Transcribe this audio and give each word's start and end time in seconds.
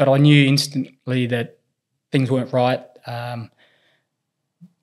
but 0.00 0.08
I 0.08 0.16
knew 0.16 0.48
instantly 0.48 1.26
that 1.26 1.58
things 2.10 2.30
weren't 2.30 2.52
right. 2.54 2.82
Um, 3.06 3.50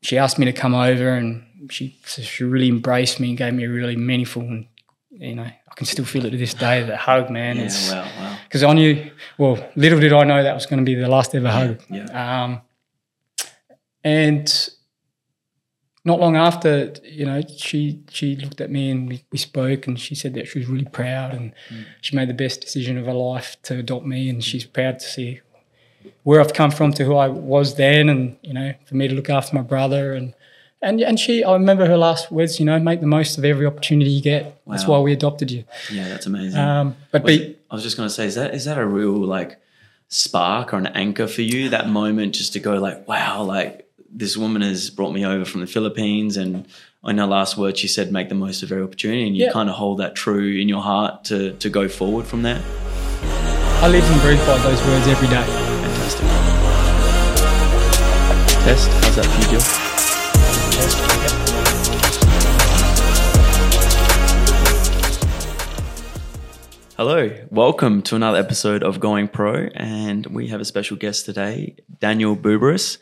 she 0.04 0.18
asked 0.20 0.38
me 0.38 0.46
to 0.46 0.54
come 0.54 0.76
over, 0.76 1.10
and 1.10 1.44
she 1.72 1.98
she 2.06 2.44
really 2.44 2.70
embraced 2.70 3.20
me 3.20 3.30
and 3.30 3.38
gave 3.38 3.54
me 3.54 3.66
a 3.66 3.70
really 3.70 3.96
meaningful 3.96 4.44
and 4.44 4.68
you 5.10 5.34
know 5.34 5.44
I 5.44 5.76
can 5.76 5.88
still 5.88 6.06
feel 6.06 6.26
it 6.26 6.30
to 6.30 6.38
this 6.38 6.54
day. 6.54 6.84
That 6.84 7.00
hug, 7.00 7.32
man. 7.32 7.58
Yeah, 7.58 7.92
wow, 7.92 8.12
wow. 8.20 8.38
Because 8.44 8.64
I 8.64 8.74
knew, 8.74 9.10
well, 9.40 9.58
little 9.76 10.00
did 10.00 10.14
I 10.14 10.24
know 10.24 10.44
that 10.44 10.54
was 10.54 10.68
going 10.68 10.80
to 10.80 10.86
be 10.86 10.94
the 10.94 11.10
last 11.10 11.34
ever 11.34 11.50
hug. 11.50 11.82
Yeah. 11.90 12.44
Um, 12.44 12.62
and 14.04 14.70
not 16.08 16.20
long 16.20 16.36
after, 16.36 16.94
you 17.20 17.26
know, 17.30 17.40
she 17.68 18.00
she 18.10 18.28
looked 18.44 18.62
at 18.66 18.70
me 18.78 18.84
and 18.94 19.00
we, 19.10 19.18
we 19.34 19.38
spoke, 19.38 19.82
and 19.88 20.00
she 20.06 20.16
said 20.16 20.34
that 20.36 20.48
she 20.48 20.58
was 20.60 20.68
really 20.74 20.90
proud 21.02 21.30
and 21.38 21.46
Mm. 21.72 21.84
she 22.02 22.16
made 22.16 22.30
the 22.34 22.40
best 22.46 22.62
decision 22.62 22.98
of 22.98 23.06
her 23.06 23.14
life 23.32 23.50
to 23.68 23.74
adopt 23.84 24.06
me, 24.14 24.30
and 24.32 24.44
she's 24.44 24.66
proud 24.78 24.96
to 25.04 25.06
see 25.16 25.42
where 26.24 26.40
I've 26.42 26.54
come 26.62 26.72
from 26.72 26.90
to 26.94 27.04
who 27.08 27.16
I 27.26 27.28
was 27.28 27.76
then, 27.76 28.10
and 28.10 28.22
you 28.42 28.54
know, 28.54 28.70
for 28.88 28.96
me 28.96 29.08
to 29.08 29.16
look 29.20 29.30
after 29.30 29.56
my 29.56 29.62
brother 29.74 30.14
and. 30.14 30.34
And, 30.80 31.02
and 31.02 31.18
she, 31.20 31.44
I 31.44 31.54
remember 31.54 31.88
her 31.88 31.98
last 31.98 32.32
words, 32.32 32.60
you 32.60 32.66
know, 32.70 32.78
make 32.80 33.00
the 33.02 33.08
most 33.08 33.40
of 33.40 33.44
every 33.44 33.66
opportunity 33.66 34.12
you 34.12 34.22
get. 34.22 34.62
That's 34.68 34.86
why 34.86 35.00
we 35.00 35.12
adopted 35.12 35.50
you. 35.50 35.64
Yeah, 35.92 36.08
that's 36.08 36.28
amazing. 36.28 36.60
Um, 36.60 36.96
but 37.12 37.24
Was 37.24 37.38
be, 37.38 37.58
I 37.72 37.74
was 37.74 37.84
just 37.84 37.98
going 37.98 38.08
to 38.08 38.14
say, 38.14 38.28
is 38.28 38.36
that 38.36 38.54
is 38.54 38.66
that 38.66 38.78
a 38.78 38.86
real 38.86 39.18
like 39.38 39.60
spark 40.08 40.76
or 40.76 40.78
an 40.78 40.86
anchor 40.88 41.26
for 41.28 41.42
you? 41.42 41.70
That 41.70 41.90
moment 41.90 42.36
just 42.36 42.54
to 42.54 42.60
go 42.60 42.76
like, 42.78 43.08
wow, 43.08 43.42
like 43.42 43.87
this 44.18 44.36
woman 44.36 44.64
has 44.64 44.90
brought 44.90 45.12
me 45.14 45.24
over 45.24 45.46
from 45.46 45.62
the 45.62 45.68
Philippines, 45.68 46.38
and 46.38 46.66
in 47.06 47.18
her 47.20 47.28
last 47.28 47.56
word, 47.56 47.78
she 47.78 47.88
said, 47.88 48.12
make 48.12 48.30
the 48.30 48.36
most 48.36 48.64
of 48.64 48.72
every 48.72 48.84
opportunity, 48.84 49.28
and 49.28 49.38
you 49.38 49.46
Yeah. 49.46 49.52
kind 49.52 49.70
of 49.70 49.76
hold 49.76 50.00
that 50.00 50.16
true 50.16 50.58
in 50.60 50.68
your 50.68 50.82
heart 50.82 51.24
to 51.26 51.52
to 51.54 51.70
go 51.70 51.88
forward 51.88 52.26
from 52.26 52.42
there. 52.42 52.60
I 53.84 53.88
live 53.88 54.04
and 54.12 54.22
breathe 54.22 54.40
by 54.48 54.58
those 54.58 54.82
words 54.88 55.08
every 55.08 55.28
day. 55.28 55.46
Fantastic. 55.86 56.26
Test. 58.66 58.90
How's 58.90 59.16
that 59.18 59.26
for 59.26 59.42
you, 59.42 59.60
Jill? 59.60 61.08
Hello, 66.98 67.30
welcome 67.52 68.02
to 68.04 68.16
another 68.16 68.40
episode 68.40 68.82
of 68.82 69.00
Going 69.00 69.28
Pro, 69.28 69.68
and 69.76 70.26
we 70.28 70.48
have 70.48 70.60
a 70.60 70.66
special 70.66 70.98
guest 70.98 71.26
today, 71.26 71.76
Daniel 72.00 72.36
Buberis. 72.36 72.98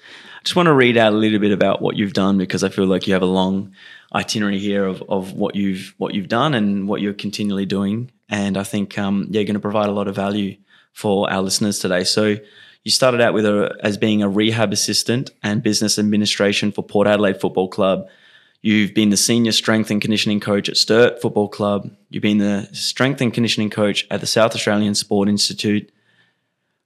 Just 0.46 0.56
want 0.56 0.68
to 0.68 0.74
read 0.74 0.96
out 0.96 1.12
a 1.12 1.16
little 1.16 1.40
bit 1.40 1.52
about 1.52 1.82
what 1.82 1.96
you've 1.96 2.14
done 2.14 2.38
because 2.38 2.64
I 2.64 2.70
feel 2.70 2.86
like 2.86 3.08
you 3.08 3.14
have 3.14 3.24
a 3.24 3.28
long 3.28 3.74
itinerary 4.14 4.60
here 4.60 4.86
of, 4.86 5.04
of 5.10 5.34
what 5.34 5.56
you've 5.56 5.96
what 5.98 6.14
you've 6.14 6.28
done 6.28 6.54
and 6.54 6.88
what 6.88 7.02
you're 7.02 7.14
continually 7.14 7.66
doing, 7.66 8.12
and 8.30 8.56
I 8.56 8.64
think 8.64 8.96
um, 9.00 9.26
you're 9.32 9.44
going 9.44 9.56
to 9.56 9.60
provide 9.60 9.90
a 9.90 9.92
lot 9.92 10.08
of 10.08 10.16
value 10.16 10.56
for 10.94 11.28
our 11.32 11.42
listeners 11.42 11.80
today. 11.80 12.04
So, 12.04 12.38
you 12.84 12.92
started 12.92 13.22
out 13.22 13.34
with 13.34 13.44
a, 13.48 13.76
as 13.82 13.98
being 13.98 14.22
a 14.22 14.30
rehab 14.30 14.72
assistant 14.72 15.32
and 15.42 15.64
business 15.64 15.98
administration 15.98 16.72
for 16.72 16.84
Port 16.84 17.08
Adelaide 17.08 17.42
Football 17.42 17.68
Club. 17.68 18.08
You've 18.62 18.94
been 18.94 19.10
the 19.10 19.18
senior 19.18 19.52
strength 19.52 19.90
and 19.90 20.00
conditioning 20.00 20.40
coach 20.40 20.70
at 20.70 20.78
Sturt 20.78 21.22
Football 21.24 21.50
Club. 21.50 21.90
You've 22.10 22.22
been 22.22 22.38
the 22.38 22.70
strength 22.72 23.20
and 23.20 23.34
conditioning 23.34 23.72
coach 23.72 24.06
at 24.12 24.22
the 24.22 24.28
South 24.28 24.54
Australian 24.54 24.94
Sport 24.94 25.28
Institute. 25.28 25.92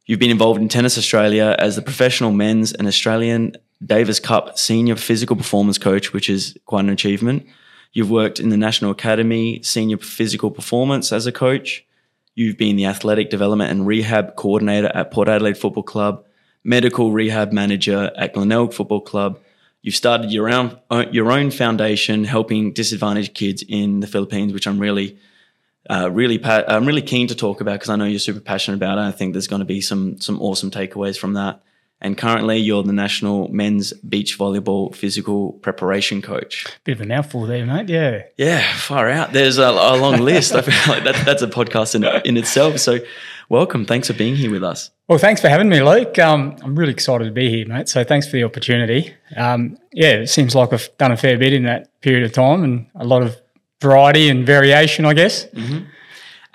You've 0.09 0.17
been 0.17 0.31
involved 0.31 0.59
in 0.59 0.69
Tennis 0.69 0.97
Australia 0.97 1.55
as 1.59 1.75
the 1.75 1.83
professional 1.83 2.31
men's 2.31 2.73
and 2.73 2.87
Australian 2.87 3.55
Davis 3.85 4.19
Cup 4.19 4.57
senior 4.57 4.95
physical 4.95 5.35
performance 5.35 5.77
coach, 5.77 6.13
which 6.13 6.31
is 6.31 6.57
quite 6.65 6.85
an 6.85 6.89
achievement. 6.89 7.45
You've 7.93 8.09
worked 8.09 8.39
in 8.39 8.49
the 8.49 8.57
National 8.57 8.89
Academy 8.89 9.61
senior 9.61 9.97
physical 9.97 10.49
performance 10.49 11.11
as 11.11 11.27
a 11.27 11.31
coach. 11.31 11.85
You've 12.33 12.57
been 12.57 12.75
the 12.75 12.87
athletic 12.87 13.29
development 13.29 13.69
and 13.69 13.85
rehab 13.85 14.35
coordinator 14.35 14.87
at 14.95 15.11
Port 15.11 15.29
Adelaide 15.29 15.59
Football 15.59 15.83
Club, 15.83 16.25
medical 16.63 17.11
rehab 17.11 17.51
manager 17.51 18.11
at 18.17 18.33
Glenelg 18.33 18.73
Football 18.73 19.01
Club. 19.01 19.37
You've 19.83 19.93
started 19.93 20.31
your 20.31 20.49
own 20.49 20.79
your 21.11 21.31
own 21.31 21.51
foundation 21.51 22.23
helping 22.23 22.73
disadvantaged 22.73 23.35
kids 23.35 23.63
in 23.69 23.99
the 23.99 24.07
Philippines, 24.07 24.53
which 24.53 24.65
I'm 24.65 24.79
really 24.79 25.19
uh, 25.89 26.09
really 26.11 26.37
pa- 26.37 26.65
I'm 26.67 26.85
really 26.85 27.01
keen 27.01 27.27
to 27.27 27.35
talk 27.35 27.61
about 27.61 27.73
because 27.73 27.89
I 27.89 27.95
know 27.95 28.05
you're 28.05 28.19
super 28.19 28.39
passionate 28.39 28.77
about 28.77 28.97
it. 28.97 29.01
I 29.01 29.11
think 29.11 29.33
there's 29.33 29.47
going 29.47 29.61
to 29.61 29.65
be 29.65 29.81
some 29.81 30.19
some 30.19 30.41
awesome 30.41 30.71
takeaways 30.71 31.17
from 31.17 31.33
that. 31.33 31.61
And 32.01 32.17
currently, 32.17 32.57
you're 32.57 32.81
the 32.83 32.93
national 32.93 33.49
men's 33.49 33.91
beach 33.91 34.39
volleyball 34.39 34.95
physical 34.95 35.53
preparation 35.53 36.21
coach. 36.21 36.65
Bit 36.85 36.93
of 36.93 37.01
a 37.01 37.05
mouthful 37.05 37.45
there, 37.45 37.65
mate. 37.65 37.89
Yeah. 37.89 38.23
Yeah, 38.37 38.61
far 38.77 39.09
out. 39.09 39.33
There's 39.33 39.57
a, 39.57 39.65
a 39.65 39.97
long 39.97 40.17
list. 40.21 40.55
I 40.55 40.61
feel 40.61 40.93
like 40.93 41.03
that's 41.03 41.25
that's 41.25 41.41
a 41.41 41.47
podcast 41.47 41.95
in 41.95 42.05
in 42.25 42.37
itself. 42.37 42.79
So, 42.79 42.99
welcome. 43.49 43.85
Thanks 43.85 44.07
for 44.07 44.13
being 44.13 44.35
here 44.35 44.51
with 44.51 44.63
us. 44.63 44.91
Well, 45.09 45.17
thanks 45.17 45.41
for 45.41 45.49
having 45.49 45.69
me, 45.69 45.81
Luke. 45.81 46.19
Um, 46.19 46.55
I'm 46.61 46.77
really 46.77 46.91
excited 46.93 47.25
to 47.25 47.31
be 47.31 47.49
here, 47.49 47.67
mate. 47.67 47.89
So 47.89 48.03
thanks 48.03 48.27
for 48.27 48.33
the 48.33 48.43
opportunity. 48.43 49.11
Um, 49.35 49.75
yeah, 49.91 50.11
it 50.11 50.27
seems 50.27 50.53
like 50.53 50.71
I've 50.71 50.95
done 50.99 51.11
a 51.11 51.17
fair 51.17 51.35
bit 51.37 51.51
in 51.51 51.63
that 51.63 51.89
period 52.01 52.23
of 52.23 52.31
time 52.31 52.63
and 52.63 52.85
a 52.93 53.03
lot 53.03 53.23
of 53.23 53.41
variety 53.81 54.29
and 54.29 54.45
variation, 54.45 55.05
I 55.05 55.13
guess. 55.13 55.47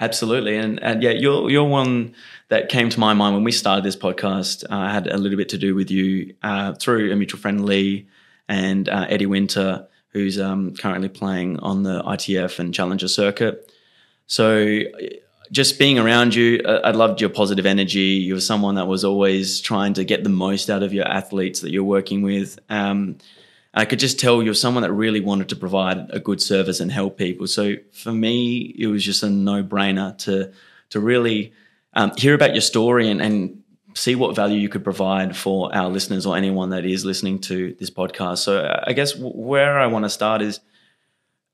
Absolutely, 0.00 0.56
and 0.56 0.82
and 0.82 1.02
yeah, 1.02 1.10
you're 1.12 1.48
you're 1.50 1.64
one 1.64 2.14
that 2.48 2.68
came 2.68 2.90
to 2.90 3.00
my 3.00 3.14
mind 3.14 3.34
when 3.34 3.44
we 3.44 3.52
started 3.52 3.84
this 3.84 3.96
podcast. 3.96 4.64
Uh, 4.68 4.88
had 4.90 5.06
a 5.06 5.16
little 5.16 5.38
bit 5.38 5.48
to 5.50 5.58
do 5.58 5.74
with 5.74 5.90
you 5.90 6.34
uh, 6.42 6.74
through 6.74 7.12
a 7.12 7.16
mutual 7.16 7.40
friend 7.40 7.64
Lee 7.64 8.08
and 8.48 8.88
uh, 8.88 9.06
Eddie 9.08 9.26
Winter, 9.26 9.86
who's 10.08 10.38
um, 10.38 10.74
currently 10.74 11.08
playing 11.08 11.58
on 11.60 11.84
the 11.84 12.02
ITF 12.02 12.58
and 12.58 12.74
Challenger 12.74 13.08
circuit. 13.08 13.72
So, 14.26 14.78
just 15.52 15.78
being 15.78 15.98
around 15.98 16.34
you, 16.34 16.60
uh, 16.64 16.80
I 16.84 16.90
loved 16.90 17.20
your 17.20 17.30
positive 17.30 17.66
energy. 17.66 18.20
You 18.26 18.34
were 18.34 18.40
someone 18.40 18.74
that 18.74 18.86
was 18.86 19.04
always 19.04 19.60
trying 19.60 19.94
to 19.94 20.04
get 20.04 20.24
the 20.24 20.30
most 20.30 20.70
out 20.70 20.82
of 20.82 20.92
your 20.92 21.06
athletes 21.06 21.60
that 21.60 21.70
you're 21.70 21.84
working 21.84 22.22
with. 22.22 22.58
Um, 22.68 23.18
I 23.74 23.84
could 23.84 23.98
just 23.98 24.20
tell 24.20 24.42
you're 24.42 24.54
someone 24.54 24.82
that 24.82 24.92
really 24.92 25.20
wanted 25.20 25.48
to 25.48 25.56
provide 25.56 26.10
a 26.10 26.20
good 26.20 26.40
service 26.40 26.80
and 26.80 26.92
help 26.92 27.18
people. 27.18 27.46
So 27.46 27.74
for 27.92 28.12
me, 28.12 28.74
it 28.78 28.86
was 28.86 29.04
just 29.04 29.22
a 29.22 29.30
no-brainer 29.30 30.16
to 30.18 30.52
to 30.90 31.00
really 31.00 31.52
um, 31.94 32.12
hear 32.16 32.34
about 32.34 32.54
your 32.54 32.60
story 32.60 33.10
and, 33.10 33.20
and 33.20 33.62
see 33.94 34.14
what 34.14 34.36
value 34.36 34.58
you 34.58 34.68
could 34.68 34.84
provide 34.84 35.36
for 35.36 35.74
our 35.74 35.88
listeners 35.88 36.26
or 36.26 36.36
anyone 36.36 36.70
that 36.70 36.84
is 36.84 37.04
listening 37.04 37.40
to 37.40 37.74
this 37.78 37.90
podcast. 37.90 38.38
So 38.38 38.58
uh, 38.58 38.84
I 38.86 38.92
guess 38.92 39.16
where 39.16 39.78
I 39.78 39.86
want 39.86 40.04
to 40.04 40.10
start 40.10 40.42
is 40.42 40.60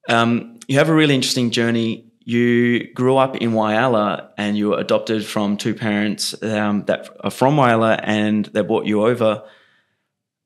um, 0.09 0.59
you 0.67 0.79
have 0.79 0.89
a 0.89 0.95
really 0.95 1.15
interesting 1.15 1.51
journey. 1.51 2.07
You 2.25 2.93
grew 2.93 3.17
up 3.17 3.37
in 3.37 3.53
Whyalla 3.53 4.31
and 4.37 4.57
you 4.57 4.71
were 4.71 4.79
adopted 4.79 5.25
from 5.25 5.57
two 5.57 5.75
parents 5.75 6.35
um, 6.43 6.85
that 6.87 7.09
are 7.21 7.31
from 7.31 7.57
Whyalla 7.57 8.01
and 8.03 8.47
they 8.47 8.63
brought 8.63 8.87
you 8.87 9.05
over. 9.05 9.43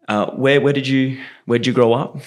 Uh, 0.08 0.30
where 0.32 0.60
where 0.60 0.72
did 0.72 0.86
you 0.86 1.18
where 1.46 1.58
did 1.58 1.66
you 1.66 1.72
grow 1.72 1.92
up? 1.92 2.18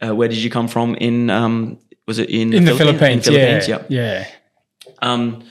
Uh, 0.00 0.14
where 0.14 0.28
did 0.28 0.38
you 0.38 0.50
come 0.50 0.68
from? 0.68 0.94
In 0.94 1.30
um, 1.30 1.78
was 2.06 2.18
it 2.18 2.30
in 2.30 2.52
In 2.52 2.64
the 2.64 2.74
Philippines, 2.74 3.26
In 3.26 3.34
Philippines, 3.34 3.68
yeah. 3.68 3.82
Yeah. 3.88 4.26
um, 5.02 5.42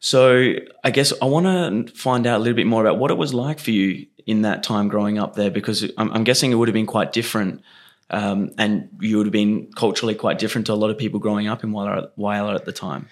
so 0.00 0.54
I 0.84 0.90
guess 0.90 1.12
I 1.20 1.24
want 1.24 1.46
to 1.88 1.92
find 1.94 2.26
out 2.26 2.36
a 2.36 2.38
little 2.38 2.54
bit 2.54 2.66
more 2.66 2.80
about 2.80 2.98
what 2.98 3.10
it 3.10 3.18
was 3.18 3.34
like 3.34 3.58
for 3.58 3.72
you 3.72 4.06
in 4.26 4.42
that 4.42 4.62
time 4.62 4.88
growing 4.88 5.18
up 5.18 5.34
there, 5.34 5.50
because 5.50 5.90
I'm, 5.96 6.12
I'm 6.12 6.24
guessing 6.24 6.52
it 6.52 6.54
would 6.54 6.68
have 6.68 6.74
been 6.74 6.86
quite 6.86 7.12
different, 7.12 7.62
um, 8.10 8.52
and 8.58 8.88
you 9.00 9.16
would 9.16 9.26
have 9.26 9.32
been 9.32 9.72
culturally 9.74 10.14
quite 10.14 10.38
different 10.38 10.66
to 10.68 10.72
a 10.72 10.74
lot 10.74 10.90
of 10.90 10.98
people 10.98 11.18
growing 11.18 11.48
up 11.48 11.64
in 11.64 11.72
Whyalla 11.72 12.54
at 12.54 12.64
the 12.64 12.72
time. 12.72 13.08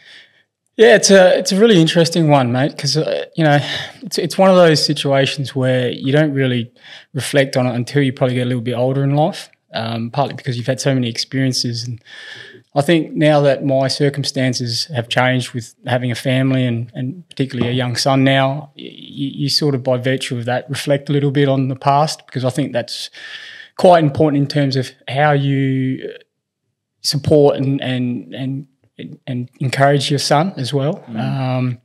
Yeah, 0.77 0.97
it's 0.97 1.11
a 1.11 1.39
it's 1.39 1.53
a 1.53 1.59
really 1.59 1.81
interesting 1.81 2.29
one, 2.29 2.53
mate, 2.53 2.73
because 2.73 2.99
uh, 2.99 3.25
you 3.35 3.43
know 3.43 3.59
it's 4.03 4.19
it's 4.19 4.37
one 4.37 4.51
of 4.51 4.57
those 4.57 4.85
situations 4.85 5.55
where 5.55 5.91
you 5.91 6.13
don't 6.13 6.35
really 6.35 6.71
reflect 7.15 7.57
on 7.57 7.67
it 7.67 7.75
until 7.75 8.03
you 8.03 8.13
probably 8.13 8.35
get 8.35 8.43
a 8.43 8.51
little 8.51 8.63
bit 8.63 8.75
older 8.75 9.03
in 9.03 9.15
life. 9.15 9.49
Um, 9.73 10.11
partly 10.11 10.35
because 10.35 10.57
you've 10.57 10.67
had 10.67 10.81
so 10.81 10.95
many 10.95 11.09
experiences, 11.09 11.85
and 11.85 12.03
I 12.75 12.83
think 12.83 13.13
now 13.13 13.41
that 13.41 13.65
my 13.65 13.89
circumstances 13.89 14.85
have 14.95 15.09
changed 15.09 15.53
with 15.55 15.75
having 15.87 16.11
a 16.11 16.15
family 16.15 16.67
and 16.67 16.93
and 16.95 17.27
particularly 17.31 17.71
a 17.71 17.75
young 17.75 17.97
son 17.97 18.23
now, 18.23 18.71
you, 18.75 19.31
you 19.45 19.49
sort 19.49 19.75
of 19.75 19.83
by 19.83 19.97
virtue 19.97 20.37
of 20.37 20.45
that 20.45 20.69
reflect 20.69 21.09
a 21.09 21.13
little 21.13 21.31
bit 21.31 21.49
on 21.49 21.69
the 21.69 21.77
past 21.77 22.27
because 22.27 22.45
I 22.45 22.51
think 22.51 22.75
that's 22.75 23.09
quite 23.79 24.05
important 24.05 24.43
in 24.43 24.47
terms 24.47 24.77
of 24.77 24.91
how 25.09 25.33
you 25.33 26.19
support 27.01 27.57
and 27.57 27.81
and 27.81 28.35
and 28.35 28.67
and 29.27 29.51
encourage 29.61 30.11
your 30.11 30.19
son 30.19 30.53
as 30.57 30.73
well. 30.73 31.05
Um, 31.09 31.79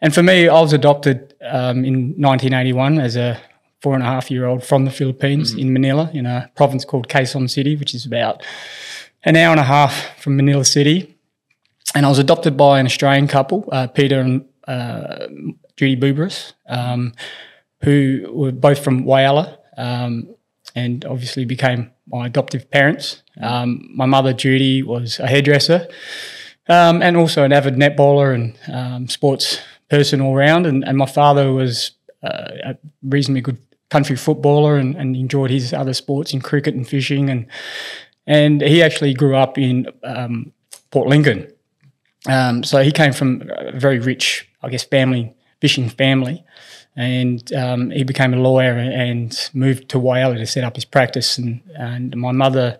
and 0.00 0.14
for 0.14 0.22
me, 0.22 0.48
I 0.48 0.60
was 0.60 0.72
adopted 0.72 1.34
um, 1.42 1.84
in 1.84 2.14
1981 2.16 2.98
as 3.00 3.16
a 3.16 3.40
four 3.80 3.94
and 3.94 4.02
a 4.02 4.06
half 4.06 4.30
year 4.30 4.46
old 4.46 4.64
from 4.64 4.86
the 4.86 4.90
Philippines 4.90 5.54
in 5.54 5.72
Manila, 5.72 6.10
in 6.14 6.24
a 6.26 6.50
province 6.54 6.84
called 6.84 7.08
Quezon 7.08 7.50
City, 7.50 7.76
which 7.76 7.94
is 7.94 8.06
about 8.06 8.42
an 9.24 9.36
hour 9.36 9.50
and 9.50 9.60
a 9.60 9.64
half 9.64 10.18
from 10.18 10.36
Manila 10.36 10.64
City. 10.64 11.14
And 11.94 12.06
I 12.06 12.08
was 12.08 12.18
adopted 12.18 12.56
by 12.56 12.80
an 12.80 12.86
Australian 12.86 13.28
couple, 13.28 13.68
uh, 13.70 13.86
Peter 13.88 14.20
and 14.20 14.46
uh, 14.66 15.26
Judy 15.76 15.96
Buberis, 15.96 16.54
um, 16.66 17.12
who 17.82 18.26
were 18.32 18.52
both 18.52 18.82
from 18.82 19.04
Whyalla 19.04 19.58
um, 19.76 20.34
and 20.74 21.04
obviously 21.04 21.44
became 21.44 21.90
my 22.06 22.26
adoptive 22.26 22.70
parents. 22.70 23.22
Um, 23.40 23.88
my 23.94 24.06
mother, 24.06 24.32
Judy, 24.32 24.82
was 24.82 25.18
a 25.20 25.26
hairdresser 25.26 25.88
um, 26.68 27.02
and 27.02 27.16
also 27.16 27.44
an 27.44 27.52
avid 27.52 27.74
netballer 27.74 28.34
and 28.34 28.58
um, 28.72 29.08
sports 29.08 29.60
person 29.88 30.20
all 30.20 30.34
round. 30.34 30.66
And, 30.66 30.86
and 30.86 30.96
my 30.96 31.06
father 31.06 31.52
was 31.52 31.92
a 32.22 32.76
reasonably 33.02 33.42
good 33.42 33.58
country 33.90 34.16
footballer 34.16 34.76
and, 34.76 34.96
and, 34.96 35.14
enjoyed 35.14 35.50
his 35.50 35.72
other 35.72 35.92
sports 35.92 36.32
in 36.32 36.40
cricket 36.40 36.74
and 36.74 36.88
fishing 36.88 37.28
and 37.28 37.46
and 38.26 38.62
he 38.62 38.82
actually 38.82 39.12
grew 39.12 39.36
up 39.36 39.58
in 39.58 39.86
um, 40.02 40.52
Port 40.90 41.08
Lincoln. 41.08 41.52
Um, 42.26 42.64
so 42.64 42.82
he 42.82 42.90
came 42.90 43.12
from 43.12 43.50
a 43.50 43.78
very 43.78 43.98
rich, 43.98 44.48
I 44.62 44.70
guess, 44.70 44.82
family 44.82 45.34
fishing 45.60 45.88
family, 45.88 46.44
and 46.94 47.50
um, 47.54 47.90
he 47.90 48.04
became 48.04 48.34
a 48.34 48.36
lawyer 48.36 48.76
and 48.76 49.50
moved 49.54 49.88
to 49.88 49.98
Whyalla 49.98 50.36
to 50.36 50.46
set 50.46 50.62
up 50.62 50.74
his 50.74 50.84
practice. 50.84 51.38
And, 51.38 51.62
and 51.74 52.14
my 52.16 52.32
mother, 52.32 52.78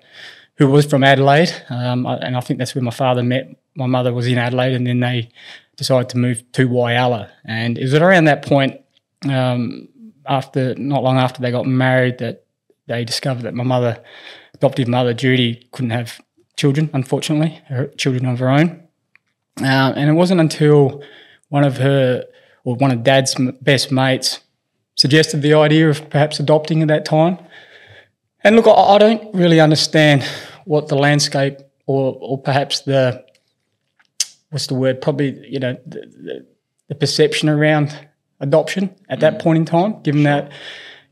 who 0.57 0.69
was 0.69 0.85
from 0.85 1.03
Adelaide, 1.03 1.51
um, 1.71 2.05
and 2.05 2.37
I 2.37 2.41
think 2.41 2.59
that's 2.59 2.75
where 2.75 2.83
my 2.83 2.91
father 2.91 3.23
met. 3.23 3.57
My 3.77 3.87
mother 3.87 4.13
was 4.13 4.27
in 4.27 4.39
Adelaide, 4.39 4.75
and 4.75 4.87
then 4.87 5.01
they 5.01 5.31
decided 5.77 6.09
to 6.11 6.19
move 6.19 6.45
to 6.53 6.69
Whyalla. 6.69 7.31
And 7.45 7.79
it 7.79 7.83
was 7.83 7.95
around 7.95 8.25
that 8.27 8.47
point 8.47 8.81
um, 9.29 9.89
after 10.27 10.75
not 10.77 11.03
long 11.03 11.19
after 11.19 11.41
they 11.41 11.51
got 11.51 11.67
married 11.67 12.19
that 12.19 12.45
they 12.87 13.05
discovered 13.05 13.43
that 13.43 13.55
my 13.55 13.65
mother, 13.65 14.03
adoptive 14.55 14.89
mother 14.89 15.15
Judy, 15.15 15.69
couldn't 15.73 15.91
have 15.91 16.21
children. 16.57 16.91
Unfortunately, 16.93 17.61
her 17.69 17.89
children 17.89 18.27
of 18.27 18.39
her 18.39 18.49
own. 18.49 18.83
Uh, 19.61 19.93
and 19.97 20.11
it 20.11 20.15
wasn't 20.15 20.41
until 20.41 21.03
one 21.49 21.65
of 21.65 21.79
her 21.79 22.25
or 22.65 22.75
one 22.77 22.91
of 22.91 23.03
Dad's 23.03 23.35
best 23.61 23.93
mates 23.93 24.41
suggested 24.97 25.43
the 25.43 25.55
idea 25.55 25.89
of 25.89 26.09
perhaps 26.11 26.41
adopting 26.41 26.83
at 26.83 26.89
that 26.89 27.05
time. 27.05 27.39
And 28.43 28.57
look, 28.57 28.67
I 28.67 28.99
don't 28.99 29.35
really 29.35 29.61
understand 29.61 30.25
what 30.65 30.89
the 30.89 30.97
landscape 30.97 31.59
or 31.87 32.17
or 32.21 32.41
perhaps 32.41 32.81
the 32.81 33.25
what's 34.55 34.69
the 34.69 34.75
word? 34.75 35.03
Probably 35.03 35.47
you 35.47 35.59
know 35.59 35.77
the, 35.85 36.01
the, 36.01 36.47
the 36.89 36.95
perception 36.95 37.49
around 37.49 38.09
adoption 38.41 38.95
at 39.09 39.21
that 39.21 39.35
mm. 39.35 39.43
point 39.43 39.59
in 39.59 39.65
time, 39.65 40.01
given 40.03 40.23
sure. 40.23 40.33
that 40.33 40.53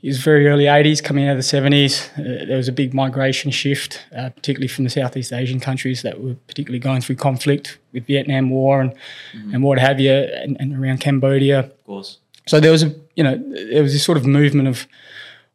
it 0.00 0.08
was 0.08 0.18
very 0.18 0.46
early 0.48 0.64
80s, 0.64 1.02
coming 1.02 1.28
out 1.28 1.36
of 1.36 1.38
the 1.38 1.42
70s. 1.42 2.10
Uh, 2.18 2.46
there 2.46 2.56
was 2.56 2.68
a 2.68 2.72
big 2.72 2.94
migration 2.94 3.50
shift, 3.50 4.04
uh, 4.16 4.30
particularly 4.30 4.68
from 4.68 4.84
the 4.84 4.90
Southeast 4.90 5.32
Asian 5.32 5.60
countries 5.60 6.02
that 6.02 6.20
were 6.20 6.34
particularly 6.46 6.78
going 6.78 7.00
through 7.00 7.16
conflict 7.16 7.78
with 7.92 8.06
Vietnam 8.06 8.50
War 8.50 8.80
and, 8.80 8.92
mm. 9.32 9.54
and 9.54 9.62
what 9.62 9.78
have 9.78 10.00
you, 10.00 10.12
and, 10.12 10.56
and, 10.60 10.76
around 10.76 10.98
Cambodia. 10.98 11.60
Of 11.60 11.84
course. 11.84 12.18
So 12.46 12.60
there 12.60 12.72
was 12.72 12.82
a, 12.84 12.94
you 13.16 13.22
know, 13.24 13.36
there 13.70 13.82
was 13.82 13.92
this 13.92 14.04
sort 14.04 14.18
of 14.18 14.26
movement 14.26 14.68
of 14.68 14.86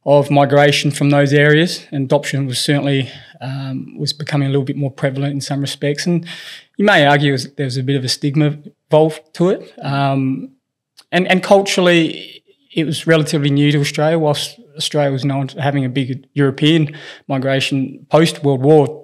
of 0.06 0.32
migration 0.32 0.90
from 0.90 1.10
those 1.10 1.34
areas, 1.34 1.86
and 1.92 2.06
adoption 2.06 2.48
was 2.48 2.60
certainly 2.60 3.10
um, 3.42 3.98
was 3.98 4.14
becoming 4.14 4.48
a 4.48 4.50
little 4.50 4.64
bit 4.64 4.78
more 4.78 4.90
prevalent 4.90 5.34
in 5.34 5.42
some 5.42 5.60
respects. 5.60 6.06
And 6.06 6.26
you 6.78 6.86
may 6.86 7.06
argue 7.06 7.38
there 7.38 7.66
was 7.66 7.78
a 7.78 7.84
bit 7.84 7.96
of 7.96 8.04
a 8.04 8.10
stigma 8.10 8.58
involved 8.90 9.22
to 9.34 9.50
it. 9.50 9.74
Um, 9.82 10.52
and 11.12 11.28
and 11.28 11.44
culturally, 11.44 12.44
it 12.74 12.86
was 12.86 13.08
relatively 13.08 13.50
new 13.50 13.72
to 13.72 13.80
Australia. 13.80 14.20
Whilst 14.20 14.60
Australia 14.78 15.12
was 15.12 15.26
known 15.26 15.48
having 15.50 15.84
a 15.86 15.90
big 15.90 16.28
European 16.34 16.96
migration 17.28 18.06
post 18.10 18.44
World 18.44 18.62
War, 18.62 19.04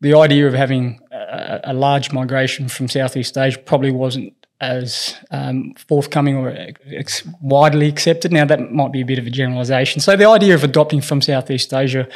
the 0.00 0.14
idea 0.14 0.46
of 0.46 0.54
having 0.54 1.00
a, 1.12 1.60
a, 1.64 1.72
large 1.72 2.12
migration 2.12 2.68
from 2.68 2.88
Southeast 2.88 3.38
Asia 3.38 3.58
probably 3.58 3.90
wasn't 3.90 4.34
as 4.60 5.14
um, 5.30 5.74
forthcoming 5.74 6.36
or 6.36 6.50
ex- 6.86 7.26
widely 7.40 7.88
accepted. 7.88 8.32
Now, 8.32 8.46
that 8.46 8.72
might 8.72 8.92
be 8.92 9.02
a 9.02 9.04
bit 9.04 9.18
of 9.18 9.26
a 9.26 9.30
generalisation. 9.30 10.00
So, 10.00 10.16
the 10.16 10.28
idea 10.28 10.54
of 10.54 10.64
adopting 10.64 11.00
from 11.00 11.20
Southeast 11.20 11.72
Asia 11.72 12.08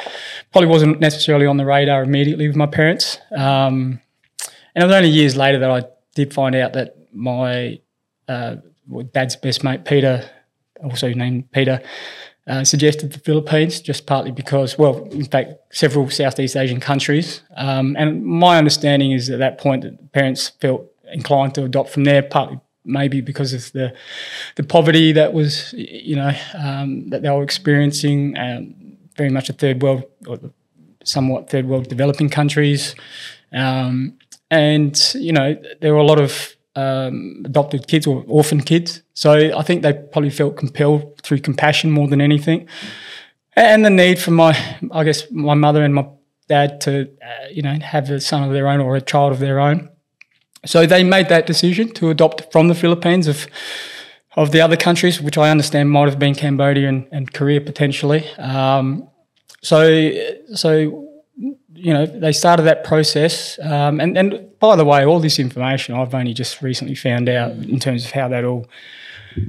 probably 0.51 0.69
wasn't 0.69 0.99
necessarily 0.99 1.45
on 1.45 1.57
the 1.57 1.65
radar 1.65 2.03
immediately 2.03 2.47
with 2.47 2.55
my 2.55 2.65
parents. 2.65 3.19
Um, 3.35 3.99
and 4.75 4.83
it 4.83 4.87
was 4.87 4.95
only 4.95 5.09
years 5.09 5.35
later 5.35 5.59
that 5.59 5.69
I 5.69 5.83
did 6.15 6.33
find 6.33 6.55
out 6.55 6.73
that 6.73 6.95
my 7.13 7.79
uh, 8.27 8.55
dad's 9.13 9.35
best 9.35 9.63
mate, 9.63 9.85
Peter, 9.85 10.29
also 10.83 11.13
named 11.13 11.51
Peter, 11.51 11.81
uh, 12.47 12.63
suggested 12.63 13.13
the 13.13 13.19
Philippines 13.19 13.81
just 13.81 14.05
partly 14.05 14.31
because, 14.31 14.77
well, 14.77 15.03
in 15.11 15.25
fact, 15.25 15.53
several 15.71 16.09
Southeast 16.09 16.57
Asian 16.57 16.79
countries. 16.79 17.41
Um, 17.55 17.95
and 17.99 18.25
my 18.25 18.57
understanding 18.57 19.11
is 19.11 19.29
at 19.29 19.39
that 19.39 19.57
point 19.57 19.83
that 19.83 20.11
parents 20.11 20.49
felt 20.59 20.85
inclined 21.13 21.55
to 21.55 21.63
adopt 21.65 21.89
from 21.89 22.03
there, 22.03 22.23
partly 22.23 22.59
maybe 22.83 23.21
because 23.21 23.53
of 23.53 23.71
the 23.73 23.93
the 24.55 24.63
poverty 24.63 25.11
that 25.11 25.33
was, 25.33 25.73
you 25.73 26.15
know, 26.15 26.31
um, 26.57 27.09
that 27.09 27.21
they 27.21 27.29
were 27.29 27.43
experiencing, 27.43 28.35
um, 28.37 28.97
very 29.15 29.29
much 29.29 29.49
a 29.49 29.53
third 29.53 29.81
world 29.83 30.03
or 30.27 30.39
somewhat 31.03 31.49
third 31.49 31.67
world 31.67 31.87
developing 31.87 32.29
countries. 32.29 32.95
Um, 33.53 34.17
and, 34.51 34.95
you 35.15 35.33
know, 35.33 35.55
there 35.79 35.93
were 35.93 35.99
a 35.99 36.05
lot 36.05 36.19
of 36.19 36.55
um, 36.75 37.41
adopted 37.45 37.87
kids 37.87 38.05
or 38.05 38.23
orphan 38.27 38.61
kids. 38.61 39.01
So 39.13 39.31
I 39.57 39.63
think 39.63 39.81
they 39.81 39.93
probably 39.93 40.29
felt 40.29 40.57
compelled 40.57 41.21
through 41.23 41.39
compassion 41.39 41.89
more 41.91 42.07
than 42.07 42.21
anything, 42.21 42.67
and 43.55 43.83
the 43.83 43.89
need 43.89 44.19
for 44.19 44.31
my, 44.31 44.53
I 44.91 45.03
guess, 45.03 45.29
my 45.31 45.55
mother 45.55 45.83
and 45.83 45.93
my 45.95 46.05
dad 46.47 46.81
to, 46.81 46.91
uh, 47.01 47.47
you 47.49 47.61
know, 47.61 47.79
have 47.81 48.09
a 48.09 48.19
son 48.19 48.43
of 48.43 48.53
their 48.53 48.67
own 48.67 48.79
or 48.79 48.95
a 48.95 49.01
child 49.01 49.31
of 49.31 49.39
their 49.39 49.59
own. 49.59 49.89
So 50.65 50.85
they 50.85 51.03
made 51.03 51.29
that 51.29 51.47
decision 51.47 51.89
to 51.93 52.09
adopt 52.09 52.51
from 52.51 52.67
the 52.67 52.75
Philippines 52.75 53.27
of 53.27 53.47
of 54.37 54.51
the 54.51 54.61
other 54.61 54.77
countries, 54.77 55.21
which 55.21 55.37
I 55.37 55.49
understand 55.49 55.89
might 55.89 56.07
have 56.07 56.19
been 56.19 56.35
Cambodia 56.35 56.87
and, 56.87 57.07
and 57.11 57.33
Korea 57.33 57.61
potentially. 57.61 58.23
Um, 58.37 59.09
so 59.61 60.11
so 60.53 61.00
you 61.73 61.93
know, 61.93 62.05
they 62.05 62.31
started 62.31 62.63
that 62.63 62.83
process. 62.83 63.57
Um, 63.59 63.99
and, 63.99 64.17
and 64.17 64.59
by 64.59 64.75
the 64.75 64.85
way, 64.85 65.05
all 65.05 65.19
this 65.19 65.39
information 65.39 65.95
I've 65.95 66.13
only 66.13 66.33
just 66.33 66.61
recently 66.61 66.95
found 66.95 67.27
out 67.29 67.51
in 67.51 67.79
terms 67.79 68.05
of 68.05 68.11
how 68.11 68.27
that 68.27 68.43
all 68.45 68.67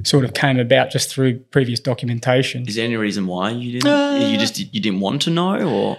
sort 0.03 0.25
of 0.25 0.33
came 0.33 0.59
about 0.59 0.89
just 0.89 1.11
through 1.11 1.39
previous 1.39 1.79
documentation. 1.79 2.67
Is 2.67 2.75
there 2.75 2.85
any 2.85 2.95
reason 2.95 3.27
why 3.27 3.51
you 3.51 3.73
didn't? 3.73 3.91
Uh, 3.91 4.27
you 4.27 4.37
just 4.37 4.57
you 4.59 4.81
didn't 4.81 4.99
want 4.99 5.21
to 5.23 5.29
know, 5.29 5.69
or? 5.69 5.97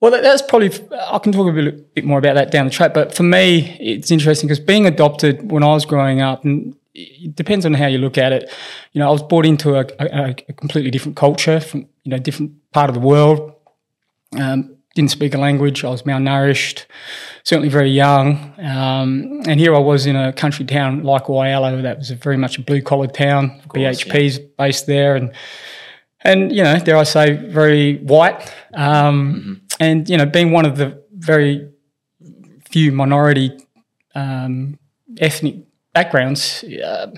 Well, 0.00 0.10
that's 0.10 0.42
probably 0.42 0.70
I 0.92 1.18
can 1.18 1.32
talk 1.32 1.48
a 1.48 1.52
bit, 1.52 1.94
bit 1.94 2.04
more 2.04 2.18
about 2.18 2.34
that 2.34 2.50
down 2.50 2.66
the 2.66 2.70
track. 2.70 2.92
But 2.92 3.14
for 3.14 3.22
me, 3.22 3.76
it's 3.80 4.10
interesting 4.10 4.48
because 4.48 4.60
being 4.60 4.86
adopted 4.86 5.50
when 5.50 5.62
I 5.62 5.68
was 5.68 5.86
growing 5.86 6.20
up, 6.20 6.44
and 6.44 6.76
it 6.94 7.34
depends 7.34 7.64
on 7.64 7.74
how 7.74 7.86
you 7.86 7.98
look 7.98 8.18
at 8.18 8.32
it. 8.32 8.50
You 8.92 8.98
know, 8.98 9.08
I 9.08 9.10
was 9.10 9.22
brought 9.22 9.46
into 9.46 9.76
a, 9.76 9.86
a, 9.98 10.34
a 10.48 10.52
completely 10.52 10.90
different 10.90 11.16
culture 11.16 11.60
from 11.60 11.88
you 12.02 12.10
know 12.10 12.18
different 12.18 12.52
part 12.72 12.90
of 12.90 12.94
the 12.94 13.00
world. 13.00 13.54
Um, 14.38 14.75
didn't 14.96 15.10
speak 15.10 15.34
a 15.34 15.38
language. 15.38 15.84
I 15.84 15.90
was 15.90 16.02
malnourished, 16.02 16.86
certainly 17.44 17.68
very 17.68 17.90
young. 17.90 18.54
Um, 18.58 19.42
and 19.46 19.60
here 19.60 19.74
I 19.74 19.78
was 19.78 20.06
in 20.06 20.16
a 20.16 20.32
country 20.32 20.64
town 20.64 21.04
like 21.04 21.24
Whyalla, 21.24 21.82
that 21.82 21.98
was 21.98 22.10
very 22.10 22.38
much 22.38 22.58
a 22.58 22.62
blue 22.62 22.80
collar 22.80 23.06
town. 23.06 23.60
Course, 23.68 24.02
BHP's 24.02 24.38
yeah. 24.38 24.44
based 24.58 24.86
there, 24.86 25.14
and 25.14 25.32
and 26.22 26.50
you 26.50 26.64
know, 26.64 26.78
dare 26.78 26.96
I 26.96 27.04
say, 27.04 27.36
very 27.36 27.98
white. 27.98 28.52
Um, 28.74 29.34
mm-hmm. 29.34 29.54
And 29.78 30.08
you 30.08 30.16
know, 30.16 30.26
being 30.26 30.50
one 30.50 30.64
of 30.64 30.78
the 30.78 31.04
very 31.12 31.70
few 32.70 32.90
minority 32.90 33.52
um, 34.14 34.78
ethnic 35.18 35.56
backgrounds, 35.92 36.64
uh, 36.64 37.10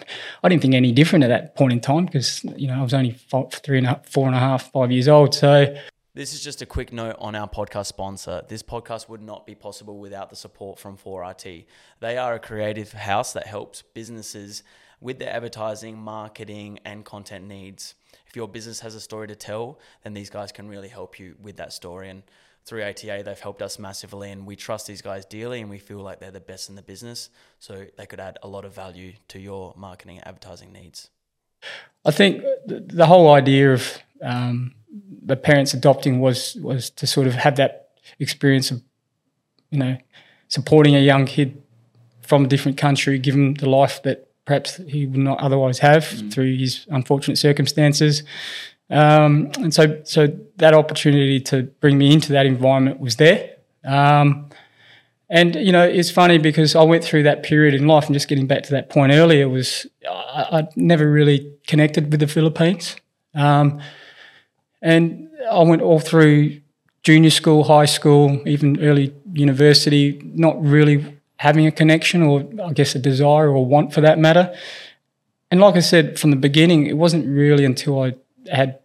I 0.43 0.49
didn't 0.49 0.63
think 0.63 0.75
any 0.75 0.91
different 0.91 1.25
at 1.25 1.29
that 1.29 1.55
point 1.55 1.73
in 1.73 1.81
time 1.81 2.07
because 2.07 2.43
you 2.57 2.67
know 2.67 2.81
I 2.81 2.83
was 2.83 2.93
only 2.93 3.13
four, 3.13 3.49
three 3.51 3.79
and 3.79 3.87
a 3.87 3.91
half, 3.91 4.07
four 4.09 4.27
and 4.27 4.35
a 4.35 4.41
half, 4.41 4.73
five 4.73 4.91
years 4.91 5.07
old. 5.07 5.33
So 5.33 5.77
this 6.19 6.35
is 6.35 6.43
just 6.43 6.61
a 6.63 6.67
quick 6.67 6.93
note 6.93 7.15
on 7.21 7.37
our 7.37 7.49
podcast 7.49 7.87
sponsor. 7.87 8.43
This 8.49 8.61
podcast 8.61 9.09
would 9.09 9.23
not 9.23 9.47
be 9.47 9.55
possible 9.55 10.01
without 10.01 10.31
the 10.31 10.35
support 10.35 10.77
from 10.77 10.97
4RT. 10.97 11.67
They 12.01 12.19
are 12.19 12.35
a 12.35 12.41
creative 12.41 12.91
house 12.91 13.33
that 13.35 13.47
helps 13.47 13.83
businesses 13.95 14.65
with 15.01 15.21
their 15.21 15.33
advertising, 15.33 15.97
marketing, 15.97 16.81
and 16.85 17.05
content 17.05 17.47
needs. 17.47 17.95
If 18.27 18.35
your 18.35 18.49
business 18.49 18.81
has 18.81 18.97
a 18.97 19.01
story 19.01 19.29
to 19.29 19.37
tell, 19.37 19.79
then 20.03 20.13
these 20.13 20.29
guys 20.29 20.51
can 20.51 20.69
really 20.69 20.89
help 20.89 21.21
you 21.21 21.37
with 21.41 21.57
that 21.59 21.73
story. 21.73 22.11
And 22.11 22.25
through 22.65 22.83
ATA, 22.83 23.23
they've 23.25 23.39
helped 23.39 23.63
us 23.63 23.79
massively, 23.79 24.33
and 24.33 24.45
we 24.45 24.57
trust 24.57 24.89
these 24.89 25.03
guys 25.03 25.25
dearly, 25.25 25.61
and 25.61 25.71
we 25.71 25.79
feel 25.79 26.01
like 26.01 26.19
they're 26.19 26.33
the 26.33 26.41
best 26.41 26.69
in 26.69 26.75
the 26.75 26.83
business. 26.83 27.31
So 27.61 27.87
they 27.97 28.07
could 28.07 28.19
add 28.19 28.39
a 28.43 28.49
lot 28.49 28.65
of 28.65 28.75
value 28.75 29.13
to 29.29 29.39
your 29.39 29.73
marketing 29.77 30.17
and 30.17 30.27
advertising 30.27 30.73
needs. 30.73 31.11
I 32.05 32.11
think 32.11 32.43
the 32.67 33.07
whole 33.07 33.33
idea 33.33 33.73
of 33.73 33.99
um, 34.21 34.75
the 35.25 35.37
parents 35.37 35.75
adopting 35.75 36.21
was 36.21 36.57
was 36.63 36.91
to 36.91 37.07
sort 37.07 37.27
of 37.27 37.35
have 37.35 37.57
that 37.57 37.91
experience 38.19 38.71
of 38.71 38.83
you 39.71 39.79
know 39.79 39.97
supporting 40.49 40.97
a 40.97 41.01
young 41.01 41.27
kid 41.27 41.63
from 42.23 42.45
a 42.45 42.49
different 42.49 42.77
country, 42.77 43.19
give 43.19 43.35
him 43.35 43.55
the 43.55 43.69
life 43.69 44.03
that 44.03 44.29
perhaps 44.45 44.77
he 44.89 45.07
would 45.07 45.19
not 45.19 45.39
otherwise 45.41 45.79
have 45.79 46.05
mm. 46.05 46.33
through 46.33 46.57
his 46.57 46.87
unfortunate 46.91 47.37
circumstances. 47.37 48.23
Um, 48.91 49.51
and 49.59 49.73
so, 49.73 50.01
so 50.05 50.29
that 50.57 50.75
opportunity 50.75 51.41
to 51.41 51.65
bring 51.81 51.99
me 51.99 52.13
into 52.13 52.33
that 52.33 52.47
environment 52.47 53.01
was 53.01 53.17
there. 53.17 53.57
Um, 53.85 54.49
and 55.31 55.55
you 55.55 55.73
know, 55.73 55.83
it's 55.83 56.11
funny 56.11 56.39
because 56.39 56.75
I 56.75 56.83
went 56.83 57.05
through 57.05 57.25
that 57.25 57.43
period 57.43 57.75
in 57.75 57.87
life, 57.87 58.07
and 58.07 58.15
just 58.15 58.29
getting 58.29 58.47
back 58.47 58.63
to 58.65 58.71
that 58.71 58.89
point 58.89 59.13
earlier 59.13 59.47
was 59.49 59.87
I, 60.11 60.47
I 60.53 60.69
never 60.77 61.11
really 61.11 61.53
connected 61.67 62.11
with 62.11 62.21
the 62.21 62.27
Philippines. 62.27 62.97
Um, 63.35 63.81
and 64.83 65.29
I 65.51 65.63
went 65.63 65.83
all 65.83 66.01
through 66.01 66.61
junior 67.03 67.31
school, 67.31 67.65
high 67.65 67.87
school, 67.87 68.43
even 68.47 68.83
early 68.83 69.15
university, 69.33 70.21
not 70.25 70.63
really 70.63 71.05
having 71.37 71.67
a 71.67 71.71
connection 71.71 72.23
or 72.23 72.45
I 72.63 72.73
guess 72.73 72.95
a 72.95 72.99
desire 72.99 73.49
or 73.51 73.65
want 73.65 73.93
for 73.93 74.01
that 74.01 74.19
matter. 74.19 74.55
and 75.51 75.61
like 75.61 75.77
I 75.77 75.81
said 75.81 76.19
from 76.19 76.31
the 76.31 76.37
beginning, 76.37 76.87
it 76.87 76.97
wasn't 76.97 77.27
really 77.27 77.65
until 77.65 78.03
I 78.03 78.15
had 78.51 78.79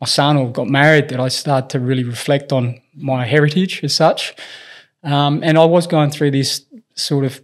my 0.00 0.06
son 0.06 0.36
or 0.36 0.50
got 0.50 0.68
married 0.68 1.08
that 1.08 1.20
I 1.20 1.28
started 1.28 1.70
to 1.70 1.80
really 1.80 2.04
reflect 2.04 2.52
on 2.52 2.80
my 2.94 3.24
heritage 3.24 3.82
as 3.82 3.94
such. 3.94 4.34
Um, 5.02 5.42
and 5.42 5.58
I 5.58 5.64
was 5.64 5.86
going 5.86 6.10
through 6.10 6.32
this 6.32 6.64
sort 6.94 7.24
of 7.24 7.40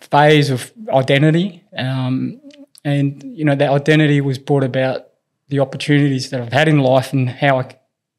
phase 0.00 0.50
of 0.50 0.72
identity. 0.88 1.62
Um, 1.76 2.40
and, 2.84 3.22
you 3.22 3.44
know, 3.44 3.54
that 3.54 3.70
identity 3.70 4.20
was 4.20 4.38
brought 4.38 4.64
about 4.64 5.08
the 5.48 5.60
opportunities 5.60 6.30
that 6.30 6.40
I've 6.40 6.52
had 6.52 6.68
in 6.68 6.78
life 6.78 7.12
and 7.12 7.28
how 7.28 7.60
I 7.60 7.76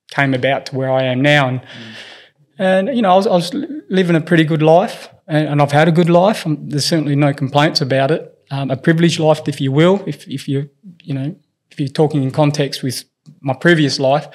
came 0.10 0.34
about 0.34 0.68
to 0.68 0.76
where 0.76 0.92
I 0.92 1.04
am 1.04 1.22
now. 1.22 1.48
And, 1.48 1.62
mm. 1.62 1.66
and 2.58 2.96
you 2.96 3.02
know, 3.02 3.12
I 3.12 3.16
was, 3.16 3.28
I 3.28 3.32
was, 3.32 3.54
living 3.88 4.16
a 4.16 4.22
pretty 4.22 4.44
good 4.44 4.64
life 4.64 5.10
and, 5.28 5.48
and 5.48 5.62
I've 5.62 5.72
had 5.72 5.88
a 5.88 5.92
good 5.92 6.10
life. 6.10 6.46
Um, 6.46 6.70
there's 6.70 6.86
certainly 6.86 7.16
no 7.16 7.34
complaints 7.34 7.82
about 7.82 8.12
it. 8.12 8.32
Um, 8.52 8.72
a 8.72 8.78
privileged 8.78 9.20
life, 9.20 9.42
if 9.48 9.62
you 9.62 9.72
will, 9.72 10.04
if, 10.08 10.28
if 10.28 10.48
you, 10.48 10.70
you 11.04 11.14
know, 11.14 11.36
if 11.72 11.80
you're 11.80 11.90
talking 11.90 12.24
in 12.24 12.32
context 12.32 12.84
with 12.84 13.04
my 13.42 13.54
previous 13.54 14.00
life. 14.00 14.28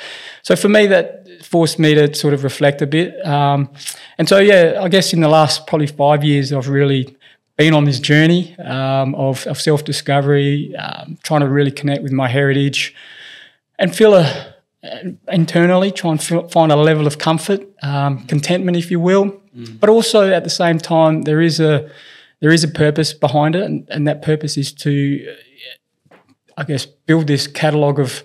So 0.42 0.56
for 0.56 0.68
me, 0.68 0.86
that 0.86 1.26
forced 1.42 1.78
me 1.78 1.94
to 1.94 2.14
sort 2.14 2.34
of 2.34 2.44
reflect 2.44 2.82
a 2.82 2.86
bit. 2.86 3.24
Um, 3.26 3.70
and 4.18 4.28
so, 4.28 4.38
yeah, 4.38 4.80
I 4.80 4.88
guess 4.88 5.12
in 5.12 5.20
the 5.20 5.28
last 5.28 5.66
probably 5.66 5.86
five 5.86 6.24
years, 6.24 6.52
I've 6.52 6.68
really 6.68 7.16
been 7.60 7.74
on 7.74 7.84
this 7.84 8.00
journey 8.00 8.58
um, 8.60 9.14
of, 9.14 9.46
of 9.46 9.60
self 9.60 9.84
discovery, 9.84 10.74
um, 10.76 11.18
trying 11.22 11.42
to 11.42 11.48
really 11.48 11.70
connect 11.70 12.02
with 12.02 12.10
my 12.10 12.26
heritage 12.26 12.94
and 13.78 13.94
feel 13.94 14.14
a, 14.14 14.54
internally, 15.28 15.90
try 15.90 16.10
and 16.12 16.22
feel, 16.22 16.48
find 16.48 16.72
a 16.72 16.76
level 16.76 17.06
of 17.06 17.18
comfort, 17.18 17.60
um, 17.82 18.24
contentment, 18.26 18.78
if 18.78 18.90
you 18.90 18.98
will. 18.98 19.26
Mm. 19.54 19.78
But 19.78 19.90
also 19.90 20.32
at 20.32 20.42
the 20.42 20.48
same 20.50 20.78
time, 20.78 21.22
there 21.22 21.42
is 21.42 21.60
a 21.60 21.90
there 22.40 22.50
is 22.50 22.64
a 22.64 22.68
purpose 22.68 23.12
behind 23.12 23.54
it, 23.54 23.62
and, 23.62 23.86
and 23.90 24.08
that 24.08 24.22
purpose 24.22 24.56
is 24.56 24.72
to, 24.72 25.36
I 26.56 26.64
guess, 26.64 26.86
build 26.86 27.26
this 27.26 27.46
catalogue 27.46 28.00
of 28.00 28.24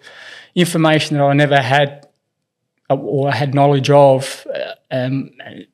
information 0.56 1.18
that 1.18 1.24
I 1.24 1.34
never 1.34 1.62
had 1.62 2.08
uh, 2.90 2.96
or 2.96 3.34
had 3.34 3.54
knowledge 3.54 3.90
of, 3.90 4.48
uh, 4.48 4.76
um, 4.92 5.32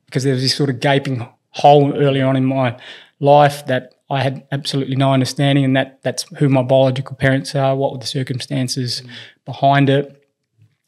because 0.07 0.23
there 0.23 0.33
was 0.33 0.41
this 0.41 0.55
sort 0.55 0.71
of 0.71 0.79
gaping 0.79 1.27
hole 1.51 1.93
early 1.95 2.21
on 2.23 2.35
in 2.35 2.45
my 2.45 2.75
life 3.21 3.65
that 3.67 3.95
I 4.09 4.21
had 4.21 4.45
absolutely 4.51 4.97
no 4.97 5.13
understanding, 5.13 5.63
and 5.63 5.75
that 5.77 6.03
that's 6.03 6.25
who 6.37 6.49
my 6.49 6.63
biological 6.63 7.15
parents 7.15 7.55
are, 7.55 7.75
what 7.75 7.93
were 7.93 7.99
the 7.99 8.05
circumstances 8.05 9.01
mm. 9.01 9.09
behind 9.45 9.89
it, 9.89 10.21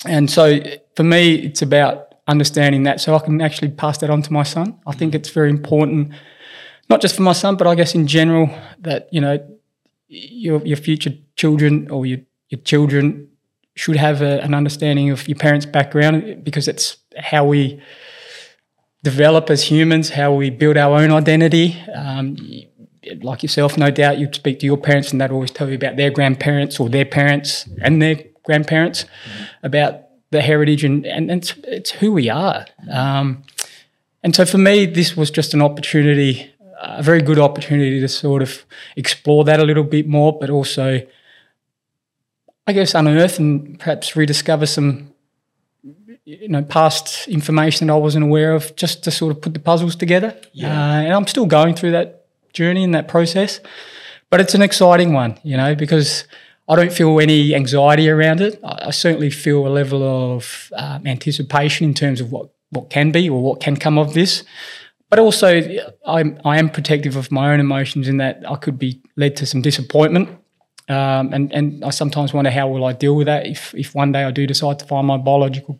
and 0.06 0.30
so 0.30 0.60
for 0.96 1.04
me, 1.04 1.36
it's 1.36 1.62
about 1.62 2.14
understanding 2.28 2.84
that 2.84 3.02
so 3.02 3.16
I 3.16 3.20
can 3.20 3.42
actually 3.42 3.72
pass 3.72 3.98
that 4.00 4.10
on 4.10 4.22
to 4.22 4.34
my 4.34 4.44
son. 4.44 4.80
I 4.88 4.94
think 4.94 5.14
it's 5.14 5.30
very 5.30 5.50
important, 5.50 6.14
not 6.90 7.02
just 7.02 7.16
for 7.16 7.22
my 7.22 7.34
son, 7.34 7.56
but 7.56 7.68
I 7.68 7.76
guess 7.76 7.96
in 7.96 8.08
general 8.08 8.50
that 8.80 9.08
you 9.12 9.22
know 9.22 9.40
your 10.08 10.66
your 10.66 10.78
future 10.78 11.14
children 11.36 11.90
or 11.90 12.06
your 12.06 12.20
your 12.50 12.62
children 12.62 13.30
should 13.76 13.96
have 13.96 14.22
a, 14.22 14.42
an 14.44 14.54
understanding 14.54 15.10
of 15.10 15.28
your 15.28 15.38
parents' 15.38 15.66
background 15.66 16.44
because 16.44 16.68
it's 16.68 16.98
how 17.18 17.44
we 17.46 17.82
develop 19.04 19.50
as 19.50 19.64
humans, 19.64 20.10
how 20.12 20.34
we 20.34 20.50
build 20.50 20.78
our 20.78 20.98
own 20.98 21.12
identity. 21.12 21.80
Um, 21.94 22.38
like 23.22 23.44
yourself, 23.44 23.78
no 23.78 23.92
doubt 23.92 24.18
you'd 24.18 24.34
speak 24.34 24.60
to 24.60 24.66
your 24.66 24.78
parents 24.78 25.12
and 25.12 25.20
they'd 25.20 25.30
always 25.32 25.52
tell 25.52 25.68
you 25.68 25.76
about 25.76 25.98
their 25.98 26.10
grandparents 26.10 26.80
or 26.80 26.88
their 26.88 27.06
parents 27.06 27.68
and 27.82 28.02
their 28.02 28.24
grandparents 28.44 29.04
mm-hmm. 29.04 29.66
about 29.66 30.04
the 30.32 30.42
heritage 30.42 30.86
and, 30.86 31.06
and, 31.06 31.30
it's, 31.30 31.54
it's, 31.66 31.92
who 31.92 32.14
we 32.14 32.30
are. 32.30 32.66
Um, 32.90 33.44
and 34.24 34.34
so 34.34 34.46
for 34.46 34.58
me, 34.58 34.86
this 34.86 35.18
was 35.18 35.30
just 35.30 35.54
an 35.54 35.62
opportunity, 35.62 36.50
a 36.82 37.04
very 37.04 37.22
good 37.22 37.40
opportunity 37.40 38.00
to 38.00 38.08
sort 38.08 38.42
of 38.42 38.66
explore 38.96 39.44
that 39.44 39.60
a 39.60 39.66
little 39.66 39.84
bit 39.84 40.08
more, 40.08 40.38
but 40.40 40.50
also, 40.50 41.06
I 42.66 42.74
guess, 42.74 42.96
unearth 42.96 43.38
and 43.38 43.78
perhaps 43.80 44.16
rediscover 44.16 44.66
some 44.66 45.13
you 46.26 46.48
know 46.48 46.64
past 46.64 47.28
information 47.28 47.88
that 47.88 47.94
I 47.94 47.98
wasn't 47.98 48.26
aware 48.26 48.54
of, 48.54 48.76
just 48.76 49.04
to 49.04 49.12
sort 49.12 49.36
of 49.36 49.42
put 49.42 49.54
the 49.54 49.60
puzzles 49.60 49.96
together. 49.96 50.36
Yeah. 50.54 50.70
Uh, 50.70 51.02
and 51.02 51.14
I'm 51.14 51.28
still 51.28 51.46
going 51.46 51.76
through 51.76 51.92
that 51.92 52.26
journey 52.54 52.84
and 52.84 52.94
that 52.96 53.08
process, 53.08 53.60
but 54.30 54.40
it's 54.40 54.54
an 54.54 54.62
exciting 54.62 55.14
one, 55.14 55.40
you 55.44 55.58
know, 55.58 55.76
because 55.76 56.26
I 56.68 56.76
don't 56.76 56.94
feel 56.94 57.20
any 57.20 57.54
anxiety 57.56 58.10
around 58.10 58.42
it. 58.42 58.60
I, 58.64 58.88
I 58.88 58.92
certainly 58.92 59.30
feel 59.30 59.68
a 59.68 59.70
level 59.70 60.04
of 60.04 60.72
um, 60.76 61.06
anticipation 61.08 61.88
in 61.88 61.94
terms 61.94 62.22
of 62.22 62.32
what 62.32 62.50
what 62.70 62.90
can 62.90 63.12
be 63.12 63.30
or 63.30 63.42
what 63.42 63.60
can 63.60 63.78
come 63.78 63.98
of 63.98 64.14
this. 64.14 64.44
But 65.10 65.20
also, 65.20 65.62
I'm, 66.08 66.40
I 66.44 66.58
am 66.58 66.70
protective 66.70 67.16
of 67.16 67.32
my 67.32 67.54
own 67.54 67.60
emotions 67.60 68.08
in 68.08 68.18
that 68.18 68.44
I 68.50 68.56
could 68.56 68.80
be 68.80 69.00
led 69.16 69.36
to 69.36 69.46
some 69.46 69.62
disappointment 69.62 70.30
um, 70.90 71.32
and 71.32 71.52
and 71.54 71.86
I 71.86 71.92
sometimes 71.92 72.34
wonder 72.34 72.52
how 72.52 72.68
will 72.68 72.84
I 72.84 72.92
deal 72.92 73.16
with 73.16 73.28
that 73.28 73.48
if 73.48 73.74
if 73.74 73.96
one 73.96 74.12
day 74.12 74.24
I 74.24 74.32
do 74.32 74.46
decide 74.46 74.80
to 74.80 74.86
find 74.86 75.08
my 75.08 75.18
biological 75.18 75.80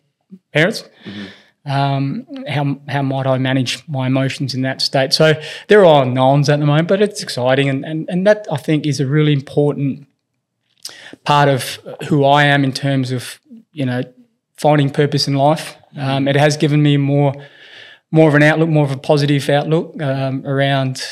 parents. 0.52 0.84
Mm-hmm. 1.04 1.24
Um, 1.66 2.26
how 2.46 2.78
how 2.88 3.02
might 3.02 3.26
I 3.26 3.38
manage 3.38 3.86
my 3.88 4.06
emotions 4.06 4.54
in 4.54 4.62
that 4.62 4.82
state? 4.82 5.14
So 5.14 5.40
there 5.68 5.84
are 5.84 6.02
unknowns 6.02 6.48
at 6.50 6.60
the 6.60 6.66
moment, 6.66 6.88
but 6.88 7.00
it's 7.00 7.22
exciting, 7.22 7.70
and 7.70 7.84
and 7.84 8.08
and 8.10 8.26
that 8.26 8.46
I 8.52 8.58
think 8.58 8.86
is 8.86 9.00
a 9.00 9.06
really 9.06 9.32
important 9.32 10.06
part 11.24 11.48
of 11.48 11.78
who 12.08 12.24
I 12.24 12.44
am 12.44 12.64
in 12.64 12.72
terms 12.72 13.12
of 13.12 13.40
you 13.72 13.86
know 13.86 14.02
finding 14.56 14.90
purpose 14.90 15.26
in 15.26 15.34
life. 15.34 15.76
Um, 15.96 16.28
it 16.28 16.36
has 16.36 16.58
given 16.58 16.82
me 16.82 16.98
more 16.98 17.32
more 18.10 18.28
of 18.28 18.34
an 18.34 18.42
outlook, 18.42 18.68
more 18.68 18.84
of 18.84 18.92
a 18.92 18.98
positive 18.98 19.48
outlook 19.48 20.00
um, 20.02 20.46
around 20.46 21.02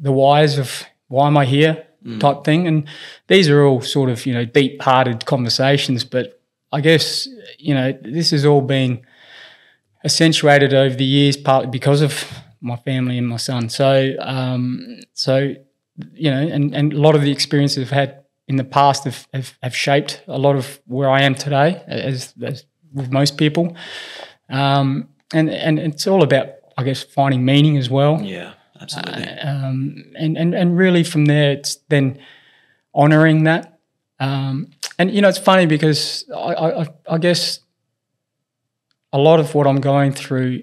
the 0.00 0.12
whys 0.12 0.58
of 0.58 0.84
why 1.08 1.26
am 1.26 1.36
I 1.36 1.44
here 1.44 1.86
mm. 2.04 2.20
type 2.20 2.44
thing. 2.44 2.66
And 2.66 2.88
these 3.28 3.48
are 3.48 3.64
all 3.64 3.80
sort 3.80 4.10
of 4.10 4.26
you 4.26 4.34
know 4.34 4.44
deep 4.44 4.80
hearted 4.82 5.26
conversations, 5.26 6.04
but 6.04 6.39
I 6.72 6.80
guess, 6.80 7.28
you 7.58 7.74
know, 7.74 7.92
this 8.02 8.30
has 8.30 8.44
all 8.44 8.60
been 8.60 9.02
accentuated 10.04 10.72
over 10.72 10.94
the 10.94 11.04
years, 11.04 11.36
partly 11.36 11.70
because 11.70 12.00
of 12.00 12.24
my 12.60 12.76
family 12.76 13.18
and 13.18 13.28
my 13.28 13.38
son. 13.38 13.68
So, 13.68 14.14
um, 14.20 15.00
so 15.14 15.54
you 16.14 16.30
know, 16.30 16.40
and, 16.40 16.74
and 16.74 16.92
a 16.92 16.98
lot 16.98 17.14
of 17.14 17.22
the 17.22 17.30
experiences 17.30 17.84
I've 17.84 17.90
had 17.90 18.24
in 18.48 18.56
the 18.56 18.64
past 18.64 19.04
have, 19.04 19.26
have, 19.32 19.56
have 19.62 19.76
shaped 19.76 20.22
a 20.26 20.38
lot 20.38 20.56
of 20.56 20.80
where 20.86 21.10
I 21.10 21.22
am 21.22 21.34
today, 21.34 21.82
as, 21.86 22.34
as 22.42 22.64
with 22.92 23.12
most 23.12 23.36
people. 23.36 23.76
Um, 24.48 25.08
and 25.32 25.48
and 25.48 25.78
it's 25.78 26.06
all 26.06 26.22
about, 26.22 26.48
I 26.76 26.82
guess, 26.82 27.02
finding 27.02 27.44
meaning 27.44 27.76
as 27.76 27.88
well. 27.88 28.20
Yeah, 28.20 28.54
absolutely. 28.80 29.24
Uh, 29.24 29.48
um, 29.48 30.04
and, 30.16 30.36
and 30.36 30.54
and 30.54 30.76
really 30.76 31.04
from 31.04 31.26
there, 31.26 31.52
it's 31.52 31.76
then 31.88 32.18
honouring 32.94 33.44
that. 33.44 33.78
Um, 34.20 34.68
and 34.98 35.10
you 35.10 35.22
know, 35.22 35.28
it's 35.28 35.38
funny 35.38 35.66
because 35.66 36.26
I, 36.30 36.54
I, 36.54 36.86
I, 37.08 37.18
guess 37.18 37.60
a 39.14 39.18
lot 39.18 39.40
of 39.40 39.54
what 39.54 39.66
I'm 39.66 39.80
going 39.80 40.12
through 40.12 40.62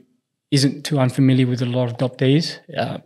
isn't 0.52 0.86
too 0.86 1.00
unfamiliar 1.00 1.48
with 1.48 1.64
a 1.64 1.66
lot 1.66 1.90
of 1.90 1.98
adoptees, 1.98 2.60
uh, 2.78 3.00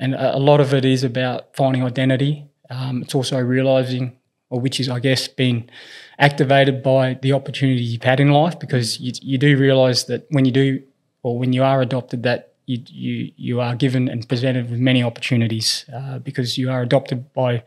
and 0.00 0.14
a, 0.14 0.36
a, 0.36 0.40
lot 0.40 0.60
of 0.60 0.74
it 0.74 0.84
is 0.84 1.04
about 1.04 1.54
finding 1.54 1.84
identity. 1.84 2.48
Um, 2.68 3.02
it's 3.02 3.14
also 3.14 3.38
realizing, 3.38 4.18
or 4.50 4.60
which 4.60 4.80
is, 4.80 4.88
I 4.88 4.98
guess, 4.98 5.28
being 5.28 5.70
activated 6.18 6.82
by 6.82 7.14
the 7.22 7.32
opportunity 7.32 7.82
you've 7.82 8.02
had 8.02 8.18
in 8.18 8.30
life, 8.30 8.58
because 8.58 8.98
you, 8.98 9.12
you 9.22 9.38
do 9.38 9.56
realize 9.56 10.06
that 10.06 10.26
when 10.30 10.44
you 10.44 10.52
do, 10.52 10.82
or 11.22 11.38
when 11.38 11.52
you 11.52 11.62
are 11.62 11.80
adopted, 11.80 12.24
that 12.24 12.54
you 12.66 12.82
you 12.88 13.32
you 13.36 13.60
are 13.60 13.76
given 13.76 14.08
and 14.08 14.28
presented 14.28 14.68
with 14.68 14.80
many 14.80 15.02
opportunities 15.02 15.84
uh, 15.94 16.18
because 16.18 16.58
you 16.58 16.70
are 16.70 16.82
adopted 16.82 17.32
by 17.32 17.62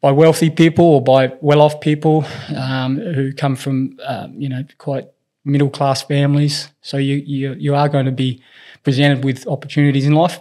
by 0.00 0.12
wealthy 0.12 0.50
people 0.50 0.84
or 0.84 1.02
by 1.02 1.32
well-off 1.40 1.80
people 1.80 2.24
um, 2.56 2.96
who 2.96 3.32
come 3.32 3.56
from 3.56 3.98
um, 4.06 4.34
you 4.40 4.48
know 4.48 4.64
quite 4.78 5.08
middle-class 5.44 6.02
families. 6.02 6.68
So 6.82 6.96
you, 6.96 7.16
you 7.16 7.54
you 7.54 7.74
are 7.74 7.88
going 7.88 8.06
to 8.06 8.12
be 8.12 8.42
presented 8.82 9.24
with 9.24 9.46
opportunities 9.46 10.06
in 10.06 10.12
life. 10.12 10.40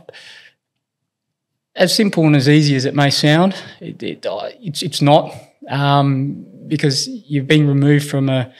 As 1.75 1.95
simple 1.95 2.25
and 2.25 2.35
as 2.35 2.49
easy 2.49 2.75
as 2.75 2.85
it 2.85 2.95
may 2.95 3.09
sound, 3.09 3.55
it, 3.79 4.01
it, 4.03 4.25
it's 4.61 4.81
it's 4.81 5.01
not 5.01 5.33
um, 5.69 6.45
because 6.67 7.07
you've 7.07 7.47
been 7.47 7.67
removed 7.67 8.09
from 8.09 8.29
a, 8.29 8.51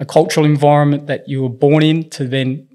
a 0.00 0.04
cultural 0.04 0.46
environment 0.46 1.06
that 1.06 1.28
you 1.28 1.42
were 1.42 1.48
born 1.48 1.82
in 1.82 2.08
to 2.10 2.26
then 2.26 2.68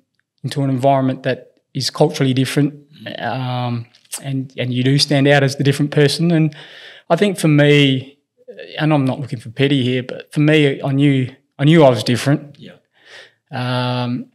into 0.44 0.62
an 0.62 0.70
environment 0.70 1.24
that 1.24 1.60
is 1.74 1.90
culturally 1.90 2.34
different, 2.34 2.74
um, 3.20 3.86
and 4.22 4.54
and 4.58 4.74
you 4.74 4.84
do 4.84 4.98
stand 4.98 5.28
out 5.28 5.44
as 5.44 5.56
the 5.56 5.64
different 5.64 5.92
person 5.92 6.32
and 6.32 6.56
I 7.10 7.16
think 7.16 7.40
for 7.40 7.48
me, 7.48 8.18
and 8.78 8.94
I'm 8.94 9.06
not 9.06 9.20
looking 9.20 9.40
for 9.40 9.50
pity 9.50 9.84
here, 9.84 10.04
but 10.04 10.32
for 10.32 10.42
me, 10.42 10.82
I 10.82 10.92
knew 10.92 11.34
I 11.60 11.64
knew 11.64 11.84
I 11.84 11.90
was 11.90 12.04
different. 12.04 12.58
Yeah. 12.60 12.74
Um, 13.52 14.32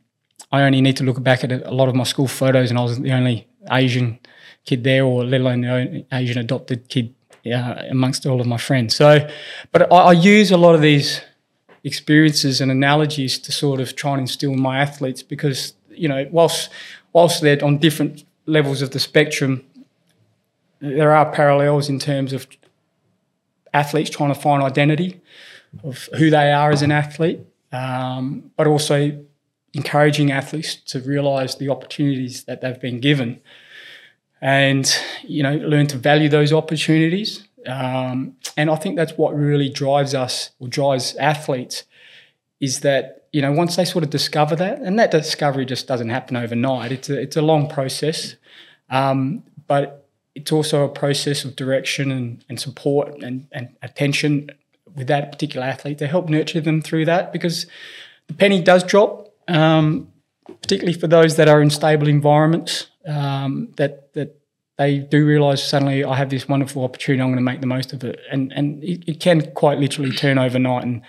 I 0.50 0.62
only 0.62 0.80
need 0.80 0.96
to 0.98 1.04
look 1.04 1.22
back 1.22 1.44
at 1.44 1.52
a 1.52 1.70
lot 1.70 1.88
of 1.88 1.94
my 1.94 2.04
school 2.04 2.28
photos, 2.28 2.70
and 2.70 2.78
I 2.78 2.82
was 2.82 2.98
the 2.98 3.12
only 3.12 3.48
Asian 3.70 4.18
kid 4.64 4.84
there, 4.84 5.04
or 5.04 5.24
let 5.24 5.40
alone 5.40 5.62
the 5.62 5.70
only 5.70 6.06
Asian 6.12 6.38
adopted 6.38 6.88
kid 6.88 7.14
uh, 7.46 7.82
amongst 7.90 8.26
all 8.26 8.40
of 8.40 8.46
my 8.46 8.58
friends. 8.58 8.94
So, 8.94 9.28
but 9.70 9.92
I, 9.92 9.96
I 9.96 10.12
use 10.12 10.50
a 10.50 10.56
lot 10.56 10.74
of 10.74 10.80
these 10.80 11.20
experiences 11.84 12.60
and 12.60 12.70
analogies 12.70 13.38
to 13.40 13.52
sort 13.52 13.80
of 13.80 13.96
try 13.96 14.12
and 14.12 14.20
instill 14.22 14.52
in 14.52 14.60
my 14.60 14.78
athletes 14.78 15.22
because 15.22 15.74
you 15.90 16.08
know 16.08 16.28
whilst 16.30 16.70
whilst 17.12 17.42
they're 17.42 17.62
on 17.64 17.78
different 17.78 18.24
levels 18.46 18.82
of 18.82 18.90
the 18.90 19.00
spectrum, 19.00 19.64
there 20.80 21.12
are 21.12 21.30
parallels 21.30 21.88
in 21.88 21.98
terms 21.98 22.32
of 22.32 22.46
athletes 23.72 24.10
trying 24.10 24.32
to 24.32 24.40
find 24.40 24.62
identity 24.62 25.20
of 25.84 26.08
who 26.18 26.30
they 26.30 26.52
are 26.52 26.70
as 26.70 26.82
an 26.82 26.92
athlete, 26.92 27.40
um, 27.72 28.50
but 28.56 28.66
also 28.66 29.24
encouraging 29.74 30.30
athletes 30.30 30.74
to 30.74 31.00
realise 31.00 31.54
the 31.54 31.68
opportunities 31.68 32.44
that 32.44 32.60
they've 32.60 32.80
been 32.80 33.00
given, 33.00 33.40
and 34.40 34.98
you 35.22 35.42
know 35.42 35.56
learn 35.56 35.86
to 35.86 35.96
value 35.96 36.28
those 36.28 36.52
opportunities. 36.52 37.46
Um, 37.66 38.36
and 38.56 38.68
I 38.68 38.76
think 38.76 38.96
that's 38.96 39.12
what 39.12 39.36
really 39.36 39.68
drives 39.68 40.14
us 40.14 40.50
or 40.58 40.66
drives 40.66 41.14
athletes 41.16 41.84
is 42.60 42.80
that 42.80 43.28
you 43.32 43.40
know 43.40 43.52
once 43.52 43.76
they 43.76 43.84
sort 43.84 44.04
of 44.04 44.10
discover 44.10 44.54
that, 44.56 44.80
and 44.80 44.98
that 44.98 45.10
discovery 45.10 45.64
just 45.64 45.86
doesn't 45.86 46.10
happen 46.10 46.36
overnight. 46.36 46.92
It's 46.92 47.08
a 47.08 47.20
it's 47.20 47.36
a 47.36 47.42
long 47.42 47.68
process, 47.68 48.36
um, 48.90 49.44
but 49.66 50.01
it's 50.34 50.52
also 50.52 50.84
a 50.84 50.88
process 50.88 51.44
of 51.44 51.56
direction 51.56 52.10
and, 52.10 52.44
and 52.48 52.58
support 52.58 53.22
and, 53.22 53.46
and 53.52 53.76
attention 53.82 54.50
with 54.94 55.06
that 55.06 55.32
particular 55.32 55.66
athlete 55.66 55.98
to 55.98 56.06
help 56.06 56.28
nurture 56.28 56.60
them 56.60 56.80
through 56.80 57.04
that 57.04 57.32
because 57.32 57.66
the 58.28 58.34
penny 58.34 58.62
does 58.62 58.82
drop, 58.82 59.34
um, 59.48 60.08
particularly 60.46 60.98
for 60.98 61.06
those 61.06 61.36
that 61.36 61.48
are 61.48 61.60
in 61.62 61.70
stable 61.70 62.08
environments. 62.08 62.88
Um, 63.06 63.72
that 63.78 64.12
that 64.14 64.38
they 64.78 64.98
do 64.98 65.26
realise 65.26 65.62
suddenly 65.62 66.04
I 66.04 66.14
have 66.14 66.30
this 66.30 66.48
wonderful 66.48 66.84
opportunity. 66.84 67.20
I'm 67.20 67.28
going 67.28 67.36
to 67.36 67.42
make 67.42 67.60
the 67.60 67.66
most 67.66 67.92
of 67.92 68.04
it, 68.04 68.20
and 68.30 68.52
and 68.52 68.82
it, 68.82 69.04
it 69.08 69.20
can 69.20 69.52
quite 69.52 69.78
literally 69.78 70.12
turn 70.12 70.38
overnight, 70.38 70.84
and 70.84 71.02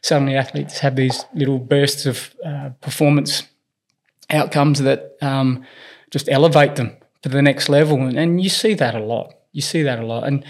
suddenly 0.00 0.36
athletes 0.36 0.78
have 0.78 0.96
these 0.96 1.24
little 1.34 1.58
bursts 1.58 2.06
of 2.06 2.34
uh, 2.44 2.70
performance 2.80 3.42
outcomes 4.30 4.80
that 4.80 5.16
um, 5.20 5.64
just 6.10 6.28
elevate 6.30 6.76
them 6.76 6.96
to 7.24 7.30
the 7.30 7.40
next 7.40 7.70
level, 7.70 8.02
and, 8.02 8.42
you 8.42 8.50
see 8.50 8.74
that 8.74 8.94
a 8.94 9.02
lot. 9.02 9.32
You 9.50 9.62
see 9.62 9.82
that 9.82 9.98
a 9.98 10.04
lot, 10.04 10.24
and 10.24 10.44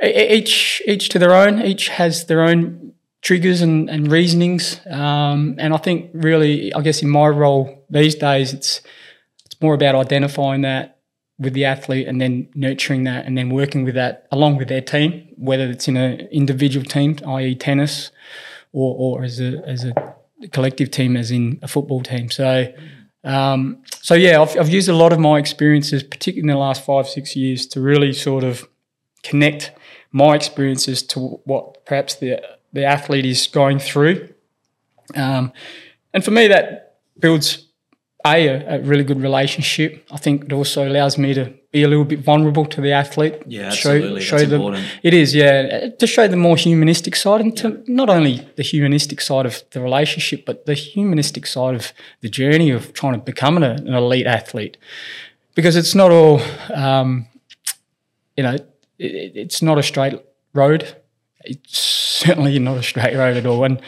each 0.00 0.80
each 0.86 1.08
to 1.08 1.18
their 1.18 1.34
own. 1.34 1.60
Each 1.60 1.88
has 1.88 2.26
their 2.26 2.42
own 2.42 2.92
triggers 3.22 3.60
and, 3.60 3.90
and 3.90 4.10
reasonings. 4.10 4.80
Um, 4.86 5.56
and 5.58 5.74
I 5.74 5.78
think 5.78 6.10
really, 6.14 6.72
I 6.74 6.80
guess 6.80 7.02
in 7.02 7.08
my 7.08 7.26
role 7.26 7.84
these 7.90 8.14
days, 8.14 8.54
it's 8.54 8.82
it's 9.44 9.60
more 9.60 9.74
about 9.74 9.96
identifying 9.96 10.60
that 10.60 11.00
with 11.40 11.54
the 11.54 11.64
athlete 11.64 12.06
and 12.06 12.20
then 12.20 12.48
nurturing 12.54 13.02
that 13.02 13.26
and 13.26 13.36
then 13.36 13.50
working 13.50 13.82
with 13.82 13.96
that 13.96 14.28
along 14.30 14.58
with 14.58 14.68
their 14.68 14.80
team, 14.80 15.26
whether 15.38 15.68
it's 15.68 15.88
in 15.88 15.96
an 15.96 16.20
individual 16.30 16.86
team, 16.86 17.18
i.e. 17.26 17.56
tennis, 17.56 18.12
or, 18.72 18.94
or 18.96 19.24
as 19.24 19.40
a 19.40 19.60
as 19.66 19.84
a 19.84 19.92
collective 20.52 20.92
team, 20.92 21.16
as 21.16 21.32
in 21.32 21.58
a 21.62 21.66
football 21.66 22.00
team. 22.00 22.30
So. 22.30 22.72
Um, 23.24 23.82
so 24.00 24.14
yeah, 24.14 24.40
I've, 24.40 24.58
I've 24.58 24.68
used 24.68 24.88
a 24.88 24.94
lot 24.94 25.12
of 25.12 25.18
my 25.18 25.38
experiences, 25.38 26.02
particularly 26.02 26.50
in 26.50 26.54
the 26.54 26.60
last 26.60 26.84
five 26.84 27.08
six 27.08 27.36
years, 27.36 27.66
to 27.68 27.80
really 27.80 28.12
sort 28.12 28.44
of 28.44 28.68
connect 29.22 29.72
my 30.10 30.34
experiences 30.34 31.02
to 31.02 31.20
what 31.44 31.84
perhaps 31.86 32.16
the 32.16 32.42
the 32.72 32.84
athlete 32.84 33.26
is 33.26 33.46
going 33.46 33.78
through. 33.78 34.28
Um, 35.14 35.52
and 36.14 36.24
for 36.24 36.30
me, 36.30 36.48
that 36.48 36.96
builds 37.18 37.66
a, 38.24 38.48
a, 38.48 38.80
really 38.80 39.04
good 39.04 39.20
relationship. 39.20 40.06
I 40.10 40.16
think 40.16 40.44
it 40.44 40.52
also 40.52 40.88
allows 40.88 41.18
me 41.18 41.34
to 41.34 41.52
be 41.72 41.82
a 41.82 41.88
little 41.88 42.04
bit 42.04 42.20
vulnerable 42.20 42.66
to 42.66 42.80
the 42.82 42.92
athlete. 42.92 43.34
Yeah, 43.46 43.68
absolutely. 43.68 44.20
Show, 44.20 44.36
show 44.36 44.44
them, 44.44 44.60
important. 44.60 44.86
It 45.02 45.14
is, 45.14 45.34
yeah, 45.34 45.88
to 45.88 46.06
show 46.06 46.28
the 46.28 46.36
more 46.36 46.56
humanistic 46.56 47.16
side 47.16 47.40
and 47.40 47.56
to 47.56 47.82
not 47.86 48.10
only 48.10 48.46
the 48.56 48.62
humanistic 48.62 49.22
side 49.22 49.46
of 49.46 49.62
the 49.70 49.80
relationship, 49.80 50.44
but 50.44 50.66
the 50.66 50.74
humanistic 50.74 51.46
side 51.46 51.74
of 51.74 51.92
the 52.20 52.28
journey 52.28 52.70
of 52.70 52.92
trying 52.92 53.14
to 53.14 53.18
become 53.18 53.56
an, 53.56 53.62
an 53.62 53.94
elite 53.94 54.26
athlete. 54.26 54.76
Because 55.54 55.74
it's 55.74 55.94
not 55.94 56.10
all, 56.10 56.40
um, 56.74 57.26
you 58.36 58.42
know, 58.42 58.54
it, 58.54 58.68
it's 58.98 59.62
not 59.62 59.78
a 59.78 59.82
straight 59.82 60.20
road. 60.52 60.94
It's 61.44 61.78
certainly 61.78 62.58
not 62.58 62.76
a 62.76 62.82
straight 62.82 63.16
road 63.16 63.38
at 63.38 63.46
all. 63.46 63.64
And 63.64 63.80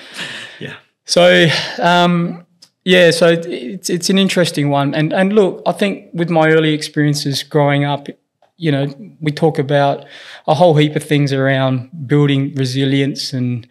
yeah. 0.59 0.77
So 1.05 1.49
um, 1.81 2.44
yeah, 2.85 3.11
so 3.11 3.29
it's 3.29 3.89
it's 3.89 4.11
an 4.11 4.19
interesting 4.19 4.69
one. 4.71 4.95
And 4.95 5.13
and 5.13 5.33
look, 5.33 5.63
I 5.67 5.73
think 5.73 6.11
with 6.13 6.31
my 6.31 6.51
early 6.51 6.75
experiences 6.75 7.43
growing 7.43 7.85
up, 7.85 8.09
you 8.57 8.71
know, 8.71 8.93
we 9.21 9.33
talk 9.33 9.59
about 9.59 10.05
a 10.47 10.55
whole 10.55 10.75
heap 10.77 10.95
of 10.95 11.03
things 11.03 11.33
around 11.33 11.91
building 12.07 12.55
resilience 12.55 13.33
and 13.33 13.67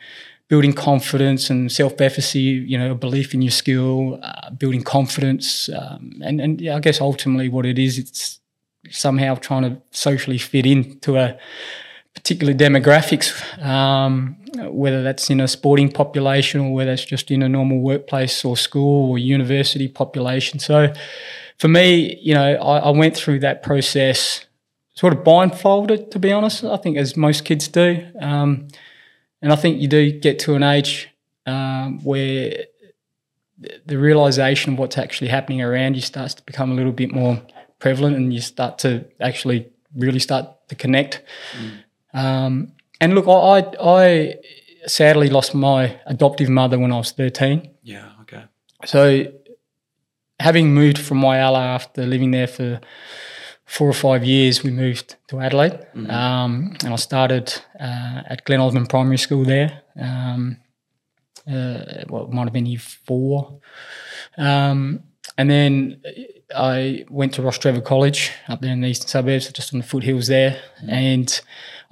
building 0.49 0.73
confidence 0.73 1.49
and 1.49 1.71
self-efficacy, 1.71 2.39
you 2.39 2.77
know, 2.77 2.93
belief 2.93 3.33
in 3.33 3.41
your 3.41 3.51
skill, 3.51 4.19
uh, 4.21 4.49
building 4.51 4.83
confidence, 4.83 5.69
um, 5.69 6.21
and 6.23 6.41
and 6.41 6.59
yeah, 6.59 6.75
I 6.75 6.79
guess 6.79 6.99
ultimately 6.99 7.49
what 7.49 7.65
it 7.65 7.77
is, 7.77 7.99
it's 7.99 8.39
somehow 8.89 9.35
trying 9.35 9.63
to 9.63 9.81
socially 9.91 10.37
fit 10.37 10.65
into 10.65 11.17
a 11.17 11.37
particular 12.23 12.53
demographics, 12.53 13.33
um, 13.61 14.37
whether 14.71 15.03
that's 15.03 15.29
in 15.29 15.41
a 15.41 15.47
sporting 15.47 15.91
population 15.91 16.61
or 16.61 16.73
whether 16.73 16.93
it's 16.93 17.03
just 17.03 17.29
in 17.29 17.43
a 17.43 17.49
normal 17.49 17.79
workplace 17.79 18.45
or 18.45 18.55
school 18.55 19.11
or 19.11 19.17
university 19.17 19.89
population. 19.89 20.57
So 20.57 20.93
for 21.59 21.67
me, 21.67 22.17
you 22.21 22.33
know, 22.33 22.53
I, 22.55 22.77
I 22.77 22.89
went 22.91 23.17
through 23.17 23.39
that 23.39 23.61
process 23.61 24.45
sort 24.93 25.11
of 25.11 25.25
blindfolded, 25.25 26.11
to 26.11 26.19
be 26.19 26.31
honest, 26.31 26.63
I 26.63 26.77
think 26.77 26.97
as 26.97 27.17
most 27.17 27.43
kids 27.43 27.67
do. 27.67 28.05
Um, 28.21 28.69
and 29.41 29.51
I 29.51 29.57
think 29.57 29.81
you 29.81 29.89
do 29.89 30.17
get 30.17 30.39
to 30.39 30.55
an 30.55 30.63
age 30.63 31.09
um, 31.45 31.99
where 32.03 32.65
the 33.85 33.97
realization 33.97 34.73
of 34.73 34.79
what's 34.79 34.97
actually 34.97 35.27
happening 35.27 35.61
around 35.61 35.95
you 35.95 36.01
starts 36.01 36.33
to 36.35 36.43
become 36.43 36.71
a 36.71 36.75
little 36.75 36.91
bit 36.93 37.11
more 37.11 37.41
prevalent 37.79 38.15
and 38.15 38.33
you 38.33 38.39
start 38.39 38.77
to 38.79 39.05
actually 39.19 39.69
really 39.93 40.19
start 40.19 40.47
to 40.69 40.75
connect. 40.75 41.21
Mm. 41.59 41.82
Um, 42.13 42.73
and 43.01 43.15
look, 43.15 43.27
I, 43.27 43.65
I 43.81 44.35
sadly 44.85 45.29
lost 45.29 45.55
my 45.55 45.99
adoptive 46.05 46.49
mother 46.49 46.77
when 46.79 46.91
I 46.91 46.97
was 46.97 47.11
13. 47.11 47.69
Yeah, 47.83 48.09
okay. 48.21 48.43
So 48.85 49.31
having 50.39 50.73
moved 50.73 50.97
from 50.97 51.21
Whyalla 51.21 51.61
after 51.61 52.05
living 52.05 52.31
there 52.31 52.47
for 52.47 52.81
four 53.65 53.89
or 53.89 53.93
five 53.93 54.23
years, 54.23 54.63
we 54.63 54.71
moved 54.71 55.15
to 55.27 55.39
Adelaide. 55.39 55.85
Mm-hmm. 55.95 56.11
Um, 56.11 56.75
and 56.83 56.93
I 56.93 56.97
started 56.97 57.53
uh, 57.79 58.21
at 58.27 58.43
Glen 58.45 58.59
Osmond 58.59 58.89
Primary 58.89 59.17
School 59.17 59.45
there. 59.45 59.81
Um, 59.99 60.57
uh, 61.47 62.03
well, 62.07 62.25
it 62.25 62.31
might 62.31 62.43
have 62.45 62.53
been 62.53 62.65
year 62.65 62.79
four. 62.79 63.59
Um, 64.37 65.03
and 65.37 65.49
then 65.49 66.01
I 66.55 67.05
went 67.09 67.33
to 67.33 67.41
Rostrevor 67.41 67.83
College 67.83 68.31
up 68.47 68.61
there 68.61 68.71
in 68.71 68.81
the 68.81 68.89
eastern 68.89 69.07
suburbs, 69.07 69.51
just 69.51 69.73
on 69.73 69.79
the 69.79 69.85
foothills 69.85 70.27
there. 70.27 70.61
Mm. 70.83 70.91
And 70.91 71.41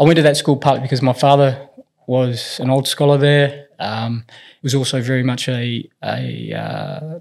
I 0.02 0.04
went 0.04 0.16
to 0.16 0.24
that 0.24 0.36
school 0.36 0.58
partly 0.58 0.82
because 0.82 1.04
my 1.04 1.14
father 1.14 1.70
was 2.08 2.60
an 2.60 2.72
old 2.72 2.88
scholar 2.88 3.20
there. 3.20 3.68
Um, 3.78 4.26
it 4.28 4.64
was 4.64 4.74
also 4.74 5.00
very 5.00 5.22
much 5.22 5.48
a 5.48 5.88
a, 6.04 6.54
uh, 6.54 7.20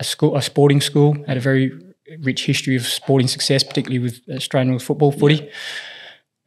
a 0.00 0.04
school, 0.04 0.34
a 0.34 0.40
sporting 0.40 0.80
school. 0.80 1.22
Had 1.26 1.36
a 1.36 1.40
very 1.40 1.70
rich 2.20 2.46
history 2.46 2.76
of 2.76 2.86
sporting 2.86 3.28
success, 3.28 3.62
particularly 3.62 3.98
with 3.98 4.22
Australian 4.30 4.78
football, 4.78 5.12
footy. 5.12 5.50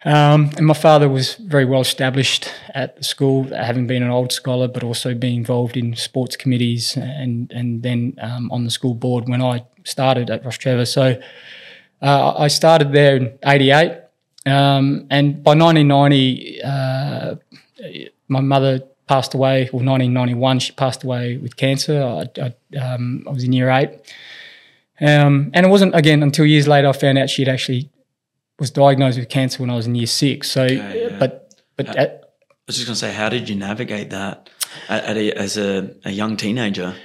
Um, 0.03 0.51
and 0.57 0.65
my 0.65 0.73
father 0.73 1.09
was 1.09 1.35
very 1.35 1.65
well 1.65 1.81
established 1.81 2.51
at 2.73 2.97
the 2.97 3.03
school, 3.03 3.43
having 3.43 3.85
been 3.85 4.01
an 4.01 4.09
old 4.09 4.31
scholar, 4.31 4.67
but 4.67 4.83
also 4.83 5.13
being 5.13 5.37
involved 5.37 5.77
in 5.77 5.95
sports 5.95 6.35
committees 6.35 6.97
and 6.97 7.51
and 7.51 7.83
then 7.83 8.15
um, 8.19 8.51
on 8.51 8.63
the 8.63 8.71
school 8.71 8.95
board 8.95 9.29
when 9.29 9.43
I 9.43 9.65
started 9.83 10.31
at 10.31 10.43
Rostrevor. 10.43 10.87
So 10.87 11.21
uh, 12.01 12.33
I 12.35 12.47
started 12.47 12.93
there 12.93 13.15
in 13.15 13.37
'88, 13.45 14.06
um, 14.47 15.07
and 15.09 15.43
by 15.43 15.55
1990, 15.55 16.61
uh, 16.63 17.35
my 18.27 18.39
mother 18.39 18.81
passed 19.07 19.33
away. 19.33 19.63
Or 19.69 19.79
1991, 19.79 20.59
she 20.59 20.71
passed 20.73 21.03
away 21.03 21.37
with 21.37 21.55
cancer. 21.55 22.01
I, 22.01 22.41
I, 22.41 22.77
um, 22.77 23.23
I 23.27 23.31
was 23.31 23.43
in 23.43 23.53
year 23.53 23.69
eight. 23.69 23.89
Um, 24.99 25.51
and 25.53 25.65
it 25.65 25.69
wasn't 25.69 25.95
again 25.95 26.23
until 26.23 26.45
years 26.45 26.67
later 26.67 26.87
I 26.87 26.91
found 26.91 27.17
out 27.17 27.29
she'd 27.29 27.47
actually 27.47 27.89
was 28.59 28.71
diagnosed 28.71 29.19
with 29.19 29.29
cancer 29.29 29.61
when 29.61 29.69
I 29.69 29.75
was 29.75 29.85
in 29.85 29.93
year 29.95 30.07
six. 30.07 30.49
So, 30.49 30.63
okay, 30.63 31.09
yeah. 31.11 31.19
but 31.19 31.53
but 31.75 31.97
I 31.97 32.19
was 32.65 32.75
just 32.75 32.87
going 32.87 32.95
to 32.95 32.99
say, 32.99 33.13
how 33.13 33.29
did 33.29 33.47
you 33.47 33.55
navigate 33.55 34.09
that 34.09 34.49
at, 34.89 35.03
at 35.03 35.17
a, 35.17 35.31
as 35.33 35.57
a, 35.57 35.95
a, 36.03 36.11
young 36.11 36.35
teenager? 36.35 36.95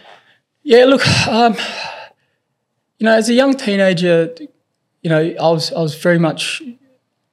Yeah, 0.62 0.86
look, 0.86 1.06
um, 1.28 1.54
you 2.98 3.04
know, 3.04 3.12
as 3.12 3.28
a 3.28 3.34
young 3.34 3.54
teenager, 3.54 4.34
you 5.02 5.10
know, 5.10 5.20
I 5.20 5.50
was 5.50 5.70
I 5.72 5.80
was 5.80 5.94
very 5.94 6.18
much 6.18 6.62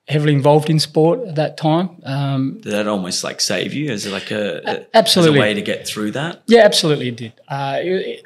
heavily 0.09 0.33
involved 0.33 0.69
in 0.69 0.79
sport 0.79 1.19
at 1.27 1.35
that 1.35 1.55
time. 1.55 1.89
Um, 2.03 2.59
did 2.61 2.73
that 2.73 2.87
almost 2.87 3.23
like 3.23 3.39
save 3.39 3.73
you? 3.73 3.91
Is 3.91 4.07
it 4.07 4.11
like 4.11 4.31
a, 4.31 4.61
a 4.67 4.97
absolutely 4.97 5.37
a 5.37 5.41
way 5.41 5.53
to 5.53 5.61
get 5.61 5.87
through 5.87 6.11
that? 6.11 6.41
Yeah, 6.47 6.61
absolutely, 6.61 7.09
it 7.09 7.15
did. 7.15 7.33
Uh, 7.47 7.77
it, 7.79 8.25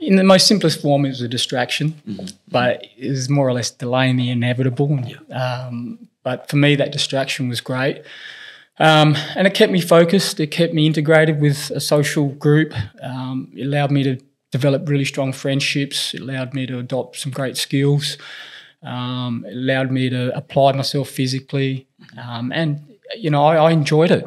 in 0.00 0.16
the 0.16 0.24
most 0.24 0.46
simplest 0.46 0.82
form, 0.82 1.04
it 1.04 1.10
was 1.10 1.22
a 1.22 1.28
distraction, 1.28 1.94
mm-hmm. 2.06 2.26
but 2.48 2.84
it 2.98 3.08
was 3.08 3.30
more 3.30 3.48
or 3.48 3.52
less 3.52 3.70
delaying 3.70 4.16
the 4.16 4.28
inevitable. 4.28 4.98
Yeah. 5.06 5.66
Um, 5.66 6.08
but 6.24 6.48
for 6.50 6.56
me, 6.56 6.74
that 6.76 6.90
distraction 6.90 7.48
was 7.48 7.60
great. 7.60 8.02
Um, 8.78 9.16
and 9.36 9.46
it 9.46 9.54
kept 9.54 9.70
me 9.70 9.80
focused. 9.80 10.40
It 10.40 10.48
kept 10.48 10.74
me 10.74 10.86
integrated 10.86 11.40
with 11.40 11.70
a 11.70 11.80
social 11.80 12.28
group. 12.28 12.74
Um, 13.00 13.52
it 13.54 13.66
allowed 13.66 13.92
me 13.92 14.02
to 14.02 14.18
develop 14.50 14.88
really 14.88 15.04
strong 15.04 15.32
friendships. 15.32 16.12
It 16.12 16.22
allowed 16.22 16.54
me 16.54 16.66
to 16.66 16.78
adopt 16.78 17.18
some 17.18 17.30
great 17.30 17.56
skills. 17.56 18.18
Um, 18.84 19.44
it 19.48 19.54
allowed 19.54 19.90
me 19.90 20.10
to 20.10 20.36
apply 20.36 20.72
myself 20.72 21.08
physically. 21.08 21.86
Um, 22.22 22.52
and 22.52 22.80
you 23.16 23.30
know, 23.30 23.44
I, 23.44 23.56
I 23.56 23.70
enjoyed 23.70 24.10
it. 24.10 24.24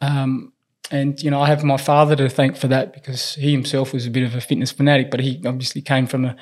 Um, 0.00 0.52
and 0.90 1.20
you 1.22 1.30
know, 1.30 1.40
I 1.40 1.46
have 1.48 1.64
my 1.64 1.76
father 1.76 2.14
to 2.16 2.28
thank 2.28 2.56
for 2.56 2.68
that 2.68 2.92
because 2.92 3.34
he 3.34 3.50
himself 3.52 3.92
was 3.92 4.06
a 4.06 4.10
bit 4.10 4.22
of 4.22 4.34
a 4.34 4.40
fitness 4.40 4.70
fanatic, 4.70 5.10
but 5.10 5.20
he 5.20 5.40
obviously 5.44 5.82
came 5.82 6.06
from 6.06 6.24
a 6.24 6.36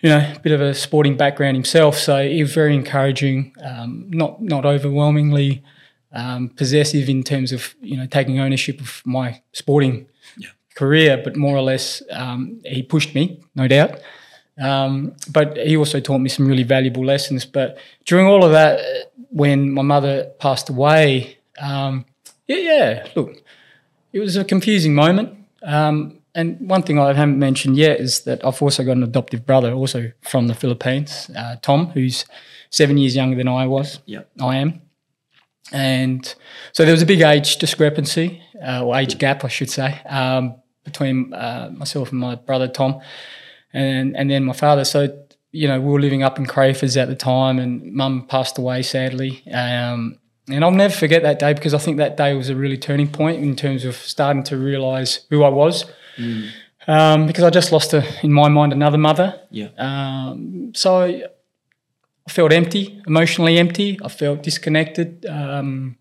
you 0.00 0.08
know 0.10 0.34
bit 0.42 0.52
of 0.52 0.60
a 0.60 0.74
sporting 0.74 1.16
background 1.16 1.56
himself. 1.56 1.96
So 1.98 2.22
he 2.28 2.42
was 2.42 2.52
very 2.54 2.74
encouraging, 2.74 3.54
um, 3.64 4.06
not 4.10 4.40
not 4.42 4.64
overwhelmingly 4.64 5.62
um, 6.12 6.50
possessive 6.50 7.08
in 7.08 7.22
terms 7.24 7.50
of 7.52 7.74
you 7.80 7.96
know 7.96 8.06
taking 8.06 8.38
ownership 8.38 8.80
of 8.80 9.02
my 9.04 9.42
sporting 9.52 10.06
Yeah. 10.38 10.48
career, 10.76 11.20
but 11.24 11.36
more 11.36 11.56
or 11.56 11.62
less 11.62 12.02
um, 12.12 12.60
he 12.64 12.82
pushed 12.82 13.14
me, 13.14 13.40
no 13.54 13.66
doubt. 13.66 13.98
Um, 14.58 15.14
but 15.30 15.56
he 15.56 15.76
also 15.76 16.00
taught 16.00 16.18
me 16.18 16.28
some 16.28 16.46
really 16.46 16.62
valuable 16.62 17.04
lessons. 17.04 17.44
But 17.44 17.78
during 18.04 18.26
all 18.26 18.44
of 18.44 18.52
that, 18.52 18.80
when 19.30 19.70
my 19.70 19.82
mother 19.82 20.30
passed 20.38 20.70
away, 20.70 21.38
um, 21.58 22.04
yeah, 22.46 22.56
yeah, 22.56 23.06
look, 23.14 23.42
it 24.12 24.20
was 24.20 24.36
a 24.36 24.44
confusing 24.44 24.94
moment. 24.94 25.36
Um, 25.62 26.20
and 26.34 26.60
one 26.68 26.82
thing 26.82 26.98
I 26.98 27.12
haven't 27.12 27.38
mentioned 27.38 27.76
yet 27.76 27.98
is 27.98 28.20
that 28.20 28.44
I've 28.44 28.60
also 28.60 28.84
got 28.84 28.92
an 28.92 29.02
adoptive 29.02 29.46
brother, 29.46 29.72
also 29.72 30.12
from 30.20 30.48
the 30.48 30.54
Philippines, 30.54 31.30
uh, 31.34 31.56
Tom, 31.62 31.86
who's 31.88 32.24
seven 32.70 32.98
years 32.98 33.16
younger 33.16 33.36
than 33.36 33.48
I 33.48 33.66
was. 33.66 34.00
Yeah. 34.04 34.22
I 34.40 34.56
am. 34.56 34.82
And 35.72 36.34
so 36.72 36.84
there 36.84 36.92
was 36.92 37.02
a 37.02 37.06
big 37.06 37.22
age 37.22 37.56
discrepancy, 37.56 38.42
uh, 38.64 38.84
or 38.84 38.96
age 38.96 39.18
gap, 39.18 39.44
I 39.44 39.48
should 39.48 39.70
say, 39.70 40.00
um, 40.08 40.56
between 40.84 41.32
uh, 41.32 41.70
myself 41.74 42.10
and 42.12 42.20
my 42.20 42.36
brother 42.36 42.68
Tom, 42.68 43.00
and 43.72 44.16
and 44.16 44.30
then 44.30 44.44
my 44.44 44.52
father. 44.52 44.84
So 44.84 45.24
you 45.52 45.68
know 45.68 45.80
we 45.80 45.92
were 45.92 46.00
living 46.00 46.22
up 46.22 46.38
in 46.38 46.46
Crafers 46.46 46.96
at 47.00 47.08
the 47.08 47.16
time, 47.16 47.58
and 47.58 47.92
Mum 47.92 48.26
passed 48.26 48.58
away 48.58 48.82
sadly. 48.82 49.42
Um, 49.52 50.18
and 50.48 50.64
I'll 50.64 50.70
never 50.70 50.94
forget 50.94 51.22
that 51.22 51.38
day 51.38 51.54
because 51.54 51.74
I 51.74 51.78
think 51.78 51.96
that 51.96 52.16
day 52.16 52.34
was 52.34 52.48
a 52.48 52.54
really 52.54 52.78
turning 52.78 53.08
point 53.08 53.42
in 53.42 53.56
terms 53.56 53.84
of 53.84 53.96
starting 53.96 54.44
to 54.44 54.56
realise 54.56 55.26
who 55.28 55.42
I 55.42 55.48
was. 55.48 55.84
Um, 56.86 57.26
because 57.26 57.42
I 57.42 57.50
just 57.50 57.72
lost, 57.72 57.92
a, 57.94 58.04
in 58.22 58.32
my 58.32 58.48
mind, 58.48 58.72
another 58.72 58.98
mother. 58.98 59.40
Yeah. 59.50 59.70
Um, 59.76 60.72
so 60.74 61.02
I 61.02 62.30
felt 62.30 62.52
empty, 62.52 63.02
emotionally 63.08 63.58
empty. 63.58 63.98
I 64.04 64.08
felt 64.08 64.44
disconnected. 64.44 65.26
Um, 65.26 65.96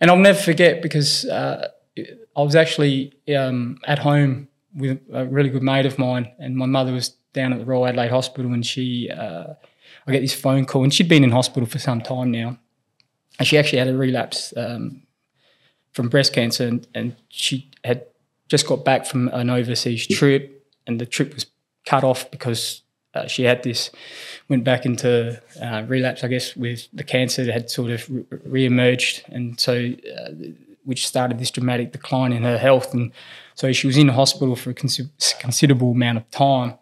and 0.00 0.10
I'll 0.10 0.18
never 0.18 0.38
forget 0.38 0.82
because 0.82 1.24
uh, 1.24 1.68
I 1.96 2.42
was 2.42 2.54
actually 2.54 3.14
um, 3.34 3.78
at 3.86 4.00
home 4.00 4.48
with 4.74 5.00
a 5.12 5.24
really 5.26 5.50
good 5.50 5.62
mate 5.62 5.86
of 5.86 5.98
mine, 5.98 6.32
and 6.38 6.56
my 6.56 6.66
mother 6.66 6.92
was 6.92 7.10
down 7.32 7.52
at 7.52 7.58
the 7.58 7.64
Royal 7.64 7.86
Adelaide 7.86 8.10
Hospital, 8.10 8.52
and 8.52 8.64
she, 8.64 9.10
uh, 9.10 9.54
I 10.06 10.12
get 10.12 10.20
this 10.20 10.34
phone 10.34 10.64
call, 10.64 10.82
and 10.82 10.92
she'd 10.92 11.08
been 11.08 11.24
in 11.24 11.30
hospital 11.30 11.68
for 11.68 11.78
some 11.78 12.00
time 12.00 12.30
now, 12.30 12.58
and 13.38 13.46
she 13.46 13.58
actually 13.58 13.78
had 13.78 13.88
a 13.88 13.96
relapse 13.96 14.52
um, 14.56 15.02
from 15.92 16.08
breast 16.08 16.32
cancer, 16.32 16.66
and, 16.66 16.86
and 16.94 17.16
she 17.28 17.70
had 17.84 18.06
just 18.48 18.66
got 18.66 18.84
back 18.84 19.06
from 19.06 19.28
an 19.28 19.50
overseas 19.50 20.06
trip, 20.06 20.66
and 20.86 21.00
the 21.00 21.06
trip 21.06 21.34
was 21.34 21.46
cut 21.86 22.04
off 22.04 22.30
because 22.30 22.82
uh, 23.14 23.26
she 23.26 23.44
had 23.44 23.62
this 23.62 23.90
went 24.48 24.64
back 24.64 24.84
into 24.84 25.40
uh, 25.62 25.84
relapse, 25.86 26.24
I 26.24 26.28
guess, 26.28 26.56
with 26.56 26.88
the 26.92 27.04
cancer 27.04 27.44
that 27.44 27.52
had 27.52 27.70
sort 27.70 27.90
of 27.90 28.08
re- 28.10 28.24
re-emerged, 28.44 29.24
and 29.28 29.58
so 29.58 29.92
uh, 30.18 30.30
which 30.84 31.06
started 31.06 31.38
this 31.38 31.50
dramatic 31.50 31.92
decline 31.92 32.32
in 32.32 32.42
her 32.42 32.58
health, 32.58 32.92
and 32.92 33.12
so 33.54 33.72
she 33.72 33.86
was 33.86 33.96
in 33.96 34.08
hospital 34.08 34.56
for 34.56 34.70
a 34.70 34.74
consi- 34.74 35.38
considerable 35.38 35.92
amount 35.92 36.18
of 36.18 36.30
time. 36.30 36.74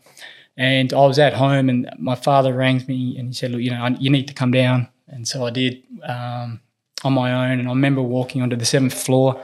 And 0.56 0.92
I 0.92 1.06
was 1.06 1.18
at 1.18 1.34
home, 1.34 1.68
and 1.68 1.88
my 1.98 2.14
father 2.14 2.52
rang 2.54 2.84
me, 2.86 3.16
and 3.18 3.28
he 3.28 3.34
said, 3.34 3.52
"Look, 3.52 3.62
you 3.62 3.70
know, 3.70 3.96
you 3.98 4.10
need 4.10 4.28
to 4.28 4.34
come 4.34 4.50
down." 4.50 4.88
And 5.08 5.26
so 5.26 5.46
I 5.46 5.50
did 5.50 5.82
um, 6.02 6.60
on 7.04 7.12
my 7.14 7.32
own, 7.32 7.58
and 7.58 7.68
I 7.68 7.72
remember 7.72 8.02
walking 8.02 8.42
onto 8.42 8.56
the 8.56 8.66
seventh 8.66 8.94
floor 8.94 9.42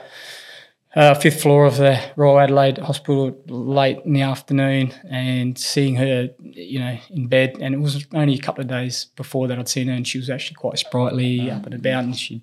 uh, 0.98 1.14
fifth 1.14 1.42
floor 1.42 1.66
of 1.66 1.76
the 1.76 2.00
Royal 2.16 2.40
Adelaide 2.40 2.78
Hospital 2.78 3.38
late 3.46 3.98
in 4.04 4.14
the 4.14 4.22
afternoon 4.22 4.92
and 5.08 5.58
seeing 5.58 5.96
her, 5.96 6.30
you 6.40 6.80
know, 6.80 6.98
in 7.10 7.28
bed. 7.28 7.56
And 7.60 7.74
it 7.74 7.78
was 7.78 8.06
only 8.14 8.34
a 8.34 8.40
couple 8.40 8.62
of 8.62 8.68
days 8.68 9.06
before 9.16 9.48
that 9.48 9.58
I'd 9.58 9.68
seen 9.68 9.88
her, 9.88 9.94
and 9.94 10.06
she 10.06 10.18
was 10.18 10.30
actually 10.30 10.56
quite 10.56 10.78
sprightly, 10.78 11.50
up 11.50 11.66
and 11.66 11.74
about, 11.74 12.04
and 12.04 12.16
she, 12.16 12.42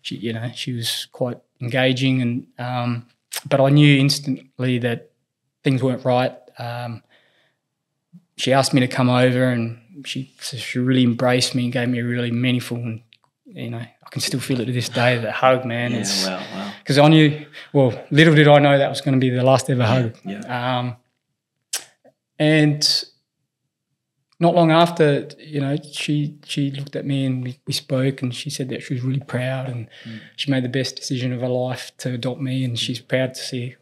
she, 0.00 0.16
you 0.16 0.32
know, 0.32 0.50
she 0.54 0.72
was 0.72 1.06
quite 1.12 1.38
engaging. 1.60 2.22
And 2.22 2.46
um, 2.58 3.06
but 3.48 3.60
I 3.60 3.70
knew 3.70 3.98
instantly 3.98 4.78
that 4.78 5.10
things 5.64 5.82
weren't 5.82 6.04
right. 6.04 6.34
Um, 6.58 7.02
she 8.36 8.52
asked 8.52 8.74
me 8.74 8.80
to 8.80 8.88
come 8.88 9.08
over, 9.08 9.44
and 9.44 9.78
she 10.04 10.32
she 10.40 10.78
really 10.78 11.04
embraced 11.04 11.54
me 11.54 11.64
and 11.64 11.72
gave 11.72 11.88
me 11.88 12.00
a 12.00 12.04
really 12.04 12.30
meaningful 12.30 12.78
and 12.78 13.02
you 13.46 13.70
know 13.70 13.78
I 13.78 14.10
can 14.10 14.20
still 14.20 14.40
feel 14.40 14.60
it 14.60 14.66
to 14.66 14.72
this 14.72 14.88
day. 14.88 15.18
That 15.18 15.32
hug, 15.32 15.64
man. 15.64 15.92
Yeah. 15.92 16.26
Wow. 16.26 16.46
Wow. 16.54 16.72
because 16.80 16.98
I 16.98 17.08
knew, 17.08 17.46
well, 17.72 17.98
little 18.10 18.34
did 18.34 18.48
I 18.48 18.58
know 18.58 18.76
that 18.76 18.88
was 18.88 19.00
going 19.00 19.14
to 19.14 19.20
be 19.20 19.30
the 19.30 19.44
last 19.44 19.70
ever 19.70 19.84
hug. 19.84 20.16
Yeah. 20.24 20.78
Um, 20.78 20.96
and 22.38 23.04
not 24.42 24.54
long 24.54 24.70
after, 24.70 25.28
you 25.38 25.60
know, 25.64 25.76
she 26.02 26.34
she 26.44 26.70
looked 26.78 26.96
at 26.96 27.04
me 27.06 27.18
and 27.24 27.44
we, 27.44 27.58
we 27.66 27.72
spoke, 27.72 28.20
and 28.22 28.34
she 28.34 28.50
said 28.50 28.68
that 28.70 28.82
she 28.82 28.94
was 28.94 29.02
really 29.02 29.24
proud 29.36 29.64
and 29.72 29.88
she 30.36 30.50
made 30.50 30.64
the 30.64 30.74
best 30.80 30.96
decision 30.96 31.32
of 31.32 31.40
her 31.40 31.48
life 31.66 31.84
to 32.02 32.08
adopt 32.18 32.40
me, 32.48 32.64
and 32.66 32.78
she's 32.78 33.00
proud 33.00 33.30
to 33.34 33.40
see 33.40 33.76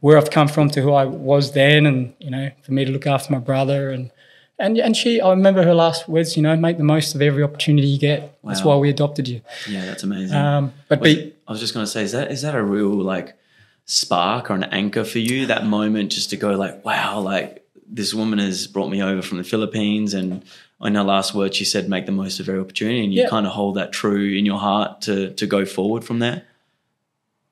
where 0.00 0.16
I've 0.18 0.30
come 0.30 0.48
from 0.48 0.70
to 0.70 0.80
who 0.80 0.92
I 0.92 1.04
was 1.04 1.52
then, 1.52 1.86
and 1.86 2.14
you 2.18 2.30
know, 2.30 2.50
for 2.64 2.72
me 2.72 2.84
to 2.84 2.90
look 2.90 3.06
after 3.06 3.32
my 3.32 3.38
brother 3.50 3.90
and. 3.90 4.10
And, 4.56 4.78
and 4.78 4.96
she, 4.96 5.20
I 5.20 5.30
remember 5.30 5.64
her 5.64 5.74
last 5.74 6.08
words, 6.08 6.36
you 6.36 6.42
know, 6.44 6.54
make 6.56 6.78
the 6.78 6.84
most 6.84 7.16
of 7.16 7.20
every 7.20 7.42
opportunity 7.42 7.88
you 7.88 7.98
get. 7.98 8.38
That's 8.44 8.62
why 8.62 8.76
we 8.76 8.88
adopted 8.88 9.26
you. 9.26 9.40
Yeah. 9.68 9.84
That's 9.84 10.04
amazing. 10.04 10.36
Um, 10.36 10.72
but 10.88 11.00
Was 11.00 11.14
be, 11.14 11.34
I 11.48 11.50
was 11.50 11.60
just 11.60 11.74
going 11.74 11.84
to 11.84 11.90
say, 11.90 12.04
is 12.04 12.12
that 12.12 12.30
is 12.30 12.42
that 12.42 12.54
a 12.54 12.62
real 12.62 12.94
like 13.02 13.36
spark 13.84 14.52
or 14.52 14.54
an 14.54 14.62
anchor 14.62 15.02
for 15.02 15.18
you? 15.18 15.46
That 15.46 15.66
moment 15.66 16.12
just 16.12 16.30
to 16.30 16.36
go 16.36 16.52
like, 16.54 16.84
wow, 16.84 17.18
like 17.18 17.63
this 17.94 18.12
woman 18.12 18.38
has 18.38 18.66
brought 18.66 18.90
me 18.90 19.02
over 19.02 19.22
from 19.22 19.38
the 19.38 19.44
Philippines, 19.44 20.14
and 20.14 20.42
in 20.82 20.94
her 20.96 21.02
last 21.04 21.34
word, 21.34 21.54
she 21.54 21.64
said, 21.64 21.88
"Make 21.88 22.06
the 22.06 22.12
most 22.12 22.40
of 22.40 22.48
every 22.48 22.60
opportunity," 22.60 23.02
and 23.04 23.14
you 23.14 23.22
Yeah. 23.22 23.28
kind 23.28 23.46
of 23.46 23.52
hold 23.52 23.76
that 23.76 23.92
true 23.92 24.26
in 24.38 24.44
your 24.46 24.58
heart 24.58 25.00
to 25.02 25.30
to 25.40 25.46
go 25.46 25.64
forward 25.64 26.04
from 26.04 26.18
there. 26.18 26.42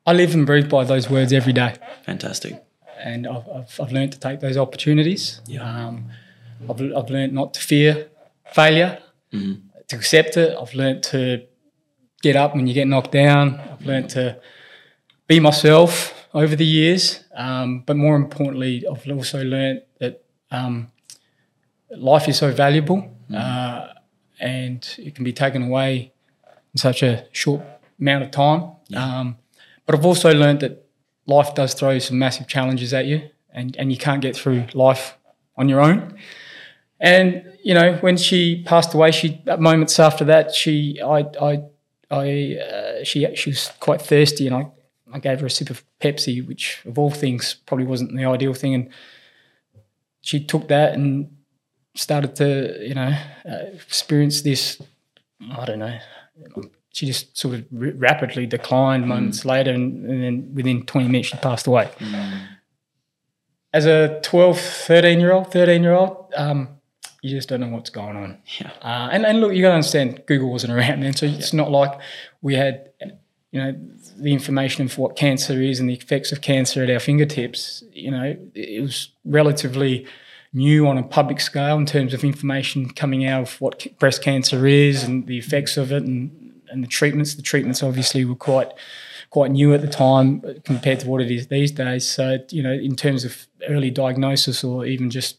I 0.07 0.13
live 0.13 0.35
and 0.35 0.45
breathe 0.45 0.69
by 0.69 0.85
those 0.85 1.09
words 1.09 1.33
every 1.33 1.53
day. 1.53 1.75
Fantastic. 2.05 2.55
and 3.05 3.27
I've, 3.27 3.49
I've, 3.57 3.81
I've 3.83 3.93
learned 3.93 4.13
to 4.13 4.21
take 4.21 4.39
those 4.39 4.57
opportunities. 4.57 5.41
Yeah. 5.49 5.63
Um, 5.89 6.05
I've, 6.71 6.81
I've 6.99 7.11
learned 7.11 7.33
not 7.33 7.53
to 7.55 7.61
fear 7.61 7.91
failure, 8.55 8.99
Mhm. 9.33 9.61
to 9.89 9.97
accept 9.97 10.37
it. 10.37 10.57
I've 10.61 10.73
learned 10.75 11.03
to 11.15 11.43
get 12.23 12.37
up 12.37 12.55
when 12.55 12.69
you 12.69 12.75
get 12.75 12.87
knocked 12.87 13.11
down. 13.11 13.59
I've 13.73 13.85
learned 13.85 14.09
to 14.11 14.37
be 15.27 15.41
myself 15.41 16.15
over 16.33 16.55
the 16.55 16.65
years. 16.65 17.25
Um, 17.35 17.83
but 17.87 17.97
more 17.97 18.15
importantly, 18.15 18.85
I've 18.89 19.05
also 19.11 19.43
learned 19.43 19.83
that 19.99 20.22
um, 20.53 20.93
life 21.91 22.29
is 22.29 22.39
so 22.39 22.53
valuable 22.53 23.11
uh, 23.35 23.89
and 24.41 24.97
it 24.99 25.15
can 25.15 25.25
be 25.25 25.33
taken 25.33 25.63
away 25.63 26.13
in 26.73 26.79
such 26.79 27.03
a 27.03 27.27
short 27.33 27.63
amount 28.01 28.25
of 28.25 28.31
time. 28.31 28.71
Um, 28.95 29.37
but 29.87 29.95
I've 29.95 30.07
also 30.07 30.33
learned 30.33 30.61
that 30.61 30.85
life 31.27 31.55
does 31.55 31.75
throw 31.75 31.99
some 31.99 32.19
massive 32.19 32.47
challenges 32.47 32.93
at 32.93 33.07
you 33.07 33.31
and, 33.53 33.77
and 33.77 33.91
you 33.91 33.99
can't 33.99 34.21
get 34.21 34.37
through 34.37 34.67
life 34.75 35.17
on 35.57 35.69
your 35.69 35.81
own. 35.81 36.17
And, 37.01 37.57
you 37.63 37.75
know, 37.75 37.95
when 37.97 38.17
she 38.17 38.63
passed 38.65 38.95
away, 38.95 39.11
she 39.11 39.43
moments 39.59 39.99
after 39.99 40.25
that, 40.27 40.55
she, 40.55 41.01
I, 41.03 41.27
I, 41.41 41.63
I, 42.11 42.57
uh, 42.57 43.05
she, 43.05 43.27
she 43.35 43.51
was 43.51 43.73
quite 43.81 44.01
thirsty 44.01 44.47
and 44.47 44.55
I, 44.55 44.71
I 45.13 45.19
gave 45.19 45.41
her 45.41 45.47
a 45.47 45.51
sip 45.51 45.71
of 45.71 45.85
Pepsi, 46.01 46.47
which 46.47 46.81
of 46.87 46.99
all 46.99 47.11
things 47.11 47.55
probably 47.67 47.87
wasn't 47.87 48.17
the 48.17 48.25
ideal 48.25 48.55
thing. 48.55 48.75
And 48.75 48.91
she 50.23 50.45
took 50.45 50.69
that 50.69 50.95
and 50.95 51.31
started 51.95 52.35
to, 52.37 52.79
you 52.81 52.95
know, 52.95 53.15
uh, 53.49 53.57
experience 53.75 54.43
this, 54.43 54.81
I 55.51 55.65
don't 55.67 55.79
know, 55.79 55.99
she 56.91 57.07
just 57.07 57.37
sort 57.37 57.55
of 57.55 57.67
r- 57.79 57.93
rapidly 57.97 58.47
declined 58.47 59.07
moments 59.07 59.45
later, 59.45 59.73
and, 59.73 60.07
and 60.09 60.23
then 60.23 60.55
within 60.55 60.85
20 60.87 61.09
minutes, 61.09 61.29
she 61.29 61.37
passed 61.37 61.67
away. 61.67 61.91
As 63.75 63.87
a 63.87 64.21
12, 64.23 64.59
13 64.59 65.21
year 65.21 65.33
old, 65.33 65.51
13 65.51 65.83
year 65.83 65.95
old, 65.95 66.33
um, 66.37 66.69
you 67.23 67.31
just 67.31 67.49
don't 67.49 67.61
know 67.61 67.69
what's 67.69 67.91
going 67.91 68.17
on. 68.17 68.39
Yeah. 68.61 68.71
Uh, 68.83 69.09
and, 69.13 69.25
and 69.25 69.41
look, 69.41 69.55
you 69.55 69.63
got 69.63 69.69
to 69.69 69.75
understand, 69.75 70.23
Google 70.27 70.51
wasn't 70.51 70.73
around 70.77 71.03
then, 71.03 71.15
so 71.15 71.27
it's 71.27 71.53
not 71.53 71.71
like 71.71 71.99
we 72.43 72.55
had, 72.55 72.91
you 73.53 73.63
know, 73.63 73.75
the 74.17 74.33
information 74.33 74.89
for 74.89 75.03
what 75.03 75.17
cancer 75.17 75.61
is 75.61 75.79
and 75.79 75.89
the 75.89 75.95
effects 75.95 76.33
of 76.33 76.41
cancer 76.41 76.83
at 76.83 76.91
our 76.91 76.99
fingertips. 76.99 77.85
You 77.93 78.11
know, 78.11 78.37
it 78.55 78.83
was 78.83 79.11
relatively 79.27 80.07
new 80.55 80.87
on 80.87 80.99
a 80.99 81.03
public 81.03 81.41
scale 81.41 81.77
in 81.77 81.87
terms 81.87 82.15
of 82.15 82.25
information 82.25 82.91
coming 82.91 83.27
out 83.27 83.43
of 83.43 83.61
what 83.61 83.87
breast 83.99 84.23
cancer 84.23 84.67
is 84.67 85.05
and 85.05 85.27
the 85.27 85.39
effects 85.39 85.77
of 85.77 85.93
it 85.93 86.03
and, 86.03 86.63
and 86.71 86.83
the 86.83 86.89
treatments. 86.89 87.35
The 87.35 87.43
treatments 87.43 87.83
obviously 87.83 88.25
were 88.25 88.35
quite 88.35 88.73
quite 89.29 89.51
new 89.51 89.73
at 89.73 89.81
the 89.81 89.89
time 89.89 90.43
compared 90.65 91.01
to 91.01 91.09
what 91.09 91.23
it 91.23 91.31
is 91.31 91.47
these 91.47 91.73
days. 91.73 92.07
So, 92.07 92.39
you 92.51 92.63
know, 92.63 92.73
in 92.73 92.95
terms 92.97 93.25
of 93.25 93.47
early 93.67 93.91
diagnosis 93.91 94.63
or 94.63 94.85
even 94.85 95.09
just 95.09 95.39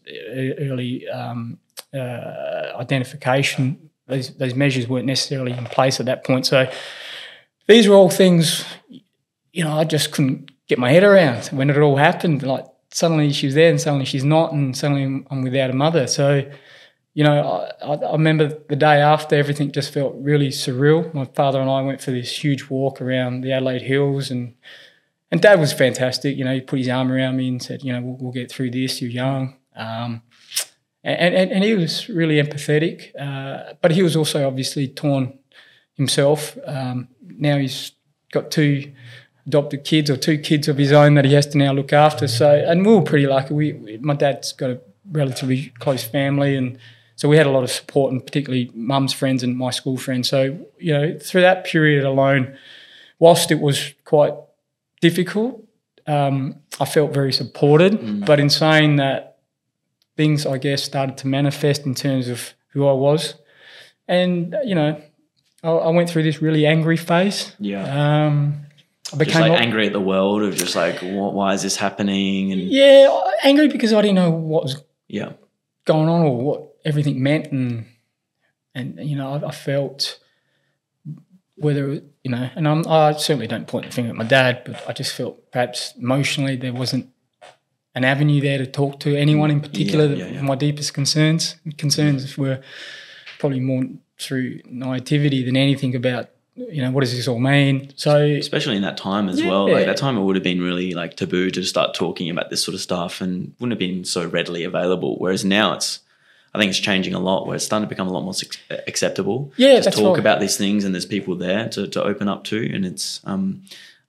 early 0.59 1.07
um, 1.09 1.59
uh, 1.93 2.71
identification, 2.75 3.91
those, 4.07 4.31
those 4.37 4.55
measures 4.55 4.87
weren't 4.87 5.05
necessarily 5.05 5.51
in 5.51 5.65
place 5.65 5.99
at 5.99 6.07
that 6.07 6.23
point. 6.23 6.47
So, 6.47 6.67
these 7.67 7.87
were 7.87 7.95
all 7.95 8.09
things, 8.09 8.65
you 9.51 9.63
know, 9.63 9.77
I 9.77 9.83
just 9.83 10.11
couldn't 10.11 10.51
get 10.67 10.79
my 10.79 10.91
head 10.91 11.03
around 11.03 11.47
when 11.47 11.69
it 11.69 11.77
all 11.77 11.97
happened. 11.97 12.43
Like 12.43 12.65
suddenly 12.91 13.31
she's 13.31 13.55
there 13.55 13.69
and 13.69 13.79
suddenly 13.79 14.05
she's 14.05 14.23
not, 14.23 14.53
and 14.53 14.75
suddenly 14.75 15.25
I'm 15.29 15.43
without 15.43 15.69
a 15.69 15.73
mother. 15.73 16.07
So, 16.07 16.49
you 17.13 17.23
know, 17.23 17.67
I, 17.81 17.93
I 17.93 18.11
remember 18.13 18.59
the 18.69 18.75
day 18.75 19.01
after 19.01 19.35
everything 19.35 19.71
just 19.71 19.93
felt 19.93 20.15
really 20.17 20.49
surreal. 20.49 21.13
My 21.13 21.25
father 21.25 21.61
and 21.61 21.69
I 21.69 21.81
went 21.81 22.01
for 22.01 22.11
this 22.11 22.43
huge 22.43 22.69
walk 22.69 23.01
around 23.01 23.41
the 23.41 23.53
Adelaide 23.53 23.83
Hills, 23.83 24.31
and 24.31 24.55
and 25.31 25.41
Dad 25.41 25.59
was 25.59 25.73
fantastic. 25.73 26.37
You 26.37 26.45
know, 26.45 26.53
he 26.53 26.61
put 26.61 26.79
his 26.79 26.89
arm 26.89 27.11
around 27.11 27.37
me 27.37 27.47
and 27.47 27.61
said, 27.61 27.83
you 27.83 27.91
know, 27.91 28.01
we'll, 28.01 28.17
we'll 28.17 28.31
get 28.31 28.51
through 28.51 28.71
this. 28.71 29.01
You're 29.01 29.11
young. 29.11 29.55
Um, 29.75 30.21
and, 31.03 31.35
and, 31.35 31.51
and 31.51 31.63
he 31.63 31.75
was 31.75 32.07
really 32.07 32.41
empathetic, 32.41 33.11
uh, 33.19 33.73
but 33.81 33.91
he 33.91 34.03
was 34.03 34.15
also 34.15 34.47
obviously 34.47 34.87
torn 34.87 35.37
himself. 35.95 36.57
Um, 36.65 37.09
now 37.27 37.57
he's 37.57 37.91
got 38.31 38.51
two 38.51 38.91
adopted 39.45 39.83
kids 39.83 40.09
or 40.09 40.17
two 40.17 40.37
kids 40.37 40.67
of 40.67 40.77
his 40.77 40.91
own 40.91 41.15
that 41.15 41.25
he 41.25 41.33
has 41.33 41.47
to 41.47 41.57
now 41.57 41.73
look 41.73 41.91
after. 41.93 42.27
So, 42.27 42.63
and 42.67 42.85
we 42.85 42.93
were 42.93 43.01
pretty 43.01 43.27
lucky. 43.27 43.53
We, 43.53 43.97
my 44.01 44.13
dad's 44.13 44.53
got 44.53 44.69
a 44.69 44.81
relatively 45.11 45.73
close 45.79 46.03
family, 46.03 46.55
and 46.55 46.77
so 47.15 47.27
we 47.27 47.37
had 47.37 47.45
a 47.45 47.51
lot 47.51 47.63
of 47.63 47.71
support, 47.71 48.11
and 48.11 48.25
particularly 48.25 48.71
mum's 48.73 49.13
friends 49.13 49.43
and 49.43 49.57
my 49.57 49.71
school 49.71 49.97
friends. 49.97 50.29
So, 50.29 50.65
you 50.79 50.93
know, 50.93 51.17
through 51.19 51.41
that 51.41 51.65
period 51.65 52.05
alone, 52.05 52.57
whilst 53.19 53.51
it 53.51 53.59
was 53.59 53.93
quite 54.05 54.33
difficult, 55.01 55.63
um, 56.07 56.59
I 56.79 56.85
felt 56.85 57.13
very 57.13 57.33
supported. 57.33 57.93
Mm. 57.93 58.25
But 58.25 58.39
in 58.39 58.49
saying 58.49 58.95
that, 58.97 59.37
things, 60.15 60.45
I 60.45 60.57
guess, 60.57 60.83
started 60.83 61.17
to 61.17 61.27
manifest 61.27 61.85
in 61.85 61.95
terms 61.95 62.27
of 62.27 62.53
who 62.69 62.87
I 62.87 62.93
was. 62.93 63.35
And, 64.07 64.55
you 64.63 64.75
know, 64.75 65.01
I, 65.63 65.69
I 65.69 65.89
went 65.89 66.09
through 66.09 66.23
this 66.23 66.41
really 66.41 66.65
angry 66.65 66.97
phase. 66.97 67.55
Yeah. 67.59 68.25
Um, 68.25 68.65
I 69.11 69.17
became 69.17 69.41
like 69.41 69.61
angry 69.61 69.87
at 69.87 69.93
the 69.93 70.01
world 70.01 70.43
of 70.43 70.55
just 70.55 70.75
like, 70.75 70.99
what, 70.99 71.33
why 71.33 71.53
is 71.53 71.61
this 71.61 71.75
happening? 71.75 72.51
And 72.51 72.61
yeah, 72.61 73.21
angry 73.43 73.67
because 73.67 73.93
I 73.93 74.01
didn't 74.01 74.15
know 74.15 74.31
what 74.31 74.63
was 74.63 74.83
yeah 75.07 75.33
going 75.85 76.09
on 76.09 76.21
or 76.21 76.37
what 76.37 76.75
everything 76.83 77.21
meant, 77.21 77.51
and 77.51 77.85
and 78.73 78.99
you 78.99 79.15
know, 79.15 79.33
I, 79.33 79.47
I 79.47 79.51
felt 79.51 80.19
whether 81.55 82.01
you 82.23 82.31
know, 82.31 82.49
and 82.55 82.67
I'm, 82.67 82.87
I 82.87 83.11
certainly 83.13 83.47
don't 83.47 83.67
point 83.67 83.85
the 83.85 83.91
finger 83.91 84.09
at 84.09 84.15
my 84.15 84.23
dad, 84.23 84.63
but 84.65 84.83
I 84.87 84.93
just 84.93 85.13
felt 85.13 85.51
perhaps 85.51 85.93
emotionally 85.97 86.55
there 86.55 86.73
wasn't 86.73 87.09
an 87.93 88.03
avenue 88.03 88.41
there 88.41 88.57
to 88.57 88.65
talk 88.65 88.99
to 89.01 89.15
anyone 89.15 89.51
in 89.51 89.61
particular. 89.61 90.05
Yeah, 90.05 90.25
yeah, 90.25 90.33
yeah. 90.33 90.41
My 90.41 90.55
deepest 90.55 90.93
concerns 90.93 91.57
concerns 91.77 92.35
were 92.37 92.61
probably 93.37 93.59
more 93.59 93.83
through 94.23 94.61
naivety 94.65 95.43
than 95.43 95.57
anything 95.57 95.95
about 95.95 96.29
you 96.55 96.83
know 96.83 96.91
what 96.91 97.01
does 97.01 97.15
this 97.15 97.27
all 97.27 97.39
mean. 97.39 97.91
So 97.95 98.23
especially 98.23 98.75
in 98.75 98.83
that 98.83 98.97
time 98.97 99.27
as 99.27 99.43
well, 99.43 99.71
like 99.71 99.85
that 99.85 99.97
time 99.97 100.17
it 100.17 100.21
would 100.21 100.35
have 100.35 100.43
been 100.43 100.61
really 100.61 100.93
like 100.93 101.15
taboo 101.15 101.49
to 101.51 101.63
start 101.63 101.95
talking 101.95 102.29
about 102.29 102.49
this 102.49 102.63
sort 102.63 102.75
of 102.75 102.81
stuff 102.81 103.21
and 103.21 103.55
wouldn't 103.59 103.71
have 103.71 103.79
been 103.79 104.05
so 104.05 104.27
readily 104.27 104.63
available. 104.63 105.17
Whereas 105.17 105.43
now 105.43 105.73
it's. 105.73 105.99
I 106.55 106.59
think 106.59 106.69
it's 106.69 106.77
changing 106.77 107.15
a 107.15 107.19
lot 107.19 107.47
where 107.47 107.55
it's 107.55 107.65
starting 107.65 107.89
to 107.89 107.89
become 107.89 108.07
a 108.07 108.11
lot 108.11 108.21
more 108.21 108.35
acceptable 108.87 109.51
yeah, 109.57 109.79
to 109.79 109.89
talk 109.89 110.17
right. 110.17 110.19
about 110.19 110.39
these 110.39 110.55
things 110.55 110.85
and 110.85 110.93
there's 110.93 111.03
people 111.03 111.35
there 111.35 111.67
to, 111.69 111.87
to 111.87 112.03
open 112.03 112.27
up 112.27 112.43
to 112.43 112.71
and 112.71 112.85
it's 112.85 113.21
um, 113.23 113.63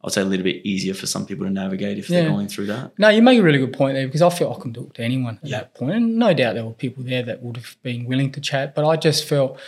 I'd 0.05 0.13
say 0.13 0.21
a 0.21 0.27
little 0.27 0.45
bit 0.45 0.57
easier 0.67 0.93
for 0.93 1.07
some 1.07 1.25
people 1.25 1.47
to 1.47 1.51
navigate 1.51 1.97
if 1.97 2.11
yeah. 2.11 2.21
they're 2.21 2.31
going 2.31 2.49
through 2.49 2.67
that. 2.67 2.93
No, 2.99 3.09
you 3.09 3.23
make 3.23 3.39
a 3.39 3.43
really 3.43 3.59
good 3.59 3.73
point 3.73 3.95
there 3.95 4.07
because 4.07 4.21
I 4.21 4.29
feel 4.29 4.55
I 4.55 4.61
can 4.61 4.75
talk 4.75 4.93
to 4.95 5.03
anyone 5.03 5.39
at 5.43 5.49
yeah. 5.49 5.59
that 5.61 5.75
point. 5.75 5.95
And 5.95 6.17
no 6.17 6.35
doubt 6.35 6.55
there 6.55 6.67
were 6.67 6.73
people 6.73 7.03
there 7.03 7.23
that 7.23 7.43
would 7.43 7.57
have 7.57 7.77
been 7.83 8.05
willing 8.05 8.31
to 8.33 8.41
chat, 8.41 8.75
but 8.75 8.87
I 8.87 8.97
just 8.97 9.25
felt, 9.25 9.59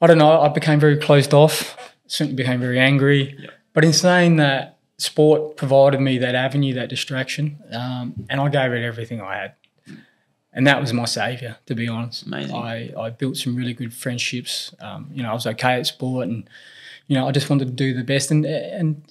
I 0.00 0.06
don't 0.06 0.18
know, 0.18 0.40
I 0.40 0.48
became 0.48 0.80
very 0.80 0.96
closed 0.96 1.34
off, 1.34 1.76
certainly 2.06 2.36
became 2.36 2.60
very 2.60 2.78
angry. 2.78 3.48
But 3.72 3.84
in 3.84 3.92
saying 3.92 4.36
that, 4.36 4.78
sport 4.98 5.56
provided 5.56 6.00
me 6.00 6.18
that 6.18 6.34
avenue, 6.34 6.74
that 6.74 6.88
distraction, 6.88 7.58
um, 7.72 8.26
and 8.28 8.40
I 8.40 8.48
gave 8.48 8.72
it 8.72 8.84
everything 8.84 9.20
I 9.20 9.36
had. 9.36 9.54
And 10.52 10.66
that 10.66 10.80
was 10.80 10.92
my 10.92 11.04
saviour, 11.04 11.56
to 11.66 11.74
be 11.74 11.88
honest. 11.88 12.26
Amazing. 12.26 12.56
I, 12.56 12.92
I 12.98 13.10
built 13.10 13.36
some 13.36 13.54
really 13.54 13.72
good 13.72 13.94
friendships. 13.94 14.74
Um, 14.80 15.08
you 15.12 15.22
know, 15.22 15.30
I 15.30 15.34
was 15.34 15.46
okay 15.46 15.74
at 15.74 15.86
sport 15.86 16.26
and, 16.26 16.48
you 17.06 17.16
know, 17.16 17.28
I 17.28 17.30
just 17.30 17.48
wanted 17.48 17.66
to 17.66 17.72
do 17.72 17.94
the 17.94 18.02
best. 18.02 18.32
And, 18.32 18.44
and 18.44 19.02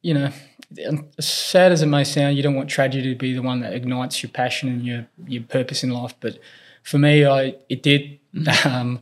you 0.00 0.14
know, 0.14 0.30
as 1.18 1.28
sad 1.28 1.72
as 1.72 1.82
it 1.82 1.86
may 1.86 2.04
sound, 2.04 2.36
you 2.36 2.42
don't 2.42 2.54
want 2.54 2.70
tragedy 2.70 3.12
to 3.12 3.18
be 3.18 3.34
the 3.34 3.42
one 3.42 3.60
that 3.60 3.72
ignites 3.72 4.22
your 4.22 4.30
passion 4.30 4.68
and 4.68 4.84
your 4.84 5.06
your 5.26 5.42
purpose 5.42 5.82
in 5.82 5.90
life. 5.90 6.14
But 6.20 6.38
for 6.82 6.98
me, 6.98 7.26
I 7.26 7.56
it 7.68 7.82
did, 7.82 8.18
mm-hmm. 8.34 8.68
um, 8.74 9.00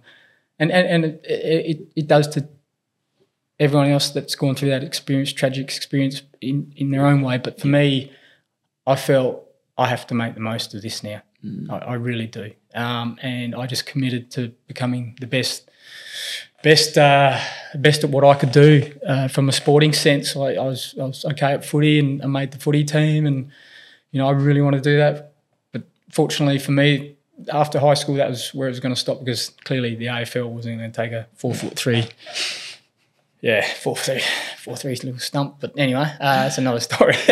and 0.58 0.70
and 0.70 0.86
and 0.86 1.04
it, 1.04 1.20
it, 1.24 1.88
it 1.96 2.06
does 2.06 2.28
to 2.28 2.48
everyone 3.58 3.88
else 3.88 4.10
that's 4.10 4.34
gone 4.34 4.54
through 4.54 4.70
that 4.70 4.82
experience, 4.82 5.32
tragic 5.32 5.64
experience 5.64 6.22
in 6.40 6.72
in 6.76 6.90
their 6.90 7.06
own 7.06 7.22
way. 7.22 7.38
But 7.38 7.60
for 7.60 7.68
me, 7.68 8.12
I 8.86 8.96
felt 8.96 9.44
I 9.76 9.88
have 9.88 10.06
to 10.08 10.14
make 10.14 10.34
the 10.34 10.40
most 10.40 10.74
of 10.74 10.82
this 10.82 11.02
now. 11.02 11.22
Mm. 11.44 11.70
I, 11.70 11.78
I, 11.78 11.94
really 11.94 12.26
do, 12.26 12.52
um, 12.74 13.18
and 13.20 13.54
I 13.54 13.66
just 13.66 13.84
committed 13.84 14.30
to 14.32 14.52
becoming 14.66 15.16
the 15.20 15.26
best 15.26 15.68
best 16.62 16.96
uh, 16.96 17.38
best 17.74 18.02
at 18.04 18.10
what 18.10 18.24
I 18.24 18.34
could 18.34 18.52
do 18.52 18.92
uh, 19.06 19.28
from 19.28 19.48
a 19.48 19.52
sporting 19.52 19.92
sense. 19.92 20.36
I, 20.36 20.54
I, 20.54 20.64
was 20.64 20.94
I 20.98 21.04
was 21.04 21.24
okay 21.24 21.52
at 21.52 21.64
footy 21.64 21.98
and 21.98 22.22
I 22.22 22.26
made 22.26 22.52
the 22.52 22.58
footy 22.58 22.84
team, 22.84 23.26
and 23.26 23.50
you 24.10 24.18
know 24.18 24.28
I 24.28 24.32
really 24.32 24.62
want 24.62 24.74
to 24.74 24.80
do 24.80 24.96
that. 24.96 25.34
But 25.72 25.82
fortunately 26.10 26.58
for 26.58 26.72
me, 26.72 27.16
after 27.52 27.78
high 27.78 27.94
school, 27.94 28.16
that 28.16 28.30
was 28.30 28.54
where 28.54 28.68
it 28.68 28.70
was 28.70 28.80
going 28.80 28.94
to 28.94 29.00
stop 29.00 29.20
because 29.20 29.50
clearly 29.64 29.94
the 29.94 30.06
AFL 30.06 30.48
wasn't 30.48 30.78
going 30.78 30.90
to 30.90 30.96
take 30.96 31.12
a 31.12 31.26
four 31.34 31.54
foot 31.54 31.76
three. 31.76 32.08
Yeah, 33.40 33.66
four 33.74 33.96
three, 33.96 34.22
four 34.58 34.76
three 34.76 34.94
little 34.94 35.18
stump. 35.18 35.56
But 35.60 35.74
anyway, 35.76 36.10
uh, 36.20 36.44
that's 36.44 36.58
another 36.58 36.80
story. 36.80 37.14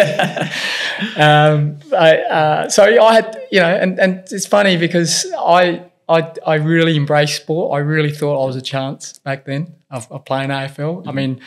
um, 1.16 1.78
I, 1.96 2.18
uh, 2.30 2.68
so 2.68 2.84
I 2.84 3.14
had, 3.14 3.40
you 3.50 3.60
know, 3.60 3.74
and, 3.74 3.98
and 3.98 4.18
it's 4.30 4.46
funny 4.46 4.76
because 4.76 5.26
I 5.38 5.86
I, 6.08 6.32
I 6.46 6.54
really 6.56 6.96
embraced 6.96 7.36
sport. 7.36 7.74
I 7.74 7.78
really 7.78 8.10
thought 8.10 8.42
I 8.42 8.46
was 8.46 8.56
a 8.56 8.62
chance 8.62 9.18
back 9.20 9.46
then 9.46 9.74
of, 9.90 10.10
of 10.10 10.24
playing 10.24 10.50
AFL. 10.50 10.76
Mm-hmm. 10.76 11.08
I 11.08 11.12
mean, 11.12 11.40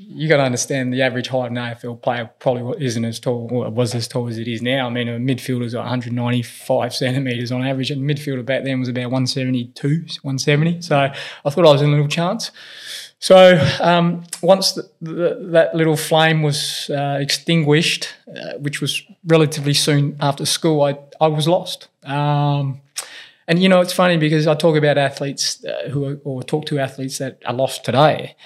you 0.00 0.28
got 0.28 0.38
to 0.38 0.42
understand 0.42 0.92
the 0.92 1.02
average 1.02 1.28
height 1.28 1.46
of 1.46 1.52
an 1.52 1.56
AFL 1.56 2.00
player 2.02 2.30
probably 2.38 2.84
isn't 2.84 3.04
as 3.04 3.20
tall 3.20 3.48
or 3.50 3.70
was 3.70 3.94
as 3.94 4.08
tall 4.08 4.28
as 4.28 4.38
it 4.38 4.48
is 4.48 4.62
now. 4.62 4.86
I 4.86 4.90
mean, 4.90 5.08
a 5.08 5.18
midfielder's 5.18 5.74
195 5.74 6.94
centimetres 6.94 7.52
on 7.52 7.64
average, 7.66 7.90
and 7.90 8.08
midfielder 8.08 8.44
back 8.44 8.64
then 8.64 8.80
was 8.80 8.88
about 8.88 9.10
172, 9.10 9.88
170. 9.88 10.82
So 10.82 10.98
I 10.98 11.50
thought 11.50 11.66
I 11.66 11.72
was 11.72 11.82
in 11.82 11.88
a 11.88 11.92
little 11.92 12.08
chance. 12.08 12.50
So 13.18 13.60
um, 13.80 14.24
once 14.42 14.72
the, 14.72 14.90
the, 15.02 15.48
that 15.52 15.74
little 15.74 15.96
flame 15.96 16.42
was 16.42 16.90
uh, 16.90 17.18
extinguished, 17.20 18.08
uh, 18.34 18.54
which 18.58 18.80
was 18.80 19.02
relatively 19.26 19.74
soon 19.74 20.16
after 20.20 20.46
school, 20.46 20.82
I, 20.82 20.98
I 21.20 21.28
was 21.28 21.46
lost. 21.46 21.88
Um, 22.02 22.80
and 23.46 23.62
you 23.62 23.68
know, 23.68 23.80
it's 23.80 23.92
funny 23.92 24.16
because 24.16 24.46
I 24.46 24.54
talk 24.54 24.76
about 24.76 24.96
athletes 24.96 25.62
uh, 25.64 25.90
who 25.90 26.04
are, 26.06 26.20
or 26.24 26.42
talk 26.42 26.64
to 26.66 26.78
athletes 26.78 27.18
that 27.18 27.42
are 27.44 27.52
lost 27.52 27.84
today. 27.84 28.36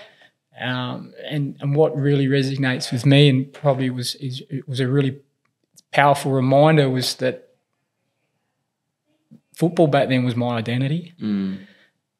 Um, 0.60 1.12
and 1.28 1.56
and 1.60 1.74
what 1.74 1.96
really 1.96 2.26
resonates 2.26 2.92
with 2.92 3.04
me, 3.04 3.28
and 3.28 3.52
probably 3.52 3.90
was 3.90 4.14
is, 4.16 4.42
it 4.48 4.68
was 4.68 4.80
a 4.80 4.86
really 4.86 5.20
powerful 5.92 6.32
reminder, 6.32 6.88
was 6.88 7.16
that 7.16 7.48
football 9.56 9.86
back 9.86 10.08
then 10.08 10.24
was 10.24 10.36
my 10.36 10.56
identity. 10.56 11.14
Mm. 11.20 11.66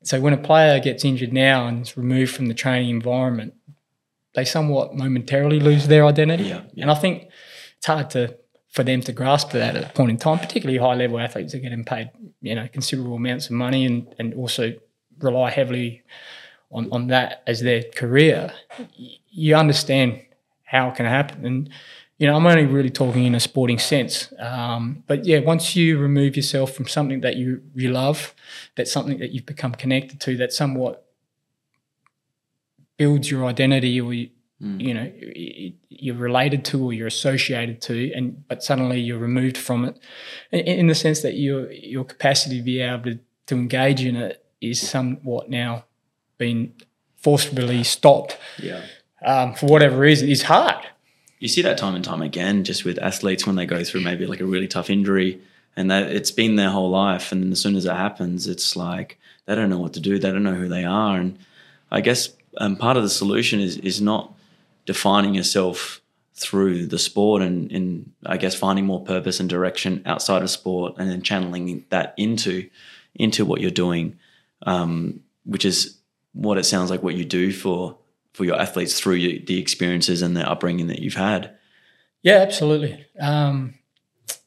So 0.03 0.20
when 0.20 0.33
a 0.33 0.38
player 0.38 0.81
gets 0.81 1.05
injured 1.05 1.33
now 1.33 1.66
and 1.66 1.83
is 1.83 1.97
removed 1.97 2.35
from 2.35 2.47
the 2.47 2.55
training 2.55 2.90
environment, 2.90 3.55
they 4.35 4.44
somewhat 4.44 4.94
momentarily 4.94 5.61
lose 5.61 5.88
their 5.88 6.05
identity. 6.05 6.44
Yeah, 6.44 6.62
yeah. 6.75 6.83
And 6.83 6.90
I 6.90 6.94
think 6.94 7.29
it's 7.79 7.87
hard 7.87 8.11
to 8.11 8.37
for 8.68 8.83
them 8.83 9.01
to 9.03 9.12
grasp 9.12 9.53
that 9.53 9.77
at 9.77 9.85
a 9.85 9.94
point 9.94 10.11
in 10.11 10.16
time, 10.16 10.40
particularly 10.40 10.79
high 10.79 10.94
level 10.94 11.20
athletes 11.20 11.55
are 11.55 11.61
getting 11.61 11.85
paid, 11.85 12.11
you 12.42 12.57
know, 12.57 12.66
considerable 12.66 13.14
amounts 13.14 13.47
of 13.47 13.53
money 13.53 13.87
and, 13.87 14.12
and 14.18 14.35
also 14.35 14.73
rely 15.20 15.49
heavily 15.49 16.03
on, 16.70 16.88
on 16.92 17.07
that 17.09 17.42
as 17.46 17.61
their 17.61 17.83
career, 17.83 18.53
you 19.31 19.55
understand 19.55 20.22
how 20.64 20.88
it 20.88 20.96
can 20.96 21.07
happen. 21.07 21.46
And, 21.46 21.70
you 22.18 22.27
know, 22.27 22.37
I'm 22.37 22.46
only 22.46 22.66
really 22.66 22.90
talking 22.90 23.24
in 23.24 23.35
a 23.35 23.40
sporting 23.40 23.79
sense. 23.79 24.33
Um, 24.38 25.05
but 25.07 25.24
yeah, 25.24 25.40
once 25.40 25.77
you 25.77 25.98
remove 25.98 26.37
yourself 26.37 26.72
from 26.72 26.87
something 26.87 27.20
that 27.20 27.37
you, 27.37 27.62
you 27.74 27.90
love, 27.90 28.35
that's 28.77 28.90
something 28.90 29.18
that 29.18 29.31
you've 29.31 29.46
become 29.46 29.72
connected 29.72 30.20
to, 30.20 30.37
that 30.38 30.53
somewhat 30.53 31.05
builds 32.96 33.31
your 33.31 33.44
identity 33.44 34.00
or 34.00 34.12
you, 34.14 34.31
mm. 34.62 34.81
you 34.81 34.94
know 34.94 35.11
you're 35.88 36.14
related 36.14 36.64
to 36.64 36.85
or 36.85 36.92
you're 36.92 37.07
associated 37.07 37.81
to 37.81 38.12
and 38.12 38.46
but 38.48 38.62
suddenly 38.62 39.00
you're 39.00 39.18
removed 39.18 39.57
from 39.57 39.85
it 39.85 39.98
in, 40.53 40.87
the 40.87 40.94
sense 40.94 41.22
that 41.22 41.35
your 41.35 41.70
your 41.72 42.05
capacity 42.05 42.59
to 42.59 42.62
be 42.62 42.81
able 42.81 43.05
to, 43.05 43.18
to 43.46 43.55
engage 43.55 44.05
in 44.05 44.16
it 44.16 44.44
is 44.61 44.81
somewhat 44.81 45.50
now 45.50 45.85
been 46.38 46.75
forcibly 47.16 47.85
stopped 47.85 48.38
yeah. 48.59 48.83
um, 49.25 49.55
for 49.55 49.66
whatever 49.66 49.99
reason 49.99 50.29
is 50.29 50.42
hard. 50.42 50.87
You 51.38 51.49
see 51.49 51.62
that 51.62 51.79
time 51.79 51.94
and 51.94 52.05
time 52.05 52.23
again 52.23 52.64
just 52.64 52.85
with 52.85 52.99
athletes 52.99 53.47
when 53.47 53.57
they 53.57 53.66
go 53.66 53.85
through 53.85 54.01
maybe 54.01 54.27
like 54.27 54.40
a 54.40 54.47
really 54.47 54.68
tough 54.68 54.88
injury 54.90 55.40
and 55.77 55.90
that 55.90 56.11
it's 56.11 56.31
been 56.31 56.57
their 56.57 56.70
whole 56.70 56.90
life 56.90 57.33
and 57.33 57.53
as 57.53 57.61
soon 57.61 57.77
as 57.77 57.85
it 57.85 57.92
happens 57.92 58.47
it's 58.47 58.77
like 58.77 59.18
they 59.47 59.55
don't 59.55 59.68
know 59.68 59.79
what 59.79 59.92
to 59.92 60.01
do 60.01 60.18
they 60.18 60.31
don't 60.31 60.44
know 60.44 60.55
who 60.55 60.68
they 60.68 60.85
are 60.85 61.18
and 61.18 61.37
i 61.90 62.01
guess 62.01 62.31
and 62.59 62.79
part 62.79 62.97
of 62.97 63.03
the 63.03 63.11
solution 63.11 63.59
is 63.61 63.77
is 63.79 64.01
not 64.01 64.33
defining 64.87 65.35
yourself 65.35 66.01
through 66.35 66.87
the 66.87 66.99
sport 66.99 67.42
and, 67.42 67.70
and 67.70 68.12
I 68.27 68.37
guess 68.37 68.55
finding 68.55 68.85
more 68.85 69.05
purpose 69.05 69.38
and 69.38 69.49
direction 69.49 70.03
outside 70.05 70.42
of 70.42 70.51
sport 70.51 70.94
and 70.99 71.09
then 71.09 71.23
channeling 71.23 71.85
that 71.90 72.14
into 72.16 72.68
into 73.14 73.44
what 73.44 73.61
you're 73.61 73.70
doing, 73.70 74.18
um, 74.66 75.20
which 75.44 75.64
is 75.64 75.97
what 76.35 76.59
it 76.59 76.64
sounds 76.64 76.90
like 76.90 77.03
what 77.03 77.14
you 77.14 77.25
do 77.25 77.53
for 77.53 77.97
for 78.35 78.44
your 78.44 78.61
athletes 78.61 79.01
through 79.01 79.14
your, 79.14 79.40
the 79.47 79.59
experiences 79.59 80.20
and 80.20 80.37
the 80.37 80.49
upbringing 80.49 80.88
that 80.88 80.99
you've 80.99 81.14
had. 81.14 81.57
Yeah, 82.23 82.38
absolutely. 82.38 83.07
Um, 83.20 83.75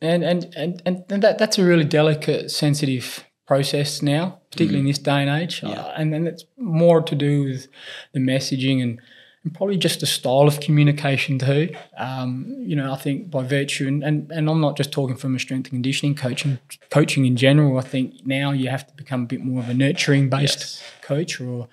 and, 0.02 0.23
and 0.23 0.54
and 0.56 0.82
and 1.10 1.23
that 1.23 1.38
that's 1.38 1.58
a 1.58 1.63
really 1.63 1.86
delicate, 1.86 2.52
sensitive 2.52 3.23
process 3.47 4.02
now, 4.02 4.39
particularly 4.52 4.80
mm. 4.80 4.88
in 4.88 4.88
this 4.88 5.00
day 5.00 5.21
and 5.21 5.30
age. 5.30 5.63
Yeah. 5.63 5.69
Uh, 5.69 5.93
and 5.95 6.13
then 6.13 6.28
it's 6.28 6.43
more 6.58 7.02
to 7.02 7.15
do 7.15 7.43
with 7.43 7.67
the 8.13 8.19
messaging 8.19 8.84
and, 8.84 9.02
and 9.48 9.56
probably 9.56 9.78
just 9.78 10.02
the 10.02 10.06
style 10.06 10.46
of 10.46 10.60
communication 10.60 11.40
too. 11.40 11.74
Um, 11.98 12.54
you 12.60 12.76
know, 12.76 12.92
I 12.92 12.98
think 12.98 13.32
by 13.32 13.44
virtue, 13.44 13.88
and, 13.88 14.04
and, 14.04 14.30
and 14.30 14.50
I'm 14.50 14.60
not 14.60 14.76
just 14.76 14.92
talking 14.92 15.16
from 15.16 15.36
a 15.38 15.40
strength 15.40 15.68
and 15.68 15.76
conditioning 15.76 16.16
coaching, 16.16 16.60
coaching 16.90 17.26
in 17.26 17.38
general. 17.38 17.78
I 17.78 17.82
think 17.82 18.26
now 18.26 18.52
you 18.52 18.70
have 18.70 18.86
to 18.88 18.94
become 18.94 19.24
a 19.24 19.26
bit 19.26 19.40
more 19.40 19.62
of 19.62 19.70
a 19.70 19.74
nurturing 19.74 20.30
based 20.30 20.60
yes. 20.60 20.84
coach 21.02 21.40
or, 21.40 21.70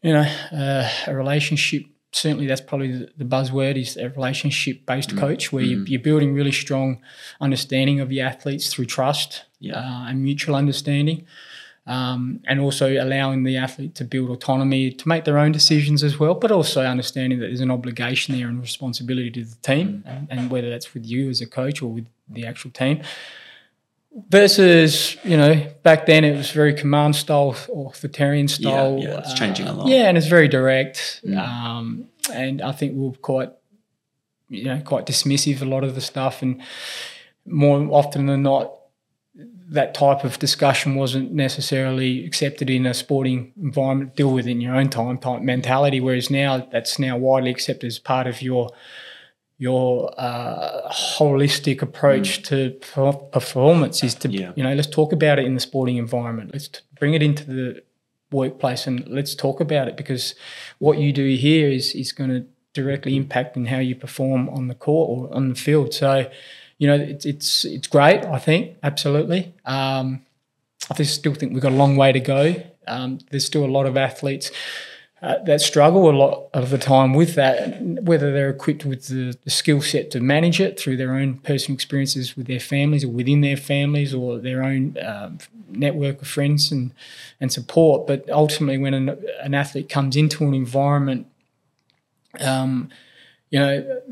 you 0.00 0.12
know, 0.12 0.30
uh, 0.52 0.88
a 1.08 1.14
relationship 1.14 1.86
certainly 2.12 2.46
that's 2.46 2.62
probably 2.62 2.92
the, 2.92 3.10
the 3.18 3.24
buzzword 3.24 3.76
is 3.76 3.96
a 3.98 4.08
relationship 4.10 4.86
based 4.86 5.10
mm. 5.10 5.18
coach 5.18 5.52
where 5.52 5.64
mm. 5.64 5.70
you're, 5.70 5.86
you're, 5.86 6.00
building 6.00 6.32
really 6.32 6.52
strong 6.52 7.02
understanding 7.42 8.00
of 8.00 8.10
your 8.10 8.24
athletes 8.24 8.72
through 8.72 8.86
trust 8.86 9.44
yeah. 9.58 9.74
uh, 9.74 10.08
and 10.08 10.22
mutual 10.22 10.54
understanding 10.54 11.26
um, 11.86 12.40
and 12.46 12.60
also 12.60 12.92
allowing 13.00 13.44
the 13.44 13.56
athlete 13.56 13.94
to 13.94 14.04
build 14.04 14.30
autonomy 14.30 14.90
to 14.90 15.08
make 15.08 15.24
their 15.24 15.38
own 15.38 15.52
decisions 15.52 16.02
as 16.02 16.18
well 16.18 16.34
but 16.34 16.50
also 16.50 16.82
understanding 16.82 17.38
that 17.38 17.46
there's 17.46 17.60
an 17.60 17.70
obligation 17.70 18.36
there 18.36 18.48
and 18.48 18.60
responsibility 18.60 19.30
to 19.30 19.44
the 19.44 19.56
team 19.56 20.02
mm. 20.06 20.10
and, 20.10 20.28
and 20.30 20.50
whether 20.50 20.70
that's 20.70 20.94
with 20.94 21.04
you 21.06 21.28
as 21.28 21.40
a 21.40 21.46
coach 21.46 21.82
or 21.82 21.92
with 21.92 22.06
the 22.28 22.46
actual 22.46 22.70
team 22.70 23.02
versus 24.28 25.16
you 25.24 25.36
know 25.36 25.62
back 25.82 26.06
then 26.06 26.24
it 26.24 26.36
was 26.36 26.50
very 26.50 26.74
command 26.74 27.14
style 27.14 27.56
or 27.68 27.90
authoritarian 27.90 28.48
style. 28.48 28.98
Yeah, 28.98 29.10
yeah 29.10 29.18
it's 29.18 29.34
changing 29.34 29.66
a 29.68 29.72
lot. 29.72 29.88
Yeah, 29.88 30.08
and 30.08 30.16
it's 30.16 30.26
very 30.26 30.48
direct. 30.48 31.20
Mm. 31.24 31.38
Um, 31.38 32.08
and 32.32 32.62
I 32.62 32.72
think 32.72 32.96
we 32.96 33.08
are 33.08 33.12
quite 33.12 33.52
you 34.48 34.64
know 34.64 34.80
quite 34.80 35.06
dismissive 35.06 35.62
a 35.62 35.66
lot 35.66 35.84
of 35.84 35.94
the 35.94 36.00
stuff, 36.00 36.42
and 36.42 36.62
more 37.44 37.78
often 37.90 38.26
than 38.26 38.42
not. 38.42 38.72
That 39.68 39.94
type 39.94 40.24
of 40.24 40.38
discussion 40.38 40.94
wasn't 40.94 41.32
necessarily 41.32 42.24
accepted 42.24 42.70
in 42.70 42.86
a 42.86 42.94
sporting 42.94 43.52
environment. 43.60 44.14
Deal 44.16 44.32
with 44.32 44.46
in 44.46 44.60
your 44.60 44.76
own 44.76 44.90
time 44.90 45.18
type 45.18 45.42
mentality. 45.42 46.00
Whereas 46.00 46.30
now, 46.30 46.68
that's 46.70 46.98
now 46.98 47.16
widely 47.16 47.50
accepted 47.50 47.86
as 47.86 47.98
part 47.98 48.26
of 48.26 48.42
your 48.42 48.70
your 49.58 50.12
uh, 50.18 50.90
holistic 50.90 51.80
approach 51.80 52.42
mm. 52.42 52.44
to 52.44 53.26
performance 53.32 54.02
is 54.04 54.14
to 54.14 54.28
yeah. 54.28 54.52
you 54.54 54.62
know 54.62 54.74
let's 54.74 54.88
talk 54.88 55.12
about 55.12 55.38
it 55.38 55.46
in 55.46 55.54
the 55.54 55.60
sporting 55.60 55.96
environment 55.96 56.50
let's 56.52 56.68
bring 56.98 57.14
it 57.14 57.22
into 57.22 57.44
the 57.44 57.82
workplace 58.30 58.86
and 58.86 59.06
let's 59.08 59.34
talk 59.34 59.60
about 59.60 59.88
it 59.88 59.96
because 59.96 60.34
what 60.78 60.98
you 60.98 61.12
do 61.12 61.26
here 61.36 61.68
is 61.68 61.94
is 61.94 62.12
going 62.12 62.28
to 62.28 62.44
directly 62.74 63.16
impact 63.16 63.56
in 63.56 63.66
how 63.66 63.78
you 63.78 63.94
perform 63.94 64.48
on 64.50 64.68
the 64.68 64.74
court 64.74 65.08
or 65.08 65.34
on 65.34 65.48
the 65.48 65.54
field 65.54 65.94
so 65.94 66.30
you 66.78 66.86
know 66.86 66.94
it's 66.94 67.24
it's 67.24 67.64
it's 67.64 67.86
great 67.86 68.24
i 68.26 68.38
think 68.38 68.76
absolutely 68.82 69.54
um, 69.64 70.22
i 70.90 71.02
still 71.02 71.34
think 71.34 71.52
we've 71.52 71.62
got 71.62 71.72
a 71.72 71.76
long 71.76 71.96
way 71.96 72.12
to 72.12 72.20
go 72.20 72.54
um, 72.88 73.18
there's 73.30 73.44
still 73.44 73.64
a 73.64 73.66
lot 73.66 73.86
of 73.86 73.96
athletes 73.96 74.50
uh, 75.22 75.42
that 75.44 75.62
struggle 75.62 76.10
a 76.10 76.12
lot 76.12 76.48
of 76.52 76.68
the 76.68 76.76
time 76.76 77.14
with 77.14 77.34
that, 77.36 77.80
whether 77.80 78.32
they're 78.32 78.50
equipped 78.50 78.84
with 78.84 79.08
the, 79.08 79.36
the 79.44 79.50
skill 79.50 79.80
set 79.80 80.10
to 80.10 80.20
manage 80.20 80.60
it 80.60 80.78
through 80.78 80.96
their 80.96 81.14
own 81.14 81.38
personal 81.38 81.74
experiences 81.74 82.36
with 82.36 82.46
their 82.46 82.60
families 82.60 83.02
or 83.02 83.08
within 83.08 83.40
their 83.40 83.56
families 83.56 84.12
or 84.12 84.38
their 84.38 84.62
own 84.62 84.94
um, 85.02 85.38
network 85.70 86.20
of 86.20 86.28
friends 86.28 86.70
and, 86.70 86.92
and 87.40 87.50
support. 87.50 88.06
But 88.06 88.28
ultimately, 88.28 88.76
when 88.76 88.92
an, 88.92 89.08
an 89.40 89.54
athlete 89.54 89.88
comes 89.88 90.16
into 90.16 90.44
an 90.44 90.52
environment, 90.52 91.26
um, 92.38 92.90
you 93.48 93.58
know, 93.58 94.02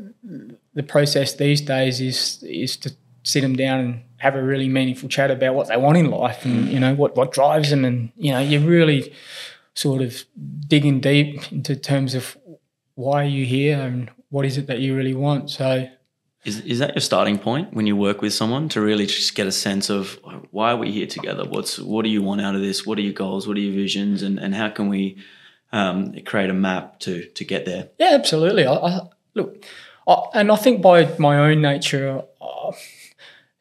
the 0.75 0.83
process 0.83 1.33
these 1.33 1.61
days 1.61 1.99
is 1.99 2.43
is 2.43 2.77
to 2.77 2.93
sit 3.23 3.41
them 3.41 3.55
down 3.55 3.79
and 3.79 4.01
have 4.17 4.35
a 4.35 4.43
really 4.43 4.69
meaningful 4.69 5.09
chat 5.09 5.31
about 5.31 5.55
what 5.55 5.67
they 5.67 5.77
want 5.77 5.97
in 5.97 6.09
life 6.09 6.45
and 6.45 6.69
you 6.69 6.79
know 6.79 6.93
what 6.93 7.15
what 7.15 7.31
drives 7.31 7.71
them 7.71 7.83
and 7.83 8.11
you 8.15 8.31
know 8.31 8.39
you're 8.39 8.61
really 8.61 9.11
sort 9.73 10.01
of 10.01 10.23
digging 10.67 10.99
deep 10.99 11.51
into 11.51 11.75
terms 11.75 12.15
of 12.15 12.37
why 12.95 13.23
are 13.23 13.27
you 13.27 13.45
here 13.45 13.79
and 13.79 14.09
what 14.29 14.45
is 14.45 14.57
it 14.57 14.67
that 14.67 14.79
you 14.79 14.95
really 14.95 15.13
want. 15.13 15.49
So, 15.49 15.87
is, 16.43 16.61
is 16.61 16.79
that 16.79 16.95
your 16.95 17.01
starting 17.01 17.37
point 17.37 17.73
when 17.73 17.85
you 17.87 17.95
work 17.95 18.21
with 18.21 18.33
someone 18.33 18.69
to 18.69 18.81
really 18.81 19.05
just 19.05 19.35
get 19.35 19.47
a 19.47 19.51
sense 19.51 19.89
of 19.89 20.19
why 20.51 20.71
are 20.71 20.77
we 20.77 20.91
here 20.91 21.07
together? 21.07 21.43
What's 21.43 21.79
what 21.79 22.03
do 22.03 22.09
you 22.09 22.21
want 22.21 22.41
out 22.41 22.55
of 22.55 22.61
this? 22.61 22.85
What 22.85 22.97
are 22.97 23.01
your 23.01 23.13
goals? 23.13 23.47
What 23.47 23.57
are 23.57 23.61
your 23.61 23.73
visions? 23.73 24.23
And, 24.23 24.39
and 24.39 24.55
how 24.55 24.69
can 24.69 24.89
we 24.89 25.17
um, 25.71 26.13
create 26.25 26.49
a 26.49 26.53
map 26.53 26.99
to 27.01 27.25
to 27.25 27.45
get 27.45 27.65
there? 27.65 27.89
Yeah, 27.99 28.11
absolutely. 28.13 28.65
I, 28.65 28.73
I 28.73 28.99
look, 29.33 29.65
I, 30.07 30.23
and 30.33 30.51
I 30.51 30.55
think 30.55 30.81
by 30.81 31.15
my 31.17 31.37
own 31.37 31.61
nature, 31.61 32.23
uh, 32.41 32.71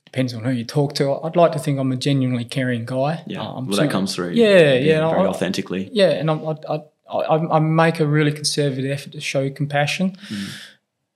depends 0.04 0.32
on 0.32 0.44
who 0.44 0.50
you 0.50 0.64
talk 0.64 0.94
to. 0.94 1.12
I'd 1.24 1.36
like 1.36 1.52
to 1.52 1.58
think 1.58 1.78
I'm 1.78 1.90
a 1.90 1.96
genuinely 1.96 2.44
caring 2.44 2.84
guy. 2.84 3.22
Yeah, 3.26 3.42
uh, 3.42 3.60
well, 3.60 3.76
that 3.76 3.90
comes 3.90 4.14
through. 4.14 4.30
Yeah, 4.30 4.74
yeah, 4.74 5.08
very 5.10 5.22
I, 5.22 5.26
authentically. 5.26 5.88
Yeah, 5.92 6.10
and 6.10 6.30
I, 6.30 6.34
I, 6.68 6.82
I, 7.10 7.56
I, 7.56 7.58
make 7.58 7.98
a 7.98 8.06
really 8.06 8.32
conservative 8.32 8.90
effort 8.90 9.12
to 9.12 9.20
show 9.20 9.50
compassion 9.50 10.16
mm. 10.28 10.50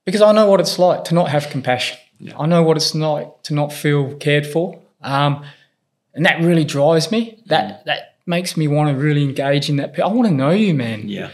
because 0.05 0.21
I 0.21 0.33
know 0.33 0.51
what 0.51 0.61
it's 0.61 0.79
like 0.79 1.05
to 1.05 1.15
not 1.15 1.29
have 1.29 1.49
compassion. 1.49 1.99
Yeah. 2.19 2.37
I 2.37 2.47
know 2.47 2.63
what 2.65 2.77
it's 2.77 2.95
like 2.95 3.43
to 3.45 3.55
not 3.55 3.73
feel 3.73 4.17
cared 4.17 4.47
for, 4.47 4.81
um, 5.03 5.45
and 6.15 6.27
that 6.27 6.41
really 6.43 6.65
drives 6.65 7.13
me. 7.13 7.41
That 7.47 7.65
mm. 7.65 7.85
that 7.85 8.17
makes 8.27 8.57
me 8.57 8.67
want 8.67 8.91
to 8.91 9.01
really 9.01 9.23
engage 9.23 9.69
in 9.69 9.77
that. 9.77 9.99
I 10.01 10.09
want 10.09 10.27
to 10.27 10.35
know 10.35 10.51
you, 10.51 10.75
man. 10.75 11.09
Yeah. 11.09 11.31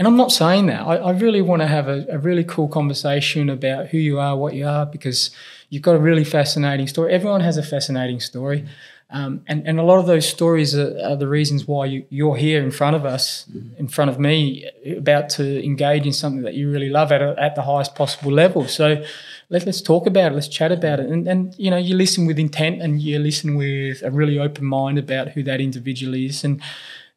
And 0.00 0.06
I'm 0.06 0.16
not 0.16 0.32
saying 0.32 0.64
that. 0.68 0.80
I, 0.80 0.96
I 0.96 1.10
really 1.10 1.42
want 1.42 1.60
to 1.60 1.68
have 1.68 1.86
a, 1.86 2.06
a, 2.08 2.16
really 2.16 2.42
cool 2.42 2.68
conversation 2.68 3.50
about 3.50 3.88
who 3.88 3.98
you 3.98 4.18
are, 4.18 4.34
what 4.34 4.54
you 4.54 4.66
are, 4.66 4.86
because 4.86 5.30
you've 5.68 5.82
got 5.82 5.94
a 5.94 5.98
really 5.98 6.24
fascinating 6.24 6.86
story. 6.86 7.12
Everyone 7.12 7.42
has 7.42 7.58
a 7.58 7.62
fascinating 7.62 8.18
story. 8.18 8.66
Um, 9.10 9.42
and, 9.46 9.68
and 9.68 9.78
a 9.78 9.82
lot 9.82 9.98
of 9.98 10.06
those 10.06 10.26
stories 10.26 10.74
are, 10.74 10.98
are 11.04 11.16
the 11.16 11.28
reasons 11.28 11.68
why 11.68 11.84
you, 11.84 12.06
you're 12.08 12.36
here 12.36 12.62
in 12.62 12.70
front 12.70 12.96
of 12.96 13.04
us, 13.04 13.44
mm-hmm. 13.52 13.76
in 13.76 13.88
front 13.88 14.10
of 14.10 14.18
me, 14.18 14.70
about 14.86 15.28
to 15.30 15.62
engage 15.62 16.06
in 16.06 16.14
something 16.14 16.44
that 16.44 16.54
you 16.54 16.70
really 16.70 16.88
love 16.88 17.12
at, 17.12 17.20
a, 17.20 17.34
at 17.38 17.54
the 17.54 17.60
highest 17.60 17.94
possible 17.94 18.32
level. 18.32 18.66
So 18.68 19.04
let, 19.50 19.68
us 19.68 19.82
talk 19.82 20.06
about 20.06 20.32
it, 20.32 20.34
let's 20.34 20.48
chat 20.48 20.72
about 20.72 21.00
it. 21.00 21.10
And, 21.10 21.28
and, 21.28 21.54
you 21.58 21.70
know, 21.70 21.76
you 21.76 21.94
listen 21.94 22.24
with 22.24 22.38
intent 22.38 22.80
and 22.80 23.02
you 23.02 23.18
listen 23.18 23.54
with 23.54 24.02
a 24.02 24.10
really 24.10 24.38
open 24.38 24.64
mind 24.64 24.98
about 24.98 25.32
who 25.32 25.42
that 25.42 25.60
individual 25.60 26.14
is. 26.14 26.42
And 26.42 26.62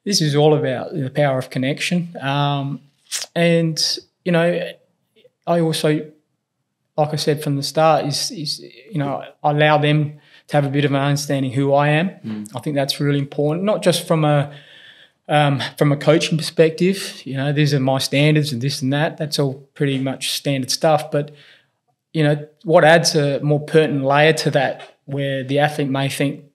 this 0.03 0.21
is 0.21 0.35
all 0.35 0.55
about 0.55 0.93
the 0.93 1.09
power 1.09 1.37
of 1.37 1.49
connection. 1.49 2.15
Um, 2.21 2.81
and 3.35 3.81
you 4.25 4.31
know, 4.31 4.71
I 5.47 5.59
also, 5.59 6.11
like 6.97 7.13
I 7.13 7.15
said 7.15 7.43
from 7.43 7.55
the 7.55 7.63
start, 7.63 8.05
is 8.05 8.31
is 8.31 8.59
you 8.59 8.97
know, 8.97 9.23
I 9.43 9.51
allow 9.51 9.77
them 9.77 10.19
to 10.47 10.57
have 10.57 10.65
a 10.65 10.69
bit 10.69 10.85
of 10.85 10.91
an 10.91 11.01
understanding 11.01 11.51
who 11.51 11.73
I 11.73 11.89
am. 11.89 12.09
Mm. 12.09 12.55
I 12.55 12.59
think 12.59 12.75
that's 12.75 12.99
really 12.99 13.19
important, 13.19 13.65
not 13.65 13.81
just 13.81 14.07
from 14.07 14.25
a 14.25 14.53
um, 15.27 15.61
from 15.77 15.91
a 15.91 15.97
coaching 15.97 16.37
perspective. 16.37 17.21
You 17.25 17.37
know, 17.37 17.53
these 17.53 17.73
are 17.73 17.79
my 17.79 17.97
standards 17.99 18.51
and 18.51 18.61
this 18.61 18.81
and 18.81 18.91
that. 18.93 19.17
That's 19.17 19.39
all 19.39 19.55
pretty 19.73 19.97
much 19.97 20.33
standard 20.33 20.71
stuff. 20.71 21.11
But 21.11 21.31
you 22.13 22.23
know, 22.23 22.47
what 22.63 22.83
adds 22.83 23.15
a 23.15 23.39
more 23.39 23.59
pertinent 23.59 24.05
layer 24.05 24.33
to 24.33 24.51
that, 24.51 24.97
where 25.05 25.43
the 25.43 25.59
athlete 25.59 25.89
may 25.89 26.09
think 26.09 26.45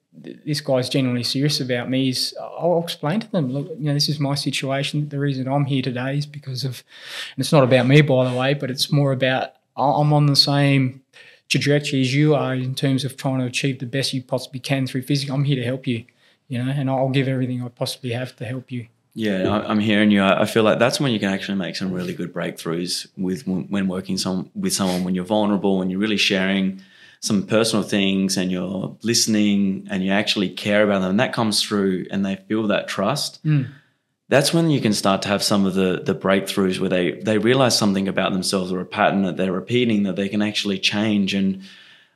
this 0.44 0.60
guy's 0.60 0.88
genuinely 0.88 1.22
serious 1.22 1.60
about 1.60 1.88
me 1.88 2.08
is 2.08 2.34
I'll 2.40 2.82
explain 2.82 3.20
to 3.20 3.30
them, 3.30 3.50
look, 3.50 3.68
you 3.78 3.86
know, 3.86 3.94
this 3.94 4.08
is 4.08 4.18
my 4.18 4.34
situation. 4.34 5.08
The 5.08 5.18
reason 5.18 5.48
I'm 5.48 5.64
here 5.64 5.82
today 5.82 6.18
is 6.18 6.26
because 6.26 6.64
of, 6.64 6.82
and 7.34 7.42
it's 7.42 7.52
not 7.52 7.64
about 7.64 7.86
me, 7.86 8.00
by 8.00 8.28
the 8.28 8.36
way, 8.36 8.54
but 8.54 8.70
it's 8.70 8.90
more 8.90 9.12
about 9.12 9.52
I'm 9.76 10.12
on 10.12 10.26
the 10.26 10.36
same 10.36 11.02
trajectory 11.48 12.00
as 12.00 12.14
you 12.14 12.34
are 12.34 12.54
in 12.54 12.74
terms 12.74 13.04
of 13.04 13.16
trying 13.16 13.38
to 13.38 13.46
achieve 13.46 13.78
the 13.78 13.86
best 13.86 14.12
you 14.12 14.22
possibly 14.22 14.60
can 14.60 14.86
through 14.86 15.02
physics. 15.02 15.30
I'm 15.30 15.44
here 15.44 15.56
to 15.56 15.64
help 15.64 15.86
you, 15.86 16.04
you 16.48 16.62
know, 16.62 16.70
and 16.70 16.90
I'll 16.90 17.10
give 17.10 17.28
everything 17.28 17.62
I 17.62 17.68
possibly 17.68 18.10
have 18.10 18.34
to 18.36 18.44
help 18.44 18.70
you. 18.72 18.88
Yeah, 19.14 19.64
I'm 19.66 19.80
hearing 19.80 20.12
you. 20.12 20.22
I 20.22 20.44
feel 20.44 20.62
like 20.62 20.78
that's 20.78 21.00
when 21.00 21.10
you 21.10 21.18
can 21.18 21.32
actually 21.32 21.58
make 21.58 21.74
some 21.74 21.90
really 21.90 22.14
good 22.14 22.32
breakthroughs 22.32 23.08
with 23.16 23.46
when 23.48 23.88
working 23.88 24.16
some 24.16 24.50
with 24.54 24.72
someone 24.72 25.02
when 25.02 25.14
you're 25.14 25.24
vulnerable, 25.24 25.78
when 25.78 25.90
you're 25.90 25.98
really 25.98 26.16
sharing 26.16 26.82
some 27.20 27.46
personal 27.46 27.82
things 27.82 28.36
and 28.36 28.50
you're 28.50 28.96
listening 29.02 29.86
and 29.90 30.04
you 30.04 30.12
actually 30.12 30.48
care 30.48 30.84
about 30.84 31.00
them 31.00 31.10
and 31.10 31.20
that 31.20 31.32
comes 31.32 31.62
through 31.62 32.06
and 32.10 32.24
they 32.24 32.36
feel 32.36 32.66
that 32.66 32.88
trust 32.88 33.44
mm. 33.44 33.68
that's 34.28 34.54
when 34.54 34.70
you 34.70 34.80
can 34.80 34.92
start 34.92 35.22
to 35.22 35.28
have 35.28 35.42
some 35.42 35.66
of 35.66 35.74
the 35.74 36.00
the 36.04 36.14
breakthroughs 36.14 36.78
where 36.78 36.88
they 36.88 37.12
they 37.22 37.38
realize 37.38 37.76
something 37.76 38.08
about 38.08 38.32
themselves 38.32 38.72
or 38.72 38.80
a 38.80 38.86
pattern 38.86 39.22
that 39.22 39.36
they're 39.36 39.52
repeating 39.52 40.04
that 40.04 40.16
they 40.16 40.28
can 40.28 40.42
actually 40.42 40.78
change 40.78 41.34
and 41.34 41.62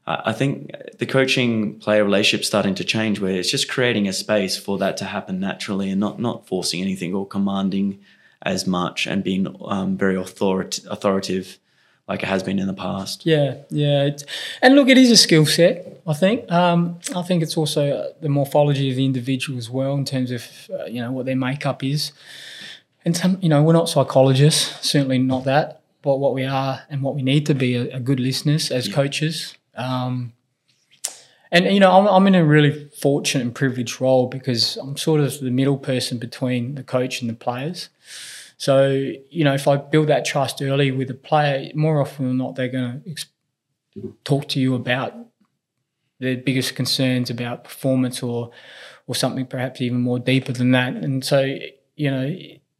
I 0.05 0.32
think 0.32 0.72
the 0.98 1.07
coaching 1.07 1.78
player 1.78 2.05
relationship 2.05 2.44
starting 2.44 2.74
to 2.74 2.84
change 2.84 3.20
where 3.20 3.36
it's 3.36 3.50
just 3.50 3.70
creating 3.70 4.09
a 4.09 4.12
space 4.12 4.57
for 4.57 4.76
that 4.78 4.96
to 4.96 5.05
happen 5.05 5.38
naturally 5.38 5.90
and 5.90 6.00
not 6.00 6.18
not 6.18 6.46
forcing 6.48 6.80
anything 6.80 7.14
or 7.14 7.24
commanding 7.24 8.00
as 8.42 8.66
much 8.66 9.07
and 9.07 9.22
being 9.22 9.55
um, 9.64 9.96
very 9.96 10.16
authoritative 10.16 11.59
like 12.09 12.22
it 12.22 12.26
has 12.26 12.42
been 12.42 12.59
in 12.59 12.66
the 12.66 12.74
past. 12.74 13.24
Yeah, 13.24 13.59
yeah. 13.70 14.05
It's, 14.05 14.24
and 14.61 14.74
look, 14.74 14.88
it 14.88 14.98
is 14.98 15.11
a 15.11 15.16
skill 15.16 15.46
set. 15.46 16.03
I 16.07 16.14
think. 16.14 16.50
Um, 16.50 16.98
I 17.14 17.22
think 17.22 17.42
it's 17.42 17.57
also 17.57 17.90
uh, 17.90 18.09
the 18.20 18.28
morphology 18.28 18.90
of 18.90 18.96
the 18.96 19.05
individual 19.05 19.59
as 19.59 19.70
well, 19.70 19.94
in 19.94 20.05
terms 20.05 20.30
of 20.30 20.70
uh, 20.72 20.84
you 20.86 21.00
know 21.00 21.12
what 21.12 21.26
their 21.26 21.36
makeup 21.36 21.84
is. 21.84 22.12
And 23.05 23.16
some, 23.16 23.38
you 23.40 23.48
know, 23.48 23.62
we're 23.62 23.72
not 23.72 23.88
psychologists, 23.88 24.88
certainly 24.88 25.18
not 25.18 25.44
that. 25.44 25.80
But 26.03 26.18
what 26.18 26.34
we 26.34 26.44
are 26.44 26.82
and 26.90 27.03
what 27.03 27.14
we 27.14 27.22
need 27.22 27.46
to 27.46 27.55
be 27.55 27.76
are, 27.76 27.96
are 27.96 28.00
good 28.00 28.20
listeners 28.20 28.70
as 28.70 28.88
yeah. 28.88 28.94
coaches. 28.94 29.57
Um, 29.74 30.32
and 31.53 31.66
you 31.66 31.80
know, 31.80 31.92
I'm, 31.92 32.07
I'm 32.07 32.26
in 32.26 32.34
a 32.34 32.44
really 32.44 32.88
fortunate 33.00 33.42
and 33.42 33.55
privileged 33.55 34.00
role 34.00 34.26
because 34.26 34.76
I'm 34.76 34.96
sort 34.96 35.20
of 35.20 35.38
the 35.40 35.50
middle 35.50 35.76
person 35.76 36.18
between 36.18 36.74
the 36.74 36.82
coach 36.82 37.20
and 37.20 37.30
the 37.30 37.34
players. 37.34 37.90
So, 38.63 38.93
you 39.29 39.43
know, 39.43 39.55
if 39.55 39.67
I 39.67 39.77
build 39.77 40.07
that 40.07 40.25
trust 40.25 40.63
early 40.63 40.93
with 40.93 41.11
a 41.11 41.15
player, 41.15 41.73
more 41.75 42.01
often 42.01 42.29
than 42.29 42.37
not, 42.37 42.55
they're 42.55 42.69
going 42.69 43.03
to 43.03 43.11
ex- 43.11 43.27
talk 44.23 44.47
to 44.51 44.61
you 44.61 44.77
about 44.77 45.13
their 46.21 46.37
biggest 46.37 46.77
concerns 46.77 47.29
about 47.29 47.65
performance 47.65 48.23
or 48.23 48.53
or 49.09 49.17
something 49.17 49.47
perhaps 49.47 49.81
even 49.81 50.01
more 50.01 50.21
deeper 50.21 50.53
than 50.53 50.71
that. 50.71 50.95
And 50.95 51.25
so, 51.25 51.59
you 51.97 52.09
know, 52.09 52.37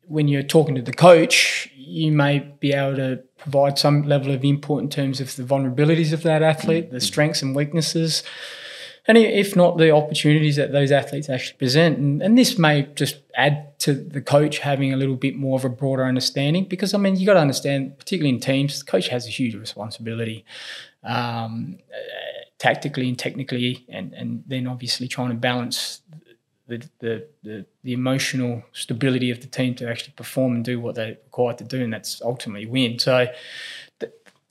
when 0.07 0.29
you're 0.29 0.45
talking 0.45 0.77
to 0.77 0.83
the 0.83 0.93
coach, 0.93 1.69
you 1.75 2.13
may 2.13 2.39
be 2.61 2.73
able 2.73 2.95
to 2.99 3.25
provide 3.39 3.77
some 3.77 4.05
level 4.05 4.31
of 4.31 4.45
input 4.45 4.85
in 4.85 4.89
terms 4.89 5.21
of 5.21 5.35
the 5.35 5.43
vulnerabilities 5.43 6.13
of 6.13 6.23
that 6.23 6.45
athlete, 6.45 6.93
the 6.93 7.01
strengths 7.01 7.43
and 7.43 7.57
weaknesses, 7.57 8.23
and 9.07 9.19
if 9.19 9.57
not 9.57 9.79
the 9.79 9.91
opportunities 9.91 10.57
that 10.57 10.71
those 10.71 10.93
athletes 10.93 11.29
actually 11.29 11.59
present. 11.59 11.99
And, 11.99 12.23
and, 12.23 12.39
this 12.39 12.57
may 12.57 12.83
just 12.95 13.17
add 13.35 13.79
to 13.81 13.95
the 13.95 14.21
coach 14.21 14.59
having 14.59 14.93
a 14.93 14.97
little 14.97 15.17
bit 15.17 15.35
more 15.35 15.57
of 15.57 15.65
a 15.65 15.69
broader 15.69 16.05
understanding 16.05 16.67
because, 16.67 16.95
I 16.95 16.99
mean, 16.99 17.17
you 17.17 17.27
got 17.27 17.35
to 17.35 17.41
understand, 17.41 17.99
particularly 17.99 18.35
in 18.35 18.41
teams, 18.41 18.79
the 18.79 18.85
coach 18.85 19.09
has 19.09 19.27
a 19.27 19.31
huge 19.31 19.57
responsibility 19.57 20.45
um, 21.03 21.79
uh, 21.93 22.45
tactically 22.59 23.09
and 23.09 23.19
technically, 23.19 23.85
and, 23.89 24.13
and 24.13 24.45
then 24.47 24.67
obviously 24.67 25.09
trying 25.09 25.31
to 25.31 25.37
balance. 25.37 26.01
The, 26.69 26.89
the, 27.01 27.27
the, 27.43 27.67
the 27.83 27.93
emotional 27.93 28.63
stability 28.73 29.31
of 29.31 29.41
the 29.41 29.49
team 29.49 29.75
to 29.75 29.91
actually 29.91 30.15
perform 30.17 30.55
and 30.55 30.65
do 30.65 30.81
what 30.81 30.95
they're 30.95 31.19
required 31.25 31.59
to 31.59 31.65
do, 31.65 31.83
and 31.83 31.93
that's 31.93 32.23
ultimately 32.23 32.67
win. 32.67 33.01
So, 33.01 33.27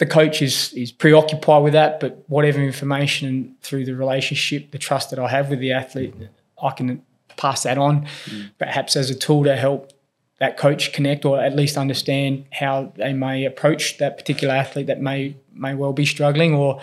the 0.01 0.07
coach 0.07 0.41
is 0.41 0.73
is 0.73 0.91
preoccupied 0.91 1.61
with 1.61 1.73
that, 1.73 1.99
but 1.99 2.25
whatever 2.27 2.59
information 2.59 3.55
through 3.61 3.85
the 3.85 3.93
relationship, 3.93 4.71
the 4.71 4.79
trust 4.79 5.11
that 5.11 5.19
I 5.19 5.27
have 5.27 5.51
with 5.51 5.59
the 5.59 5.73
athlete, 5.73 6.15
I 6.59 6.71
can 6.71 7.03
pass 7.37 7.61
that 7.63 7.77
on, 7.77 8.07
mm. 8.25 8.49
perhaps 8.57 8.95
as 8.95 9.11
a 9.11 9.15
tool 9.15 9.43
to 9.43 9.55
help 9.55 9.93
that 10.39 10.57
coach 10.57 10.91
connect 10.91 11.23
or 11.23 11.39
at 11.39 11.55
least 11.55 11.77
understand 11.77 12.45
how 12.51 12.91
they 12.95 13.13
may 13.13 13.45
approach 13.45 13.99
that 13.99 14.17
particular 14.17 14.55
athlete 14.55 14.87
that 14.87 14.99
may 14.99 15.35
may 15.53 15.75
well 15.75 15.93
be 15.93 16.07
struggling 16.07 16.55
or 16.55 16.81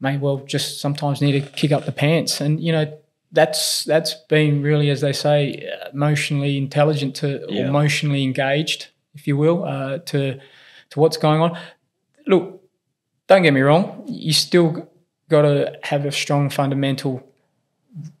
may 0.00 0.16
well 0.16 0.38
just 0.46 0.80
sometimes 0.80 1.20
need 1.20 1.32
to 1.32 1.42
kick 1.50 1.70
up 1.70 1.84
the 1.84 1.92
pants. 1.92 2.40
And 2.40 2.58
you 2.62 2.72
know, 2.72 2.86
that's 3.30 3.84
that's 3.84 4.14
been 4.30 4.62
really, 4.62 4.88
as 4.88 5.02
they 5.02 5.12
say, 5.12 5.70
emotionally 5.92 6.56
intelligent 6.56 7.14
to 7.16 7.44
yeah. 7.46 7.64
or 7.64 7.66
emotionally 7.66 8.22
engaged, 8.22 8.86
if 9.14 9.28
you 9.28 9.36
will, 9.36 9.64
uh, 9.64 9.98
to 9.98 10.40
to 10.88 11.00
what's 11.00 11.18
going 11.18 11.42
on 11.42 11.58
look, 12.26 12.62
don't 13.26 13.42
get 13.42 13.52
me 13.52 13.60
wrong, 13.60 14.04
you 14.06 14.32
still 14.32 14.88
got 15.28 15.42
to 15.42 15.78
have 15.82 16.04
a 16.04 16.12
strong 16.12 16.50
fundamental 16.50 17.26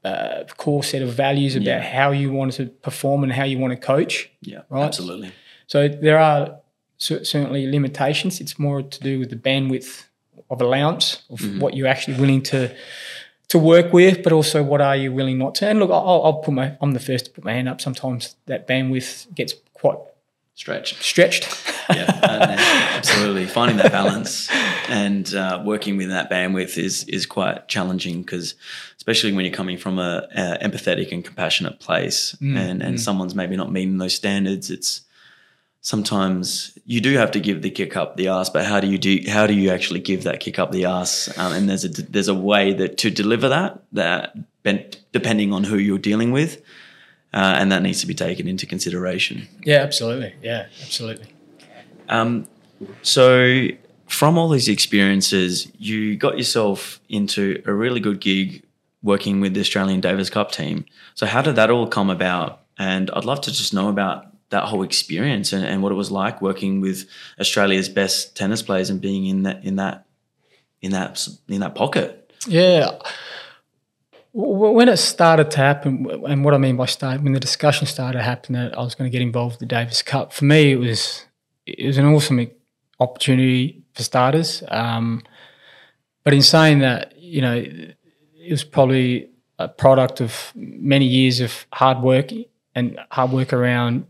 uh, 0.04 0.44
core 0.56 0.82
set 0.82 1.02
of 1.02 1.12
values 1.14 1.56
about 1.56 1.66
yeah. 1.66 1.80
how 1.80 2.10
you 2.10 2.32
want 2.32 2.52
to 2.54 2.66
perform 2.66 3.24
and 3.24 3.32
how 3.32 3.44
you 3.44 3.58
want 3.58 3.72
to 3.72 3.76
coach. 3.76 4.30
Yeah, 4.40 4.62
right. 4.70 4.84
Absolutely. 4.84 5.32
So 5.66 5.88
there 5.88 6.18
are 6.18 6.56
certainly 6.98 7.70
limitations. 7.70 8.40
It's 8.40 8.58
more 8.58 8.82
to 8.82 9.00
do 9.00 9.18
with 9.18 9.30
the 9.30 9.36
bandwidth 9.36 10.04
of 10.50 10.60
allowance 10.60 11.22
of 11.30 11.40
mm-hmm. 11.40 11.60
what 11.60 11.74
you're 11.74 11.88
actually 11.88 12.18
willing 12.18 12.42
to 12.42 12.74
to 13.48 13.58
work 13.58 13.92
with, 13.92 14.22
but 14.22 14.32
also 14.32 14.62
what 14.62 14.80
are 14.80 14.96
you 14.96 15.12
willing 15.12 15.38
not 15.38 15.54
to. 15.56 15.68
And 15.68 15.78
look, 15.78 15.90
I'll, 15.90 16.22
I'll 16.24 16.40
put 16.40 16.54
my 16.54 16.76
I'm 16.80 16.92
the 16.92 17.00
first 17.00 17.26
to 17.26 17.30
put 17.30 17.44
my 17.44 17.52
hand 17.52 17.68
up. 17.68 17.80
Sometimes 17.80 18.36
that 18.46 18.66
bandwidth 18.66 19.34
gets 19.34 19.54
quite 19.74 19.98
stretched. 20.54 21.02
Stretched. 21.02 21.48
yeah, 21.90 22.20
absolutely. 22.96 23.46
Finding 23.46 23.76
that 23.78 23.92
balance 23.92 24.48
and 24.88 25.34
uh, 25.34 25.62
working 25.64 25.96
with 25.96 26.08
that 26.08 26.30
bandwidth 26.30 26.78
is 26.78 27.04
is 27.04 27.26
quite 27.26 27.68
challenging 27.68 28.22
because, 28.22 28.54
especially 28.96 29.32
when 29.32 29.44
you're 29.44 29.54
coming 29.54 29.78
from 29.78 29.98
a, 29.98 30.26
a 30.34 30.58
empathetic 30.66 31.12
and 31.12 31.24
compassionate 31.24 31.80
place, 31.80 32.34
mm, 32.40 32.56
and 32.56 32.82
and 32.82 32.96
mm. 32.96 33.00
someone's 33.00 33.34
maybe 33.34 33.56
not 33.56 33.70
meeting 33.70 33.98
those 33.98 34.14
standards, 34.14 34.70
it's 34.70 35.02
sometimes 35.80 36.76
you 36.86 37.00
do 37.00 37.16
have 37.16 37.30
to 37.32 37.40
give 37.40 37.62
the 37.62 37.70
kick 37.70 37.96
up 37.96 38.16
the 38.16 38.28
ass. 38.28 38.48
But 38.50 38.64
how 38.64 38.80
do 38.80 38.86
you 38.86 38.98
do? 38.98 39.20
How 39.28 39.46
do 39.46 39.54
you 39.54 39.70
actually 39.70 40.00
give 40.00 40.24
that 40.24 40.40
kick 40.40 40.58
up 40.58 40.72
the 40.72 40.86
ass? 40.86 41.36
Um, 41.38 41.52
and 41.52 41.68
there's 41.68 41.84
a 41.84 41.88
there's 41.88 42.28
a 42.28 42.34
way 42.34 42.72
that 42.72 42.98
to 42.98 43.10
deliver 43.10 43.50
that 43.50 43.82
that 43.92 44.34
depending 45.12 45.52
on 45.52 45.64
who 45.64 45.76
you're 45.76 45.98
dealing 45.98 46.32
with 46.32 46.62
uh, 47.34 47.56
and 47.58 47.72
that 47.72 47.82
needs 47.82 48.00
to 48.00 48.06
be 48.06 48.14
taken 48.14 48.46
into 48.46 48.64
consideration. 48.64 49.48
Yeah, 49.64 49.78
absolutely. 49.78 50.34
Yeah, 50.40 50.66
absolutely. 50.82 51.26
Um, 52.08 52.46
so, 53.02 53.66
from 54.06 54.38
all 54.38 54.48
these 54.48 54.68
experiences, 54.68 55.70
you 55.76 56.16
got 56.16 56.38
yourself 56.38 57.00
into 57.08 57.60
a 57.66 57.72
really 57.72 57.98
good 57.98 58.20
gig 58.20 58.62
working 59.02 59.40
with 59.40 59.54
the 59.54 59.60
Australian 59.60 60.00
Davis 60.00 60.30
Cup 60.30 60.52
team. 60.52 60.84
So, 61.14 61.26
how 61.26 61.42
did 61.42 61.56
that 61.56 61.70
all 61.70 61.88
come 61.88 62.08
about? 62.08 62.60
And 62.78 63.10
I'd 63.10 63.24
love 63.24 63.40
to 63.42 63.52
just 63.52 63.74
know 63.74 63.88
about 63.88 64.26
that 64.50 64.64
whole 64.64 64.84
experience 64.84 65.52
and, 65.52 65.64
and 65.64 65.82
what 65.82 65.90
it 65.90 65.96
was 65.96 66.12
like 66.12 66.40
working 66.40 66.80
with 66.80 67.08
Australia's 67.40 67.88
best 67.88 68.36
tennis 68.36 68.62
players 68.62 68.90
and 68.90 69.00
being 69.00 69.26
in 69.26 69.42
that 69.42 69.64
in 69.64 69.76
that 69.76 70.06
in 70.82 70.92
that 70.92 71.26
in 71.48 71.60
that 71.60 71.74
pocket. 71.74 72.32
Yeah. 72.46 72.98
When 74.36 74.88
it 74.88 74.96
started 74.96 75.52
to 75.52 75.58
happen, 75.58 76.08
and 76.26 76.44
what 76.44 76.54
I 76.54 76.58
mean 76.58 76.76
by 76.76 76.86
start, 76.86 77.22
when 77.22 77.34
the 77.34 77.40
discussion 77.40 77.86
started 77.86 78.18
to 78.18 78.24
happen 78.24 78.54
that 78.54 78.76
I 78.76 78.82
was 78.82 78.96
going 78.96 79.08
to 79.08 79.12
get 79.12 79.22
involved 79.22 79.54
with 79.54 79.60
the 79.60 79.66
Davis 79.66 80.02
Cup, 80.02 80.32
for 80.32 80.44
me 80.44 80.72
it 80.72 80.76
was 80.76 81.24
it 81.66 81.86
was 81.86 81.98
an 81.98 82.06
awesome 82.06 82.50
opportunity 82.98 83.84
for 83.94 84.02
starters. 84.02 84.64
Um, 84.68 85.22
but 86.24 86.34
in 86.34 86.42
saying 86.42 86.80
that, 86.80 87.16
you 87.16 87.42
know, 87.42 87.54
it 87.54 88.50
was 88.50 88.64
probably 88.64 89.30
a 89.60 89.68
product 89.68 90.20
of 90.20 90.52
many 90.56 91.04
years 91.04 91.38
of 91.38 91.66
hard 91.72 92.02
work 92.02 92.30
and 92.74 92.98
hard 93.12 93.30
work 93.30 93.52
around 93.52 94.04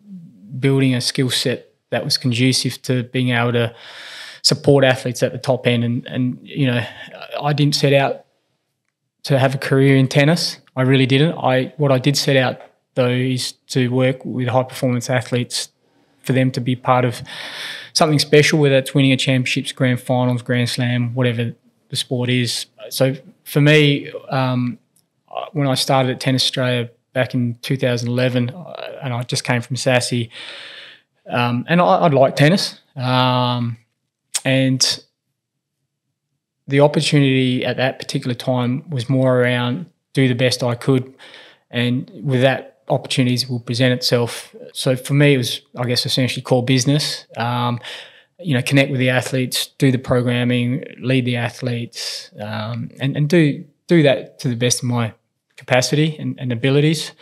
building 0.58 0.94
a 0.94 1.02
skill 1.02 1.28
set 1.28 1.68
that 1.90 2.02
was 2.02 2.16
conducive 2.16 2.80
to 2.82 3.02
being 3.02 3.28
able 3.28 3.52
to 3.52 3.74
support 4.42 4.84
athletes 4.84 5.22
at 5.22 5.32
the 5.32 5.38
top 5.38 5.66
end. 5.66 5.84
And, 5.84 6.06
and 6.06 6.38
you 6.42 6.66
know, 6.66 6.82
I 7.42 7.52
didn't 7.52 7.74
set 7.74 7.92
out 7.92 8.23
to 9.24 9.38
have 9.38 9.54
a 9.54 9.58
career 9.58 9.96
in 9.96 10.08
tennis. 10.08 10.58
I 10.76 10.82
really 10.82 11.06
didn't. 11.06 11.36
I 11.38 11.72
what 11.76 11.92
I 11.92 11.98
did 11.98 12.16
set 12.16 12.36
out 12.36 12.60
though 12.94 13.08
is 13.08 13.52
to 13.68 13.88
work 13.88 14.24
with 14.24 14.48
high 14.48 14.62
performance 14.62 15.10
athletes 15.10 15.70
for 16.22 16.32
them 16.32 16.50
to 16.52 16.60
be 16.60 16.74
part 16.74 17.04
of 17.04 17.22
something 17.92 18.18
special, 18.18 18.58
whether 18.58 18.76
it's 18.76 18.94
winning 18.94 19.12
a 19.12 19.16
championships, 19.16 19.72
grand 19.72 20.00
finals, 20.00 20.42
grand 20.42 20.68
slam, 20.68 21.14
whatever 21.14 21.54
the 21.90 21.96
sport 21.96 22.30
is. 22.30 22.66
So 22.88 23.14
for 23.44 23.60
me, 23.60 24.10
um, 24.30 24.78
when 25.52 25.66
I 25.66 25.74
started 25.74 26.10
at 26.10 26.20
Tennis 26.20 26.44
Australia 26.44 26.90
back 27.12 27.34
in 27.34 27.56
2011, 27.62 28.50
uh, 28.50 28.98
and 29.02 29.12
I 29.12 29.22
just 29.22 29.44
came 29.44 29.60
from 29.60 29.76
SASI, 29.76 30.30
um, 31.28 31.64
and 31.68 31.80
I, 31.80 31.84
I 31.84 32.08
like 32.08 32.36
tennis, 32.36 32.80
um, 32.96 33.76
and 34.44 35.04
the 36.66 36.80
opportunity 36.80 37.64
at 37.64 37.76
that 37.76 37.98
particular 37.98 38.34
time 38.34 38.88
was 38.88 39.08
more 39.08 39.40
around 39.40 39.86
do 40.12 40.28
the 40.28 40.34
best 40.34 40.62
I 40.62 40.74
could, 40.74 41.14
and 41.70 42.10
with 42.22 42.40
that, 42.42 42.82
opportunities 42.88 43.48
will 43.48 43.60
present 43.60 43.92
itself. 43.94 44.54
So 44.72 44.94
for 44.94 45.14
me, 45.14 45.34
it 45.34 45.38
was 45.38 45.60
I 45.76 45.84
guess 45.84 46.06
essentially 46.06 46.42
core 46.42 46.64
business. 46.64 47.26
Um, 47.36 47.80
you 48.38 48.54
know, 48.54 48.62
connect 48.62 48.90
with 48.90 49.00
the 49.00 49.10
athletes, 49.10 49.68
do 49.78 49.90
the 49.90 49.98
programming, 49.98 50.84
lead 50.98 51.24
the 51.24 51.36
athletes, 51.36 52.30
um, 52.40 52.90
and 53.00 53.16
and 53.16 53.28
do 53.28 53.64
do 53.86 54.02
that 54.02 54.38
to 54.40 54.48
the 54.48 54.56
best 54.56 54.82
of 54.82 54.88
my 54.88 55.14
capacity 55.56 56.16
and, 56.18 56.38
and 56.38 56.52
abilities. 56.52 57.12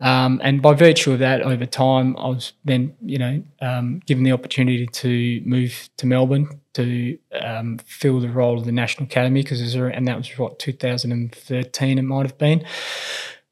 Um, 0.00 0.40
and 0.44 0.60
by 0.60 0.74
virtue 0.74 1.12
of 1.12 1.18
that, 1.20 1.42
over 1.42 1.66
time, 1.66 2.16
I 2.18 2.28
was 2.28 2.52
then, 2.64 2.94
you 3.02 3.18
know, 3.18 3.42
um, 3.60 4.00
given 4.06 4.24
the 4.24 4.32
opportunity 4.32 4.86
to 4.86 5.40
move 5.44 5.88
to 5.96 6.06
Melbourne 6.06 6.60
to 6.74 7.18
um, 7.40 7.78
fill 7.78 8.20
the 8.20 8.28
role 8.28 8.58
of 8.58 8.64
the 8.64 8.72
National 8.72 9.06
Academy 9.06 9.42
because 9.42 9.74
and 9.74 10.06
that 10.06 10.16
was 10.16 10.38
what 10.38 10.58
2013 10.58 11.98
it 11.98 12.02
might 12.02 12.26
have 12.26 12.38
been. 12.38 12.64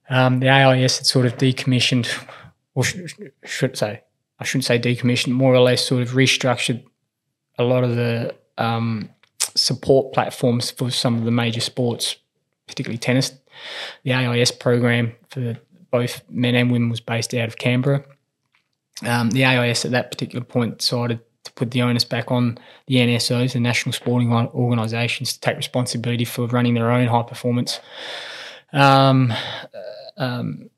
Um, 0.08 0.38
the 0.38 0.48
AIS 0.48 0.98
had 0.98 1.06
sort 1.06 1.26
of 1.26 1.36
decommissioned, 1.36 2.08
or 2.74 2.84
sh- 2.84 3.14
should 3.44 3.76
say, 3.76 4.02
I 4.38 4.44
shouldn't 4.44 4.66
say 4.66 4.78
decommissioned, 4.78 5.32
more 5.32 5.54
or 5.54 5.60
less 5.60 5.84
sort 5.84 6.02
of 6.02 6.10
restructured 6.10 6.84
a 7.58 7.64
lot 7.64 7.82
of 7.82 7.96
the 7.96 8.34
um, 8.58 9.10
support 9.56 10.12
platforms 10.12 10.70
for 10.70 10.90
some 10.90 11.16
of 11.16 11.24
the 11.24 11.30
major 11.30 11.60
sports, 11.60 12.16
particularly 12.68 12.98
tennis 12.98 13.32
the 14.02 14.12
AIS 14.12 14.50
program 14.50 15.14
for 15.28 15.56
both 15.90 16.22
men 16.28 16.54
and 16.54 16.70
women 16.70 16.90
was 16.90 17.00
based 17.00 17.34
out 17.34 17.48
of 17.48 17.58
Canberra. 17.58 18.04
um, 19.06 19.30
the 19.30 19.44
AIS 19.44 19.84
at 19.84 19.90
that 19.92 20.10
particular 20.10 20.44
point 20.44 20.78
decided 20.78 21.20
to 21.44 21.52
put 21.52 21.70
the 21.70 21.82
onus 21.82 22.04
back 22.04 22.30
on 22.30 22.58
the 22.86 22.96
NSOs, 22.96 23.52
the 23.52 23.60
National 23.60 23.92
Sporting 23.92 24.32
Organisations, 24.32 25.34
to 25.34 25.40
take 25.40 25.56
responsibility 25.56 26.24
for 26.24 26.46
running 26.48 26.74
their 26.74 26.90
own 26.90 27.06
high 27.06 27.22
performance 27.22 27.80
um, 28.72 29.32
uh, 29.32 30.22
um, 30.22 30.70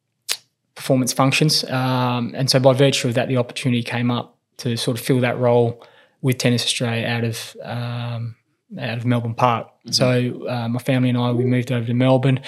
performance 0.75 1.13
functions. 1.13 1.65
Um, 1.65 2.33
and 2.35 2.51
so, 2.51 2.61
by 2.61 2.73
virtue 2.73 3.09
of 3.09 3.15
that, 3.15 3.29
the 3.29 3.37
opportunity 3.37 3.83
came 3.83 4.11
up 4.11 4.37
to 4.59 4.77
sort 4.77 4.99
of 4.99 5.05
fill 5.05 5.21
that 5.21 5.39
role 5.39 5.83
with 6.21 6.39
Tennis 6.39 6.65
Australia 6.65 7.07
out 7.07 7.25
of 7.25 7.57
um, 7.63 8.37
out 8.79 8.99
of 8.99 9.07
Melbourne 9.07 9.35
Park. 9.35 9.69
Mm-hmm. 9.69 9.93
So, 9.93 10.49
uh, 10.49 10.69
my 10.69 10.79
family 10.81 11.09
and 11.09 11.19
I 11.19 11.31
we 11.33 11.45
moved 11.45 11.73
over 11.73 11.87
to 11.87 11.95
Melbourne. 11.95 12.41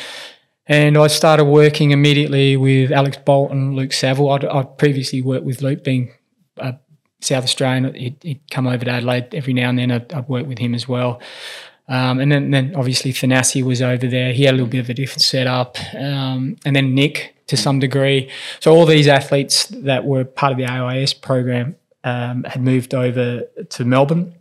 And 0.66 0.97
I 0.97 1.09
started 1.09 1.47
working 1.47 1.91
immediately 1.91 2.57
with 2.57 2.93
Alex 2.93 3.16
Bolt 3.16 3.51
and 3.51 3.75
Luke 3.75 3.93
Saville. 3.93 4.31
I'd, 4.31 4.45
I'd 4.45 4.79
previously 4.79 5.21
worked 5.21 5.45
with 5.45 5.62
Luke, 5.62 5.83
being 5.83 6.12
a 6.59 6.77
South 7.21 7.43
Australian. 7.43 7.93
He'd, 7.95 8.23
he'd, 8.23 8.41
come 8.51 8.68
over 8.68 8.85
to 8.85 8.91
Adelaide 8.91 9.35
every 9.35 9.53
now 9.53 9.71
and 9.71 9.79
then. 9.79 9.91
I'd, 9.91 10.12
I'd 10.12 10.29
work 10.29 10.47
with 10.47 10.59
him 10.59 10.75
as 10.75 10.87
well. 10.87 11.21
Um, 11.89 12.21
and 12.21 12.31
then, 12.31 12.53
then 12.53 12.77
obviously 12.77 13.12
Thanasi 13.12 13.64
was 13.64 13.83
over 13.83 14.07
there. 14.07 14.33
He 14.33 14.45
had 14.45 14.55
a 14.55 14.57
little 14.59 14.71
bit 14.71 14.79
of 14.79 14.89
a 14.89 14.95
different 14.95 15.23
setup. 15.23 15.77
Um, 15.93 16.57
and 16.64 16.77
then 16.77 16.95
Nick 16.95 17.35
to 17.49 17.57
some 17.57 17.81
degree. 17.81 18.31
So 18.61 18.73
all 18.73 18.87
these 18.87 19.09
athletes 19.09 19.66
that 19.66 20.05
were 20.05 20.25
part 20.25 20.53
of 20.53 20.59
the 20.59 20.66
AIS 20.66 21.14
program 21.14 21.75
um, 22.05 22.45
had 22.45 22.62
moved 22.62 22.95
over 22.95 23.43
to 23.71 23.85
Melbourne, 23.85 24.37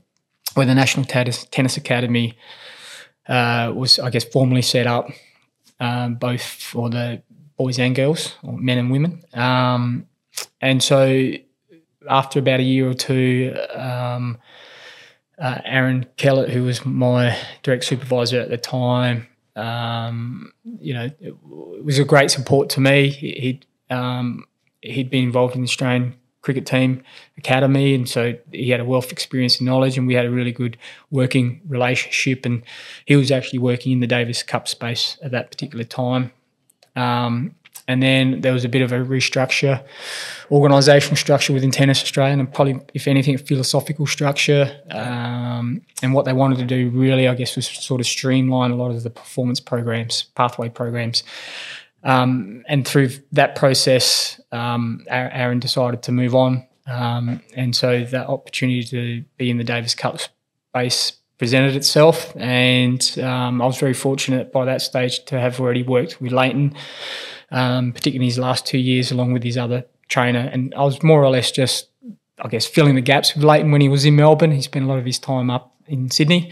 where 0.60 0.66
the 0.66 0.76
National 0.76 1.06
Tennis, 1.06 1.46
Tennis 1.52 1.78
Academy 1.78 2.38
uh, 3.30 3.72
was, 3.74 3.98
I 3.98 4.10
guess, 4.10 4.26
formally 4.26 4.62
set 4.62 4.88
up, 4.88 5.10
um, 5.80 6.16
both 6.16 6.42
for 6.42 6.90
the 6.90 7.24
boys 7.56 7.80
and 7.80 7.96
girls, 7.96 8.36
or 8.44 8.58
men 8.58 8.78
and 8.78 8.92
women. 8.92 9.24
Um, 9.34 10.06
and 10.60 10.84
so 10.84 11.32
after 12.10 12.40
about 12.40 12.60
a 12.60 12.64
year 12.64 12.90
or 12.90 12.94
two, 12.94 13.56
um, 13.74 14.38
uh, 15.38 15.60
Aaron 15.64 16.06
Kellett, 16.18 16.50
who 16.50 16.64
was 16.64 16.86
my 16.86 17.38
direct 17.64 17.86
supervisor 17.86 18.42
at 18.42 18.50
the 18.50 18.58
time, 18.58 19.28
um, 19.56 20.52
you 20.64 20.94
know, 20.94 21.10
it, 21.22 21.36
was 21.42 22.00
a 22.00 22.04
great 22.04 22.32
support 22.32 22.68
to 22.72 22.82
me. 22.82 23.08
He'd 23.08 23.66
um, 23.90 24.44
he'd 24.82 25.10
been 25.10 25.24
involved 25.24 25.56
in 25.56 25.62
the 25.62 25.70
Australian 25.70 26.19
cricket 26.42 26.66
team 26.66 27.04
academy, 27.38 27.94
and 27.94 28.08
so 28.08 28.36
he 28.52 28.70
had 28.70 28.80
a 28.80 28.86
wealth 28.86 29.08
of 29.08 29.12
experience 29.12 29.60
and 29.60 29.66
knowledge, 29.68 29.98
and 29.98 30.08
we 30.08 30.14
had 30.14 30.26
a 30.26 30.32
really 30.32 30.52
good 30.52 30.78
working 31.12 31.62
relationship. 31.68 32.46
And 32.46 32.64
he 33.06 33.16
was 33.16 33.32
actually 33.32 33.60
working 33.60 33.92
in 33.92 34.00
the 34.00 34.08
Davis 34.08 34.44
Cup 34.44 34.68
space 34.68 35.18
at 35.22 35.32
that 35.32 35.52
particular 35.52 35.84
time. 35.84 36.32
Um, 36.96 37.56
and 37.88 38.04
then 38.04 38.42
there 38.42 38.54
was 38.54 38.64
a 38.64 38.70
bit 38.70 38.84
of 38.84 38.92
a 38.92 39.00
restructure, 39.00 39.84
organisational 40.52 41.18
structure 41.18 41.54
within 41.54 41.72
Tennis 41.72 42.04
Australia, 42.04 42.34
and 42.34 42.54
probably, 42.54 42.80
if 42.94 43.08
anything, 43.08 43.34
a 43.34 43.40
philosophical 43.40 44.06
structure. 44.06 44.80
Um, 44.92 45.82
and 46.04 46.14
what 46.14 46.26
they 46.26 46.34
wanted 46.34 46.60
to 46.60 46.66
do 46.66 46.92
really, 46.92 47.28
I 47.28 47.34
guess, 47.34 47.56
was 47.56 47.68
sort 47.68 48.00
of 48.00 48.06
streamline 48.06 48.70
a 48.70 48.76
lot 48.76 48.92
of 48.92 49.02
the 49.02 49.10
performance 49.10 49.60
programs, 49.60 50.24
pathway 50.36 50.70
programs. 50.70 51.24
Um, 52.04 52.64
and 52.68 52.88
through 52.88 53.10
that 53.34 53.56
process, 53.56 54.40
um, 54.52 55.06
Aaron 55.10 55.60
decided 55.60 56.04
to 56.04 56.12
move 56.12 56.36
on. 56.36 56.66
Um, 56.88 57.42
and 57.56 57.76
so 57.76 58.04
that 58.04 58.28
opportunity 58.28 58.84
to 58.84 59.24
be 59.38 59.50
in 59.50 59.58
the 59.58 59.64
Davis 59.64 59.94
Cup 59.94 60.20
space 60.72 61.14
presented 61.38 61.76
itself. 61.76 62.34
And 62.36 63.02
um, 63.22 63.62
I 63.62 63.66
was 63.66 63.78
very 63.78 63.94
fortunate 63.94 64.52
by 64.52 64.66
that 64.66 64.82
stage 64.82 65.24
to 65.26 65.40
have 65.40 65.60
already 65.60 65.84
worked 65.84 66.22
with 66.22 66.32
Lleyton, 66.32 66.76
um, 67.52 67.94
particularly 67.94 68.28
his 68.28 68.40
last 68.40 68.66
two 68.66 68.78
years, 68.78 69.12
along 69.12 69.34
with 69.34 69.44
his 69.44 69.58
other 69.58 69.86
trainer. 70.08 70.50
And 70.52 70.74
I 70.76 70.84
was 70.84 71.02
more 71.04 71.24
or 71.24 71.30
less 71.30 71.52
just, 71.52 71.90
I 72.40 72.48
guess, 72.48 72.66
filling 72.66 72.96
the 72.96 73.02
gaps 73.02 73.36
with 73.36 73.44
Lleyton 73.44 73.72
when 73.72 73.82
he 73.82 73.90
was 73.90 74.06
in 74.06 74.16
Melbourne. 74.16 74.52
He 74.52 74.62
spent 74.62 74.86
a 74.86 74.88
lot 74.88 75.00
of 75.00 75.06
his 75.06 75.20
time 75.20 75.50
up 75.50 75.74
in 75.88 76.10
Sydney. 76.10 76.52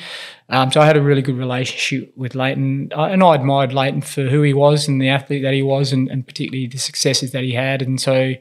Um, 0.49 0.71
so 0.71 0.79
I 0.79 0.85
had 0.85 0.95
a 0.95 1.01
really 1.01 1.21
good 1.21 1.37
relationship 1.37 2.13
with 2.15 2.33
Lleyton, 2.33 2.89
and 2.95 3.23
I 3.23 3.35
admired 3.35 3.73
Lleyton 3.73 4.01
for 4.01 4.23
who 4.23 4.41
he 4.43 4.53
was 4.53 4.87
and 4.87 5.01
the 5.01 5.09
athlete 5.09 5.43
that 5.43 5.53
he 5.53 5.61
was, 5.61 5.91
and, 5.91 6.09
and 6.09 6.25
particularly 6.25 6.67
the 6.67 6.77
successes 6.77 7.31
that 7.31 7.43
he 7.43 7.51
had. 7.51 7.81
And 7.81 7.99
so, 7.99 8.33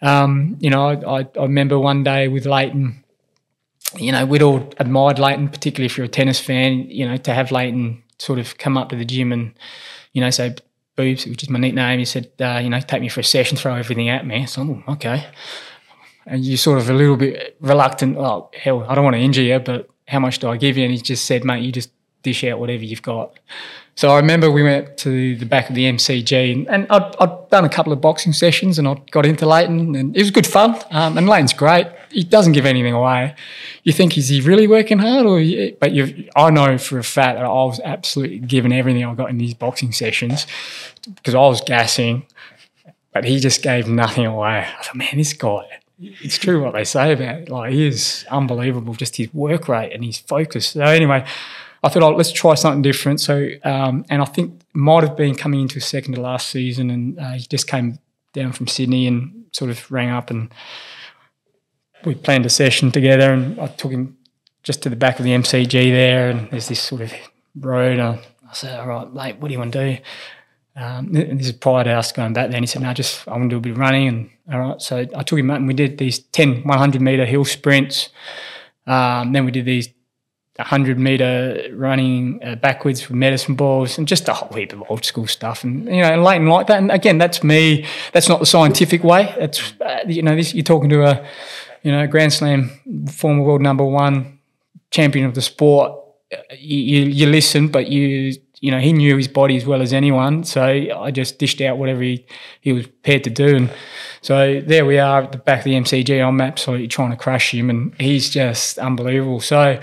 um, 0.00 0.56
you 0.60 0.70
know, 0.70 0.88
I, 0.88 1.20
I, 1.20 1.42
remember 1.42 1.78
one 1.78 2.04
day 2.04 2.28
with 2.28 2.46
Lleyton, 2.46 3.02
you 3.96 4.12
know, 4.12 4.24
we'd 4.24 4.42
all 4.42 4.72
admired 4.78 5.18
Lleyton, 5.18 5.48
particularly 5.48 5.86
if 5.86 5.98
you're 5.98 6.06
a 6.06 6.08
tennis 6.08 6.38
fan, 6.38 6.88
you 6.88 7.06
know, 7.06 7.16
to 7.16 7.34
have 7.34 7.50
Lleyton 7.50 8.02
sort 8.18 8.38
of 8.38 8.56
come 8.58 8.76
up 8.76 8.90
to 8.90 8.96
the 8.96 9.04
gym 9.04 9.32
and, 9.32 9.54
you 10.12 10.20
know, 10.20 10.30
say, 10.30 10.54
Boobs, 10.96 11.26
which 11.26 11.42
is 11.42 11.50
my 11.50 11.58
nickname, 11.58 11.98
he 11.98 12.04
said, 12.04 12.30
uh, 12.40 12.60
you 12.62 12.70
know, 12.70 12.78
take 12.78 13.00
me 13.00 13.08
for 13.08 13.18
a 13.18 13.24
session, 13.24 13.56
throw 13.56 13.74
everything 13.74 14.08
at 14.08 14.24
me. 14.24 14.46
So, 14.46 14.62
oh, 14.62 14.92
okay. 14.92 15.26
And 16.24 16.44
you're 16.44 16.56
sort 16.56 16.78
of 16.78 16.88
a 16.88 16.92
little 16.92 17.16
bit 17.16 17.56
reluctant. 17.60 18.16
Oh, 18.16 18.50
hell, 18.54 18.84
I 18.84 18.94
don't 18.94 19.02
want 19.02 19.14
to 19.14 19.20
injure 19.20 19.42
you, 19.42 19.58
but 19.58 19.88
how 20.06 20.18
much 20.18 20.38
do 20.38 20.48
I 20.48 20.56
give 20.56 20.76
you? 20.76 20.84
And 20.84 20.92
he 20.92 20.98
just 20.98 21.24
said, 21.24 21.44
mate, 21.44 21.62
you 21.62 21.72
just 21.72 21.90
dish 22.22 22.44
out 22.44 22.58
whatever 22.58 22.82
you've 22.82 23.02
got. 23.02 23.38
So 23.96 24.10
I 24.10 24.16
remember 24.16 24.50
we 24.50 24.64
went 24.64 24.96
to 24.98 25.36
the 25.36 25.46
back 25.46 25.68
of 25.68 25.76
the 25.76 25.84
MCG 25.84 26.52
and, 26.52 26.68
and 26.68 26.86
I'd, 26.90 27.14
I'd, 27.20 27.44
done 27.50 27.64
a 27.64 27.68
couple 27.68 27.92
of 27.92 28.00
boxing 28.00 28.32
sessions 28.32 28.80
and 28.80 28.88
I 28.88 28.94
got 29.12 29.24
into 29.24 29.46
Lleyton 29.46 29.94
and 29.94 30.16
it 30.16 30.20
was 30.20 30.32
good 30.32 30.46
fun. 30.46 30.74
Um, 30.90 31.16
and 31.16 31.28
Lleyton's 31.28 31.52
great. 31.52 31.86
He 32.10 32.24
doesn't 32.24 32.52
give 32.52 32.66
anything 32.66 32.92
away. 32.92 33.36
You 33.84 33.92
think, 33.92 34.18
is 34.18 34.28
he 34.28 34.40
really 34.40 34.66
working 34.66 34.98
hard? 34.98 35.24
Or 35.26 35.38
But 35.78 35.92
you 35.92 36.28
I 36.34 36.50
know 36.50 36.76
for 36.78 36.98
a 36.98 37.04
fact 37.04 37.38
that 37.38 37.44
I 37.44 37.48
was 37.48 37.80
absolutely 37.84 38.40
giving 38.40 38.72
everything 38.72 39.04
I 39.04 39.14
got 39.14 39.30
in 39.30 39.38
these 39.38 39.54
boxing 39.54 39.92
sessions 39.92 40.48
because 41.14 41.36
I 41.36 41.38
was 41.38 41.60
gassing, 41.60 42.26
but 43.12 43.24
he 43.24 43.38
just 43.38 43.62
gave 43.62 43.86
nothing 43.86 44.26
away. 44.26 44.66
I 44.66 44.82
thought, 44.82 44.96
man, 44.96 45.16
this 45.16 45.32
guy, 45.34 45.62
it's 46.22 46.38
true 46.38 46.62
what 46.62 46.74
they 46.74 46.84
say 46.84 47.12
about 47.12 47.42
it. 47.42 47.48
Like, 47.48 47.72
he 47.72 47.86
is 47.86 48.24
unbelievable, 48.30 48.94
just 48.94 49.16
his 49.16 49.32
work 49.32 49.68
rate 49.68 49.92
and 49.92 50.04
his 50.04 50.18
focus. 50.18 50.68
So, 50.68 50.82
anyway, 50.82 51.26
I 51.82 51.88
thought, 51.88 52.02
oh, 52.02 52.10
let's 52.10 52.32
try 52.32 52.54
something 52.54 52.82
different. 52.82 53.20
So, 53.20 53.48
um, 53.62 54.04
and 54.08 54.22
I 54.22 54.24
think 54.24 54.60
might 54.72 55.04
have 55.04 55.16
been 55.16 55.34
coming 55.34 55.60
into 55.60 55.80
second 55.80 56.14
to 56.14 56.20
last 56.20 56.48
season, 56.48 56.90
and 56.90 57.18
uh, 57.18 57.32
he 57.32 57.40
just 57.40 57.66
came 57.66 57.98
down 58.32 58.52
from 58.52 58.66
Sydney 58.66 59.06
and 59.06 59.44
sort 59.52 59.70
of 59.70 59.90
rang 59.90 60.10
up, 60.10 60.30
and 60.30 60.52
we 62.04 62.14
planned 62.14 62.46
a 62.46 62.50
session 62.50 62.90
together. 62.90 63.32
And 63.32 63.60
I 63.60 63.66
took 63.66 63.92
him 63.92 64.16
just 64.62 64.82
to 64.82 64.88
the 64.88 64.96
back 64.96 65.18
of 65.18 65.24
the 65.24 65.32
MCG 65.32 65.70
there, 65.70 66.30
and 66.30 66.50
there's 66.50 66.68
this 66.68 66.80
sort 66.80 67.02
of 67.02 67.12
road. 67.60 67.98
And 67.98 68.18
I 68.48 68.54
said, 68.54 68.80
all 68.80 68.86
right, 68.86 69.12
mate, 69.12 69.36
what 69.38 69.48
do 69.48 69.52
you 69.52 69.58
want 69.58 69.72
to 69.72 69.96
do? 69.96 70.02
Um, 70.76 71.14
and 71.14 71.38
this 71.38 71.46
is 71.46 71.52
prior 71.52 71.84
to 71.84 71.90
us 71.90 72.10
going 72.10 72.32
back 72.32 72.50
then. 72.50 72.62
He 72.62 72.66
said, 72.66 72.82
no, 72.82 72.92
just 72.92 73.26
I 73.28 73.32
want 73.32 73.44
to 73.44 73.48
do 73.50 73.58
a 73.58 73.60
bit 73.60 73.72
of 73.72 73.78
running. 73.78 74.08
And 74.08 74.30
all 74.52 74.60
right, 74.60 74.82
so 74.82 74.98
I 74.98 75.22
took 75.22 75.38
him 75.38 75.50
out 75.50 75.58
and 75.58 75.68
we 75.68 75.74
did 75.74 75.98
these 75.98 76.18
10 76.18 76.64
100 76.64 77.00
meter 77.00 77.24
hill 77.24 77.44
sprints. 77.44 78.08
Um, 78.86 79.32
then 79.32 79.44
we 79.44 79.50
did 79.50 79.64
these 79.64 79.88
100 80.56 80.98
meter 80.98 81.68
running 81.72 82.40
uh, 82.44 82.54
backwards 82.54 83.08
with 83.08 83.16
medicine 83.16 83.56
balls 83.56 83.98
and 83.98 84.06
just 84.06 84.28
a 84.28 84.32
whole 84.32 84.56
heap 84.56 84.72
of 84.72 84.84
old 84.88 85.04
school 85.04 85.26
stuff 85.26 85.64
and 85.64 85.84
you 85.86 86.00
know 86.00 86.12
and 86.12 86.22
Lleyton 86.22 86.46
like 86.46 86.68
that 86.68 86.78
and 86.78 86.92
again 86.92 87.18
that's 87.18 87.42
me 87.42 87.84
that's 88.12 88.28
not 88.28 88.38
the 88.38 88.46
scientific 88.46 89.02
way 89.02 89.34
that's 89.36 89.72
uh, 89.80 90.04
you 90.06 90.22
know 90.22 90.36
this 90.36 90.54
you're 90.54 90.62
talking 90.62 90.88
to 90.90 91.02
a 91.02 91.26
you 91.82 91.90
know 91.90 92.06
grand 92.06 92.32
slam 92.32 92.70
former 93.10 93.42
world 93.42 93.62
number 93.62 93.84
one 93.84 94.38
champion 94.92 95.26
of 95.26 95.34
the 95.34 95.42
sport 95.42 96.00
you, 96.56 96.78
you, 96.78 97.00
you 97.06 97.26
listen 97.26 97.66
but 97.66 97.88
you 97.88 98.32
you 98.64 98.70
know 98.70 98.80
he 98.80 98.92
knew 98.92 99.16
his 99.16 99.28
body 99.28 99.56
as 99.56 99.66
well 99.66 99.82
as 99.82 99.92
anyone 99.92 100.42
so 100.42 100.62
I 100.64 101.10
just 101.10 101.38
dished 101.38 101.60
out 101.60 101.76
whatever 101.76 102.02
he, 102.02 102.24
he 102.60 102.72
was 102.72 102.86
prepared 102.86 103.24
to 103.24 103.30
do 103.30 103.56
and 103.56 103.70
so 104.22 104.60
there 104.60 104.86
we 104.86 104.98
are 104.98 105.22
at 105.22 105.32
the 105.32 105.38
back 105.38 105.58
of 105.58 105.64
the 105.64 105.74
MCG 105.74 106.26
I'm 106.26 106.40
absolutely 106.40 106.88
trying 106.88 107.10
to 107.10 107.16
crush 107.16 107.52
him 107.52 107.68
and 107.68 107.94
he's 108.00 108.30
just 108.30 108.78
unbelievable 108.78 109.40
so 109.40 109.78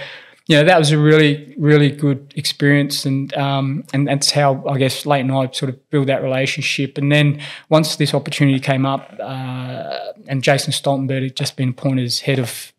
you 0.48 0.58
know, 0.58 0.66
that 0.66 0.80
was 0.80 0.92
a 0.92 0.98
really, 0.98 1.54
really 1.58 1.90
good 1.92 2.34
experience, 2.36 3.06
and 3.06 3.34
um, 3.36 3.86
and 3.94 4.08
that's 4.08 4.32
how 4.32 4.68
I 4.68 4.78
guess 4.78 5.06
Lleyton 5.06 5.30
and 5.30 5.38
I 5.38 5.52
sort 5.52 5.70
of 5.70 5.90
build 5.92 6.08
that 6.08 6.22
relationship. 6.22 6.98
And 6.98 7.10
then 7.10 7.42
once 7.70 7.96
this 7.96 8.14
opportunity 8.14 8.60
came 8.60 8.86
up, 8.86 9.16
uh, 9.18 9.98
and 10.28 10.44
Jason 10.44 10.74
Stoltenberg 10.74 11.24
had 11.24 11.36
just 11.38 11.56
been 11.56 11.70
appointed 11.70 12.04
as 12.04 12.20
head 12.20 12.38
of 12.38 12.74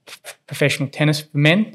professional 0.47 0.89
tennis 0.91 1.21
for 1.21 1.39
men, 1.39 1.75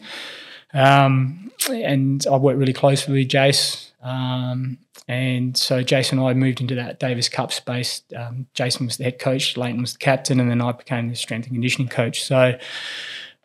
um, 0.73 1.51
and 1.67 2.27
I 2.27 2.35
worked 2.35 2.59
really 2.59 2.73
closely 2.73 3.13
with 3.13 3.29
Jace. 3.29 3.86
Um, 4.07 4.77
and 5.07 5.57
so 5.57 5.83
Jason 5.83 6.19
and 6.19 6.27
I 6.27 6.33
moved 6.33 6.61
into 6.61 6.75
that 6.75 6.99
Davis 6.99 7.29
Cup 7.29 7.51
space. 7.51 8.03
Um, 8.15 8.47
Jason 8.53 8.85
was 8.85 8.97
the 8.97 9.03
head 9.03 9.19
coach, 9.19 9.57
Lleyton 9.57 9.81
was 9.81 9.93
the 9.93 9.99
captain, 9.99 10.39
and 10.39 10.49
then 10.49 10.61
I 10.61 10.71
became 10.71 11.09
the 11.09 11.15
strength 11.15 11.45
and 11.45 11.55
conditioning 11.55 11.89
coach. 11.89 12.23
So 12.23 12.57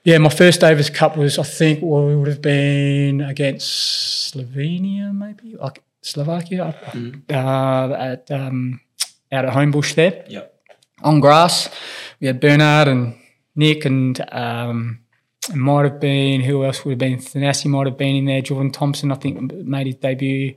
yeah, 0.05 0.19
my 0.19 0.29
first 0.29 0.61
Davis 0.61 0.91
Cup 0.91 1.17
was, 1.17 1.39
I 1.39 1.45
think, 1.45 1.81
well, 1.83 2.09
it 2.09 2.17
would 2.17 2.29
have 2.29 2.43
been 2.43 3.21
against 3.21 4.35
Slovenia, 4.35 5.15
maybe, 5.15 5.57
like 5.57 5.83
Slovakia, 6.03 6.75
mm. 6.91 7.23
uh, 7.31 7.95
at 7.95 8.31
um, 8.31 8.81
out 9.31 9.45
at 9.45 9.55
Homebush 9.55 9.95
there. 9.95 10.25
Yep. 10.29 10.55
On 11.03 11.21
grass, 11.21 11.69
we 12.21 12.27
had 12.27 12.41
Bernard 12.41 12.89
and 12.89 13.17
Nick, 13.55 13.85
and 13.85 14.21
um, 14.33 15.02
might 15.55 15.85
have 15.85 16.01
been 16.01 16.41
who 16.41 16.65
else 16.65 16.85
would 16.85 16.93
have 16.93 16.99
been? 16.99 17.19
Thanasi 17.19 17.67
might 17.67 17.87
have 17.87 17.97
been 17.97 18.17
in 18.17 18.25
there. 18.27 18.41
Jordan 18.43 18.71
Thompson, 18.71 19.11
I 19.11 19.17
think, 19.17 19.53
made 19.53 19.87
his 19.87 19.97
debut. 19.97 20.55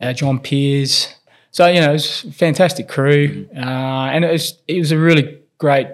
Uh, 0.00 0.12
John 0.12 0.38
Peers. 0.38 1.14
So 1.50 1.66
you 1.66 1.80
know, 1.80 1.90
it 1.90 1.94
was 1.94 2.24
a 2.24 2.32
fantastic 2.32 2.88
crew, 2.88 3.46
mm. 3.46 3.56
uh, 3.56 4.10
and 4.10 4.24
it 4.24 4.30
was 4.30 4.58
it 4.68 4.78
was 4.78 4.92
a 4.92 4.98
really 4.98 5.38
great 5.58 5.88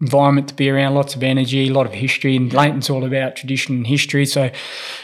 environment 0.00 0.48
to 0.48 0.54
be 0.54 0.68
around, 0.68 0.94
lots 0.94 1.14
of 1.14 1.22
energy, 1.22 1.68
a 1.68 1.72
lot 1.72 1.86
of 1.86 1.92
history, 1.92 2.36
and 2.36 2.52
Lleyton's 2.52 2.90
all 2.90 3.04
about 3.04 3.36
tradition 3.36 3.76
and 3.76 3.86
history. 3.86 4.26
So, 4.26 4.50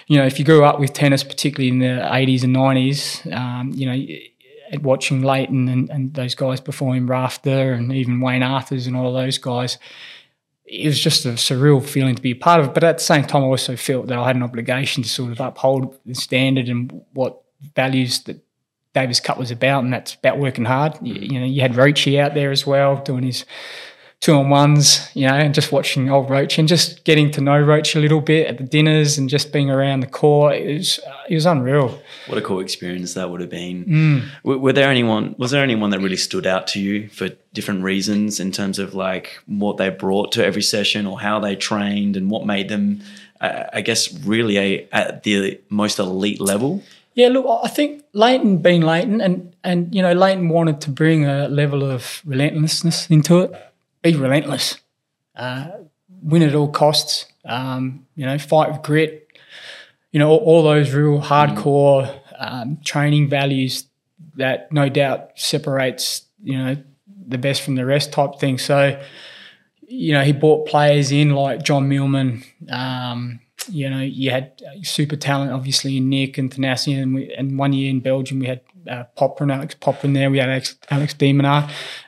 you 0.06 0.18
know, 0.18 0.26
if 0.26 0.38
you 0.38 0.44
grew 0.44 0.64
up 0.64 0.78
with 0.78 0.92
tennis, 0.92 1.24
particularly 1.24 1.68
in 1.68 1.78
the 1.78 2.02
80s 2.02 2.44
and 2.44 2.54
90s, 2.54 3.32
um, 3.34 3.72
you 3.74 3.86
know, 3.86 4.78
watching 4.82 5.22
Lleyton 5.22 5.68
and, 5.68 5.90
and 5.90 6.14
those 6.14 6.34
guys 6.34 6.60
before 6.60 6.94
him, 6.94 7.08
Rafter 7.10 7.72
and 7.72 7.92
even 7.92 8.20
Wayne 8.20 8.42
Arthurs 8.42 8.86
and 8.86 8.96
all 8.96 9.08
of 9.08 9.14
those 9.14 9.38
guys, 9.38 9.78
it 10.72 10.86
was 10.86 10.98
just 10.98 11.26
a 11.26 11.30
surreal 11.32 11.84
feeling 11.84 12.14
to 12.14 12.22
be 12.22 12.30
a 12.30 12.36
part 12.36 12.60
of. 12.60 12.72
But 12.72 12.82
at 12.82 12.96
the 12.96 13.04
same 13.04 13.24
time, 13.24 13.42
I 13.42 13.46
also 13.46 13.76
felt 13.76 14.06
that 14.06 14.16
I 14.16 14.26
had 14.26 14.36
an 14.36 14.42
obligation 14.42 15.02
to 15.02 15.08
sort 15.08 15.30
of 15.30 15.38
uphold 15.38 15.98
the 16.06 16.14
standard 16.14 16.68
and 16.70 17.04
what 17.12 17.42
values 17.76 18.20
that 18.22 18.42
Davis 18.94 19.20
Cup 19.20 19.36
was 19.36 19.50
about, 19.50 19.84
and 19.84 19.92
that's 19.92 20.14
about 20.14 20.38
working 20.38 20.64
hard. 20.64 20.98
You, 21.02 21.14
you 21.14 21.40
know, 21.40 21.46
you 21.46 21.60
had 21.60 21.74
Roachy 21.74 22.18
out 22.18 22.32
there 22.32 22.50
as 22.50 22.66
well 22.66 22.96
doing 22.96 23.22
his 23.22 23.44
two 24.22 24.34
on 24.34 24.48
ones, 24.48 25.10
you 25.14 25.26
know, 25.26 25.34
and 25.34 25.52
just 25.52 25.72
watching 25.72 26.08
old 26.08 26.30
Roach 26.30 26.56
and 26.56 26.68
just 26.68 27.02
getting 27.02 27.32
to 27.32 27.40
know 27.40 27.60
Roach 27.60 27.96
a 27.96 27.98
little 27.98 28.20
bit 28.20 28.46
at 28.46 28.56
the 28.56 28.62
dinners 28.62 29.18
and 29.18 29.28
just 29.28 29.52
being 29.52 29.68
around 29.68 29.98
the 29.98 30.06
court. 30.06 30.54
It 30.54 30.78
was 30.78 31.00
it 31.28 31.34
was 31.34 31.44
unreal. 31.44 32.00
What 32.28 32.38
a 32.38 32.40
cool 32.40 32.60
experience 32.60 33.14
that 33.14 33.28
would 33.30 33.40
have 33.40 33.50
been. 33.50 33.84
Mm. 33.84 34.28
Were, 34.44 34.58
were, 34.58 34.72
there 34.72 34.88
anyone? 34.88 35.34
Was 35.38 35.50
there 35.50 35.62
anyone 35.62 35.90
that 35.90 35.98
really 35.98 36.16
stood 36.16 36.46
out 36.46 36.68
to 36.68 36.80
you 36.80 37.08
for 37.08 37.30
different 37.52 37.82
reasons 37.82 38.38
in 38.38 38.52
terms 38.52 38.78
of 38.78 38.94
like 38.94 39.40
what 39.46 39.76
they 39.76 39.90
brought 39.90 40.30
to 40.32 40.44
every 40.44 40.62
session 40.62 41.04
or 41.04 41.20
how 41.20 41.40
they 41.40 41.56
trained 41.56 42.16
and 42.16 42.30
what 42.30 42.46
made 42.46 42.68
them, 42.68 43.02
uh, 43.40 43.64
I 43.72 43.80
guess, 43.80 44.14
really 44.20 44.56
a, 44.56 44.88
at 44.92 45.24
the 45.24 45.60
most 45.68 45.98
elite 45.98 46.40
level? 46.40 46.84
Yeah, 47.14 47.28
look, 47.28 47.44
I 47.64 47.68
think 47.68 48.04
Lleyton 48.14 48.58
being 48.58 48.82
Lleyton, 48.82 49.20
and 49.20 49.52
and 49.64 49.92
you 49.92 50.00
know 50.00 50.12
Lleyton 50.12 50.48
wanted 50.48 50.80
to 50.82 50.90
bring 50.90 51.26
a 51.26 51.48
level 51.48 51.82
of 51.82 52.22
relentlessness 52.24 53.10
into 53.10 53.40
it 53.40 53.52
be 54.02 54.14
relentless, 54.14 54.78
uh, 55.36 55.68
win 56.22 56.42
at 56.42 56.54
all 56.54 56.68
costs. 56.68 57.26
Um, 57.44 58.06
you 58.14 58.26
know, 58.26 58.38
fight 58.38 58.70
with 58.70 58.82
grit. 58.82 59.28
You 60.12 60.18
know, 60.18 60.30
all, 60.30 60.38
all 60.38 60.62
those 60.62 60.92
real 60.92 61.20
hardcore 61.20 62.20
um, 62.38 62.78
training 62.84 63.28
values 63.28 63.86
that 64.36 64.70
no 64.72 64.88
doubt 64.88 65.30
separates 65.36 66.22
you 66.42 66.58
know 66.58 66.76
the 67.26 67.38
best 67.38 67.62
from 67.62 67.74
the 67.74 67.84
rest 67.84 68.12
type 68.12 68.38
thing. 68.38 68.58
So, 68.58 69.00
you 69.86 70.12
know, 70.12 70.22
he 70.22 70.32
brought 70.32 70.66
players 70.66 71.12
in 71.12 71.30
like 71.30 71.62
John 71.62 71.88
Millman. 71.88 72.44
Um, 72.68 73.40
you 73.68 73.88
know, 73.88 74.00
you 74.00 74.30
had 74.30 74.60
super 74.82 75.16
talent, 75.16 75.52
obviously, 75.52 75.96
in 75.96 76.08
Nick 76.08 76.38
and 76.38 76.50
Thanassian. 76.50 77.02
And, 77.02 77.18
and 77.32 77.58
one 77.58 77.72
year 77.72 77.90
in 77.90 78.00
Belgium, 78.00 78.40
we 78.40 78.46
had 78.46 78.60
uh, 78.88 79.04
Popyrin 79.16 79.42
and 79.42 79.52
Alex 79.52 79.74
Popyrin 79.74 80.04
in 80.04 80.12
there. 80.14 80.30
We 80.30 80.38
had 80.38 80.48
Alex, 80.48 80.76
Alex 80.90 81.14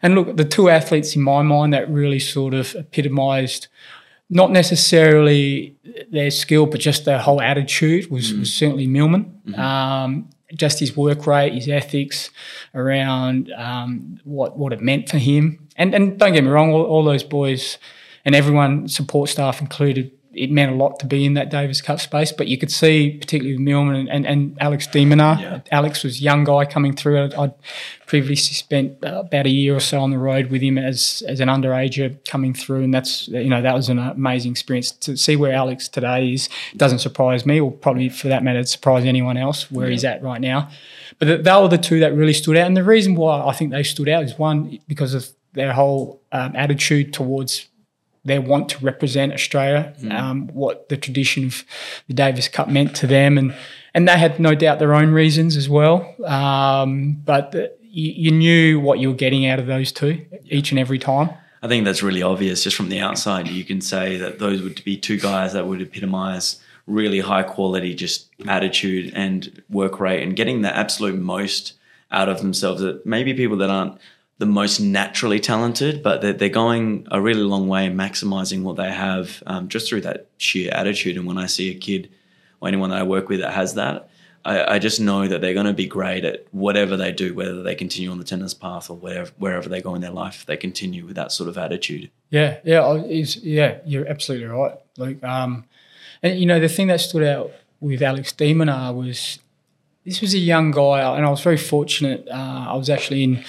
And 0.02 0.14
look, 0.14 0.36
the 0.36 0.44
two 0.44 0.68
athletes 0.68 1.16
in 1.16 1.22
my 1.22 1.42
mind 1.42 1.72
that 1.72 1.90
really 1.90 2.18
sort 2.18 2.54
of 2.54 2.74
epitomised 2.74 3.68
not 4.30 4.50
necessarily 4.50 5.76
their 6.10 6.30
skill, 6.30 6.66
but 6.66 6.80
just 6.80 7.04
their 7.04 7.18
whole 7.18 7.40
attitude 7.40 8.10
was, 8.10 8.32
mm 8.32 8.40
was 8.40 8.52
certainly 8.52 8.86
Millman. 8.86 9.40
Mm-hmm. 9.46 9.60
Um, 9.60 10.30
just 10.54 10.78
his 10.78 10.96
work 10.96 11.26
rate, 11.26 11.52
his 11.52 11.68
ethics 11.68 12.30
around 12.74 13.52
um, 13.52 14.20
what 14.24 14.56
what 14.56 14.72
it 14.72 14.80
meant 14.80 15.08
for 15.08 15.18
him. 15.18 15.68
And 15.76 15.94
and 15.94 16.18
don't 16.18 16.32
get 16.32 16.44
me 16.44 16.50
wrong, 16.50 16.72
all, 16.72 16.84
all 16.84 17.04
those 17.04 17.24
boys 17.24 17.78
and 18.24 18.34
everyone, 18.34 18.88
support 18.88 19.28
staff 19.28 19.60
included, 19.60 20.10
it 20.36 20.50
meant 20.50 20.72
a 20.72 20.74
lot 20.74 20.98
to 21.00 21.06
be 21.06 21.24
in 21.24 21.34
that 21.34 21.50
Davis 21.50 21.80
Cup 21.80 22.00
space. 22.00 22.32
But 22.32 22.48
you 22.48 22.58
could 22.58 22.70
see, 22.70 23.18
particularly 23.18 23.54
with 23.56 23.60
Millman 23.60 23.96
and, 23.96 24.08
and, 24.08 24.26
and 24.26 24.58
Alex 24.60 24.86
de 24.86 25.04
Minaur, 25.04 25.40
yeah. 25.40 25.60
Alex 25.70 26.04
was 26.04 26.20
a 26.20 26.22
young 26.22 26.44
guy 26.44 26.64
coming 26.64 26.94
through. 26.94 27.24
I'd, 27.24 27.34
I'd 27.34 27.54
previously 28.06 28.54
spent 28.54 28.98
about 29.02 29.46
a 29.46 29.50
year 29.50 29.74
or 29.74 29.80
so 29.80 30.00
on 30.00 30.10
the 30.10 30.18
road 30.18 30.50
with 30.50 30.62
him 30.62 30.78
as 30.78 31.22
as 31.26 31.40
an 31.40 31.48
underager 31.48 32.16
coming 32.26 32.54
through, 32.54 32.82
and 32.82 32.92
that's 32.92 33.28
you 33.28 33.48
know 33.48 33.62
that 33.62 33.74
was 33.74 33.88
an 33.88 33.98
amazing 33.98 34.52
experience 34.52 34.90
to 34.92 35.16
see 35.16 35.36
where 35.36 35.52
Alex 35.52 35.88
today 35.88 36.32
is. 36.32 36.48
Doesn't 36.76 37.00
surprise 37.00 37.46
me, 37.46 37.60
or 37.60 37.72
probably 37.72 38.08
for 38.08 38.28
that 38.28 38.42
matter, 38.42 38.62
surprise 38.64 39.04
anyone 39.04 39.36
else 39.36 39.70
where 39.70 39.86
yeah. 39.86 39.92
he's 39.92 40.04
at 40.04 40.22
right 40.22 40.40
now. 40.40 40.68
But 41.18 41.44
they 41.44 41.52
were 41.52 41.68
the 41.68 41.78
two 41.78 42.00
that 42.00 42.14
really 42.14 42.32
stood 42.32 42.56
out, 42.56 42.66
and 42.66 42.76
the 42.76 42.84
reason 42.84 43.14
why 43.14 43.46
I 43.46 43.52
think 43.52 43.70
they 43.70 43.82
stood 43.82 44.08
out 44.08 44.24
is 44.24 44.38
one 44.38 44.78
because 44.88 45.14
of 45.14 45.28
their 45.52 45.72
whole 45.72 46.20
um, 46.32 46.54
attitude 46.56 47.12
towards 47.12 47.68
they 48.24 48.38
want 48.38 48.68
to 48.70 48.84
represent 48.84 49.32
Australia, 49.32 49.94
mm. 50.00 50.12
um, 50.12 50.48
what 50.48 50.88
the 50.88 50.96
tradition 50.96 51.46
of 51.46 51.64
the 52.08 52.14
Davis 52.14 52.48
Cup 52.48 52.68
meant 52.68 52.94
to 52.96 53.06
them, 53.06 53.38
and 53.38 53.54
and 53.94 54.08
they 54.08 54.18
had 54.18 54.40
no 54.40 54.54
doubt 54.54 54.78
their 54.78 54.94
own 54.94 55.10
reasons 55.10 55.56
as 55.56 55.68
well. 55.68 56.14
Um, 56.24 57.20
but 57.24 57.52
the, 57.52 57.72
you, 57.82 58.12
you, 58.12 58.30
knew 58.32 58.80
what 58.80 58.98
you 58.98 59.08
were 59.10 59.16
getting 59.16 59.46
out 59.46 59.60
of 59.60 59.66
those 59.66 59.92
two 59.92 60.26
each 60.46 60.72
and 60.72 60.80
every 60.80 60.98
time. 60.98 61.30
I 61.62 61.68
think 61.68 61.84
that's 61.84 62.02
really 62.02 62.22
obvious 62.22 62.64
just 62.64 62.76
from 62.76 62.88
the 62.88 63.00
outside. 63.00 63.46
You 63.48 63.64
can 63.64 63.80
say 63.80 64.16
that 64.16 64.38
those 64.38 64.62
would 64.62 64.82
be 64.84 64.96
two 64.96 65.18
guys 65.18 65.52
that 65.52 65.66
would 65.66 65.80
epitomise 65.80 66.60
really 66.86 67.20
high 67.20 67.42
quality, 67.42 67.94
just 67.94 68.28
attitude 68.46 69.12
and 69.14 69.62
work 69.70 70.00
rate, 70.00 70.22
and 70.22 70.36
getting 70.36 70.62
the 70.62 70.76
absolute 70.76 71.18
most 71.18 71.74
out 72.10 72.28
of 72.28 72.42
themselves. 72.42 72.80
That 72.80 73.06
maybe 73.06 73.32
people 73.34 73.56
that 73.58 73.70
aren't 73.70 73.98
the 74.38 74.46
most 74.46 74.80
naturally 74.80 75.38
talented, 75.38 76.02
but 76.02 76.20
they're, 76.20 76.32
they're 76.32 76.48
going 76.48 77.06
a 77.10 77.20
really 77.20 77.42
long 77.42 77.68
way 77.68 77.86
in 77.86 77.96
maximizing 77.96 78.62
what 78.62 78.76
they 78.76 78.90
have 78.90 79.42
um, 79.46 79.68
just 79.68 79.88
through 79.88 80.00
that 80.00 80.26
sheer 80.38 80.72
attitude. 80.72 81.16
And 81.16 81.26
when 81.26 81.38
I 81.38 81.46
see 81.46 81.70
a 81.70 81.74
kid 81.74 82.10
or 82.60 82.68
anyone 82.68 82.90
that 82.90 82.98
I 82.98 83.04
work 83.04 83.28
with 83.28 83.40
that 83.40 83.52
has 83.52 83.74
that, 83.74 84.08
I, 84.44 84.74
I 84.74 84.78
just 84.78 85.00
know 85.00 85.26
that 85.26 85.40
they're 85.40 85.54
going 85.54 85.66
to 85.66 85.72
be 85.72 85.86
great 85.86 86.24
at 86.24 86.46
whatever 86.50 86.96
they 86.96 87.12
do, 87.12 87.32
whether 87.32 87.62
they 87.62 87.74
continue 87.74 88.10
on 88.10 88.18
the 88.18 88.24
tennis 88.24 88.54
path 88.54 88.90
or 88.90 88.96
wherever 88.96 89.30
wherever 89.38 89.68
they 89.68 89.80
go 89.80 89.94
in 89.94 90.02
their 90.02 90.10
life. 90.10 90.44
They 90.44 90.56
continue 90.56 91.06
with 91.06 91.16
that 91.16 91.32
sort 91.32 91.48
of 91.48 91.56
attitude. 91.56 92.10
Yeah, 92.30 92.58
yeah, 92.64 93.02
yeah. 93.06 93.78
You're 93.86 94.06
absolutely 94.06 94.48
right. 94.48 94.76
Like, 94.98 95.22
um, 95.24 95.64
and 96.22 96.38
you 96.38 96.46
know, 96.46 96.60
the 96.60 96.68
thing 96.68 96.88
that 96.88 97.00
stood 97.00 97.22
out 97.22 97.52
with 97.80 98.02
Alex 98.02 98.32
de 98.32 98.52
Minaur 98.52 98.94
was 98.94 99.38
this 100.04 100.20
was 100.20 100.34
a 100.34 100.38
young 100.38 100.70
guy, 100.72 101.16
and 101.16 101.24
I 101.24 101.30
was 101.30 101.40
very 101.40 101.56
fortunate. 101.56 102.28
Uh, 102.28 102.66
I 102.68 102.74
was 102.74 102.90
actually 102.90 103.24
in 103.24 103.44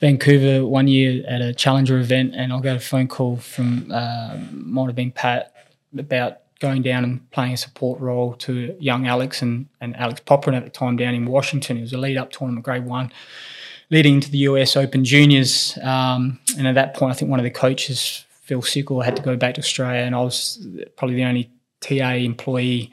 Vancouver 0.00 0.66
one 0.66 0.88
year 0.88 1.24
at 1.26 1.40
a 1.40 1.54
Challenger 1.54 1.98
event, 1.98 2.34
and 2.34 2.52
I 2.52 2.60
got 2.60 2.76
a 2.76 2.80
phone 2.80 3.08
call 3.08 3.36
from 3.36 3.90
uh, 3.90 4.36
might 4.52 4.86
have 4.86 4.94
been 4.94 5.10
Pat 5.10 5.52
about 5.96 6.38
going 6.60 6.82
down 6.82 7.04
and 7.04 7.30
playing 7.30 7.52
a 7.52 7.56
support 7.56 8.00
role 8.00 8.34
to 8.34 8.76
young 8.80 9.06
Alex 9.06 9.42
and, 9.42 9.66
and 9.80 9.96
Alex 9.96 10.20
Popyrin 10.26 10.56
at 10.56 10.64
the 10.64 10.70
time 10.70 10.96
down 10.96 11.14
in 11.14 11.26
Washington. 11.26 11.78
It 11.78 11.82
was 11.82 11.92
a 11.92 11.98
lead 11.98 12.16
up 12.16 12.30
tournament, 12.30 12.64
grade 12.64 12.84
one, 12.84 13.12
leading 13.90 14.14
into 14.14 14.30
the 14.30 14.38
US 14.38 14.76
Open 14.76 15.04
Juniors. 15.04 15.78
Um, 15.82 16.38
and 16.58 16.66
at 16.66 16.74
that 16.74 16.94
point, 16.94 17.12
I 17.12 17.14
think 17.14 17.30
one 17.30 17.40
of 17.40 17.44
the 17.44 17.50
coaches, 17.50 18.24
Phil 18.42 18.62
Sickle, 18.62 19.02
had 19.02 19.16
to 19.16 19.22
go 19.22 19.36
back 19.36 19.54
to 19.54 19.60
Australia, 19.60 20.00
and 20.00 20.14
I 20.14 20.20
was 20.20 20.66
probably 20.96 21.16
the 21.16 21.24
only 21.24 21.50
TA 21.80 22.12
employee 22.14 22.92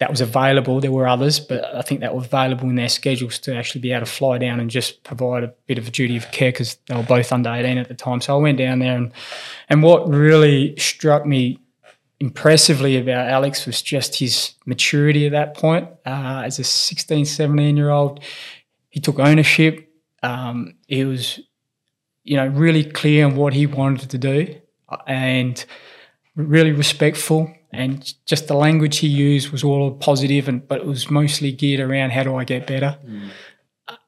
that 0.00 0.10
was 0.10 0.22
available. 0.22 0.80
There 0.80 0.90
were 0.90 1.06
others, 1.06 1.38
but 1.38 1.62
I 1.74 1.82
think 1.82 2.00
that 2.00 2.14
were 2.14 2.22
available 2.22 2.68
in 2.68 2.74
their 2.74 2.88
schedules 2.88 3.38
to 3.40 3.54
actually 3.54 3.82
be 3.82 3.92
able 3.92 4.06
to 4.06 4.10
fly 4.10 4.38
down 4.38 4.58
and 4.58 4.70
just 4.70 5.04
provide 5.04 5.44
a 5.44 5.54
bit 5.66 5.76
of 5.76 5.86
a 5.86 5.90
duty 5.90 6.16
of 6.16 6.32
care 6.32 6.50
because 6.50 6.78
they 6.86 6.96
were 6.96 7.02
both 7.02 7.30
under 7.32 7.52
18 7.52 7.76
at 7.76 7.88
the 7.88 7.94
time. 7.94 8.22
So 8.22 8.34
I 8.34 8.40
went 8.40 8.58
down 8.58 8.78
there 8.78 8.96
and 8.96 9.12
and 9.68 9.82
what 9.82 10.08
really 10.08 10.74
struck 10.78 11.26
me 11.26 11.58
impressively 12.18 12.96
about 12.96 13.28
Alex 13.28 13.66
was 13.66 13.82
just 13.82 14.18
his 14.18 14.54
maturity 14.64 15.26
at 15.26 15.32
that 15.32 15.54
point. 15.54 15.88
Uh, 16.06 16.42
as 16.44 16.58
a 16.58 16.64
16, 16.64 17.26
17 17.26 17.76
year 17.76 17.90
old, 17.90 18.20
he 18.88 19.00
took 19.00 19.18
ownership. 19.18 19.86
Um, 20.22 20.76
he 20.86 21.04
was, 21.04 21.40
you 22.24 22.36
know, 22.36 22.46
really 22.46 22.84
clear 22.84 23.26
on 23.26 23.36
what 23.36 23.52
he 23.52 23.66
wanted 23.66 24.10
to 24.10 24.18
do 24.18 24.60
and 25.06 25.62
really 26.36 26.72
respectful 26.72 27.54
and 27.72 28.14
just 28.26 28.48
the 28.48 28.54
language 28.54 28.98
he 28.98 29.06
used 29.06 29.50
was 29.50 29.62
all 29.62 29.92
positive 29.92 30.48
and 30.48 30.66
but 30.66 30.80
it 30.80 30.86
was 30.86 31.10
mostly 31.10 31.52
geared 31.52 31.80
around 31.80 32.10
how 32.10 32.22
do 32.22 32.36
I 32.36 32.44
get 32.44 32.66
better. 32.66 32.98
Mm. 33.06 33.30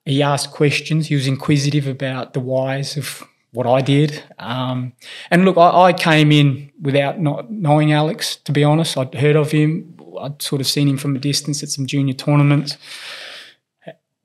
He 0.04 0.22
asked 0.22 0.50
questions. 0.50 1.06
He 1.06 1.14
was 1.14 1.26
inquisitive 1.26 1.86
about 1.86 2.32
the 2.32 2.40
whys 2.40 2.96
of 2.96 3.22
what 3.52 3.66
I 3.66 3.80
did. 3.80 4.22
Um, 4.38 4.94
and 5.30 5.44
look, 5.44 5.56
I, 5.56 5.88
I, 5.88 5.92
came 5.92 6.32
in 6.32 6.72
without 6.80 7.20
not 7.20 7.50
knowing 7.50 7.92
Alex. 7.92 8.36
To 8.36 8.52
be 8.52 8.64
honest, 8.64 8.96
I'd 8.96 9.14
heard 9.14 9.36
of 9.36 9.52
him. 9.52 9.96
I'd 10.20 10.42
sort 10.42 10.60
of 10.60 10.66
seen 10.66 10.88
him 10.88 10.98
from 10.98 11.14
a 11.14 11.18
distance 11.18 11.62
at 11.62 11.68
some 11.68 11.86
junior 11.86 12.14
tournaments. 12.14 12.78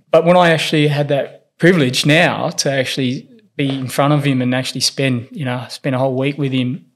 But 0.09 0.25
when 0.25 0.37
I 0.37 0.49
actually 0.49 0.87
had 0.87 1.09
that 1.09 1.57
privilege 1.57 2.05
now 2.05 2.49
to 2.49 2.71
actually 2.71 3.29
be 3.55 3.69
in 3.69 3.87
front 3.87 4.13
of 4.13 4.23
him 4.23 4.41
and 4.41 4.55
actually 4.55 4.81
spend, 4.81 5.27
you 5.31 5.45
know, 5.45 5.65
spend 5.69 5.95
a 5.95 5.99
whole 5.99 6.15
week 6.15 6.37
with 6.37 6.51
him 6.51 6.86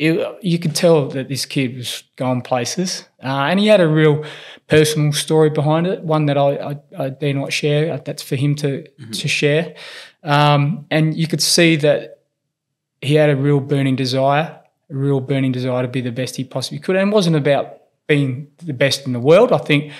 it, 0.00 0.38
you 0.42 0.58
could 0.58 0.74
tell 0.74 1.08
that 1.08 1.28
this 1.28 1.44
kid 1.44 1.76
was 1.76 2.04
going 2.16 2.40
places, 2.40 3.04
uh, 3.22 3.48
and 3.50 3.60
he 3.60 3.66
had 3.66 3.80
a 3.80 3.86
real 3.86 4.24
personal 4.66 5.12
story 5.12 5.50
behind 5.50 5.86
it. 5.86 6.02
One 6.02 6.24
that 6.24 6.38
I, 6.38 6.56
I, 6.56 7.04
I 7.04 7.10
dare 7.10 7.34
not 7.34 7.52
share. 7.52 7.98
That's 7.98 8.22
for 8.22 8.36
him 8.36 8.54
to 8.56 8.68
mm-hmm. 8.68 9.10
to 9.10 9.28
share. 9.28 9.74
Um, 10.22 10.86
and 10.90 11.14
you 11.14 11.26
could 11.26 11.42
see 11.42 11.76
that 11.76 12.20
he 13.02 13.14
had 13.16 13.28
a 13.28 13.36
real 13.36 13.60
burning 13.60 13.94
desire, 13.94 14.60
a 14.88 14.94
real 14.94 15.20
burning 15.20 15.52
desire 15.52 15.82
to 15.82 15.88
be 15.88 16.00
the 16.00 16.12
best 16.12 16.36
he 16.36 16.44
possibly 16.44 16.78
could. 16.78 16.96
And 16.96 17.10
it 17.10 17.14
wasn't 17.14 17.36
about 17.36 17.76
being 18.06 18.48
the 18.56 18.72
best 18.72 19.06
in 19.06 19.12
the 19.12 19.20
world. 19.20 19.52
I 19.52 19.58
think 19.58 19.92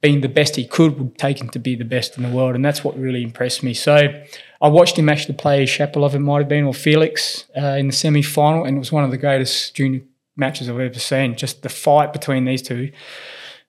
being 0.00 0.20
the 0.20 0.28
best 0.28 0.56
he 0.56 0.66
could 0.66 0.98
would 0.98 1.18
take 1.18 1.40
him 1.40 1.48
to 1.50 1.58
be 1.58 1.74
the 1.74 1.84
best 1.84 2.16
in 2.16 2.22
the 2.22 2.28
world, 2.28 2.54
and 2.54 2.64
that's 2.64 2.84
what 2.84 2.98
really 2.98 3.22
impressed 3.22 3.62
me. 3.62 3.74
So 3.74 4.08
I 4.60 4.68
watched 4.68 4.98
him 4.98 5.08
actually 5.08 5.34
play 5.34 5.64
Shapovalov, 5.64 6.14
it 6.14 6.20
might 6.20 6.38
have 6.38 6.48
been, 6.48 6.64
or 6.64 6.74
Felix 6.74 7.44
uh, 7.56 7.76
in 7.78 7.88
the 7.88 7.92
semi 7.92 8.22
final, 8.22 8.64
and 8.64 8.76
it 8.76 8.78
was 8.78 8.92
one 8.92 9.04
of 9.04 9.10
the 9.10 9.16
greatest 9.16 9.74
junior 9.74 10.02
matches 10.36 10.68
I've 10.68 10.78
ever 10.78 10.98
seen. 10.98 11.36
Just 11.36 11.62
the 11.62 11.68
fight 11.68 12.12
between 12.12 12.44
these 12.44 12.62
two. 12.62 12.92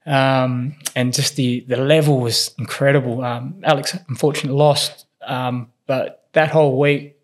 Um, 0.06 0.76
and 0.96 1.14
just 1.14 1.36
the, 1.36 1.62
the 1.68 1.76
level 1.76 2.20
was 2.20 2.56
incredible. 2.58 3.24
Um, 3.26 3.60
Alex 3.64 3.98
unfortunately 4.08 4.58
lost, 4.58 5.06
um, 5.26 5.70
but 5.86 6.30
that 6.32 6.50
whole 6.50 6.80
week, 6.80 7.18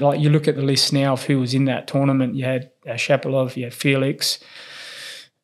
like 0.00 0.18
you 0.18 0.30
look 0.30 0.48
at 0.48 0.56
the 0.56 0.62
list 0.62 0.92
now 0.92 1.12
of 1.12 1.24
who 1.24 1.38
was 1.38 1.54
in 1.54 1.66
that 1.66 1.86
tournament, 1.86 2.34
you 2.34 2.44
had 2.44 2.70
uh, 2.86 2.92
Shapovalov, 2.92 3.56
you 3.56 3.64
had 3.64 3.74
Felix, 3.74 4.40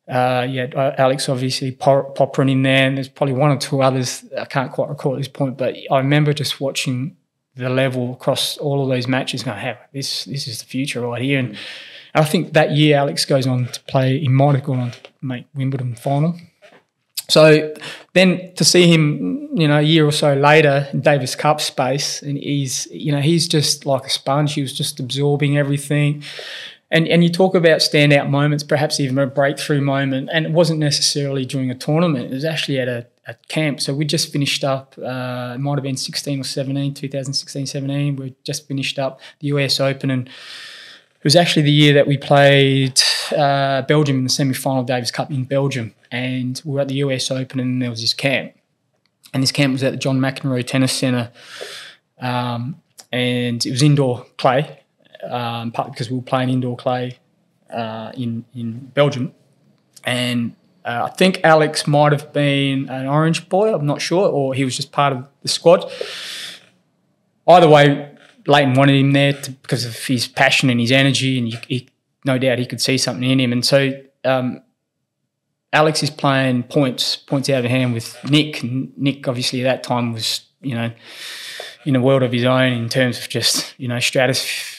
uh, 0.07 0.47
had 0.47 0.75
uh, 0.75 0.93
Alex 0.97 1.29
obviously 1.29 1.71
Popyrin 1.71 2.51
in 2.51 2.63
there, 2.63 2.87
and 2.87 2.97
there's 2.97 3.07
probably 3.07 3.33
one 3.33 3.51
or 3.51 3.57
two 3.57 3.81
others 3.81 4.25
I 4.37 4.45
can't 4.45 4.71
quite 4.71 4.89
recall 4.89 5.13
at 5.13 5.19
this 5.19 5.27
point. 5.27 5.57
But 5.57 5.75
I 5.89 5.97
remember 5.97 6.33
just 6.33 6.59
watching 6.59 7.15
the 7.55 7.69
level 7.69 8.13
across 8.13 8.57
all 8.57 8.83
of 8.83 8.89
those 8.89 9.07
matches, 9.07 9.43
going, 9.43 9.59
"Hey, 9.59 9.77
this 9.93 10.25
this 10.25 10.47
is 10.47 10.59
the 10.59 10.65
future 10.65 11.01
right 11.01 11.21
here." 11.21 11.39
And 11.39 11.57
I 12.13 12.25
think 12.25 12.53
that 12.53 12.71
year 12.71 12.97
Alex 12.97 13.25
goes 13.25 13.47
on 13.47 13.67
to 13.67 13.79
play. 13.83 14.19
He 14.19 14.27
might 14.27 14.55
have 14.55 14.63
gone 14.63 14.79
on 14.79 14.91
to 14.91 14.99
make 15.21 15.45
Wimbledon 15.55 15.95
final. 15.95 16.35
So 17.29 17.73
then 18.13 18.53
to 18.55 18.65
see 18.65 18.87
him, 18.87 19.49
you 19.53 19.67
know, 19.67 19.79
a 19.79 19.81
year 19.81 20.05
or 20.05 20.11
so 20.11 20.33
later 20.33 20.87
in 20.91 21.01
Davis 21.01 21.35
Cup 21.35 21.61
space, 21.61 22.21
and 22.21 22.37
he's, 22.37 22.87
you 22.91 23.11
know, 23.11 23.21
he's 23.21 23.47
just 23.47 23.85
like 23.85 24.03
a 24.05 24.09
sponge. 24.09 24.53
He 24.53 24.61
was 24.61 24.73
just 24.73 24.99
absorbing 24.99 25.57
everything. 25.57 26.23
And, 26.93 27.07
and 27.09 27.23
you 27.23 27.29
talk 27.29 27.55
about 27.55 27.79
standout 27.79 28.29
moments, 28.29 28.63
perhaps 28.63 28.99
even 28.99 29.17
a 29.17 29.27
breakthrough 29.27 29.81
moment, 29.81 30.29
and 30.31 30.45
it 30.45 30.51
wasn't 30.51 30.79
necessarily 30.79 31.43
during 31.43 31.69
a 31.69 31.75
tournament. 31.75 32.31
It 32.31 32.33
was 32.33 32.45
actually 32.45 32.79
at 32.79 32.87
a 32.87 33.07
at 33.25 33.47
camp. 33.47 33.79
So 33.79 33.93
we 33.93 34.03
just 34.03 34.33
finished 34.33 34.63
up, 34.65 34.95
uh, 34.97 35.53
it 35.55 35.59
might 35.59 35.75
have 35.75 35.83
been 35.83 35.95
16 35.95 36.41
or 36.41 36.43
17, 36.43 36.93
2016, 36.93 37.65
17. 37.67 38.15
We 38.17 38.35
just 38.43 38.67
finished 38.67 38.99
up 38.99 39.21
the 39.39 39.47
US 39.47 39.79
Open 39.79 40.11
and 40.11 40.27
it 41.23 41.27
was 41.27 41.37
actually 41.37 41.61
the 41.61 41.71
year 41.71 41.93
that 41.93 42.05
we 42.05 42.17
played 42.17 43.01
uh, 43.31 43.83
Belgium 43.83 44.17
in 44.17 44.23
the 44.25 44.29
semi-final 44.29 44.83
Davis 44.83 45.09
Cup 45.09 45.31
in 45.31 45.45
Belgium, 45.45 45.95
and 46.11 46.61
we 46.65 46.73
were 46.73 46.81
at 46.81 46.89
the 46.89 46.95
US 46.95 47.31
Open, 47.31 47.61
and 47.61 47.81
there 47.81 47.89
was 47.89 48.01
this 48.01 48.13
camp, 48.13 48.53
and 49.33 49.41
this 49.41 49.53
camp 49.53 49.71
was 49.71 49.83
at 49.83 49.91
the 49.91 49.97
John 49.97 50.19
McEnroe 50.19 50.67
Tennis 50.67 50.91
Centre, 50.91 51.31
um, 52.19 52.81
and 53.09 53.65
it 53.65 53.71
was 53.71 53.81
indoor 53.81 54.25
clay, 54.37 54.82
um, 55.29 55.71
partly 55.71 55.91
because 55.91 56.09
we 56.09 56.17
were 56.17 56.23
playing 56.23 56.49
indoor 56.49 56.77
clay 56.77 57.17
uh, 57.71 58.11
in 58.15 58.45
in 58.53 58.79
Belgium, 58.93 59.33
and 60.03 60.55
uh, 60.85 61.07
I 61.09 61.15
think 61.15 61.41
Alex 61.43 61.87
might 61.87 62.11
have 62.11 62.33
been 62.33 62.89
an 62.89 63.07
orange 63.07 63.47
boy. 63.49 63.73
I'm 63.73 63.85
not 63.85 64.01
sure, 64.01 64.27
or 64.27 64.53
he 64.53 64.65
was 64.65 64.75
just 64.75 64.91
part 64.91 65.13
of 65.13 65.27
the 65.41 65.47
squad. 65.47 65.89
Either 67.47 67.69
way, 67.69 68.15
Lleyton 68.47 68.73
wanted 68.75 68.95
him 68.95 69.11
there 69.13 69.33
to, 69.33 69.51
because 69.51 69.85
of 69.85 69.95
his 70.05 70.27
passion 70.27 70.69
and 70.69 70.79
his 70.79 70.91
energy, 70.91 71.37
and 71.37 71.47
he, 71.47 71.57
he, 71.67 71.89
no 72.25 72.37
doubt 72.37 72.59
he 72.59 72.65
could 72.65 72.81
see 72.81 72.97
something 72.97 73.29
in 73.29 73.39
him. 73.39 73.51
And 73.51 73.65
so 73.65 73.93
um, 74.25 74.61
Alex 75.71 76.03
is 76.03 76.09
playing 76.09 76.63
points 76.63 77.15
points 77.15 77.49
out 77.49 77.63
of 77.63 77.71
hand 77.71 77.93
with 77.93 78.17
Nick. 78.29 78.61
And 78.61 78.91
Nick, 78.97 79.27
obviously, 79.27 79.61
at 79.61 79.63
that 79.63 79.83
time 79.83 80.13
was 80.13 80.45
you 80.61 80.75
know 80.75 80.91
in 81.85 81.95
a 81.95 82.01
world 82.01 82.23
of 82.23 82.31
his 82.31 82.43
own 82.43 82.73
in 82.73 82.89
terms 82.89 83.19
of 83.19 83.29
just 83.29 83.73
you 83.77 83.87
know 83.87 83.99
stratosphere 83.99 84.72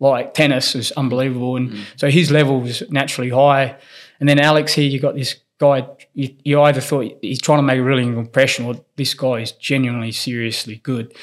like 0.00 0.34
tennis 0.34 0.74
is 0.74 0.92
unbelievable, 0.92 1.56
and 1.56 1.70
mm. 1.70 1.84
so 1.96 2.10
his 2.10 2.30
level 2.30 2.60
was 2.60 2.82
naturally 2.90 3.30
high. 3.30 3.76
And 4.20 4.28
then 4.28 4.38
Alex 4.38 4.72
here, 4.72 4.88
you 4.88 5.00
got 5.00 5.14
this 5.14 5.36
guy. 5.58 5.86
You, 6.14 6.34
you 6.44 6.62
either 6.62 6.80
thought 6.80 7.12
he's 7.20 7.40
trying 7.40 7.58
to 7.58 7.62
make 7.62 7.78
a 7.78 7.82
really 7.82 8.04
impression, 8.04 8.66
or 8.66 8.74
this 8.96 9.14
guy 9.14 9.40
is 9.40 9.52
genuinely 9.52 10.12
seriously 10.12 10.76
good. 10.82 11.14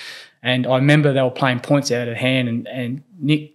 And 0.43 0.67
I 0.67 0.75
remember 0.75 1.11
they 1.11 1.21
were 1.21 1.31
playing 1.31 1.61
points 1.61 1.91
out 1.91 2.07
of 2.07 2.17
hand, 2.17 2.47
and, 2.47 2.67
and 2.67 3.03
Nick 3.19 3.53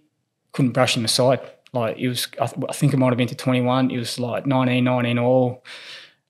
couldn't 0.51 0.71
brush 0.71 0.97
him 0.97 1.05
aside. 1.05 1.39
Like 1.73 1.97
it 1.97 2.09
was, 2.09 2.27
I, 2.39 2.47
th- 2.47 2.65
I 2.69 2.73
think 2.73 2.93
it 2.93 2.97
might 2.97 3.09
have 3.09 3.17
been 3.17 3.29
to 3.29 3.35
21. 3.35 3.91
It 3.91 3.97
was 3.97 4.19
like 4.19 4.45
19, 4.45 4.83
19 4.83 5.19
all. 5.19 5.63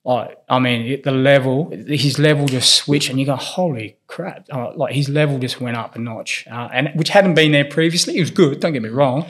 Like, 0.04 0.36
I 0.48 0.58
mean, 0.58 0.86
it, 0.86 1.04
the 1.04 1.12
level, 1.12 1.70
his 1.70 2.18
level 2.18 2.46
just 2.46 2.74
switched, 2.74 3.08
and 3.08 3.20
you 3.20 3.26
go, 3.26 3.36
holy 3.36 3.98
crap! 4.08 4.46
Uh, 4.50 4.72
like 4.74 4.94
his 4.94 5.08
level 5.08 5.38
just 5.38 5.60
went 5.60 5.76
up 5.76 5.94
a 5.94 6.00
notch, 6.00 6.44
uh, 6.50 6.68
and 6.72 6.90
which 6.96 7.10
hadn't 7.10 7.34
been 7.34 7.52
there 7.52 7.64
previously. 7.64 8.14
He 8.14 8.20
was 8.20 8.32
good, 8.32 8.58
don't 8.58 8.72
get 8.72 8.82
me 8.82 8.88
wrong, 8.88 9.28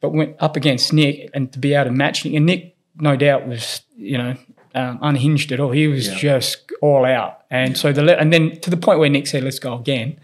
but 0.00 0.14
went 0.14 0.36
up 0.40 0.56
against 0.56 0.90
Nick, 0.92 1.28
and 1.34 1.52
to 1.52 1.58
be 1.58 1.74
able 1.74 1.86
to 1.86 1.90
match 1.90 2.24
Nick, 2.24 2.34
and 2.34 2.46
Nick, 2.46 2.76
no 2.96 3.14
doubt, 3.14 3.46
was 3.46 3.82
you 3.94 4.16
know 4.16 4.36
um, 4.74 4.98
unhinged 5.02 5.52
at 5.52 5.60
all. 5.60 5.72
He 5.72 5.86
was 5.86 6.08
yeah. 6.08 6.14
just 6.16 6.72
all 6.80 7.04
out, 7.04 7.42
and 7.50 7.76
so 7.76 7.92
the 7.92 8.18
and 8.18 8.32
then 8.32 8.58
to 8.60 8.70
the 8.70 8.78
point 8.78 8.98
where 8.98 9.10
Nick 9.10 9.26
said, 9.26 9.44
"Let's 9.44 9.58
go 9.58 9.74
again." 9.74 10.18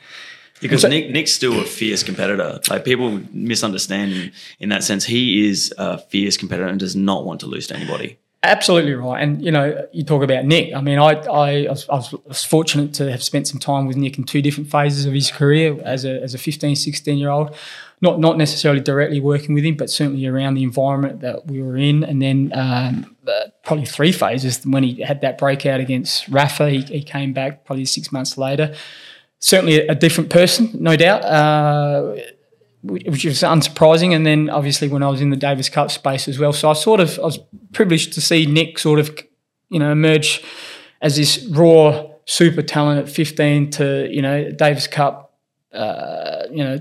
Because 0.63 0.83
so, 0.83 0.89
Nick 0.89 1.11
Nick's 1.11 1.33
still 1.33 1.61
a 1.61 1.65
fierce 1.65 2.03
competitor. 2.03 2.61
Like 2.71 2.85
people 2.85 3.21
misunderstand 3.33 4.13
him 4.13 4.33
in 4.59 4.71
that 4.71 4.85
sense. 4.85 5.05
He 5.05 5.47
is 5.49 5.75
a 5.77 5.99
fierce 5.99 6.39
competitor 6.39 6.69
and 6.69 6.81
does 6.81 6.97
not 6.97 7.27
want 7.27 7.41
to 7.41 7.47
lose 7.47 7.67
to 7.67 7.77
anybody. 7.77 8.19
Absolutely 8.45 8.95
right. 8.95 9.23
And, 9.23 9.41
you 9.45 9.53
know, 9.53 9.87
you 9.93 10.03
talk 10.03 10.25
about 10.25 10.45
Nick. 10.45 10.75
I 10.75 10.81
mean, 10.81 10.99
I, 10.99 11.13
I, 11.13 11.67
I, 11.67 11.69
was, 11.69 12.45
fortunate 12.45 12.93
to 12.95 13.09
have 13.09 13.23
spent 13.23 13.47
some 13.47 13.61
time 13.61 13.87
with 13.87 13.97
Nick 13.97 14.19
in 14.19 14.25
two 14.25 14.43
different 14.43 14.69
phases 14.69 15.07
of 15.07 15.13
his 15.13 15.31
career 15.31 15.81
as 15.85 16.05
a, 16.05 16.21
as 16.21 16.35
a 16.35 16.39
15, 16.39 16.75
16 16.75 17.19
year 17.19 17.31
old. 17.31 17.55
Not, 18.01 18.19
not 18.19 18.37
necessarily 18.37 18.81
directly 18.81 19.21
working 19.21 19.55
with 19.55 19.65
him, 19.65 19.77
but 19.77 19.91
certainly 19.91 20.27
around 20.27 20.55
the 20.55 20.65
environment 20.65 21.21
that 21.21 21.47
we 21.47 21.63
were 21.63 21.77
in. 21.77 22.03
And 22.03 22.21
then 22.21 22.51
um, 22.53 23.17
probably 23.63 23.87
three 23.87 24.11
phases 24.11 24.61
when 24.67 24.83
he 24.83 25.03
had 25.03 25.21
that 25.21 25.39
breakout 25.39 25.79
against 25.79 26.27
Rafa. 26.27 26.69
He, 26.69 26.81
he 26.81 27.03
came 27.05 27.33
back 27.33 27.65
probably 27.65 27.85
six 27.85 28.11
months 28.11 28.37
later 28.37 28.75
certainly 29.39 29.85
a 29.89 29.95
different 29.95 30.31
person, 30.31 30.71
no 30.75 30.95
doubt, 30.95 31.25
uh, 31.25 32.15
which 32.83 33.25
was 33.25 33.43
unsurprising. 33.43 34.15
And 34.15 34.27
then 34.27 34.51
obviously 34.51 34.89
when 34.89 35.03
I 35.03 35.09
was 35.09 35.21
in 35.21 35.31
the 35.31 35.37
Davis 35.37 35.69
Cup 35.69 35.91
space 35.91 36.29
as 36.29 36.39
well, 36.39 36.53
so 36.53 36.71
I 36.71 36.73
sort 36.73 37.01
of 37.01 37.19
I 37.19 37.23
was 37.23 37.39
privileged 37.73 38.13
to 38.15 38.21
see 38.21 38.47
Nick 38.47 38.79
sort 38.79 38.99
of 38.99 39.17
you 39.69 39.79
know 39.79 39.93
emerge 39.93 40.43
as 41.01 41.17
this 41.17 41.45
raw 41.51 42.07
super 42.25 42.63
talent 42.63 43.01
at 43.01 43.09
15 43.09 43.71
to 43.71 44.09
you 44.11 44.23
know 44.23 44.51
Davis 44.51 44.87
Cup, 44.87 45.35
uh, 45.73 46.45
you 46.51 46.65
know. 46.65 46.79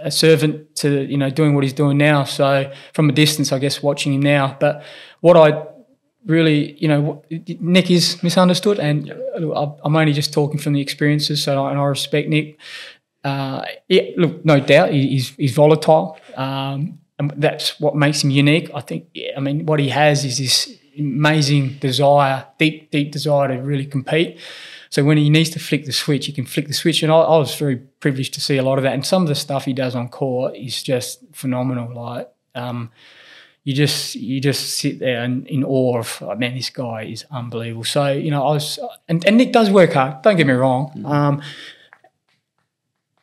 A 0.00 0.12
servant 0.12 0.76
to 0.76 1.02
you 1.06 1.16
know 1.16 1.28
doing 1.28 1.56
what 1.56 1.64
he's 1.64 1.72
doing 1.72 1.98
now. 1.98 2.22
So 2.22 2.72
from 2.92 3.08
a 3.08 3.12
distance, 3.12 3.50
I 3.50 3.58
guess 3.58 3.82
watching 3.82 4.14
him 4.14 4.22
now. 4.22 4.56
But 4.60 4.84
what 5.22 5.36
I 5.36 5.66
really, 6.24 6.78
you 6.80 6.86
know, 6.86 7.24
Nick 7.58 7.90
is 7.90 8.22
misunderstood, 8.22 8.78
and. 8.78 9.12
I'm 9.38 9.96
only 9.96 10.12
just 10.12 10.32
talking 10.32 10.58
from 10.58 10.72
the 10.72 10.80
experiences. 10.80 11.42
So, 11.42 11.66
and 11.66 11.78
I 11.78 11.84
respect 11.84 12.28
Nick. 12.28 12.58
Uh, 13.24 13.64
yeah, 13.88 14.02
look, 14.16 14.44
no 14.44 14.60
doubt 14.60 14.92
he's 14.92 15.30
he's 15.30 15.52
volatile, 15.52 16.18
um, 16.36 16.98
and 17.18 17.32
that's 17.36 17.80
what 17.80 17.96
makes 17.96 18.22
him 18.22 18.30
unique. 18.30 18.70
I 18.74 18.80
think. 18.80 19.08
Yeah, 19.14 19.32
I 19.36 19.40
mean, 19.40 19.66
what 19.66 19.80
he 19.80 19.88
has 19.88 20.24
is 20.24 20.38
this 20.38 20.78
amazing 20.98 21.78
desire, 21.78 22.46
deep, 22.58 22.90
deep 22.90 23.12
desire 23.12 23.48
to 23.48 23.62
really 23.62 23.86
compete. 23.86 24.38
So 24.90 25.04
when 25.04 25.18
he 25.18 25.30
needs 25.30 25.50
to 25.50 25.58
flick 25.58 25.84
the 25.84 25.92
switch, 25.92 26.26
he 26.26 26.32
can 26.32 26.46
flick 26.46 26.66
the 26.66 26.74
switch. 26.74 27.02
And 27.02 27.12
I, 27.12 27.18
I, 27.18 27.38
was 27.38 27.54
very 27.54 27.76
privileged 27.76 28.34
to 28.34 28.40
see 28.40 28.56
a 28.56 28.62
lot 28.62 28.78
of 28.78 28.84
that. 28.84 28.94
And 28.94 29.04
some 29.04 29.22
of 29.22 29.28
the 29.28 29.34
stuff 29.34 29.64
he 29.64 29.72
does 29.72 29.94
on 29.94 30.08
court 30.08 30.56
is 30.56 30.82
just 30.82 31.22
phenomenal. 31.32 31.94
Like, 31.94 32.30
um, 32.54 32.90
you 33.64 33.74
just 33.74 34.14
you 34.14 34.40
just 34.40 34.78
sit 34.78 34.98
there 34.98 35.22
and 35.22 35.46
in 35.46 35.62
awe 35.62 35.98
of 35.98 36.22
oh, 36.22 36.34
man, 36.36 36.54
this 36.54 36.70
guy 36.70 37.02
is 37.02 37.26
unbelievable. 37.30 37.84
So 37.84 38.10
you 38.10 38.30
know, 38.30 38.46
I 38.46 38.52
was 38.52 38.78
and, 39.08 39.24
and 39.26 39.36
Nick 39.36 39.52
does 39.52 39.70
work 39.70 39.92
hard. 39.92 40.22
Don't 40.22 40.36
get 40.36 40.46
me 40.46 40.54
wrong. 40.54 40.90
Mm-hmm. 40.96 41.06
Um, 41.06 41.42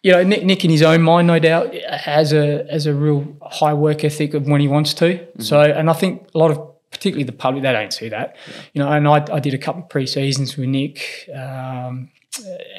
you 0.05 0.11
know, 0.11 0.21
Nick, 0.21 0.45
Nick 0.45 0.63
in 0.63 0.69
his 0.69 0.83
own 0.83 1.01
mind, 1.01 1.25
no 1.25 1.39
doubt, 1.39 1.73
has 1.73 2.31
a 2.31 2.63
has 2.69 2.85
a 2.85 2.93
real 2.93 3.25
high 3.41 3.73
work 3.73 4.03
ethic 4.03 4.35
of 4.35 4.45
when 4.45 4.61
he 4.61 4.67
wants 4.67 4.93
to. 4.93 5.05
Mm-hmm. 5.05 5.41
So, 5.41 5.59
and 5.59 5.89
I 5.89 5.93
think 5.93 6.29
a 6.35 6.37
lot 6.37 6.51
of 6.51 6.59
particularly 6.91 7.23
the 7.23 7.31
public 7.31 7.63
they 7.63 7.73
don't 7.73 7.91
see 7.91 8.09
that. 8.09 8.35
Yeah. 8.47 8.53
You 8.73 8.83
know, 8.83 8.91
and 8.91 9.07
I, 9.07 9.25
I 9.33 9.39
did 9.39 9.55
a 9.55 9.57
couple 9.57 9.81
of 9.81 9.89
pre 9.89 10.05
seasons 10.05 10.57
with 10.57 10.69
Nick, 10.69 11.27
um, 11.33 12.11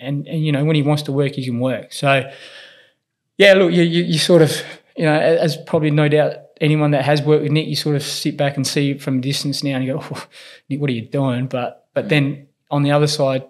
and 0.00 0.24
and 0.28 0.46
you 0.46 0.52
know 0.52 0.64
when 0.64 0.76
he 0.76 0.82
wants 0.82 1.02
to 1.02 1.12
work, 1.12 1.32
he 1.32 1.44
can 1.44 1.58
work. 1.58 1.92
So, 1.92 2.30
yeah, 3.38 3.54
look, 3.54 3.72
you 3.72 3.82
you, 3.82 4.04
you 4.04 4.18
sort 4.20 4.42
of 4.42 4.62
you 4.96 5.06
know 5.06 5.18
as 5.18 5.56
probably 5.56 5.90
no 5.90 6.06
doubt 6.06 6.36
anyone 6.60 6.92
that 6.92 7.04
has 7.04 7.22
worked 7.22 7.42
with 7.42 7.50
Nick, 7.50 7.66
you 7.66 7.74
sort 7.74 7.96
of 7.96 8.04
sit 8.04 8.36
back 8.36 8.54
and 8.54 8.64
see 8.64 8.98
from 8.98 9.18
a 9.18 9.20
distance 9.20 9.64
now 9.64 9.74
and 9.74 9.84
you 9.84 9.94
go, 9.94 10.04
oh, 10.12 10.26
Nick, 10.68 10.80
what 10.80 10.90
are 10.90 10.92
you 10.92 11.08
doing? 11.08 11.48
But 11.48 11.88
but 11.92 12.08
then 12.08 12.46
on 12.70 12.84
the 12.84 12.92
other 12.92 13.08
side, 13.08 13.42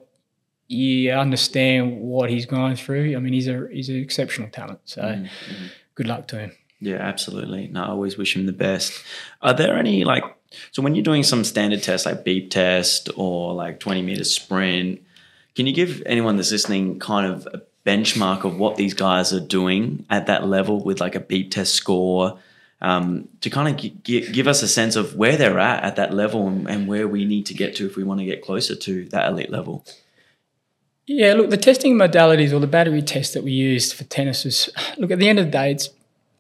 you 0.69 1.13
understand 1.13 2.01
what 2.01 2.31
he's 2.31 2.47
going 2.47 2.77
through. 2.77 3.17
I 3.17 3.21
mean, 3.21 3.33
he's 3.33 3.49
a 3.49 3.69
he's 3.71 3.89
an 3.89 3.97
exceptional 3.97 4.49
talent. 4.51 4.81
So 4.85 5.03
mm-hmm. 5.03 5.67
good 5.95 6.07
luck 6.07 6.29
to 6.29 6.39
him. 6.39 6.53
Yeah, 6.81 6.97
absolutely. 6.97 7.69
No, 7.69 7.85
I 7.85 7.89
always 7.89 8.19
wish 8.19 8.37
him 8.37 8.47
the 8.47 8.53
best. 8.53 9.03
Are 9.43 9.55
there 9.55 9.77
any 9.77 10.05
like 10.05 10.25
so 10.73 10.83
when 10.83 10.95
you're 10.95 11.05
doing 11.05 11.23
some 11.23 11.45
standard 11.45 11.83
tests 11.83 12.07
like 12.07 12.25
beep 12.25 12.51
test 12.51 13.11
or 13.17 13.55
like 13.55 13.81
20 13.81 14.03
meter 14.03 14.25
sprint, 14.25 15.03
can 15.55 15.67
you 15.67 15.73
give 15.73 16.03
anyone 16.07 16.37
that's 16.37 16.53
listening 16.53 16.99
kind 16.99 17.27
of 17.27 17.49
a 17.53 17.63
benchmark 17.87 18.45
of 18.45 18.59
what 18.59 18.77
these 18.77 18.95
guys 18.95 19.33
are 19.33 19.41
doing 19.41 20.05
at 20.11 20.27
that 20.27 20.47
level 20.47 20.83
with 20.83 21.01
like 21.01 21.15
a 21.15 21.21
beep 21.21 21.51
test 21.53 21.75
score 21.75 22.39
um, 22.81 23.29
to 23.41 23.49
kind 23.49 23.69
of 23.69 23.77
g- 23.77 23.97
g- 24.03 24.33
give 24.33 24.49
us 24.49 24.63
a 24.63 24.69
sense 24.69 24.97
of 24.97 25.17
where 25.17 25.37
they're 25.37 25.59
at 25.59 25.83
at 25.85 25.97
that 25.97 26.13
level 26.13 26.47
and, 26.49 26.69
and 26.69 26.89
where 26.89 27.09
we 27.09 27.25
need 27.25 27.47
to 27.47 27.55
get 27.55 27.77
to 27.77 27.87
if 27.87 27.97
we 27.97 28.03
want 28.03 28.21
to 28.21 28.27
get 28.27 28.43
closer 28.43 28.75
to 28.75 29.05
that 29.07 29.31
elite 29.31 29.51
level. 29.51 29.85
Yeah, 31.07 31.35
look, 31.35 31.51
the 31.51 31.57
testing 31.57 31.95
modalities 31.95 32.53
or 32.53 32.59
the 32.59 32.67
battery 32.67 33.01
test 33.01 33.35
that 33.35 33.45
we 33.45 33.53
used 33.53 33.95
for 33.95 34.05
tennis 34.05 34.45
is 34.45 34.71
look 34.99 35.11
at 35.11 35.19
the 35.19 35.29
end 35.29 35.39
of 35.39 35.47
the 35.47 35.51
day, 35.53 35.71
it's 35.71 35.91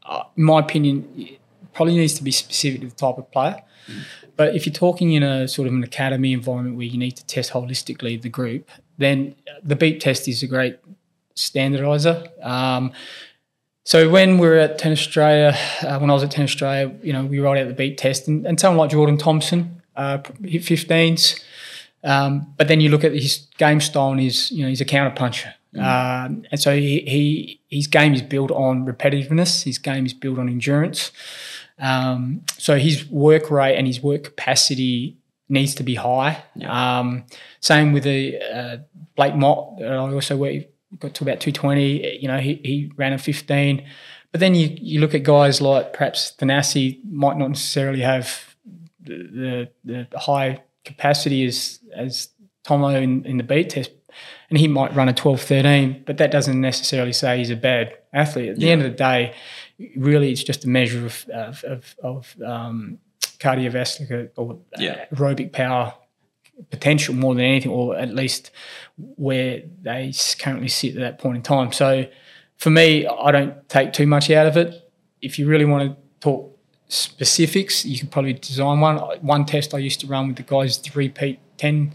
uh, 0.04 0.24
in 0.36 0.44
my 0.44 0.60
opinion, 0.60 1.08
it 1.16 1.38
probably 1.72 1.96
needs 1.96 2.14
to 2.14 2.24
be 2.24 2.30
specific 2.30 2.80
to 2.80 2.88
the 2.88 2.94
type 2.94 3.18
of 3.18 3.30
player. 3.30 3.62
Mm. 3.86 4.02
But 4.36 4.54
if 4.54 4.66
you're 4.66 4.72
talking 4.72 5.12
in 5.12 5.22
a 5.22 5.48
sort 5.48 5.66
of 5.68 5.74
an 5.74 5.82
academy 5.82 6.32
environment 6.32 6.76
where 6.76 6.86
you 6.86 6.98
need 6.98 7.12
to 7.12 7.24
test 7.26 7.52
holistically 7.52 8.20
the 8.20 8.28
group, 8.28 8.68
then 8.98 9.34
the 9.62 9.76
beep 9.76 10.00
test 10.00 10.28
is 10.28 10.42
a 10.42 10.46
great 10.46 10.78
standardizer. 11.34 12.28
Um, 12.44 12.92
so 13.84 14.10
when 14.10 14.38
we 14.38 14.48
are 14.48 14.56
at 14.56 14.78
Tennis 14.78 15.00
Australia, 15.00 15.56
uh, 15.82 15.98
when 15.98 16.10
I 16.10 16.12
was 16.12 16.24
at 16.24 16.32
Tennis 16.32 16.50
Australia, 16.50 16.94
you 17.02 17.12
know, 17.12 17.24
we 17.24 17.38
rolled 17.38 17.56
out 17.56 17.68
the 17.68 17.74
beep 17.74 17.96
test, 17.96 18.26
and, 18.26 18.46
and 18.46 18.58
someone 18.58 18.78
like 18.78 18.90
Jordan 18.90 19.16
Thompson 19.16 19.80
uh, 19.94 20.18
hit 20.44 20.62
15s. 20.62 21.40
Um, 22.06 22.54
but 22.56 22.68
then 22.68 22.80
you 22.80 22.88
look 22.88 23.04
at 23.04 23.12
his 23.12 23.48
game 23.58 23.80
style, 23.80 24.12
and 24.12 24.20
he's 24.20 24.50
you 24.52 24.62
know 24.62 24.68
he's 24.68 24.80
a 24.80 24.84
counter 24.84 25.14
puncher, 25.14 25.52
mm. 25.74 25.80
um, 25.80 26.44
and 26.50 26.60
so 26.60 26.74
he, 26.74 27.00
he 27.00 27.60
his 27.68 27.88
game 27.88 28.14
is 28.14 28.22
built 28.22 28.52
on 28.52 28.86
repetitiveness. 28.86 29.64
His 29.64 29.78
game 29.78 30.06
is 30.06 30.14
built 30.14 30.38
on 30.38 30.48
endurance. 30.48 31.10
Um, 31.78 32.42
so 32.56 32.78
his 32.78 33.06
work 33.10 33.50
rate 33.50 33.76
and 33.76 33.86
his 33.86 34.02
work 34.02 34.24
capacity 34.24 35.18
needs 35.48 35.74
to 35.74 35.82
be 35.82 35.96
high. 35.96 36.42
Yeah. 36.54 36.98
Um, 37.00 37.24
same 37.60 37.92
with 37.92 38.04
the 38.04 38.40
uh, 38.40 38.76
Blake 39.16 39.34
Mott. 39.34 39.82
I 39.82 39.96
also 39.96 40.36
worked, 40.36 40.66
got 40.98 41.14
to 41.14 41.24
about 41.24 41.40
220. 41.40 42.18
You 42.18 42.28
know, 42.28 42.38
he, 42.38 42.54
he 42.64 42.92
ran 42.96 43.12
a 43.12 43.18
15. 43.18 43.84
But 44.32 44.40
then 44.40 44.54
you, 44.54 44.76
you 44.80 45.00
look 45.00 45.14
at 45.14 45.22
guys 45.22 45.60
like 45.60 45.92
perhaps 45.92 46.32
Thanasi 46.38 47.04
might 47.04 47.36
not 47.36 47.48
necessarily 47.48 48.00
have 48.00 48.56
the, 49.00 49.68
the, 49.84 50.08
the 50.10 50.18
high 50.18 50.62
capacity 50.86 51.44
as 51.44 51.80
as 51.94 52.30
Tomo 52.64 52.88
in, 52.88 53.24
in 53.26 53.36
the 53.36 53.44
beep 53.44 53.68
test, 53.68 53.90
and 54.50 54.58
he 54.58 54.68
might 54.68 54.94
run 54.94 55.08
a 55.08 55.12
12 55.12 55.40
13, 55.40 56.04
but 56.06 56.16
that 56.18 56.30
doesn't 56.30 56.60
necessarily 56.60 57.12
say 57.12 57.38
he's 57.38 57.50
a 57.50 57.56
bad 57.56 57.96
athlete. 58.12 58.50
At 58.50 58.56
the 58.56 58.66
yeah. 58.66 58.72
end 58.72 58.82
of 58.82 58.90
the 58.90 58.96
day, 58.96 59.34
really 59.96 60.32
it's 60.32 60.42
just 60.42 60.64
a 60.64 60.68
measure 60.68 61.04
of, 61.04 61.28
of, 61.28 61.64
of, 61.64 61.96
of 62.02 62.36
um, 62.44 62.98
cardiovascular 63.38 64.30
or 64.36 64.58
yeah. 64.78 65.04
aerobic 65.14 65.52
power 65.52 65.94
potential 66.70 67.14
more 67.14 67.34
than 67.34 67.44
anything, 67.44 67.70
or 67.70 67.96
at 67.96 68.14
least 68.14 68.50
where 68.96 69.62
they 69.82 70.12
currently 70.38 70.68
sit 70.68 70.96
at 70.96 71.00
that 71.00 71.18
point 71.18 71.36
in 71.36 71.42
time. 71.42 71.72
So 71.72 72.06
for 72.56 72.70
me, 72.70 73.06
I 73.06 73.30
don't 73.30 73.68
take 73.68 73.92
too 73.92 74.06
much 74.06 74.30
out 74.30 74.46
of 74.46 74.56
it. 74.56 74.90
If 75.20 75.38
you 75.38 75.46
really 75.46 75.64
want 75.64 75.90
to 75.90 75.96
talk 76.20 76.55
specifics, 76.88 77.84
you 77.84 77.98
could 77.98 78.10
probably 78.10 78.34
design 78.34 78.80
one. 78.80 78.98
One 79.20 79.44
test 79.44 79.74
I 79.74 79.78
used 79.78 80.00
to 80.00 80.06
run 80.06 80.28
with 80.28 80.36
the 80.36 80.42
guys 80.42 80.76
to 80.78 80.98
repeat 80.98 81.40
10, 81.58 81.92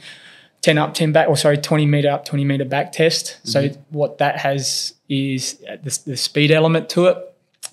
10 0.62 0.78
up, 0.78 0.94
10 0.94 1.12
back, 1.12 1.30
or 1.30 1.38
sorry, 1.38 1.58
20 1.58 1.86
meter 1.86 2.10
up, 2.10 2.26
20 2.26 2.44
meter 2.46 2.66
back 2.66 2.92
test. 2.92 3.40
Mm-hmm. 3.44 3.50
So 3.50 3.70
what 3.90 4.18
that 4.18 4.38
has 4.38 4.94
is 5.10 5.60
the, 5.84 6.00
the 6.06 6.18
speed 6.18 6.52
element 6.52 6.90
to 6.90 7.08
it 7.08 7.18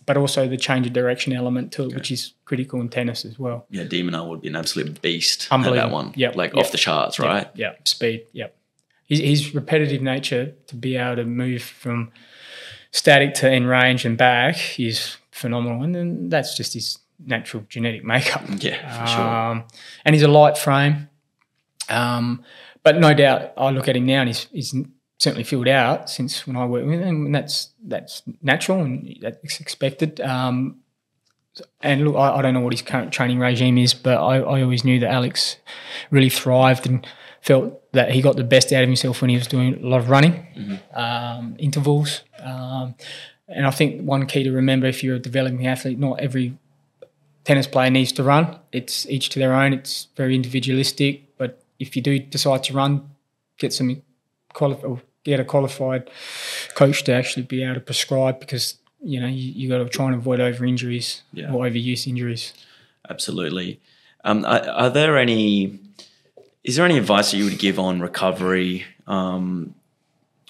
but 0.09 0.17
also 0.17 0.49
the 0.49 0.57
change 0.57 0.87
of 0.87 0.95
direction 0.95 1.35
element 1.35 1.71
to 1.71 1.83
it, 1.83 1.87
okay. 1.89 1.97
which 1.97 2.11
is 2.11 2.33
critical 2.47 2.81
in 2.81 2.89
tennis 2.89 3.27
as 3.27 3.39
well. 3.39 3.67
Yeah, 3.69 3.85
de 3.85 4.03
Minaur 4.03 4.27
would 4.27 4.41
be 4.41 4.49
an 4.49 4.57
absolute 4.57 5.03
beast 5.03 5.49
at 5.53 5.63
that 5.63 5.91
one. 5.91 6.15
Yeah, 6.17 6.31
like 6.35 6.55
yep. 6.55 6.65
off 6.65 6.73
the 6.73 6.79
charts, 6.79 7.19
right? 7.19 7.47
Yeah, 7.55 7.73
yep. 7.73 7.87
speed. 7.87 8.27
Yep. 8.33 8.57
His, 9.05 9.19
his 9.19 9.55
repetitive 9.55 10.01
nature 10.01 10.55
to 10.69 10.77
be 10.77 10.97
able 10.97 11.17
to 11.17 11.27
move 11.27 11.63
from 11.63 12.11
static 12.91 13.35
to 13.35 13.53
in 13.53 13.67
range 13.67 14.07
and 14.07 14.17
back 14.17 14.81
is 14.81 15.19
phenomenal, 15.31 15.83
and 15.83 15.95
then 15.95 16.31
that's 16.31 16.57
just 16.57 16.73
his 16.73 16.99
natural 17.19 17.65
genetic 17.69 18.05
makeup. 18.05 18.43
Yeah, 18.59 19.07
for 19.07 19.21
um. 19.21 19.65
And 20.05 20.15
he's 20.15 20.23
a 20.23 20.29
light 20.29 20.57
frame, 20.57 21.09
um, 21.89 22.45
but 22.83 22.99
no 22.99 23.15
doubt 23.15 23.53
I 23.57 23.71
look 23.71 23.89
at 23.89 23.97
him 23.97 24.07
now 24.07 24.21
and 24.21 24.29
he's, 24.29 24.47
he's 24.53 24.75
certainly 25.19 25.45
filled 25.45 25.69
out 25.69 26.09
since 26.09 26.47
when 26.47 26.57
I 26.57 26.65
worked 26.65 26.87
with 26.87 27.01
him, 27.01 27.27
and 27.27 27.35
that's 27.35 27.71
that's 27.85 28.23
natural 28.43 28.81
and 28.81 29.19
that's 29.21 29.61
expected. 29.61 30.21
Um, 30.21 30.81
and 31.81 32.05
look, 32.05 32.17
I, 32.17 32.37
I, 32.37 32.43
don't 32.43 32.55
know 32.55 32.61
what 32.61 32.73
his 32.73 32.83
current 32.83 33.13
training 33.13 33.41
regime 33.41 33.79
is, 33.79 33.93
but 33.93 34.17
I, 34.17 34.37
I, 34.37 34.63
always 34.63 34.85
knew 34.85 35.01
that 35.01 35.11
Alex 35.11 35.57
really 36.11 36.29
thrived 36.29 36.87
and 36.87 37.05
felt 37.41 37.91
that 37.93 38.13
he 38.13 38.23
got 38.23 38.37
the 38.37 38.45
best 38.45 38.73
out 38.73 38.85
of 38.85 38.89
himself 38.89 39.21
when 39.21 39.31
he 39.31 39.37
was 39.37 39.49
doing 39.49 39.75
a 39.83 39.87
lot 39.87 39.99
of 39.99 40.09
running, 40.09 40.47
mm-hmm. 40.57 40.99
um, 40.99 41.57
intervals. 41.59 42.23
Um, 42.39 42.95
and 43.49 43.67
I 43.67 43.71
think 43.71 44.03
one 44.03 44.27
key 44.27 44.45
to 44.45 44.53
remember 44.53 44.87
if 44.87 45.03
you're 45.03 45.17
a 45.17 45.19
developing 45.19 45.67
athlete, 45.67 45.99
not 45.99 46.21
every 46.21 46.57
tennis 47.49 47.67
player 47.67 47.89
needs 47.89 48.13
to 48.13 48.23
run. 48.23 48.59
It's 48.73 49.07
each 49.07 49.31
to 49.31 49.39
their 49.39 49.55
own. 49.55 49.73
It's 49.73 50.09
very 50.17 50.35
individualistic. 50.35 51.37
But 51.39 51.63
if 51.79 51.97
you 51.97 52.03
do 52.03 52.19
decide 52.19 52.63
to 52.65 52.75
run, 52.75 53.09
get 53.57 53.73
some 53.73 54.03
qualify 54.53 55.01
get 55.25 55.41
a 55.41 55.45
qualified 55.45 56.11
coach 56.75 57.05
to 57.05 57.13
actually 57.13 57.43
be 57.43 57.63
able 57.63 57.75
to 57.75 57.81
prescribe 57.81 58.39
because 58.39 58.79
you 59.03 59.19
know 59.21 59.27
you, 59.27 59.53
you 59.53 59.69
got 59.69 59.79
to 59.79 59.89
try 59.89 60.07
and 60.07 60.15
avoid 60.15 60.41
over 60.41 60.65
injuries 60.65 61.23
yeah. 61.33 61.51
or 61.51 61.65
overuse 61.65 62.07
injuries. 62.07 62.53
Absolutely. 63.09 63.81
Um, 64.25 64.45
are, 64.45 64.69
are, 64.69 64.91
there 64.91 65.17
any? 65.17 65.79
Is 66.65 66.77
there 66.77 66.85
any 66.85 66.99
advice 66.99 67.31
that 67.31 67.39
you 67.39 67.45
would 67.45 67.59
give 67.59 67.79
on 67.79 68.01
recovery 68.01 68.85
um, 69.07 69.75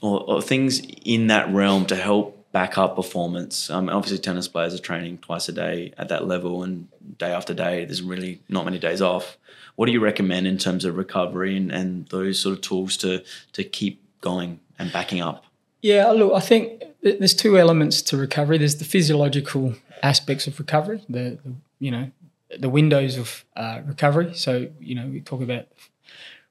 or, 0.03 0.21
or, 0.29 0.43
things 0.43 0.81
in 1.05 1.29
that 1.29 1.49
realm 1.53 1.87
to 1.87 1.95
help 1.95 2.38
back 2.53 2.79
up 2.79 2.97
performance? 2.97 3.71
Um, 3.71 3.89
obviously, 3.89 4.19
tennis 4.19 4.49
players 4.49 4.75
are 4.75 4.79
training 4.79 5.19
twice 5.19 5.49
a 5.49 5.53
day 5.53 5.93
at 5.99 6.09
that 6.09 6.27
level, 6.27 6.63
and 6.63 6.89
day 7.19 7.33
after 7.33 7.55
day, 7.55 7.85
there's 7.85 8.03
really 8.03 8.41
not 8.49 8.65
many 8.65 8.79
days 8.79 9.03
off. 9.03 9.39
What 9.77 9.87
do 9.87 9.93
you 9.93 10.01
recommend 10.01 10.47
in 10.47 10.59
terms 10.59 10.85
of 10.85 10.97
recovery 10.97 11.57
and, 11.57 11.71
and 11.71 12.09
those 12.09 12.39
sort 12.39 12.57
of 12.57 12.63
tools 12.63 12.97
to 12.99 13.23
to 13.53 13.65
keep 13.65 14.03
going 14.21 14.61
and 14.79 14.93
backing 14.93 15.21
up? 15.21 15.45
Yeah, 15.83 16.11
look, 16.11 16.33
I 16.33 16.41
think 16.41 16.83
there's 17.03 17.35
two 17.35 17.59
elements 17.59 18.03
to 18.03 18.17
recovery. 18.17 18.59
There's 18.59 18.77
the 18.77 18.85
physiological 18.85 19.75
aspects 20.03 20.47
of 20.47 20.59
recovery, 20.59 21.03
the, 21.09 21.39
the 21.45 21.55
you 21.79 21.91
know 21.91 22.11
the 22.59 22.69
windows 22.69 23.17
of 23.17 23.45
uh, 23.57 23.81
recovery. 23.85 24.35
So 24.35 24.69
you 24.81 24.95
know 24.95 25.07
we 25.07 25.21
talk 25.21 25.43
about 25.43 25.67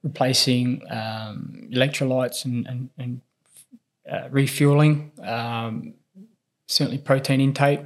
replacing 0.03 0.83
um, 0.89 1.67
electrolytes 1.71 2.45
and 2.45 2.65
and, 2.67 2.89
and 2.97 3.21
uh, 4.09 4.27
refueling. 4.29 5.11
Um, 5.21 5.93
certainly 6.67 6.97
protein 6.97 7.39
intake 7.39 7.79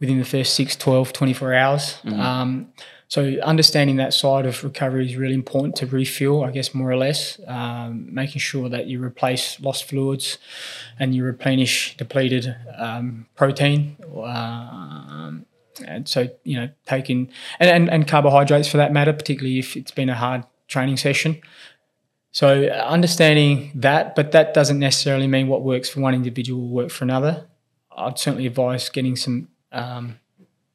within 0.00 0.18
the 0.18 0.24
first 0.24 0.54
6, 0.54 0.76
12, 0.76 1.12
24 1.12 1.54
hours. 1.54 1.82
Mm-hmm. 2.04 2.20
Um, 2.20 2.72
so 3.08 3.36
understanding 3.42 3.96
that 3.96 4.12
side 4.12 4.44
of 4.44 4.64
recovery 4.64 5.06
is 5.06 5.16
really 5.16 5.34
important 5.34 5.76
to 5.76 5.86
refuel, 5.86 6.42
I 6.42 6.50
guess, 6.50 6.74
more 6.74 6.90
or 6.90 6.96
less, 6.96 7.38
um, 7.46 8.12
making 8.12 8.40
sure 8.40 8.68
that 8.68 8.86
you 8.86 9.02
replace 9.02 9.60
lost 9.60 9.84
fluids 9.84 10.38
and 10.98 11.14
you 11.14 11.22
replenish 11.22 11.96
depleted 11.96 12.56
um, 12.76 13.26
protein. 13.36 13.96
Um, 14.16 15.46
and 15.86 16.08
so, 16.08 16.28
you 16.42 16.56
know, 16.56 16.70
taking, 16.86 17.30
and, 17.60 17.70
and, 17.70 17.90
and 17.90 18.08
carbohydrates 18.08 18.68
for 18.68 18.78
that 18.78 18.92
matter, 18.92 19.12
particularly 19.12 19.58
if 19.58 19.76
it's 19.76 19.92
been 19.92 20.08
a 20.08 20.14
hard 20.14 20.44
training 20.66 20.96
session. 20.96 21.40
So 22.34 22.66
understanding 22.68 23.70
that, 23.76 24.16
but 24.16 24.32
that 24.32 24.54
doesn't 24.54 24.80
necessarily 24.80 25.28
mean 25.28 25.46
what 25.46 25.62
works 25.62 25.88
for 25.88 26.00
one 26.00 26.14
individual 26.14 26.62
will 26.62 26.68
work 26.68 26.90
for 26.90 27.04
another. 27.04 27.46
I'd 27.96 28.18
certainly 28.18 28.48
advise 28.48 28.88
getting 28.88 29.14
some 29.14 29.46
um, 29.70 30.18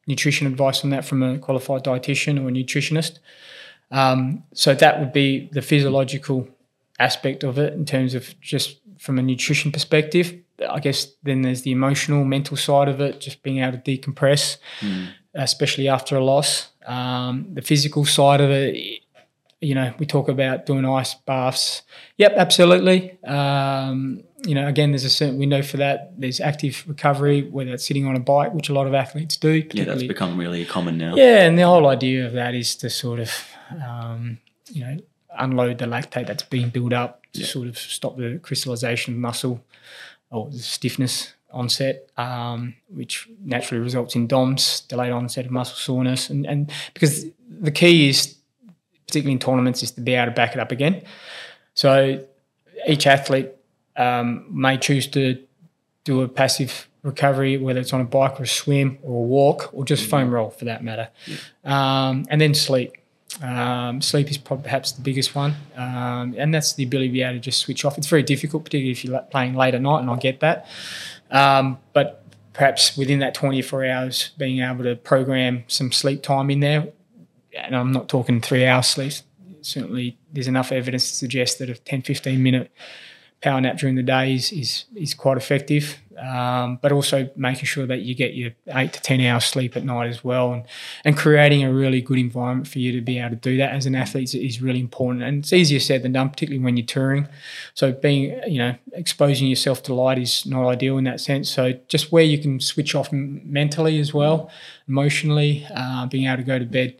nutrition 0.08 0.48
advice 0.48 0.86
on 0.86 0.92
that 0.92 1.04
from 1.04 1.22
a 1.22 1.38
qualified 1.38 1.84
dietitian 1.84 2.42
or 2.42 2.48
a 2.48 2.52
nutritionist. 2.52 3.20
Um, 3.92 4.44
so 4.54 4.74
that 4.74 5.02
would 5.02 5.12
be 5.12 5.50
the 5.52 5.62
physiological 5.62 6.48
aspect 6.98 7.44
of 7.44 7.60
it 7.60 7.74
in 7.74 7.84
terms 7.84 8.14
of 8.14 8.40
just 8.40 8.80
from 8.98 9.20
a 9.20 9.22
nutrition 9.22 9.70
perspective. 9.70 10.34
I 10.66 10.80
guess 10.80 11.08
then 11.24 11.42
there's 11.42 11.64
the 11.64 11.72
emotional, 11.74 12.24
mental 12.24 12.56
side 12.56 12.88
of 12.88 13.02
it, 13.02 13.20
just 13.20 13.44
being 13.44 13.60
able 13.60 13.78
to 13.78 13.98
decompress, 13.98 14.60
mm. 14.80 15.10
especially 15.34 15.90
after 15.90 16.16
a 16.16 16.24
loss. 16.24 16.70
Um, 16.86 17.48
the 17.54 17.62
physical 17.62 18.06
side 18.06 18.40
of 18.40 18.50
it, 18.50 19.02
you 19.62 19.76
know, 19.76 19.94
we 20.00 20.06
talk 20.06 20.30
about 20.30 20.66
doing 20.66 20.86
ice 20.86 21.14
baths. 21.14 21.82
Yep, 22.18 22.34
absolutely. 22.38 23.22
Um, 23.24 24.24
you 24.46 24.56
know, 24.56 24.68
again, 24.68 24.92
there's 24.92 25.04
a 25.04 25.10
certain 25.10 25.38
window 25.38 25.62
for 25.62 25.78
that. 25.78 26.14
There's 26.18 26.40
active 26.40 26.86
recovery, 26.88 27.44
whether 27.44 27.74
it's 27.74 27.86
sitting 27.86 28.06
on 28.06 28.16
a 28.16 28.22
bike, 28.22 28.54
which 28.54 28.70
a 28.70 28.74
lot 28.74 28.88
of 28.88 28.94
athletes 28.94 29.36
do. 29.36 29.68
Yeah, 29.74 29.84
that's 29.84 30.04
become 30.04 30.38
really 30.38 30.66
common 30.66 30.98
now. 30.98 31.16
Yeah, 31.16 31.46
and 31.46 31.58
the 31.58 31.64
whole 31.64 31.88
idea 31.88 32.26
of 32.26 32.34
that 32.34 32.56
is 32.56 32.76
to 32.78 32.90
sort 32.90 33.20
of, 33.20 33.32
um, 33.84 34.38
you 34.72 34.82
know, 34.82 34.98
unload 35.38 35.78
the 35.78 35.86
lactate 35.86 36.28
that's 36.28 36.44
being 36.44 36.70
built 36.70 36.94
up 36.94 37.26
to 37.34 37.42
yeah. 37.42 37.48
sort 37.48 37.68
of 37.68 37.78
stop 37.78 38.18
the 38.18 38.40
crystallization 38.42 39.16
of 39.16 39.20
muscle 39.20 39.64
or 40.32 40.50
the 40.50 40.60
stiffness 40.60 41.34
onset, 41.52 42.10
um, 42.18 42.76
which 42.88 43.28
naturally 43.44 43.84
results 43.84 44.16
in 44.16 44.28
DOMS, 44.28 44.82
delayed 44.82 45.12
onset 45.12 45.46
of 45.46 45.52
muscle 45.52 45.76
soreness. 45.76 46.30
And, 46.30 46.46
and 46.46 46.72
because 46.94 47.26
the 47.50 47.72
key 47.72 48.10
is, 48.10 48.36
particularly 49.10 49.34
in 49.34 49.40
tournaments, 49.40 49.84
is 49.84 49.92
to 49.92 50.02
be 50.02 50.16
able 50.16 50.32
to 50.32 50.36
back 50.36 50.54
it 50.54 50.60
up 50.60 50.72
again. 50.72 51.04
So 51.74 52.26
each 52.88 53.08
athlete 53.08 53.52
um, 53.96 54.46
may 54.50 54.78
choose 54.78 55.08
to 55.08 55.44
do 56.04 56.22
a 56.22 56.28
passive 56.28 56.88
recovery, 57.04 57.58
whether 57.58 57.80
it's 57.80 57.94
on 57.94 58.02
a 58.02 58.06
bike 58.06 58.40
or 58.40 58.44
a 58.44 58.48
swim 58.48 58.98
or 59.04 59.24
a 59.24 59.28
walk 59.28 59.70
or 59.74 59.86
just 59.86 60.10
foam 60.10 60.32
roll 60.32 60.50
for 60.50 60.66
that 60.66 60.84
matter. 60.84 61.10
Um, 61.64 62.26
and 62.30 62.40
then 62.40 62.54
sleep. 62.54 62.94
Um, 63.42 64.02
sleep 64.02 64.30
is 64.30 64.38
perhaps 64.38 64.92
the 64.92 65.02
biggest 65.02 65.36
one, 65.36 65.56
um, 65.78 66.36
and 66.38 66.54
that's 66.54 66.74
the 66.74 66.84
ability 66.84 67.10
to 67.10 67.14
be 67.14 67.22
able 67.22 67.36
to 67.36 67.40
just 67.40 67.60
switch 67.60 67.86
off. 67.86 67.98
It's 67.98 68.08
very 68.08 68.24
difficult, 68.24 68.66
particularly 68.66 68.92
if 68.92 69.06
you're 69.06 69.18
playing 69.32 69.54
late 69.54 69.76
at 69.76 69.82
night, 69.82 70.00
and 70.00 70.10
I 70.10 70.18
get 70.18 70.40
that. 70.42 70.68
Um, 71.32 71.78
but 71.94 72.26
perhaps 72.54 72.98
within 72.98 73.20
that 73.20 73.36
24 73.36 73.86
hours, 73.86 74.32
being 74.38 74.62
able 74.62 74.84
to 74.84 74.96
program 74.96 75.64
some 75.68 75.92
sleep 75.92 76.22
time 76.24 76.50
in 76.50 76.60
there, 76.60 76.90
and 77.54 77.76
I'm 77.76 77.92
not 77.92 78.10
talking 78.10 78.42
three 78.42 78.66
hours 78.66 78.88
sleep. 78.88 79.14
Certainly, 79.62 80.18
there's 80.32 80.48
enough 80.48 80.72
evidence 80.72 81.10
to 81.10 81.16
suggest 81.16 81.60
that 81.60 81.70
a 81.70 81.76
10, 81.76 82.04
15 82.04 82.42
minute 82.42 82.72
power 83.42 83.62
nap 83.62 83.78
during 83.78 83.96
the 83.96 84.04
day 84.04 84.36
is 84.36 84.52
is, 84.52 84.86
is 84.96 85.14
quite 85.14 85.38
effective. 85.38 85.98
Um, 86.20 86.80
but 86.82 86.92
also 86.92 87.30
making 87.38 87.64
sure 87.64 87.88
that 87.88 88.02
you 88.02 88.14
get 88.14 88.34
your 88.34 88.52
eight 88.76 88.92
to 88.92 89.02
ten 89.02 89.22
hours 89.22 89.46
sleep 89.46 89.78
at 89.78 89.86
night 89.86 90.10
as 90.10 90.22
well, 90.22 90.52
and 90.52 90.64
and 91.06 91.16
creating 91.16 91.64
a 91.64 91.72
really 91.72 92.02
good 92.02 92.18
environment 92.18 92.68
for 92.68 92.80
you 92.80 92.92
to 92.92 93.00
be 93.00 93.20
able 93.20 93.30
to 93.30 93.36
do 93.38 93.56
that 93.56 93.72
as 93.72 93.86
an 93.86 93.96
athlete 93.96 94.26
is, 94.26 94.36
is 94.36 94.62
really 94.62 94.82
important. 94.82 95.24
And 95.24 95.40
it's 95.40 95.54
easier 95.54 95.80
said 95.80 96.04
than 96.04 96.12
done, 96.12 96.30
particularly 96.30 96.62
when 96.62 96.76
you're 96.76 96.86
touring. 96.86 97.30
So 97.74 97.94
being 97.94 98.38
you 98.46 98.58
know 98.58 98.76
exposing 98.92 99.48
yourself 99.48 99.82
to 99.84 99.94
light 99.94 100.18
is 100.18 100.46
not 100.46 100.68
ideal 100.68 100.98
in 100.98 101.06
that 101.06 101.22
sense. 101.22 101.50
So 101.50 101.80
just 101.88 102.12
where 102.12 102.26
you 102.26 102.38
can 102.38 102.60
switch 102.60 102.96
off 102.96 103.14
mentally 103.14 103.98
as 104.02 104.14
well, 104.14 104.52
emotionally, 104.90 105.66
uh, 105.74 106.06
being 106.08 106.28
able 106.28 106.38
to 106.38 106.44
go 106.44 106.60
to 106.60 106.66
bed 106.66 107.00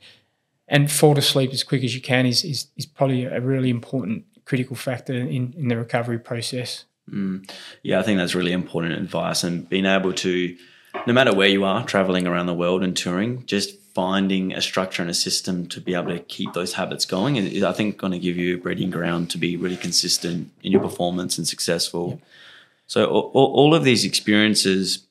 and 0.70 0.92
fall 0.92 1.16
to 1.16 1.22
sleep 1.22 1.52
as 1.52 1.64
quick 1.64 1.84
as 1.84 1.96
you 1.96 2.02
can 2.02 2.26
is, 2.26 2.44
is, 2.46 2.68
is 2.78 2.86
probably 2.86 3.26
a 3.26 3.42
really 3.42 3.70
important 3.70 4.24
critical 4.46 4.76
factor 4.76 5.14
in, 5.14 5.54
in 5.58 5.68
the 5.68 5.78
recovery 5.78 6.20
process. 6.20 6.86
Mm. 7.12 7.50
Yeah, 7.84 8.00
I 8.00 8.04
think 8.04 8.20
that's 8.20 8.36
really 8.36 8.52
important 8.52 8.94
advice 8.94 9.44
and 9.44 9.68
being 9.68 9.86
able 9.86 10.14
to, 10.14 10.56
no 11.08 11.14
matter 11.14 11.34
where 11.34 11.48
you 11.48 11.66
are 11.66 11.84
traveling 11.86 12.28
around 12.28 12.46
the 12.46 12.54
world 12.54 12.84
and 12.84 12.96
touring, 12.96 13.46
just 13.48 13.80
finding 13.94 14.54
a 14.54 14.62
structure 14.62 15.02
and 15.02 15.10
a 15.10 15.14
system 15.14 15.68
to 15.68 15.82
be 15.82 15.96
able 15.96 16.10
to 16.10 16.20
keep 16.20 16.54
those 16.54 16.74
habits 16.74 17.06
going 17.06 17.36
is, 17.36 17.64
I 17.64 17.74
think, 17.74 17.98
going 17.98 18.14
to 18.14 18.20
give 18.20 18.38
you 18.38 18.56
a 18.56 18.58
breeding 18.58 18.92
ground 18.92 19.32
to 19.32 19.38
be 19.38 19.58
really 19.58 19.78
consistent 19.78 20.52
in 20.64 20.72
your 20.72 20.82
performance 20.82 21.38
and 21.38 21.48
successful. 21.48 22.10
Yep. 22.10 22.20
So, 22.88 23.06
all, 23.06 23.32
all 23.34 23.76
of 23.76 23.84
these 23.84 24.06
experiences, 24.06 25.06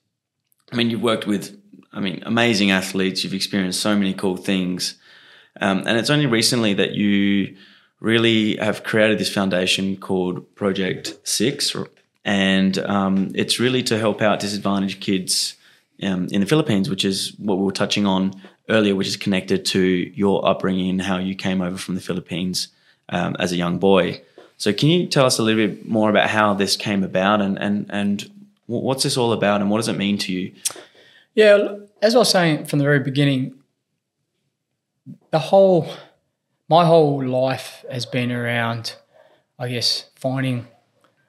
I 0.73 0.77
mean, 0.77 0.91
you've 0.91 1.03
worked 1.03 1.27
with, 1.27 1.61
I 1.93 2.01
mean, 2.01 2.23
amazing 2.25 2.71
athletes, 2.71 3.25
you've 3.25 3.35
experienced 3.35 3.81
so 3.81 3.97
many 3.97 4.15
cool 4.15 4.37
things. 4.37 4.95
Um, 5.61 5.85
and 5.87 5.99
it's 5.99 6.11
only 6.11 6.27
recently 6.27 6.75
that 6.75 6.93
you 6.93 7.57
really 8.01 8.57
have 8.57 8.85
created 8.85 9.19
this 9.19 9.33
foundation 9.33 9.97
called 9.97 10.55
Project 10.55 11.19
Six, 11.25 11.75
and 12.25 12.79
um, 12.79 13.33
it's 13.35 13.59
really 13.59 13.83
to 13.85 13.99
help 13.99 14.23
out 14.23 14.41
disadvantaged 14.41 15.01
kids 15.01 15.57
um, 16.03 16.29
in 16.31 16.41
the 16.41 16.47
Philippines, 16.47 16.89
which 16.89 17.05
is 17.05 17.35
what 17.39 17.59
we 17.59 17.65
were 17.65 17.73
touching 17.73 18.07
on 18.07 18.41
earlier, 18.69 18.95
which 18.95 19.09
is 19.09 19.17
connected 19.17 19.65
to 19.67 19.81
your 20.15 20.47
upbringing 20.47 20.91
and 20.91 21.03
how 21.03 21.19
you 21.19 21.35
came 21.35 21.61
over 21.61 21.77
from 21.77 21.95
the 21.95 22.01
Philippines 22.01 22.69
um, 23.09 23.35
as 23.39 23.53
a 23.53 23.57
young 23.57 23.79
boy. 23.79 24.23
So, 24.59 24.73
can 24.73 24.89
you 24.89 25.07
tell 25.07 25.25
us 25.25 25.39
a 25.39 25.43
little 25.43 25.67
bit 25.67 25.87
more 25.87 26.11
about 26.11 26.29
how 26.29 26.55
this 26.55 26.77
came 26.77 27.03
about 27.03 27.41
and 27.41 27.59
and 27.59 27.87
and 27.91 28.31
what's 28.67 29.03
this 29.03 29.17
all 29.17 29.33
about 29.33 29.61
and 29.61 29.71
what 29.71 29.79
does 29.79 29.89
it 29.89 29.97
mean 29.97 30.19
to 30.19 30.33
you? 30.33 30.53
Yeah, 31.35 31.77
as 32.03 32.15
I 32.15 32.19
was 32.19 32.31
saying 32.31 32.67
from 32.67 32.79
the 32.79 32.85
very 32.85 33.01
beginning, 33.01 33.58
the 35.31 35.39
whole 35.39 35.89
my 36.69 36.85
whole 36.85 37.25
life 37.25 37.85
has 37.91 38.05
been 38.05 38.31
around, 38.31 38.95
I 39.59 39.69
guess, 39.69 40.11
finding 40.17 40.69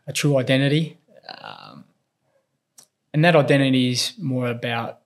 a 0.06 0.14
true 0.14 0.38
identity. 0.38 0.97
Um, 1.41 1.86
and 3.14 3.24
that 3.24 3.36
identity 3.36 3.91
is 3.91 4.14
more 4.18 4.47
about 4.47 5.00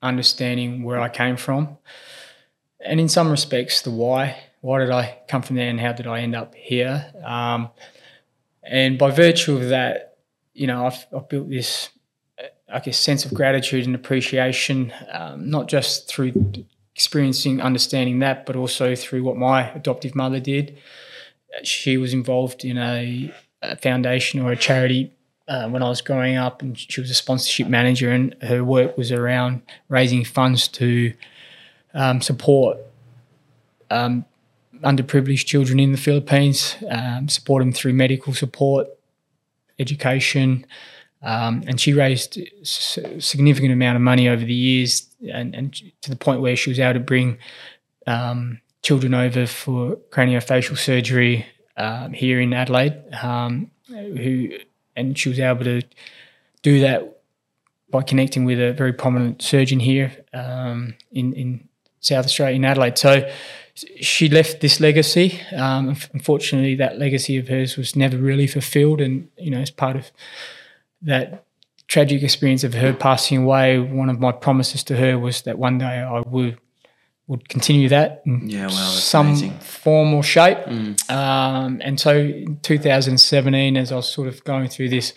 understanding 0.00 0.84
where 0.84 1.00
I 1.00 1.08
came 1.08 1.36
from. 1.36 1.78
And 2.84 3.00
in 3.00 3.08
some 3.08 3.30
respects, 3.30 3.82
the 3.82 3.90
why. 3.90 4.36
Why 4.60 4.78
did 4.78 4.90
I 4.90 5.18
come 5.28 5.42
from 5.42 5.56
there 5.56 5.68
and 5.68 5.80
how 5.80 5.92
did 5.92 6.06
I 6.06 6.20
end 6.20 6.36
up 6.36 6.54
here? 6.54 7.12
Um, 7.24 7.70
and 8.62 8.98
by 8.98 9.10
virtue 9.10 9.56
of 9.56 9.70
that, 9.70 10.18
you 10.54 10.68
know, 10.68 10.86
I've, 10.86 11.06
I've, 11.14 11.28
built 11.28 11.50
this, 11.50 11.88
I 12.72 12.78
guess, 12.78 12.98
sense 12.98 13.24
of 13.24 13.34
gratitude 13.34 13.86
and 13.86 13.94
appreciation, 13.96 14.92
um, 15.10 15.50
not 15.50 15.68
just 15.68 16.08
through 16.08 16.32
experiencing, 16.94 17.60
understanding 17.60 18.18
that, 18.20 18.46
but 18.46 18.56
also 18.56 18.94
through 18.94 19.22
what 19.24 19.36
my 19.36 19.70
adoptive 19.70 20.14
mother 20.14 20.40
did. 20.40 20.78
She 21.62 21.96
was 21.96 22.12
involved 22.12 22.64
in 22.64 22.78
a, 22.78 23.32
a 23.62 23.76
foundation 23.76 24.40
or 24.40 24.52
a 24.52 24.56
charity 24.56 25.12
uh, 25.48 25.68
when 25.68 25.82
I 25.82 25.88
was 25.88 26.00
growing 26.00 26.36
up, 26.36 26.62
and 26.62 26.78
she 26.78 27.00
was 27.00 27.10
a 27.10 27.14
sponsorship 27.14 27.68
manager, 27.68 28.10
and 28.10 28.34
her 28.42 28.64
work 28.64 28.96
was 28.96 29.10
around 29.10 29.62
raising 29.88 30.24
funds 30.24 30.68
to 30.68 31.12
um, 31.94 32.20
support 32.20 32.78
um, 33.90 34.24
underprivileged 34.82 35.46
children 35.46 35.78
in 35.78 35.92
the 35.92 35.98
Philippines, 35.98 36.76
um, 36.88 37.28
support 37.28 37.60
them 37.60 37.72
through 37.72 37.92
medical 37.92 38.34
support, 38.34 38.86
education, 39.78 40.66
um, 41.22 41.62
and 41.66 41.80
she 41.80 41.92
raised 41.92 42.38
a 42.38 43.20
significant 43.20 43.72
amount 43.72 43.96
of 43.96 44.02
money 44.02 44.28
over 44.28 44.44
the 44.44 44.54
years, 44.54 45.06
and, 45.30 45.54
and 45.54 45.74
to 46.02 46.10
the 46.10 46.16
point 46.16 46.40
where 46.40 46.56
she 46.56 46.70
was 46.70 46.80
able 46.80 46.94
to 46.94 47.00
bring 47.00 47.38
um, 48.06 48.60
children 48.82 49.14
over 49.14 49.46
for 49.46 49.96
craniofacial 50.10 50.76
surgery 50.76 51.46
um, 51.76 52.12
here 52.12 52.40
in 52.40 52.52
Adelaide. 52.52 53.02
Um, 53.22 53.70
who 53.88 54.50
and 54.96 55.18
she 55.18 55.28
was 55.28 55.38
able 55.38 55.64
to 55.64 55.82
do 56.62 56.80
that 56.80 57.20
by 57.90 58.02
connecting 58.02 58.44
with 58.44 58.60
a 58.60 58.72
very 58.72 58.92
prominent 58.92 59.42
surgeon 59.42 59.80
here 59.80 60.12
um, 60.32 60.94
in 61.12 61.32
in 61.34 61.68
South 62.00 62.24
Australia 62.24 62.56
in 62.56 62.64
Adelaide. 62.64 62.98
So 62.98 63.30
she 64.00 64.28
left 64.28 64.60
this 64.60 64.80
legacy. 64.80 65.40
Um, 65.54 65.96
unfortunately, 66.12 66.74
that 66.76 66.98
legacy 66.98 67.38
of 67.38 67.48
hers 67.48 67.76
was 67.76 67.96
never 67.96 68.16
really 68.16 68.46
fulfilled, 68.46 69.00
and 69.00 69.28
you 69.36 69.50
know, 69.50 69.60
as 69.60 69.70
part 69.70 69.96
of 69.96 70.10
that 71.02 71.44
tragic 71.88 72.22
experience 72.22 72.64
of 72.64 72.74
her 72.74 72.92
passing 72.92 73.42
away, 73.42 73.78
one 73.78 74.08
of 74.08 74.18
my 74.18 74.32
promises 74.32 74.82
to 74.84 74.96
her 74.96 75.18
was 75.18 75.42
that 75.42 75.58
one 75.58 75.78
day 75.78 75.98
I 75.98 76.20
would 76.20 76.58
would 77.28 77.48
continue 77.48 77.88
that 77.88 78.22
in 78.26 78.48
yeah, 78.48 78.68
some 78.68 79.28
amazing. 79.28 79.58
form 79.60 80.12
or 80.12 80.22
shape. 80.22 80.58
Mm. 80.58 81.10
Um, 81.10 81.80
and 81.82 81.98
so 81.98 82.18
in 82.18 82.58
2017, 82.62 83.76
as 83.76 83.92
I 83.92 83.96
was 83.96 84.08
sort 84.08 84.28
of 84.28 84.42
going 84.44 84.68
through 84.68 84.88
this 84.88 85.14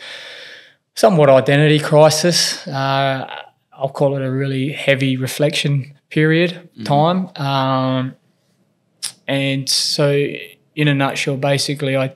somewhat 0.95 1.29
identity 1.29 1.79
crisis, 1.79 2.65
uh, 2.67 3.43
I'll 3.73 3.89
call 3.89 4.15
it 4.15 4.21
a 4.21 4.31
really 4.31 4.71
heavy 4.71 5.17
reflection 5.17 5.97
period 6.09 6.69
mm. 6.77 6.85
time. 6.85 7.29
Um, 7.35 8.15
and 9.27 9.67
so, 9.67 10.11
in 10.75 10.87
a 10.87 10.93
nutshell, 10.93 11.37
basically, 11.37 11.97
I 11.97 12.13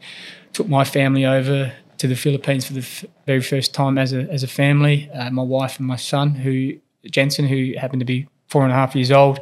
took 0.53 0.70
my 0.70 0.84
family 0.84 1.26
over 1.26 1.74
to 2.00 2.08
the 2.08 2.16
Philippines 2.16 2.66
for 2.66 2.74
the 2.74 2.80
f- 2.80 3.06
very 3.26 3.41
first 3.41 3.74
time 3.74 3.97
as 3.97 4.14
a 4.14 4.22
as 4.32 4.43
a 4.43 4.47
family. 4.47 5.10
Uh, 5.14 5.30
my 5.30 5.43
wife 5.43 5.78
and 5.78 5.88
my 5.88 5.97
son, 5.97 6.36
who 6.36 6.74
Jensen, 7.10 7.47
who 7.47 7.74
happened 7.78 8.02
to 8.02 8.06
be 8.06 8.28
four 8.47 8.64
and 8.64 8.72
a 8.72 8.76
half 8.76 8.95
years 8.95 9.12
old. 9.12 9.39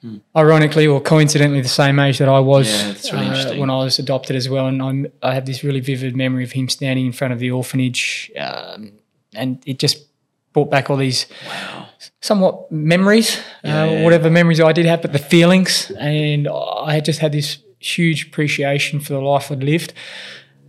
Hmm. 0.00 0.16
Ironically 0.36 0.86
or 0.86 1.00
coincidentally, 1.00 1.60
the 1.60 1.68
same 1.68 2.00
age 2.00 2.18
that 2.18 2.28
I 2.28 2.40
was 2.40 2.68
yeah, 2.68 3.20
really 3.20 3.28
uh, 3.28 3.60
when 3.60 3.70
I 3.70 3.76
was 3.84 4.00
adopted 4.00 4.34
as 4.34 4.48
well, 4.48 4.66
and 4.66 4.82
I'm, 4.82 5.06
I 5.22 5.34
have 5.34 5.46
this 5.46 5.62
really 5.62 5.78
vivid 5.78 6.16
memory 6.16 6.42
of 6.42 6.52
him 6.52 6.68
standing 6.68 7.06
in 7.06 7.12
front 7.12 7.32
of 7.32 7.38
the 7.38 7.52
orphanage, 7.52 8.32
um, 8.36 8.94
and 9.32 9.62
it 9.64 9.78
just 9.78 10.08
brought 10.52 10.70
back 10.72 10.90
all 10.90 10.96
these 10.96 11.26
wow. 11.46 11.86
somewhat 12.20 12.72
memories, 12.72 13.40
yeah, 13.62 13.82
uh, 13.82 13.86
yeah. 13.86 14.02
whatever 14.02 14.28
memories 14.28 14.60
I 14.60 14.72
did 14.72 14.86
have, 14.86 15.02
but 15.02 15.12
the 15.12 15.20
feelings, 15.20 15.92
and 15.92 16.48
I 16.48 16.98
just 16.98 17.20
had 17.20 17.30
this 17.30 17.58
huge 17.78 18.26
appreciation 18.26 18.98
for 18.98 19.12
the 19.12 19.20
life 19.20 19.52
I'd 19.52 19.62
lived. 19.62 19.92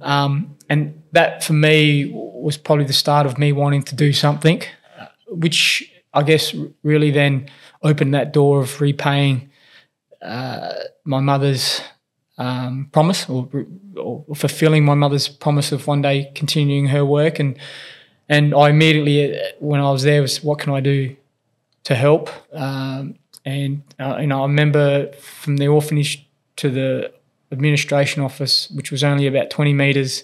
Um, 0.03 0.57
and 0.69 1.01
that 1.13 1.43
for 1.43 1.53
me 1.53 2.11
was 2.13 2.57
probably 2.57 2.85
the 2.85 2.93
start 2.93 3.25
of 3.25 3.37
me 3.37 3.51
wanting 3.51 3.83
to 3.83 3.95
do 3.95 4.13
something, 4.13 4.61
which 5.27 5.91
I 6.13 6.23
guess 6.23 6.55
really 6.83 7.11
then 7.11 7.49
opened 7.81 8.13
that 8.13 8.33
door 8.33 8.61
of 8.61 8.79
repaying 8.81 9.49
uh, 10.21 10.73
my 11.05 11.19
mother's 11.19 11.81
um, 12.37 12.89
promise 12.91 13.29
or, 13.29 13.49
or, 13.97 14.23
fulfilling 14.35 14.85
my 14.85 14.95
mother's 14.95 15.27
promise 15.27 15.71
of 15.71 15.85
one 15.85 16.01
day 16.01 16.31
continuing 16.33 16.87
her 16.87 17.05
work. 17.05 17.39
And 17.39 17.57
and 18.29 18.55
I 18.55 18.69
immediately, 18.69 19.37
when 19.59 19.81
I 19.81 19.91
was 19.91 20.03
there, 20.03 20.21
was 20.21 20.43
what 20.43 20.59
can 20.59 20.73
I 20.73 20.79
do 20.79 21.15
to 21.83 21.95
help? 21.95 22.29
Um, 22.53 23.15
and 23.45 23.83
uh, 23.99 24.17
know, 24.25 24.39
I 24.39 24.47
remember 24.47 25.11
from 25.13 25.57
the 25.57 25.67
orphanage 25.67 26.25
to 26.55 26.69
the 26.69 27.13
administration 27.53 28.21
office, 28.21 28.69
which 28.71 28.91
was 28.91 29.03
only 29.03 29.27
about 29.27 29.49
20 29.49 29.73
meters. 29.73 30.23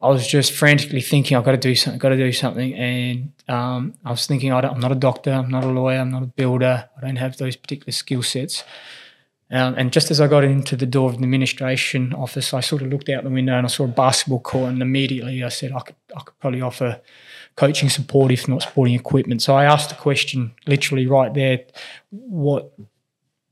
I 0.00 0.08
was 0.08 0.26
just 0.26 0.52
frantically 0.52 1.00
thinking, 1.00 1.36
I've 1.36 1.44
got 1.44 1.52
to 1.52 1.56
do 1.56 1.74
something, 1.74 1.96
I've 1.96 2.02
got 2.02 2.10
to 2.10 2.16
do 2.16 2.32
something. 2.32 2.74
And 2.74 3.32
um, 3.48 3.94
I 4.04 4.10
was 4.10 4.26
thinking, 4.26 4.52
I 4.52 4.60
am 4.66 4.80
not 4.80 4.92
a 4.92 4.96
doctor, 4.96 5.32
I'm 5.32 5.50
not 5.50 5.64
a 5.64 5.68
lawyer, 5.68 5.98
I'm 5.98 6.10
not 6.10 6.22
a 6.22 6.26
builder, 6.26 6.88
I 6.96 7.00
don't 7.00 7.16
have 7.16 7.36
those 7.38 7.56
particular 7.56 7.92
skill 7.92 8.22
sets. 8.22 8.64
Um, 9.50 9.74
and 9.78 9.92
just 9.92 10.10
as 10.10 10.20
I 10.20 10.26
got 10.26 10.42
into 10.42 10.74
the 10.74 10.86
door 10.86 11.08
of 11.08 11.18
the 11.18 11.22
administration 11.22 12.12
office, 12.14 12.52
I 12.52 12.60
sort 12.60 12.82
of 12.82 12.88
looked 12.88 13.08
out 13.08 13.22
the 13.22 13.30
window 13.30 13.56
and 13.56 13.64
I 13.64 13.68
saw 13.68 13.84
a 13.84 13.88
basketball 13.88 14.40
court, 14.40 14.72
and 14.72 14.82
immediately 14.82 15.42
I 15.44 15.48
said, 15.48 15.72
I 15.72 15.80
could, 15.80 15.96
I 16.16 16.20
could 16.20 16.38
probably 16.40 16.62
offer 16.62 17.00
coaching 17.54 17.88
support, 17.88 18.32
if 18.32 18.48
not 18.48 18.62
sporting 18.62 18.94
equipment. 18.94 19.42
So 19.42 19.54
I 19.54 19.64
asked 19.64 19.90
the 19.90 19.94
question 19.94 20.52
literally 20.66 21.06
right 21.06 21.32
there, 21.32 21.60
what 22.10 22.72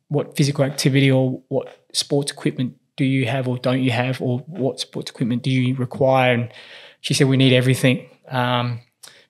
what 0.08 0.36
physical 0.36 0.64
activity 0.64 1.10
or 1.10 1.40
what 1.48 1.86
sports 1.92 2.30
equipment 2.30 2.76
do 2.96 3.04
you 3.04 3.26
have 3.26 3.48
or 3.48 3.58
don't 3.58 3.82
you 3.82 3.90
have, 3.90 4.20
or 4.20 4.38
what 4.40 4.80
sports 4.80 5.10
equipment 5.10 5.42
do 5.42 5.50
you 5.50 5.74
require? 5.74 6.34
And 6.34 6.52
she 7.00 7.14
said 7.14 7.28
we 7.28 7.36
need 7.36 7.52
everything. 7.52 8.08
Um, 8.28 8.80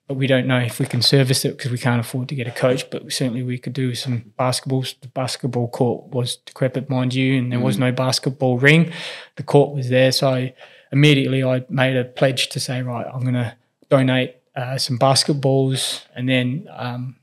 but 0.07 0.15
we 0.15 0.27
don't 0.27 0.45
know 0.45 0.59
if 0.59 0.79
we 0.79 0.85
can 0.85 1.01
service 1.01 1.45
it 1.45 1.57
because 1.57 1.71
we 1.71 1.79
can't 1.79 1.99
afford 1.99 2.29
to 2.29 2.35
get 2.35 2.47
a 2.47 2.51
coach. 2.51 2.89
But 2.91 3.11
certainly 3.11 3.41
we 3.41 3.57
could 3.57 3.73
do 3.73 3.95
some 3.95 4.33
basketballs. 4.37 4.99
The 5.01 5.07
basketball 5.07 5.67
court 5.69 6.09
was 6.09 6.37
decrepit, 6.37 6.89
mind 6.89 7.15
you, 7.15 7.37
and 7.39 7.51
there 7.51 7.59
was 7.59 7.77
mm. 7.77 7.81
no 7.81 7.91
basketball 7.91 8.59
ring. 8.59 8.91
The 9.35 9.43
court 9.43 9.75
was 9.75 9.89
there, 9.89 10.11
so 10.11 10.49
immediately 10.91 11.43
I 11.43 11.65
made 11.69 11.97
a 11.97 12.05
pledge 12.05 12.49
to 12.49 12.59
say, 12.59 12.83
right, 12.83 13.05
I'm 13.11 13.21
going 13.21 13.33
to 13.33 13.55
donate 13.89 14.35
uh, 14.55 14.77
some 14.77 14.99
basketballs, 14.99 16.03
and 16.15 16.29
then 16.29 16.67
um, 16.71 17.15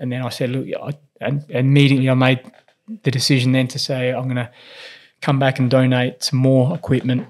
and 0.00 0.10
then 0.10 0.22
I 0.22 0.28
said, 0.30 0.50
look, 0.50 0.66
I, 0.82 0.92
and 1.20 1.48
immediately 1.48 2.10
I 2.10 2.14
made 2.14 2.40
the 3.02 3.10
decision 3.10 3.52
then 3.52 3.68
to 3.68 3.78
say 3.78 4.12
I'm 4.12 4.24
going 4.24 4.36
to 4.36 4.50
come 5.24 5.38
back 5.38 5.58
and 5.58 5.70
donate 5.70 6.22
some 6.22 6.38
more 6.38 6.74
equipment. 6.74 7.26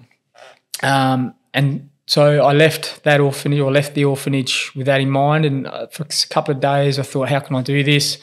Um, 0.82 1.34
and 1.52 1.90
so 2.06 2.44
I 2.44 2.52
left 2.52 3.04
that 3.04 3.20
orphanage 3.20 3.60
or 3.60 3.70
left 3.70 3.94
the 3.94 4.04
orphanage 4.04 4.72
with 4.74 4.86
that 4.86 5.00
in 5.00 5.10
mind. 5.10 5.44
And 5.44 5.66
uh, 5.66 5.86
for 5.86 6.02
a 6.02 6.28
couple 6.28 6.54
of 6.54 6.60
days, 6.60 6.98
I 6.98 7.02
thought, 7.02 7.28
how 7.28 7.40
can 7.40 7.56
I 7.56 7.62
do 7.62 7.82
this? 7.82 8.18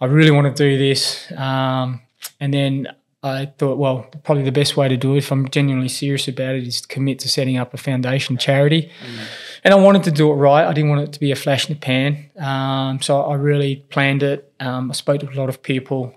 I 0.00 0.06
really 0.06 0.30
want 0.30 0.54
to 0.54 0.62
do 0.62 0.76
this. 0.76 1.32
Um, 1.32 2.00
and 2.40 2.52
then 2.52 2.88
I 3.22 3.46
thought, 3.58 3.78
well, 3.78 4.06
probably 4.24 4.44
the 4.44 4.52
best 4.52 4.76
way 4.76 4.88
to 4.88 4.96
do 4.96 5.14
it, 5.14 5.18
if 5.18 5.32
I'm 5.32 5.48
genuinely 5.48 5.88
serious 5.88 6.28
about 6.28 6.54
it, 6.54 6.66
is 6.66 6.82
to 6.82 6.88
commit 6.88 7.18
to 7.20 7.28
setting 7.28 7.56
up 7.56 7.72
a 7.72 7.76
foundation 7.76 8.36
charity. 8.36 8.82
Mm. 8.82 9.26
And 9.64 9.74
I 9.74 9.76
wanted 9.78 10.04
to 10.04 10.10
do 10.10 10.30
it 10.30 10.34
right. 10.34 10.66
I 10.66 10.72
didn't 10.72 10.90
want 10.90 11.02
it 11.08 11.12
to 11.12 11.20
be 11.20 11.32
a 11.32 11.36
flash 11.36 11.68
in 11.68 11.74
the 11.74 11.80
pan. 11.80 12.30
Um, 12.38 13.00
so 13.00 13.22
I 13.22 13.34
really 13.34 13.76
planned 13.88 14.22
it. 14.22 14.52
Um, 14.60 14.90
I 14.90 14.94
spoke 14.94 15.20
to 15.20 15.28
a 15.28 15.34
lot 15.40 15.48
of 15.48 15.62
people, 15.62 16.14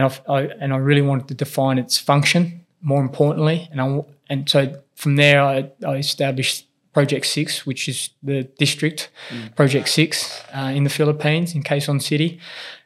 and 0.00 0.20
I, 0.28 0.40
and 0.60 0.72
I 0.72 0.76
really 0.76 1.02
wanted 1.02 1.28
to 1.28 1.34
define 1.34 1.78
its 1.78 1.98
function. 1.98 2.64
More 2.82 3.02
importantly, 3.02 3.68
and 3.70 3.80
I 3.80 4.02
and 4.30 4.48
so 4.48 4.80
from 4.94 5.16
there, 5.16 5.42
I, 5.42 5.70
I 5.86 5.96
established 5.96 6.66
Project 6.92 7.26
Six, 7.26 7.66
which 7.66 7.88
is 7.88 8.10
the 8.22 8.44
district, 8.58 9.10
mm. 9.28 9.54
Project 9.54 9.88
Six 9.88 10.42
uh, 10.54 10.72
in 10.74 10.84
the 10.84 10.90
Philippines, 10.90 11.54
in 11.54 11.62
Quezon 11.62 12.00
City. 12.00 12.40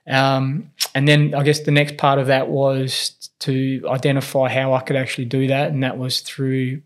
Um, 0.06 0.70
and 0.94 1.08
then 1.08 1.34
I 1.34 1.42
guess 1.42 1.60
the 1.60 1.70
next 1.70 1.96
part 1.96 2.18
of 2.18 2.26
that 2.26 2.48
was 2.48 3.30
to 3.40 3.84
identify 3.88 4.48
how 4.48 4.74
I 4.74 4.80
could 4.80 4.96
actually 4.96 5.26
do 5.26 5.46
that, 5.46 5.70
and 5.70 5.82
that 5.82 5.96
was 5.96 6.20
through 6.20 6.82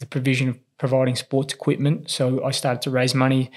the 0.00 0.06
provision 0.06 0.48
of 0.48 0.58
providing 0.78 1.16
sports 1.16 1.54
equipment. 1.54 2.10
So 2.10 2.44
I 2.44 2.50
started 2.50 2.82
to 2.82 2.90
raise 2.90 3.14
money 3.14 3.50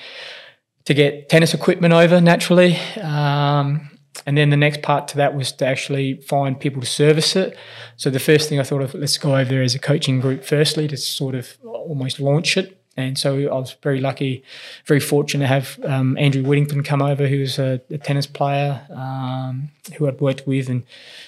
to 0.85 0.93
get 0.93 1.29
tennis 1.29 1.53
equipment 1.53 1.93
over 1.93 2.19
naturally. 2.19 2.77
Um, 3.01 3.90
and 4.25 4.37
then 4.37 4.49
the 4.49 4.57
next 4.57 4.81
part 4.81 5.07
to 5.09 5.17
that 5.17 5.35
was 5.35 5.51
to 5.53 5.65
actually 5.65 6.15
find 6.15 6.59
people 6.59 6.81
to 6.81 6.87
service 6.87 7.35
it. 7.35 7.57
So 7.97 8.09
the 8.09 8.19
first 8.19 8.49
thing 8.49 8.59
I 8.59 8.63
thought 8.63 8.81
of, 8.81 8.93
let's 8.93 9.17
go 9.17 9.35
over 9.35 9.49
there 9.49 9.63
as 9.63 9.75
a 9.75 9.79
coaching 9.79 10.19
group 10.19 10.43
firstly 10.43 10.87
to 10.87 10.97
sort 10.97 11.35
of 11.35 11.57
almost 11.63 12.19
launch 12.19 12.57
it. 12.57 12.77
And 12.97 13.17
so 13.17 13.37
I 13.37 13.53
was 13.53 13.75
very 13.81 14.01
lucky, 14.01 14.43
very 14.85 14.99
fortunate 14.99 15.45
to 15.45 15.47
have 15.47 15.79
um, 15.85 16.17
Andrew 16.17 16.43
Whittington 16.43 16.83
come 16.83 17.01
over, 17.01 17.25
who 17.25 17.39
was 17.39 17.57
a, 17.57 17.81
a 17.89 17.97
tennis 17.97 18.27
player 18.27 18.85
um, 18.89 19.69
who 19.95 20.07
I'd 20.07 20.19
worked 20.19 20.45
with, 20.45 20.67
and 20.67 20.83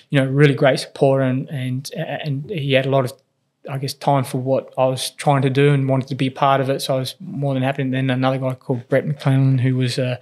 you 0.10 0.20
know, 0.20 0.28
really 0.28 0.56
great 0.56 0.82
support, 0.82 1.22
and 1.22 1.50
and 1.50 1.90
and 1.94 2.50
he 2.50 2.74
had 2.74 2.86
a 2.86 2.90
lot 2.90 3.06
of, 3.06 3.14
I 3.70 3.78
guess, 3.78 3.94
time 3.94 4.26
for 4.26 4.40
what 4.40 4.74
I 4.78 4.88
was 4.88 5.12
trying 5.12 5.42
to 5.44 5.50
do 5.50 5.72
and 5.74 5.88
wanted 5.88 6.10
to 6.10 6.16
be 6.16 6.30
part 6.30 6.60
of 6.60 6.70
it. 6.70 6.82
So 6.82 6.96
I 6.96 7.00
was 7.00 7.16
more 7.22 7.54
than 7.54 7.64
happy. 7.64 7.84
And 7.84 7.94
then 7.94 8.10
another 8.10 8.40
guy 8.40 8.56
called 8.56 8.90
Brett 8.90 9.08
McClellan, 9.08 9.60
who 9.60 9.78
was 9.78 9.98
a 9.98 10.20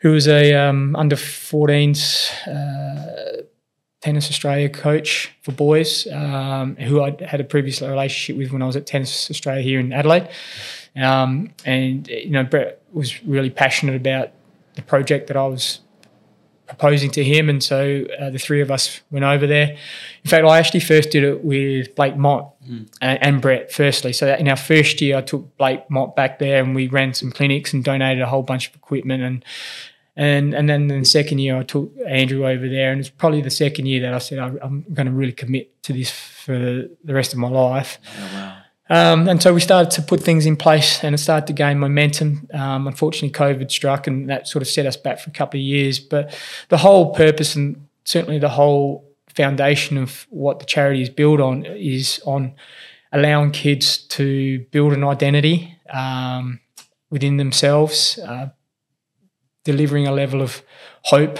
who 0.00 0.12
was 0.12 0.28
a 0.28 0.54
um, 0.54 0.94
under 0.96 1.16
14s 1.16 2.30
uh, 2.46 3.42
Tennis 4.00 4.30
Australia 4.30 4.68
coach 4.68 5.32
for 5.42 5.52
boys, 5.52 6.06
um, 6.12 6.76
who 6.76 7.02
I 7.02 7.16
had 7.24 7.40
a 7.40 7.44
previous 7.44 7.80
relationship 7.80 8.36
with 8.36 8.52
when 8.52 8.62
I 8.62 8.66
was 8.66 8.76
at 8.76 8.86
Tennis 8.86 9.30
Australia 9.30 9.62
here 9.62 9.80
in 9.80 9.92
Adelaide. 9.92 10.28
Um, 10.94 11.50
and, 11.64 12.06
you 12.08 12.30
know, 12.30 12.44
Brett 12.44 12.82
was 12.92 13.22
really 13.24 13.50
passionate 13.50 13.96
about 13.96 14.30
the 14.74 14.82
project 14.82 15.26
that 15.28 15.36
I 15.36 15.46
was 15.46 15.80
proposing 16.66 17.10
to 17.12 17.24
him. 17.24 17.48
And 17.48 17.62
so 17.62 18.04
uh, 18.20 18.30
the 18.30 18.38
three 18.38 18.60
of 18.60 18.70
us 18.70 19.00
went 19.10 19.24
over 19.24 19.46
there. 19.46 19.76
In 20.24 20.30
fact, 20.30 20.44
I 20.44 20.58
actually 20.58 20.80
first 20.80 21.10
did 21.10 21.24
it 21.24 21.44
with 21.44 21.94
Blake 21.94 22.16
Mott 22.16 22.54
mm. 22.68 22.88
and, 23.00 23.22
and, 23.22 23.42
Brett, 23.42 23.72
firstly. 23.72 24.12
So 24.12 24.34
in 24.34 24.48
our 24.48 24.56
first 24.56 25.00
year, 25.00 25.16
I 25.16 25.22
took 25.22 25.56
Blake 25.56 25.88
Mott 25.90 26.16
back 26.16 26.38
there 26.38 26.62
and 26.62 26.74
we 26.74 26.88
ran 26.88 27.14
some 27.14 27.30
clinics 27.30 27.72
and 27.72 27.84
donated 27.84 28.22
a 28.22 28.26
whole 28.26 28.42
bunch 28.42 28.68
of 28.68 28.74
equipment. 28.74 29.22
And 29.22 29.44
and 30.16 30.54
and 30.54 30.68
then 30.68 30.88
the 30.88 31.04
second 31.04 31.38
year, 31.38 31.56
I 31.56 31.62
took 31.62 31.92
Andrew 32.06 32.46
over 32.46 32.68
there. 32.68 32.90
And 32.90 33.00
it's 33.00 33.10
probably 33.10 33.42
the 33.42 33.50
second 33.50 33.86
year 33.86 34.00
that 34.02 34.14
I 34.14 34.18
said, 34.18 34.38
I'm 34.38 34.84
going 34.92 35.06
to 35.06 35.12
really 35.12 35.32
commit 35.32 35.82
to 35.84 35.92
this 35.92 36.10
for 36.10 36.56
the 36.58 37.14
rest 37.14 37.32
of 37.32 37.38
my 37.38 37.48
life. 37.48 37.98
Oh, 38.18 38.30
wow. 38.32 38.56
Um, 38.88 39.28
and 39.28 39.42
so 39.42 39.52
we 39.52 39.60
started 39.60 39.90
to 39.92 40.02
put 40.02 40.20
things 40.20 40.46
in 40.46 40.56
place 40.56 41.02
and 41.02 41.14
it 41.14 41.18
started 41.18 41.46
to 41.48 41.52
gain 41.52 41.78
momentum. 41.78 42.48
Um, 42.54 42.86
unfortunately, 42.86 43.30
COVID 43.30 43.70
struck 43.70 44.06
and 44.06 44.30
that 44.30 44.46
sort 44.46 44.62
of 44.62 44.68
set 44.68 44.86
us 44.86 44.96
back 44.96 45.18
for 45.18 45.30
a 45.30 45.32
couple 45.32 45.58
of 45.58 45.64
years. 45.64 45.98
But 45.98 46.38
the 46.68 46.76
whole 46.76 47.12
purpose 47.12 47.56
and 47.56 47.88
certainly 48.04 48.38
the 48.38 48.48
whole 48.48 49.05
foundation 49.36 49.98
of 49.98 50.26
what 50.30 50.58
the 50.58 50.64
charity 50.64 51.02
is 51.02 51.10
built 51.10 51.40
on 51.40 51.64
is 51.66 52.20
on 52.24 52.54
allowing 53.12 53.50
kids 53.50 53.98
to 53.98 54.60
build 54.70 54.92
an 54.92 55.04
identity 55.04 55.78
um, 55.90 56.60
within 57.10 57.36
themselves, 57.36 58.18
uh, 58.18 58.48
delivering 59.64 60.06
a 60.06 60.12
level 60.12 60.42
of 60.42 60.62
hope 61.04 61.38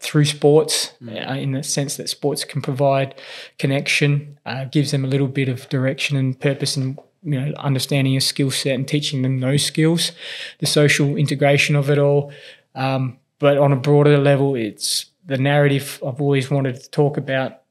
through 0.00 0.24
sports 0.24 0.92
mm. 1.02 1.28
uh, 1.28 1.34
in 1.34 1.52
the 1.52 1.62
sense 1.62 1.96
that 1.96 2.08
sports 2.08 2.44
can 2.44 2.60
provide 2.60 3.14
connection, 3.58 4.38
uh, 4.44 4.64
gives 4.64 4.90
them 4.90 5.04
a 5.04 5.08
little 5.08 5.28
bit 5.28 5.48
of 5.48 5.68
direction 5.68 6.16
and 6.16 6.38
purpose 6.38 6.76
and 6.76 6.98
you 7.22 7.40
know 7.40 7.52
understanding 7.58 8.16
a 8.16 8.20
skill 8.20 8.50
set 8.50 8.74
and 8.74 8.86
teaching 8.86 9.22
them 9.22 9.40
those 9.40 9.64
skills, 9.64 10.12
the 10.58 10.66
social 10.66 11.16
integration 11.16 11.74
of 11.76 11.90
it 11.90 11.98
all. 11.98 12.32
Um, 12.74 13.18
but 13.38 13.58
on 13.58 13.72
a 13.72 13.76
broader 13.76 14.18
level, 14.18 14.54
it's 14.54 15.06
the 15.26 15.38
narrative 15.38 16.00
I've 16.06 16.20
always 16.20 16.50
wanted 16.50 16.80
to 16.80 16.90
talk 16.90 17.16
about 17.16 17.62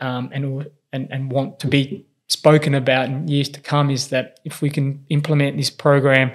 um, 0.00 0.30
and, 0.32 0.70
and 0.92 1.08
and 1.10 1.30
want 1.30 1.58
to 1.60 1.66
be 1.66 2.06
spoken 2.28 2.74
about 2.74 3.08
in 3.08 3.26
years 3.28 3.48
to 3.50 3.60
come 3.60 3.90
is 3.90 4.08
that 4.08 4.40
if 4.44 4.60
we 4.60 4.70
can 4.70 5.04
implement 5.08 5.56
this 5.56 5.70
program 5.70 6.30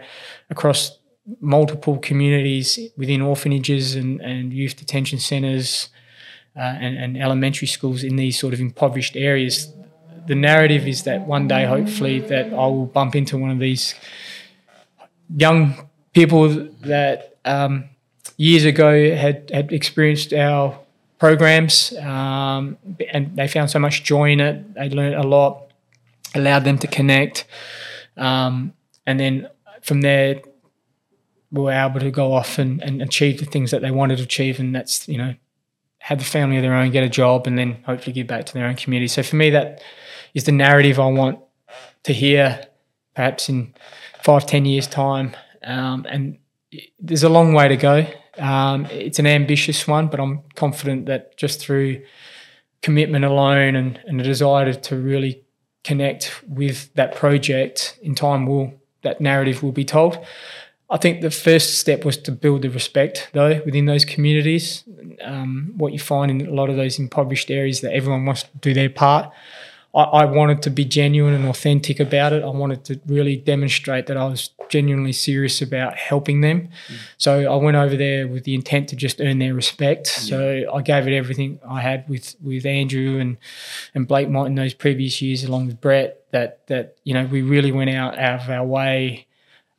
across 0.49 0.97
multiple 1.39 1.97
communities 1.99 2.79
within 2.97 3.21
orphanages 3.21 3.95
and, 3.95 4.19
and 4.21 4.51
youth 4.51 4.75
detention 4.75 5.19
centres 5.19 5.89
uh, 6.55 6.59
and, 6.59 6.97
and 6.97 7.17
elementary 7.17 7.67
schools 7.67 8.03
in 8.03 8.15
these 8.15 8.37
sort 8.39 8.53
of 8.53 8.59
impoverished 8.59 9.15
areas. 9.15 9.73
The 10.27 10.35
narrative 10.35 10.87
is 10.87 11.03
that 11.03 11.21
one 11.27 11.47
day, 11.47 11.65
hopefully, 11.65 12.19
that 12.19 12.47
I 12.47 12.67
will 12.67 12.85
bump 12.85 13.15
into 13.15 13.37
one 13.37 13.51
of 13.51 13.59
these 13.59 13.95
young 15.35 15.89
people 16.13 16.49
that 16.81 17.37
um, 17.45 17.89
years 18.37 18.65
ago 18.65 19.15
had, 19.15 19.49
had 19.53 19.71
experienced 19.71 20.33
our 20.33 20.79
programs 21.19 21.93
um, 21.97 22.77
and 23.11 23.35
they 23.35 23.47
found 23.47 23.69
so 23.69 23.79
much 23.79 24.03
joy 24.03 24.31
in 24.31 24.39
it. 24.39 24.73
They 24.73 24.89
learned 24.89 25.15
a 25.15 25.23
lot, 25.23 25.71
allowed 26.35 26.63
them 26.63 26.77
to 26.79 26.87
connect. 26.87 27.45
Um, 28.17 28.73
and 29.05 29.19
then 29.19 29.49
from 29.81 30.01
there, 30.01 30.41
were 31.53 31.71
able 31.71 31.99
to 31.99 32.11
go 32.11 32.33
off 32.33 32.57
and, 32.57 32.81
and 32.81 33.01
achieve 33.01 33.39
the 33.39 33.45
things 33.45 33.71
that 33.71 33.81
they 33.81 33.91
wanted 33.91 34.17
to 34.17 34.23
achieve, 34.23 34.59
and 34.59 34.75
that's 34.75 35.07
you 35.07 35.17
know 35.17 35.35
have 35.99 36.19
a 36.19 36.25
family 36.25 36.57
of 36.57 36.63
their 36.63 36.73
own, 36.73 36.91
get 36.91 37.03
a 37.03 37.09
job, 37.09 37.47
and 37.47 37.57
then 37.57 37.81
hopefully 37.85 38.11
give 38.11 38.27
back 38.27 38.45
to 38.45 38.53
their 38.53 38.65
own 38.65 38.75
community. 38.75 39.07
So 39.07 39.23
for 39.23 39.37
me, 39.37 39.51
that 39.51 39.81
is 40.33 40.43
the 40.43 40.51
narrative 40.51 40.99
I 40.99 41.05
want 41.07 41.39
to 42.03 42.11
hear, 42.11 42.65
perhaps 43.15 43.47
in 43.47 43.73
five, 44.21 44.45
ten 44.45 44.65
years' 44.65 44.87
time. 44.87 45.35
Um, 45.63 46.05
and 46.09 46.39
there's 46.99 47.23
a 47.23 47.29
long 47.29 47.53
way 47.53 47.67
to 47.67 47.77
go. 47.77 48.05
Um, 48.37 48.85
it's 48.87 49.19
an 49.19 49.27
ambitious 49.27 49.87
one, 49.87 50.07
but 50.07 50.19
I'm 50.19 50.41
confident 50.55 51.05
that 51.05 51.37
just 51.37 51.59
through 51.59 52.03
commitment 52.81 53.25
alone 53.25 53.75
and, 53.75 53.99
and 54.05 54.19
a 54.19 54.23
desire 54.23 54.73
to 54.73 54.95
really 54.95 55.43
connect 55.83 56.43
with 56.47 56.93
that 56.95 57.15
project, 57.15 57.99
in 58.01 58.15
time 58.15 58.45
will 58.45 58.73
that 59.03 59.19
narrative 59.19 59.61
will 59.61 59.71
be 59.71 59.85
told. 59.85 60.17
I 60.89 60.97
think 60.97 61.21
the 61.21 61.31
first 61.31 61.79
step 61.79 62.05
was 62.05 62.17
to 62.17 62.31
build 62.31 62.61
the 62.61 62.69
respect, 62.69 63.29
though, 63.33 63.61
within 63.65 63.85
those 63.85 64.05
communities. 64.05 64.83
Um, 65.23 65.73
what 65.77 65.91
you 65.91 65.99
find 65.99 66.29
in 66.29 66.47
a 66.47 66.53
lot 66.53 66.69
of 66.69 66.75
those 66.75 66.99
impoverished 66.99 67.49
areas 67.49 67.81
that 67.81 67.93
everyone 67.93 68.25
wants 68.25 68.43
to 68.43 68.49
do 68.61 68.73
their 68.73 68.89
part. 68.89 69.33
I, 69.93 70.03
I, 70.03 70.25
wanted 70.25 70.61
to 70.63 70.69
be 70.69 70.85
genuine 70.85 71.33
and 71.33 71.45
authentic 71.45 71.99
about 71.99 72.33
it. 72.33 72.43
I 72.43 72.49
wanted 72.49 72.83
to 72.85 72.99
really 73.05 73.35
demonstrate 73.35 74.07
that 74.07 74.17
I 74.17 74.25
was 74.25 74.49
genuinely 74.69 75.13
serious 75.13 75.61
about 75.61 75.95
helping 75.95 76.41
them. 76.41 76.69
Mm. 76.87 76.95
So 77.17 77.51
I 77.53 77.55
went 77.57 77.77
over 77.77 77.95
there 77.95 78.27
with 78.27 78.43
the 78.43 78.55
intent 78.55 78.89
to 78.89 78.95
just 78.95 79.21
earn 79.21 79.37
their 79.37 79.53
respect. 79.53 80.07
Yeah. 80.07 80.29
So 80.29 80.71
I 80.73 80.81
gave 80.81 81.07
it 81.07 81.15
everything 81.15 81.59
I 81.67 81.81
had 81.81 82.09
with 82.09 82.35
with 82.41 82.65
Andrew 82.65 83.19
and 83.19 83.37
and 83.93 84.07
Blake 84.07 84.29
Mott 84.29 84.47
in 84.47 84.55
those 84.55 84.73
previous 84.73 85.21
years, 85.21 85.43
along 85.43 85.67
with 85.67 85.79
Brett. 85.79 86.23
That 86.31 86.65
that 86.67 86.97
you 87.03 87.13
know 87.13 87.25
we 87.25 87.41
really 87.43 87.71
went 87.71 87.91
out 87.91 88.17
out 88.17 88.41
of 88.41 88.49
our 88.49 88.65
way 88.65 89.27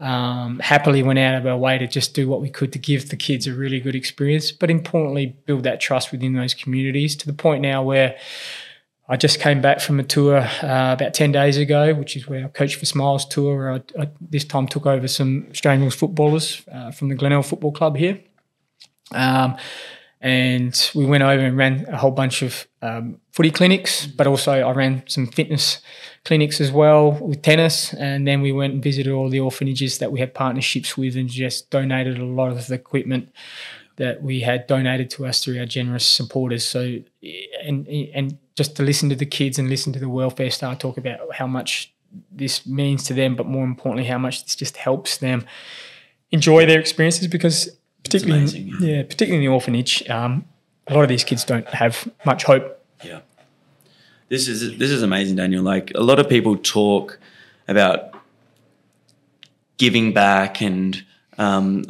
Um, 0.00 0.58
happily 0.58 1.02
went 1.02 1.18
out 1.20 1.36
of 1.36 1.46
our 1.46 1.56
way 1.56 1.78
to 1.78 1.86
just 1.86 2.14
do 2.14 2.28
what 2.28 2.40
we 2.40 2.50
could 2.50 2.72
to 2.72 2.78
give 2.78 3.08
the 3.08 3.16
kids 3.16 3.46
a 3.46 3.54
really 3.54 3.80
good 3.80 3.94
experience, 3.94 4.52
but 4.52 4.68
importantly, 4.68 5.36
build 5.46 5.62
that 5.62 5.80
trust 5.80 6.10
within 6.12 6.32
those 6.34 6.52
communities 6.52 7.14
to 7.16 7.26
the 7.26 7.32
point 7.32 7.62
now 7.62 7.80
where 7.82 8.16
I 9.06 9.16
just 9.16 9.38
came 9.38 9.60
back 9.60 9.80
from 9.80 10.00
a 10.00 10.02
tour 10.02 10.38
uh, 10.38 10.92
about 10.94 11.12
10 11.12 11.32
days 11.32 11.58
ago, 11.58 11.92
which 11.94 12.16
is 12.16 12.26
where 12.26 12.46
I 12.46 12.48
coached 12.48 12.76
for 12.76 12.86
Smiles 12.86 13.26
tour, 13.26 13.56
where 13.56 13.72
I, 13.72 14.02
I 14.02 14.08
this 14.20 14.44
time 14.44 14.66
took 14.66 14.86
over 14.86 15.06
some 15.08 15.46
Australian 15.50 15.90
footballers 15.90 16.62
uh, 16.72 16.90
from 16.90 17.10
the 17.10 17.14
Glenelg 17.14 17.44
Football 17.44 17.72
Club 17.72 17.96
here. 17.96 18.18
Um, 19.12 19.56
and 20.22 20.90
we 20.94 21.04
went 21.04 21.22
over 21.22 21.44
and 21.44 21.54
ran 21.54 21.84
a 21.86 21.98
whole 21.98 22.10
bunch 22.10 22.40
of 22.40 22.66
um, 22.80 23.20
footy 23.32 23.50
clinics, 23.50 24.06
but 24.06 24.26
also 24.26 24.52
I 24.52 24.72
ran 24.72 25.02
some 25.06 25.26
fitness 25.26 25.82
clinics 26.24 26.62
as 26.62 26.72
well 26.72 27.12
with 27.12 27.42
tennis. 27.42 27.92
And 27.92 28.26
then 28.26 28.40
we 28.40 28.50
went 28.50 28.72
and 28.72 28.82
visited 28.82 29.12
all 29.12 29.28
the 29.28 29.40
orphanages 29.40 29.98
that 29.98 30.10
we 30.10 30.20
had 30.20 30.32
partnerships 30.32 30.96
with 30.96 31.14
and 31.14 31.28
just 31.28 31.68
donated 31.68 32.18
a 32.18 32.24
lot 32.24 32.50
of 32.52 32.66
the 32.66 32.74
equipment 32.74 33.30
that 33.96 34.22
we 34.22 34.40
had 34.40 34.66
donated 34.66 35.10
to 35.10 35.26
us 35.26 35.42
through 35.42 35.58
our 35.58 35.66
generous 35.66 36.04
supporters. 36.04 36.64
So, 36.64 36.98
and 37.64 37.86
and 37.88 38.38
just 38.56 38.76
to 38.76 38.82
listen 38.82 39.08
to 39.08 39.16
the 39.16 39.26
kids 39.26 39.58
and 39.58 39.68
listen 39.68 39.92
to 39.92 39.98
the 39.98 40.08
welfare 40.08 40.50
staff 40.50 40.78
talk 40.78 40.96
about 40.96 41.20
how 41.34 41.46
much 41.46 41.92
this 42.30 42.66
means 42.66 43.04
to 43.04 43.14
them, 43.14 43.34
but 43.34 43.46
more 43.46 43.64
importantly, 43.64 44.04
how 44.04 44.18
much 44.18 44.44
this 44.44 44.56
just 44.56 44.76
helps 44.76 45.18
them 45.18 45.44
enjoy 46.30 46.66
their 46.66 46.78
experiences 46.78 47.26
because 47.28 47.68
particularly, 48.02 48.42
amazing, 48.42 48.68
in, 48.68 48.82
yeah. 48.82 49.02
particularly 49.02 49.44
in 49.44 49.50
the 49.50 49.52
orphanage, 49.52 50.08
um, 50.08 50.44
a 50.86 50.94
lot 50.94 51.02
of 51.02 51.08
these 51.08 51.24
kids 51.24 51.44
don't 51.44 51.66
have 51.68 52.08
much 52.24 52.44
hope. 52.44 52.84
Yeah. 53.02 53.20
This 54.28 54.48
is 54.48 54.78
this 54.78 54.90
is 54.90 55.02
amazing, 55.02 55.36
Daniel. 55.36 55.62
Like 55.62 55.92
a 55.94 56.02
lot 56.02 56.18
of 56.18 56.28
people 56.28 56.56
talk 56.56 57.18
about 57.68 58.14
giving 59.76 60.12
back, 60.12 60.60
and 60.60 61.04
um, 61.38 61.84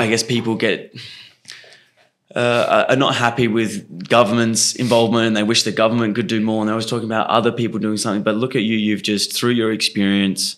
I 0.00 0.08
guess 0.08 0.22
people 0.22 0.54
get 0.54 0.94
uh, 2.34 2.86
are 2.88 2.96
not 2.96 3.14
happy 3.14 3.48
with 3.48 4.08
government's 4.08 4.74
involvement, 4.74 5.26
and 5.28 5.36
they 5.36 5.42
wish 5.42 5.62
the 5.62 5.72
government 5.72 6.14
could 6.14 6.26
do 6.26 6.40
more. 6.40 6.62
And 6.62 6.68
they 6.68 6.72
always 6.72 6.86
talking 6.86 7.08
about 7.08 7.28
other 7.28 7.52
people 7.52 7.78
doing 7.78 7.96
something. 7.96 8.22
But 8.22 8.36
look 8.36 8.54
at 8.54 8.62
you; 8.62 8.76
you've 8.76 9.02
just 9.02 9.34
through 9.34 9.52
your 9.52 9.72
experience 9.72 10.56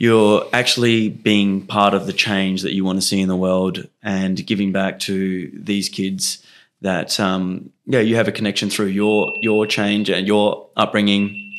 you're 0.00 0.48
actually 0.54 1.10
being 1.10 1.66
part 1.66 1.92
of 1.92 2.06
the 2.06 2.12
change 2.12 2.62
that 2.62 2.72
you 2.72 2.82
want 2.84 2.96
to 2.96 3.06
see 3.06 3.20
in 3.20 3.28
the 3.28 3.36
world 3.36 3.86
and 4.02 4.46
giving 4.46 4.72
back 4.72 4.98
to 4.98 5.50
these 5.52 5.90
kids 5.90 6.42
that 6.80 7.20
um, 7.20 7.70
yeah 7.84 8.00
you 8.00 8.16
have 8.16 8.26
a 8.26 8.32
connection 8.32 8.70
through 8.70 8.86
your 8.86 9.32
your 9.42 9.66
change 9.66 10.08
and 10.08 10.26
your 10.26 10.66
upbringing 10.76 11.52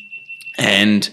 and 0.58 1.08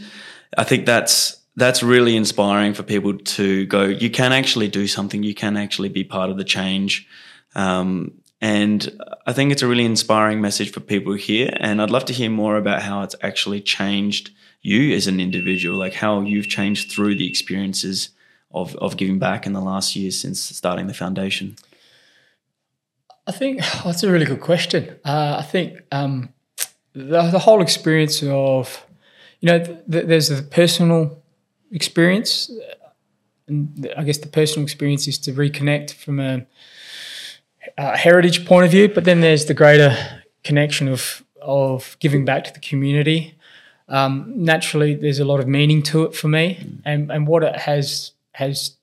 i 0.57 0.63
think 0.63 0.85
that's 0.85 1.38
that's 1.59 1.83
really 1.83 2.15
inspiring 2.15 2.73
for 2.73 2.83
people 2.83 3.17
to 3.17 3.65
go 3.67 3.83
you 3.83 4.09
can 4.09 4.31
actually 4.31 4.67
do 4.67 4.87
something 4.87 5.23
you 5.23 5.35
can 5.35 5.57
actually 5.57 5.89
be 5.89 6.03
part 6.03 6.29
of 6.29 6.37
the 6.37 6.43
change 6.43 7.07
um, 7.55 8.11
and 8.41 8.97
i 9.25 9.33
think 9.33 9.51
it's 9.51 9.61
a 9.61 9.67
really 9.67 9.85
inspiring 9.85 10.41
message 10.41 10.71
for 10.71 10.79
people 10.79 11.13
here 11.13 11.51
and 11.59 11.81
i'd 11.81 11.89
love 11.89 12.05
to 12.05 12.13
hear 12.13 12.29
more 12.29 12.57
about 12.57 12.81
how 12.81 13.01
it's 13.01 13.15
actually 13.21 13.61
changed 13.61 14.31
you 14.61 14.93
as 14.95 15.07
an 15.07 15.19
individual, 15.19 15.77
like 15.77 15.93
how 15.93 16.21
you've 16.21 16.47
changed 16.47 16.91
through 16.91 17.15
the 17.15 17.27
experiences 17.27 18.09
of, 18.51 18.75
of 18.77 18.97
giving 18.97 19.19
back 19.19 19.45
in 19.45 19.53
the 19.53 19.61
last 19.61 19.95
years 19.95 20.19
since 20.19 20.41
starting 20.41 20.87
the 20.87 20.93
foundation? 20.93 21.55
I 23.27 23.31
think 23.31 23.61
oh, 23.61 23.83
that's 23.85 24.03
a 24.03 24.11
really 24.11 24.25
good 24.25 24.41
question. 24.41 24.95
Uh, 25.05 25.37
I 25.39 25.43
think 25.43 25.79
um, 25.91 26.29
the, 26.93 27.29
the, 27.29 27.39
whole 27.39 27.61
experience 27.61 28.23
of, 28.23 28.85
you 29.39 29.47
know, 29.47 29.63
th- 29.63 29.77
there's 30.05 30.29
the 30.29 30.41
personal 30.41 31.21
experience, 31.71 32.51
and 33.47 33.91
I 33.97 34.03
guess 34.03 34.17
the 34.19 34.27
personal 34.27 34.63
experience 34.63 35.07
is 35.07 35.17
to 35.19 35.33
reconnect 35.33 35.93
from 35.93 36.19
a, 36.19 36.45
a 37.77 37.97
heritage 37.97 38.45
point 38.45 38.65
of 38.65 38.71
view, 38.71 38.89
but 38.89 39.05
then 39.05 39.21
there's 39.21 39.45
the 39.45 39.53
greater 39.53 39.95
connection 40.43 40.87
of 40.87 41.23
of 41.41 41.95
giving 41.99 42.25
back 42.25 42.43
to 42.43 42.53
the 42.53 42.59
community 42.59 43.39
um, 43.89 44.31
naturally 44.35 44.93
there's 44.93 45.19
a 45.19 45.25
lot 45.25 45.39
of 45.39 45.47
meaning 45.47 45.81
to 45.83 46.03
it 46.03 46.15
for 46.15 46.27
me, 46.27 46.59
mm. 46.61 46.81
and 46.85 47.11
and 47.11 47.27
what 47.27 47.43
it 47.43 47.55
has 47.55 48.11
has 48.33 48.77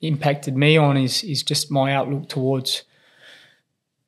impacted 0.00 0.56
me 0.56 0.76
on 0.76 0.96
is 0.96 1.24
is 1.24 1.42
just 1.42 1.70
my 1.70 1.92
outlook 1.92 2.28
towards 2.28 2.84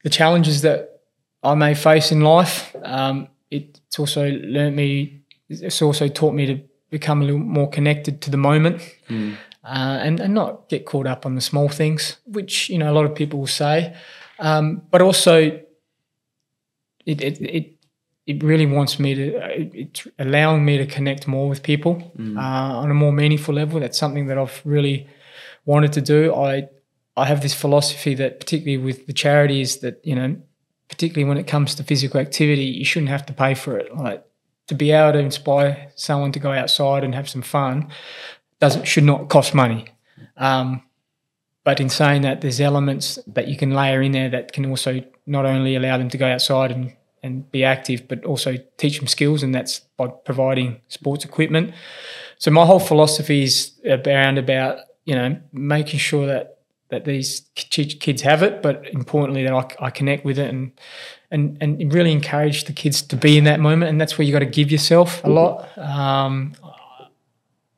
the 0.05 0.11
challenges 0.11 0.63
that 0.63 1.01
I 1.43 1.55
may 1.55 1.75
face 1.75 2.13
in 2.13 2.21
life. 2.21 2.75
Um, 2.83 3.29
it's 3.51 3.99
also 3.99 4.31
learned 4.31 4.77
me. 4.77 5.23
It's 5.49 5.83
also 5.83 6.09
taught 6.09 6.35
me 6.35 6.47
to 6.47 6.61
become 6.91 7.23
a 7.23 7.25
little 7.25 7.41
more 7.41 7.69
connected 7.69 8.21
to 8.23 8.31
the 8.31 8.37
moment, 8.37 8.83
mm. 9.09 9.37
uh, 9.65 9.99
and 10.03 10.21
and 10.21 10.35
not 10.35 10.69
get 10.69 10.87
caught 10.87 11.07
up 11.07 11.27
on 11.27 11.35
the 11.35 11.41
small 11.41 11.69
things, 11.69 12.19
which 12.27 12.69
you 12.69 12.79
know 12.79 12.91
a 12.91 12.95
lot 12.95 13.05
of 13.05 13.15
people 13.15 13.39
will 13.39 13.47
say, 13.47 13.95
um, 14.39 14.83
but 14.91 15.03
also 15.03 15.61
it, 17.09 17.21
it, 17.23 17.41
it 17.41 17.79
it 18.29 18.43
really 18.43 18.67
wants 18.67 18.99
me 18.99 19.15
to 19.15 19.25
it's 19.75 20.07
allowing 20.19 20.65
me 20.65 20.77
to 20.77 20.87
connect 20.87 21.27
more 21.27 21.49
with 21.49 21.63
people 21.63 22.13
mm. 22.17 22.37
uh, 22.37 22.79
on 22.79 22.91
a 22.91 22.95
more 22.95 23.13
meaningful 23.13 23.55
level 23.55 23.81
that's 23.81 23.99
something 23.99 24.27
that 24.27 24.39
i've 24.39 24.61
really 24.65 25.09
wanted 25.65 25.93
to 25.93 26.03
do 26.03 26.35
i 26.35 26.69
i 27.17 27.25
have 27.25 27.41
this 27.41 27.55
philosophy 27.55 28.15
that 28.15 28.39
particularly 28.39 28.77
with 28.77 29.07
the 29.07 29.13
charities 29.13 29.79
that 29.79 29.99
you 30.05 30.15
know 30.15 30.37
particularly 30.89 31.27
when 31.27 31.39
it 31.39 31.47
comes 31.47 31.75
to 31.75 31.83
physical 31.83 32.21
activity 32.21 32.65
you 32.65 32.85
shouldn't 32.85 33.11
have 33.11 33.25
to 33.25 33.33
pay 33.33 33.55
for 33.55 33.79
it 33.79 33.97
like 33.97 34.23
to 34.69 34.75
be 34.75 34.93
able 34.93 35.13
to 35.13 35.19
inspire 35.19 35.91
someone 35.97 36.33
to 36.33 36.39
go 36.39 36.53
outside 36.53 37.05
and 37.05 37.15
have 37.15 37.29
some 37.29 37.43
fun 37.43 37.89
doesn't 38.61 38.87
should 38.87 39.05
not 39.05 39.29
cost 39.29 39.55
money 39.55 39.87
um, 40.37 40.83
but 41.65 41.81
in 41.81 41.89
saying 41.89 42.23
that 42.23 42.41
there's 42.41 42.61
elements 42.61 43.19
that 43.27 43.49
you 43.49 43.57
can 43.57 43.73
layer 43.73 44.01
in 44.01 44.13
there 44.13 44.31
that 44.31 44.53
can 44.53 44.65
also 44.67 45.03
not 45.27 45.45
only 45.45 45.75
allow 45.75 45.99
them 45.99 46.09
to 46.09 46.19
go 46.19 46.27
outside 46.27 46.71
and 46.71 46.95
and 47.23 47.51
be 47.51 47.65
active, 47.65 48.07
but 48.09 48.25
also 48.25 48.57
teach 48.77 48.99
them 48.99 49.07
skills, 49.07 49.43
and 49.43 49.55
that's 49.55 49.81
by 49.97 50.09
providing 50.09 50.81
sports 50.89 51.25
equipment. 51.25 51.75
So 52.39 52.51
my 52.51 52.65
whole 52.65 52.81
philosophy 52.81 53.43
is 53.43 53.73
around 53.85 54.39
about 54.39 54.79
you 55.05 55.15
know 55.15 55.41
making 55.53 55.99
sure 55.99 56.27
that 56.27 56.58
that 56.91 57.05
these 57.05 57.43
kids 57.55 58.23
have 58.23 58.43
it, 58.43 58.63
but 58.63 58.87
importantly 58.93 59.45
that 59.45 59.53
I, 59.53 59.87
I 59.87 59.91
connect 59.91 60.25
with 60.25 60.39
it 60.39 60.49
and 60.49 60.73
and 61.31 61.59
and 61.61 61.93
really 61.93 62.13
encourage 62.13 62.65
the 62.65 62.73
kids 62.73 63.03
to 63.03 63.17
be 63.17 63.37
in 63.37 63.45
that 63.45 63.61
moment, 63.61 63.91
and 63.91 64.01
that's 64.01 64.17
where 64.17 64.27
you 64.27 64.33
got 64.33 64.39
to 64.39 64.47
give 64.47 64.71
yourself 64.73 65.23
a 65.25 65.29
lot. 65.29 65.77
Um, 65.77 66.55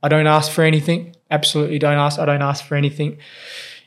I 0.03 0.09
don't 0.09 0.27
ask 0.27 0.51
for 0.53 0.63
anything. 0.63 1.17
Absolutely 1.31 1.79
don't 1.79 1.99
ask. 1.99 2.19
I 2.19 2.25
don't 2.25 2.43
ask 2.43 2.65
for 2.65 2.77
anything 2.77 3.19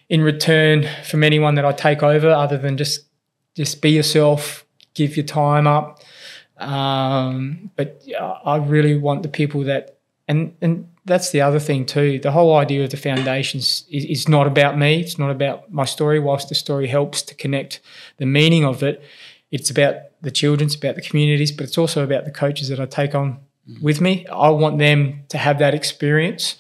in 0.10 0.22
return 0.22 0.88
from 1.04 1.24
anyone 1.24 1.56
that 1.56 1.66
I 1.66 1.72
take 1.72 2.04
over, 2.04 2.30
other 2.30 2.58
than 2.58 2.78
just 2.78 3.06
just 3.56 3.82
be 3.82 3.92
yourself, 3.92 4.66
give 4.94 5.16
your 5.16 5.26
time 5.26 5.68
up. 5.68 6.02
Um, 6.58 7.72
but 7.76 8.04
I 8.46 8.58
really 8.58 8.98
want 8.98 9.24
the 9.24 9.30
people 9.30 9.64
that, 9.64 9.98
and 10.28 10.56
and 10.62 10.88
that's 11.06 11.32
the 11.32 11.42
other 11.42 11.60
thing 11.60 11.86
too. 11.86 12.20
The 12.20 12.32
whole 12.32 12.56
idea 12.56 12.84
of 12.84 12.92
the 12.92 12.98
foundations 12.98 13.86
is, 13.90 14.06
is 14.06 14.30
not 14.30 14.48
about 14.48 14.78
me. 14.78 15.02
It's 15.02 15.20
not 15.20 15.32
about 15.32 15.72
my 15.72 15.86
story. 15.86 16.20
Whilst 16.20 16.50
the 16.50 16.56
story 16.56 16.88
helps 16.88 17.22
to 17.24 17.36
connect 17.36 17.82
the 18.18 18.26
meaning 18.26 18.64
of 18.66 18.84
it, 18.84 19.04
it's 19.52 19.70
about 19.70 19.96
the 20.22 20.32
children, 20.32 20.68
it's 20.68 20.76
about 20.76 20.96
the 20.96 21.02
communities, 21.02 21.52
but 21.52 21.66
it's 21.66 21.78
also 21.78 22.04
about 22.04 22.26
the 22.26 22.32
coaches 22.32 22.70
that 22.70 22.80
I 22.80 22.86
take 22.86 23.14
on 23.14 23.40
mm. 23.70 23.82
with 23.82 24.02
me. 24.02 24.26
I 24.28 24.50
want 24.50 24.80
them 24.80 25.24
to 25.30 25.38
have 25.38 25.60
that 25.60 25.74
experience 25.74 26.56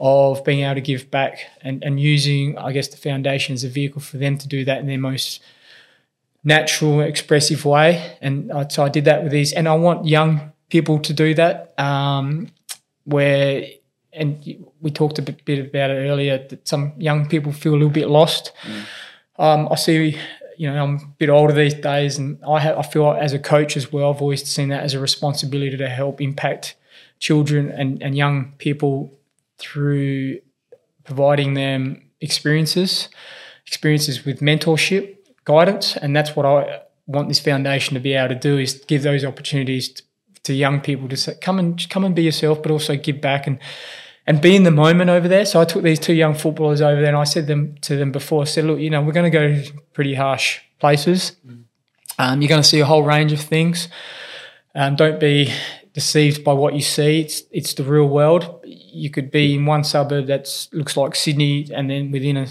of 0.00 0.44
being 0.44 0.60
able 0.60 0.76
to 0.76 0.80
give 0.80 1.10
back 1.10 1.40
and, 1.62 1.82
and 1.82 1.98
using, 1.98 2.56
I 2.56 2.70
guess, 2.72 2.88
the 2.88 2.96
foundation 2.96 3.54
as 3.54 3.64
a 3.64 3.68
vehicle 3.68 4.00
for 4.00 4.16
them 4.16 4.38
to 4.38 4.46
do 4.46 4.64
that 4.64 4.78
in 4.78 4.86
their 4.86 4.98
most 4.98 5.42
natural, 6.44 7.00
expressive 7.00 7.64
way. 7.64 8.16
And 8.22 8.52
so 8.70 8.84
I 8.84 8.88
did 8.88 9.06
that 9.06 9.24
with 9.24 9.32
these, 9.32 9.52
and 9.52 9.66
I 9.68 9.74
want 9.74 10.06
young 10.06 10.52
people 10.68 11.00
to 11.00 11.12
do 11.12 11.34
that. 11.34 11.74
Um, 11.78 12.48
where, 13.04 13.66
and 14.18 14.66
we 14.80 14.90
talked 14.90 15.18
a 15.18 15.22
bit 15.22 15.58
about 15.58 15.90
it 15.90 16.08
earlier, 16.08 16.46
that 16.48 16.66
some 16.66 16.92
young 16.98 17.28
people 17.28 17.52
feel 17.52 17.72
a 17.72 17.78
little 17.80 17.88
bit 17.88 18.08
lost. 18.08 18.52
Mm. 18.62 18.84
Um, 19.38 19.68
I 19.70 19.76
see, 19.76 20.18
you 20.56 20.70
know, 20.70 20.82
I'm 20.82 20.96
a 20.96 21.06
bit 21.18 21.28
older 21.28 21.54
these 21.54 21.74
days, 21.74 22.18
and 22.18 22.38
I 22.44 22.60
have, 22.60 22.76
I 22.76 22.82
feel 22.82 23.12
as 23.12 23.32
a 23.32 23.38
coach 23.38 23.76
as 23.76 23.92
well. 23.92 24.12
I've 24.12 24.20
always 24.20 24.46
seen 24.46 24.68
that 24.68 24.82
as 24.82 24.94
a 24.94 25.00
responsibility 25.00 25.76
to 25.76 25.88
help 25.88 26.20
impact 26.20 26.76
children 27.20 27.70
and, 27.70 28.02
and 28.02 28.16
young 28.16 28.52
people 28.58 29.12
through 29.58 30.40
providing 31.04 31.54
them 31.54 32.02
experiences, 32.20 33.08
experiences 33.66 34.24
with 34.24 34.40
mentorship, 34.40 35.16
guidance, 35.44 35.96
and 35.96 36.14
that's 36.14 36.36
what 36.36 36.44
I 36.44 36.82
want 37.06 37.28
this 37.28 37.40
foundation 37.40 37.94
to 37.94 38.00
be 38.00 38.12
able 38.12 38.28
to 38.28 38.34
do 38.34 38.58
is 38.58 38.84
give 38.86 39.02
those 39.02 39.24
opportunities 39.24 39.88
to, 39.88 40.02
to 40.44 40.54
young 40.54 40.80
people 40.80 41.08
to 41.08 41.16
say, 41.16 41.34
come 41.40 41.58
and 41.58 41.88
come 41.88 42.04
and 42.04 42.14
be 42.14 42.22
yourself, 42.22 42.62
but 42.62 42.70
also 42.70 42.96
give 42.96 43.20
back 43.20 43.46
and 43.46 43.58
and 44.28 44.42
be 44.42 44.54
in 44.54 44.62
the 44.62 44.70
moment 44.70 45.08
over 45.08 45.26
there. 45.26 45.46
So 45.46 45.58
I 45.58 45.64
took 45.64 45.82
these 45.82 45.98
two 45.98 46.12
young 46.12 46.34
footballers 46.34 46.82
over 46.82 47.00
there, 47.00 47.08
and 47.08 47.16
I 47.16 47.24
said 47.24 47.46
them 47.46 47.76
to 47.80 47.96
them 47.96 48.12
before. 48.12 48.42
I 48.42 48.44
said, 48.44 48.66
look, 48.66 48.78
you 48.78 48.90
know, 48.90 49.00
we're 49.00 49.12
going 49.12 49.30
to 49.32 49.38
go 49.38 49.48
to 49.48 49.72
pretty 49.94 50.14
harsh 50.14 50.60
places. 50.78 51.32
Mm. 51.46 51.64
Um, 52.18 52.42
you're 52.42 52.48
going 52.50 52.60
to 52.60 52.68
see 52.68 52.78
a 52.78 52.84
whole 52.84 53.02
range 53.02 53.32
of 53.32 53.40
things. 53.40 53.88
Um, 54.74 54.96
don't 54.96 55.18
be 55.18 55.50
deceived 55.94 56.44
by 56.44 56.52
what 56.52 56.74
you 56.74 56.82
see. 56.82 57.20
It's 57.20 57.42
it's 57.50 57.72
the 57.72 57.84
real 57.84 58.06
world. 58.06 58.60
you 58.66 59.08
could 59.08 59.30
be 59.30 59.54
in 59.54 59.64
one 59.64 59.82
suburb 59.82 60.26
that 60.26 60.68
looks 60.72 60.94
like 60.94 61.16
Sydney, 61.16 61.66
and 61.72 61.88
then 61.88 62.10
within 62.10 62.36
a, 62.36 62.46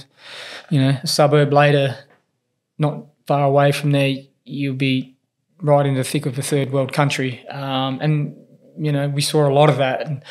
you 0.71 0.81
know, 0.81 0.97
a 1.03 1.07
suburb 1.07 1.53
later, 1.53 1.95
not 2.79 3.05
far 3.27 3.43
away 3.45 3.71
from 3.71 3.91
there, 3.91 4.15
you'll 4.45 4.75
be 4.75 5.15
right 5.61 5.85
in 5.85 5.93
the 5.93 6.03
thick 6.03 6.25
of 6.25 6.39
a 6.39 6.41
third 6.41 6.71
world 6.71 6.91
country. 6.91 7.47
Um, 7.49 7.99
and 8.01 8.35
you 8.79 8.91
know, 8.91 9.09
we 9.09 9.21
saw 9.21 9.47
a 9.47 9.53
lot 9.53 9.69
of 9.69 9.77
that, 9.77 10.07
and, 10.07 10.23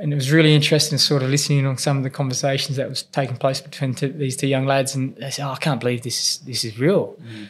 and 0.00 0.12
it 0.12 0.16
was 0.16 0.32
really 0.32 0.54
interesting, 0.54 0.98
sort 0.98 1.22
of 1.22 1.30
listening 1.30 1.66
on 1.66 1.78
some 1.78 1.96
of 1.96 2.02
the 2.02 2.10
conversations 2.10 2.76
that 2.76 2.88
was 2.88 3.02
taking 3.02 3.36
place 3.36 3.60
between 3.60 3.94
t- 3.94 4.08
these 4.08 4.36
two 4.36 4.46
young 4.46 4.66
lads. 4.66 4.94
And 4.94 5.16
they 5.16 5.30
said, 5.30 5.46
"Oh, 5.46 5.52
I 5.52 5.56
can't 5.56 5.80
believe 5.80 6.02
this. 6.02 6.38
This 6.38 6.64
is 6.64 6.78
real." 6.78 7.16
Mm. 7.22 7.48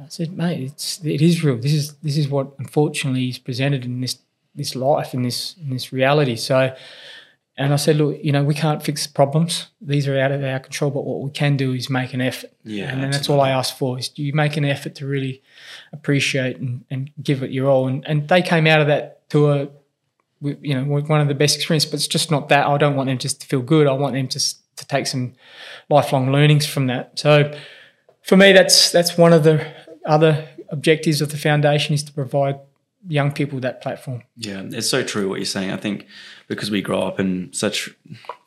I 0.00 0.08
said, 0.08 0.32
"Mate, 0.32 0.60
it's 0.60 1.04
it 1.04 1.22
is 1.22 1.42
real. 1.42 1.56
This 1.56 1.72
is 1.72 1.94
this 1.94 2.16
is 2.16 2.28
what 2.28 2.48
unfortunately 2.58 3.28
is 3.28 3.38
presented 3.38 3.84
in 3.84 4.00
this 4.00 4.18
this 4.54 4.74
life 4.74 5.14
in 5.14 5.22
this 5.22 5.56
in 5.62 5.70
this 5.70 5.92
reality." 5.92 6.36
So. 6.36 6.74
And 7.60 7.72
I 7.72 7.76
said, 7.76 7.96
look, 7.96 8.20
you 8.22 8.30
know, 8.30 8.44
we 8.44 8.54
can't 8.54 8.80
fix 8.84 9.08
problems. 9.08 9.66
These 9.80 10.06
are 10.06 10.16
out 10.16 10.30
of 10.30 10.44
our 10.44 10.60
control, 10.60 10.92
but 10.92 11.04
what 11.04 11.22
we 11.22 11.30
can 11.32 11.56
do 11.56 11.72
is 11.72 11.90
make 11.90 12.14
an 12.14 12.20
effort. 12.20 12.52
Yeah. 12.62 12.84
And 12.84 13.02
then 13.02 13.10
that's 13.10 13.28
all 13.28 13.40
I 13.40 13.50
asked 13.50 13.76
for 13.76 13.98
is 13.98 14.08
do 14.08 14.22
you 14.22 14.32
make 14.32 14.56
an 14.56 14.64
effort 14.64 14.94
to 14.94 15.08
really 15.08 15.42
appreciate 15.92 16.58
and, 16.58 16.84
and 16.88 17.10
give 17.20 17.42
it 17.42 17.50
your 17.50 17.68
all. 17.68 17.88
And, 17.88 18.06
and 18.06 18.28
they 18.28 18.42
came 18.42 18.68
out 18.68 18.80
of 18.80 18.86
that 18.86 19.28
tour 19.28 19.68
you 20.40 20.74
know 20.74 20.84
one 20.84 21.20
of 21.20 21.28
the 21.28 21.34
best 21.34 21.56
experiences. 21.56 21.90
But 21.90 21.96
it's 21.96 22.08
just 22.08 22.30
not 22.30 22.48
that. 22.48 22.66
I 22.66 22.78
don't 22.78 22.96
want 22.96 23.08
them 23.08 23.18
just 23.18 23.40
to 23.40 23.46
feel 23.46 23.62
good. 23.62 23.86
I 23.86 23.92
want 23.92 24.14
them 24.14 24.28
to 24.28 24.40
to 24.76 24.86
take 24.86 25.06
some 25.06 25.34
lifelong 25.88 26.32
learnings 26.32 26.66
from 26.66 26.86
that. 26.86 27.18
So 27.18 27.52
for 28.22 28.36
me, 28.36 28.52
that's 28.52 28.90
that's 28.90 29.18
one 29.18 29.32
of 29.32 29.44
the 29.44 29.66
other 30.06 30.48
objectives 30.70 31.20
of 31.20 31.30
the 31.30 31.38
foundation 31.38 31.94
is 31.94 32.02
to 32.04 32.12
provide 32.12 32.58
young 33.06 33.32
people 33.32 33.60
that 33.60 33.80
platform. 33.80 34.22
Yeah, 34.36 34.62
it's 34.64 34.88
so 34.88 35.02
true 35.02 35.28
what 35.28 35.36
you're 35.36 35.46
saying. 35.46 35.70
I 35.70 35.76
think 35.76 36.06
because 36.46 36.70
we 36.70 36.82
grow 36.82 37.02
up 37.02 37.20
in 37.20 37.52
such 37.52 37.90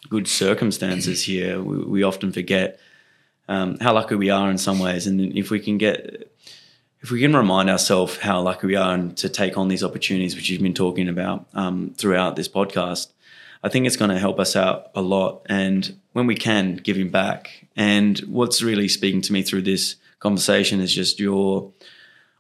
good 0.10 0.28
circumstances 0.28 1.24
here, 1.32 1.62
we, 1.62 1.78
we 1.84 2.04
often 2.04 2.32
forget 2.32 2.80
um, 3.48 3.78
how 3.80 3.94
lucky 3.94 4.16
we 4.16 4.30
are 4.30 4.50
in 4.50 4.58
some 4.58 4.80
ways. 4.80 5.08
And 5.08 5.36
if 5.38 5.52
we 5.52 5.60
can 5.60 5.78
get 5.78 6.32
if 7.02 7.10
we 7.10 7.20
can 7.20 7.36
remind 7.36 7.70
ourselves 7.70 8.18
how 8.18 8.42
lucky 8.42 8.68
we 8.68 8.76
are 8.76 8.94
and 8.94 9.18
to 9.18 9.28
take 9.28 9.58
on 9.58 9.68
these 9.68 9.84
opportunities, 9.84 10.36
which 10.36 10.50
you've 10.50 10.62
been 10.62 10.74
talking 10.74 11.10
about 11.10 11.48
um, 11.54 11.94
throughout 11.98 12.36
this 12.36 12.48
podcast, 12.48 13.08
I 13.64 13.70
think 13.70 13.88
it's 13.88 13.98
going 13.98 14.12
to 14.12 14.20
help 14.20 14.40
us 14.40 14.56
out 14.56 14.92
a 14.94 15.02
lot. 15.02 15.46
And 15.48 16.00
when 16.14 16.28
we 16.28 16.36
can, 16.36 16.76
giving 16.76 17.10
back. 17.10 17.66
And 17.76 18.20
what's 18.20 18.62
really 18.62 18.88
speaking 18.88 19.22
to 19.22 19.34
me 19.34 19.42
through 19.42 19.64
this 19.64 19.96
conversation 20.20 20.80
is 20.80 20.94
just 20.94 21.20
your 21.20 21.72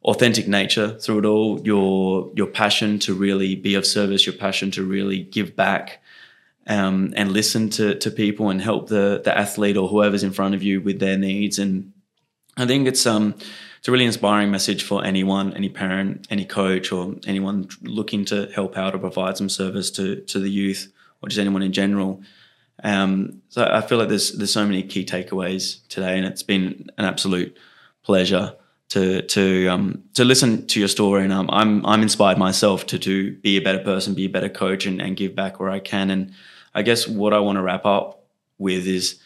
authentic 0.04 0.48
nature 0.48 0.98
through 1.00 1.20
it 1.20 1.26
all, 1.26 1.62
your 1.62 2.32
your 2.36 2.48
passion 2.48 3.00
to 3.00 3.14
really 3.14 3.56
be 3.56 3.76
of 3.76 3.86
service, 3.86 4.26
your 4.26 4.36
passion 4.36 4.72
to 4.72 4.84
really 4.84 5.24
give 5.24 5.56
back. 5.56 6.02
Um, 6.68 7.12
and 7.18 7.32
listen 7.32 7.72
to, 7.72 7.96
to 7.96 8.12
people 8.12 8.52
and 8.52 8.62
help 8.62 8.88
the 8.88 9.20
the 9.24 9.36
athlete 9.36 9.78
or 9.78 9.88
whoever's 9.88 10.24
in 10.24 10.32
front 10.32 10.54
of 10.54 10.62
you 10.62 10.80
with 10.80 11.00
their 11.00 11.18
needs. 11.18 11.58
And 11.58 11.92
I 12.56 12.68
think 12.68 12.88
it's 12.88 13.08
um 13.08 13.34
it's 13.82 13.88
a 13.88 13.92
really 13.92 14.06
inspiring 14.06 14.52
message 14.52 14.84
for 14.84 15.04
anyone, 15.04 15.56
any 15.56 15.68
parent, 15.68 16.28
any 16.30 16.46
coach, 16.46 16.92
or 16.92 17.16
anyone 17.26 17.68
looking 17.82 18.26
to 18.26 18.46
help 18.54 18.78
out 18.78 18.94
or 18.94 19.00
provide 19.00 19.38
some 19.38 19.50
service 19.50 19.90
to 19.92 20.18
to 20.18 20.40
the 20.40 20.52
youth 20.52 20.94
or 21.20 21.30
just 21.30 21.40
anyone 21.40 21.64
in 21.64 21.72
general. 21.72 22.22
Um, 22.84 23.42
so 23.50 23.68
I 23.68 23.82
feel 23.82 23.98
like 23.98 24.10
there's 24.10 24.34
there's 24.34 24.54
so 24.54 24.68
many 24.68 24.84
key 24.84 25.04
takeaways 25.04 25.80
today, 25.88 26.16
and 26.16 26.28
it's 26.28 26.44
been 26.44 26.92
an 27.00 27.06
absolute 27.06 27.58
pleasure 28.04 28.54
to 28.90 29.24
to 29.24 29.68
um, 29.70 30.04
to 30.14 30.26
listen 30.26 30.68
to 30.68 30.80
your 30.80 30.88
story. 30.88 31.24
And 31.24 31.34
um, 31.34 31.50
I'm 31.52 31.84
I'm 31.84 32.04
inspired 32.04 32.38
myself 32.38 32.86
to 32.86 33.00
to 33.00 33.36
be 33.38 33.58
a 33.58 33.62
better 33.62 33.84
person, 33.84 34.14
be 34.14 34.26
a 34.26 34.30
better 34.30 34.50
coach, 34.50 34.86
and, 34.86 35.02
and 35.02 35.18
give 35.18 35.34
back 35.34 35.60
where 35.60 35.72
I 35.72 35.80
can. 35.80 36.12
And 36.12 36.34
I 36.76 36.84
guess 36.84 37.08
what 37.08 37.34
I 37.34 37.40
want 37.40 37.56
to 37.56 37.64
wrap 37.64 37.88
up 37.88 38.26
with 38.60 38.86
is 38.86 39.20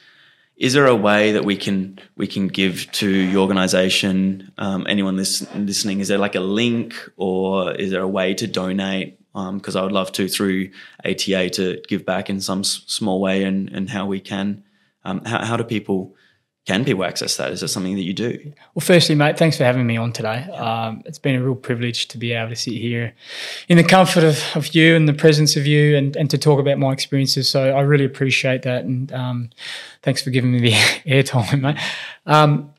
is 0.57 0.73
there 0.73 0.85
a 0.87 0.95
way 0.95 1.33
that 1.33 1.43
we 1.43 1.57
can 1.57 1.99
we 2.15 2.27
can 2.27 2.47
give 2.47 2.89
to 2.93 3.09
your 3.09 3.41
organization 3.41 4.53
um, 4.57 4.85
anyone 4.87 5.17
listening? 5.17 5.99
Is 5.99 6.07
there 6.07 6.17
like 6.17 6.35
a 6.35 6.39
link 6.39 6.95
or 7.17 7.73
is 7.73 7.91
there 7.91 8.01
a 8.01 8.07
way 8.07 8.33
to 8.35 8.47
donate? 8.47 9.19
Because 9.33 9.75
um, 9.75 9.81
i 9.81 9.83
would 9.83 9.91
love 9.91 10.13
to 10.13 10.29
through 10.29 10.69
ata 11.03 11.49
to 11.49 11.81
give 11.89 12.05
back 12.05 12.29
in 12.29 12.39
some 12.39 12.61
s- 12.61 12.83
small 12.87 13.19
way 13.19 13.43
and 13.43 13.69
and 13.69 13.89
how 13.89 14.05
we 14.05 14.21
can. 14.21 14.63
Um, 15.03 15.23
how, 15.25 15.43
how 15.45 15.57
do 15.57 15.63
people 15.63 16.15
can 16.65 16.83
people 16.83 17.03
access 17.03 17.37
that? 17.37 17.51
Is 17.51 17.61
it 17.61 17.67
something 17.67 17.95
that 17.95 18.01
you 18.01 18.13
do? 18.13 18.51
Well, 18.73 18.81
firstly, 18.81 19.13
mate, 19.13 19.37
thanks 19.37 19.55
for 19.55 19.63
having 19.63 19.85
me 19.85 19.97
on 19.97 20.11
today. 20.11 20.43
Um, 20.51 21.03
it's 21.05 21.19
been 21.19 21.35
a 21.35 21.43
real 21.43 21.53
privilege 21.53 22.07
to 22.07 22.17
be 22.17 22.31
able 22.31 22.49
to 22.49 22.55
sit 22.55 22.73
here 22.73 23.13
in 23.69 23.77
the 23.77 23.83
comfort 23.83 24.23
of, 24.23 24.43
of 24.55 24.73
you 24.73 24.95
and 24.95 25.07
the 25.07 25.13
presence 25.13 25.55
of 25.55 25.67
you 25.67 25.95
and, 25.95 26.15
and 26.15 26.27
to 26.31 26.39
talk 26.39 26.59
about 26.59 26.79
my 26.79 26.91
experiences. 26.91 27.47
So 27.47 27.69
I 27.69 27.81
really 27.81 28.05
appreciate 28.05 28.63
that. 28.63 28.83
And 28.83 29.13
um, 29.13 29.51
thanks 30.01 30.23
for 30.23 30.31
giving 30.31 30.53
me 30.53 30.59
the 30.59 30.71
airtime, 31.05 31.61
mate. 31.61 31.77
Um, 32.25 32.73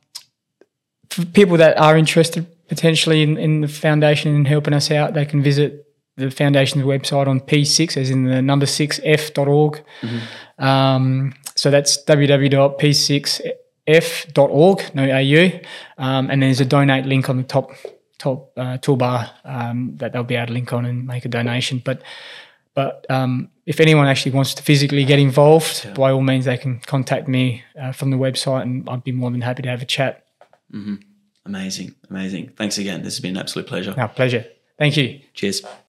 for 1.09 1.25
people 1.25 1.57
that 1.59 1.79
are 1.79 1.97
interested 1.97 2.45
potentially 2.69 3.23
in, 3.23 3.39
in 3.39 3.61
the 3.61 3.69
foundation 3.69 4.35
and 4.35 4.49
helping 4.49 4.75
us 4.75 4.91
out, 4.91 5.15
they 5.15 5.25
can 5.25 5.45
visit 5.45 5.87
the 6.17 6.33
foundation's 6.33 6.85
website 6.85 7.29
on 7.29 7.39
P6, 7.39 7.97
as 7.97 8.11
in 8.11 8.25
the 8.25 8.43
number 8.43 8.67
6f.org. 8.67 9.85
Mm-hmm. 10.01 10.65
Um, 10.65 11.35
so 11.55 11.71
that's 11.71 12.05
www.p6 12.05 13.53
f.org, 13.87 14.95
no 14.95 15.05
AU, 15.05 15.61
um, 15.99 16.31
and 16.31 16.43
there's 16.43 16.61
a 16.61 16.65
donate 16.65 17.07
link 17.07 17.29
on 17.29 17.37
the 17.37 17.43
top 17.43 17.71
top 18.19 18.51
uh, 18.57 18.79
toolbar 18.79 19.31
um, 19.45 19.97
that 19.97 20.13
they'll 20.13 20.25
be 20.25 20.35
able 20.35 20.47
to 20.47 20.53
link 20.53 20.73
on 20.73 20.85
and 20.85 21.07
make 21.07 21.25
a 21.25 21.29
donation. 21.29 21.83
But 21.85 22.03
but 22.75 23.07
um, 23.11 23.49
if 23.65 23.81
anyone 23.81 24.07
actually 24.07 24.33
wants 24.33 24.55
to 24.55 24.63
physically 24.63 25.05
get 25.05 25.19
involved, 25.19 25.85
yeah. 25.85 25.95
by 25.95 26.11
all 26.13 26.21
means 26.21 26.45
they 26.45 26.59
can 26.59 26.81
contact 26.81 27.27
me 27.27 27.65
uh, 27.81 27.93
from 27.93 28.11
the 28.11 28.17
website, 28.17 28.63
and 28.63 28.89
I'd 28.89 29.05
be 29.05 29.13
more 29.13 29.31
than 29.31 29.41
happy 29.41 29.63
to 29.63 29.69
have 29.69 29.83
a 29.83 29.87
chat. 29.87 30.27
Mm-hmm. 30.73 30.97
Amazing, 31.47 31.95
amazing. 32.11 32.53
Thanks 32.57 32.77
again. 32.77 33.03
This 33.03 33.15
has 33.15 33.21
been 33.21 33.37
an 33.37 33.41
absolute 33.41 33.67
pleasure. 33.67 33.95
No, 33.97 34.09
pleasure. 34.09 34.45
Thank 34.79 34.97
you. 34.97 35.21
Cheers. 35.33 35.63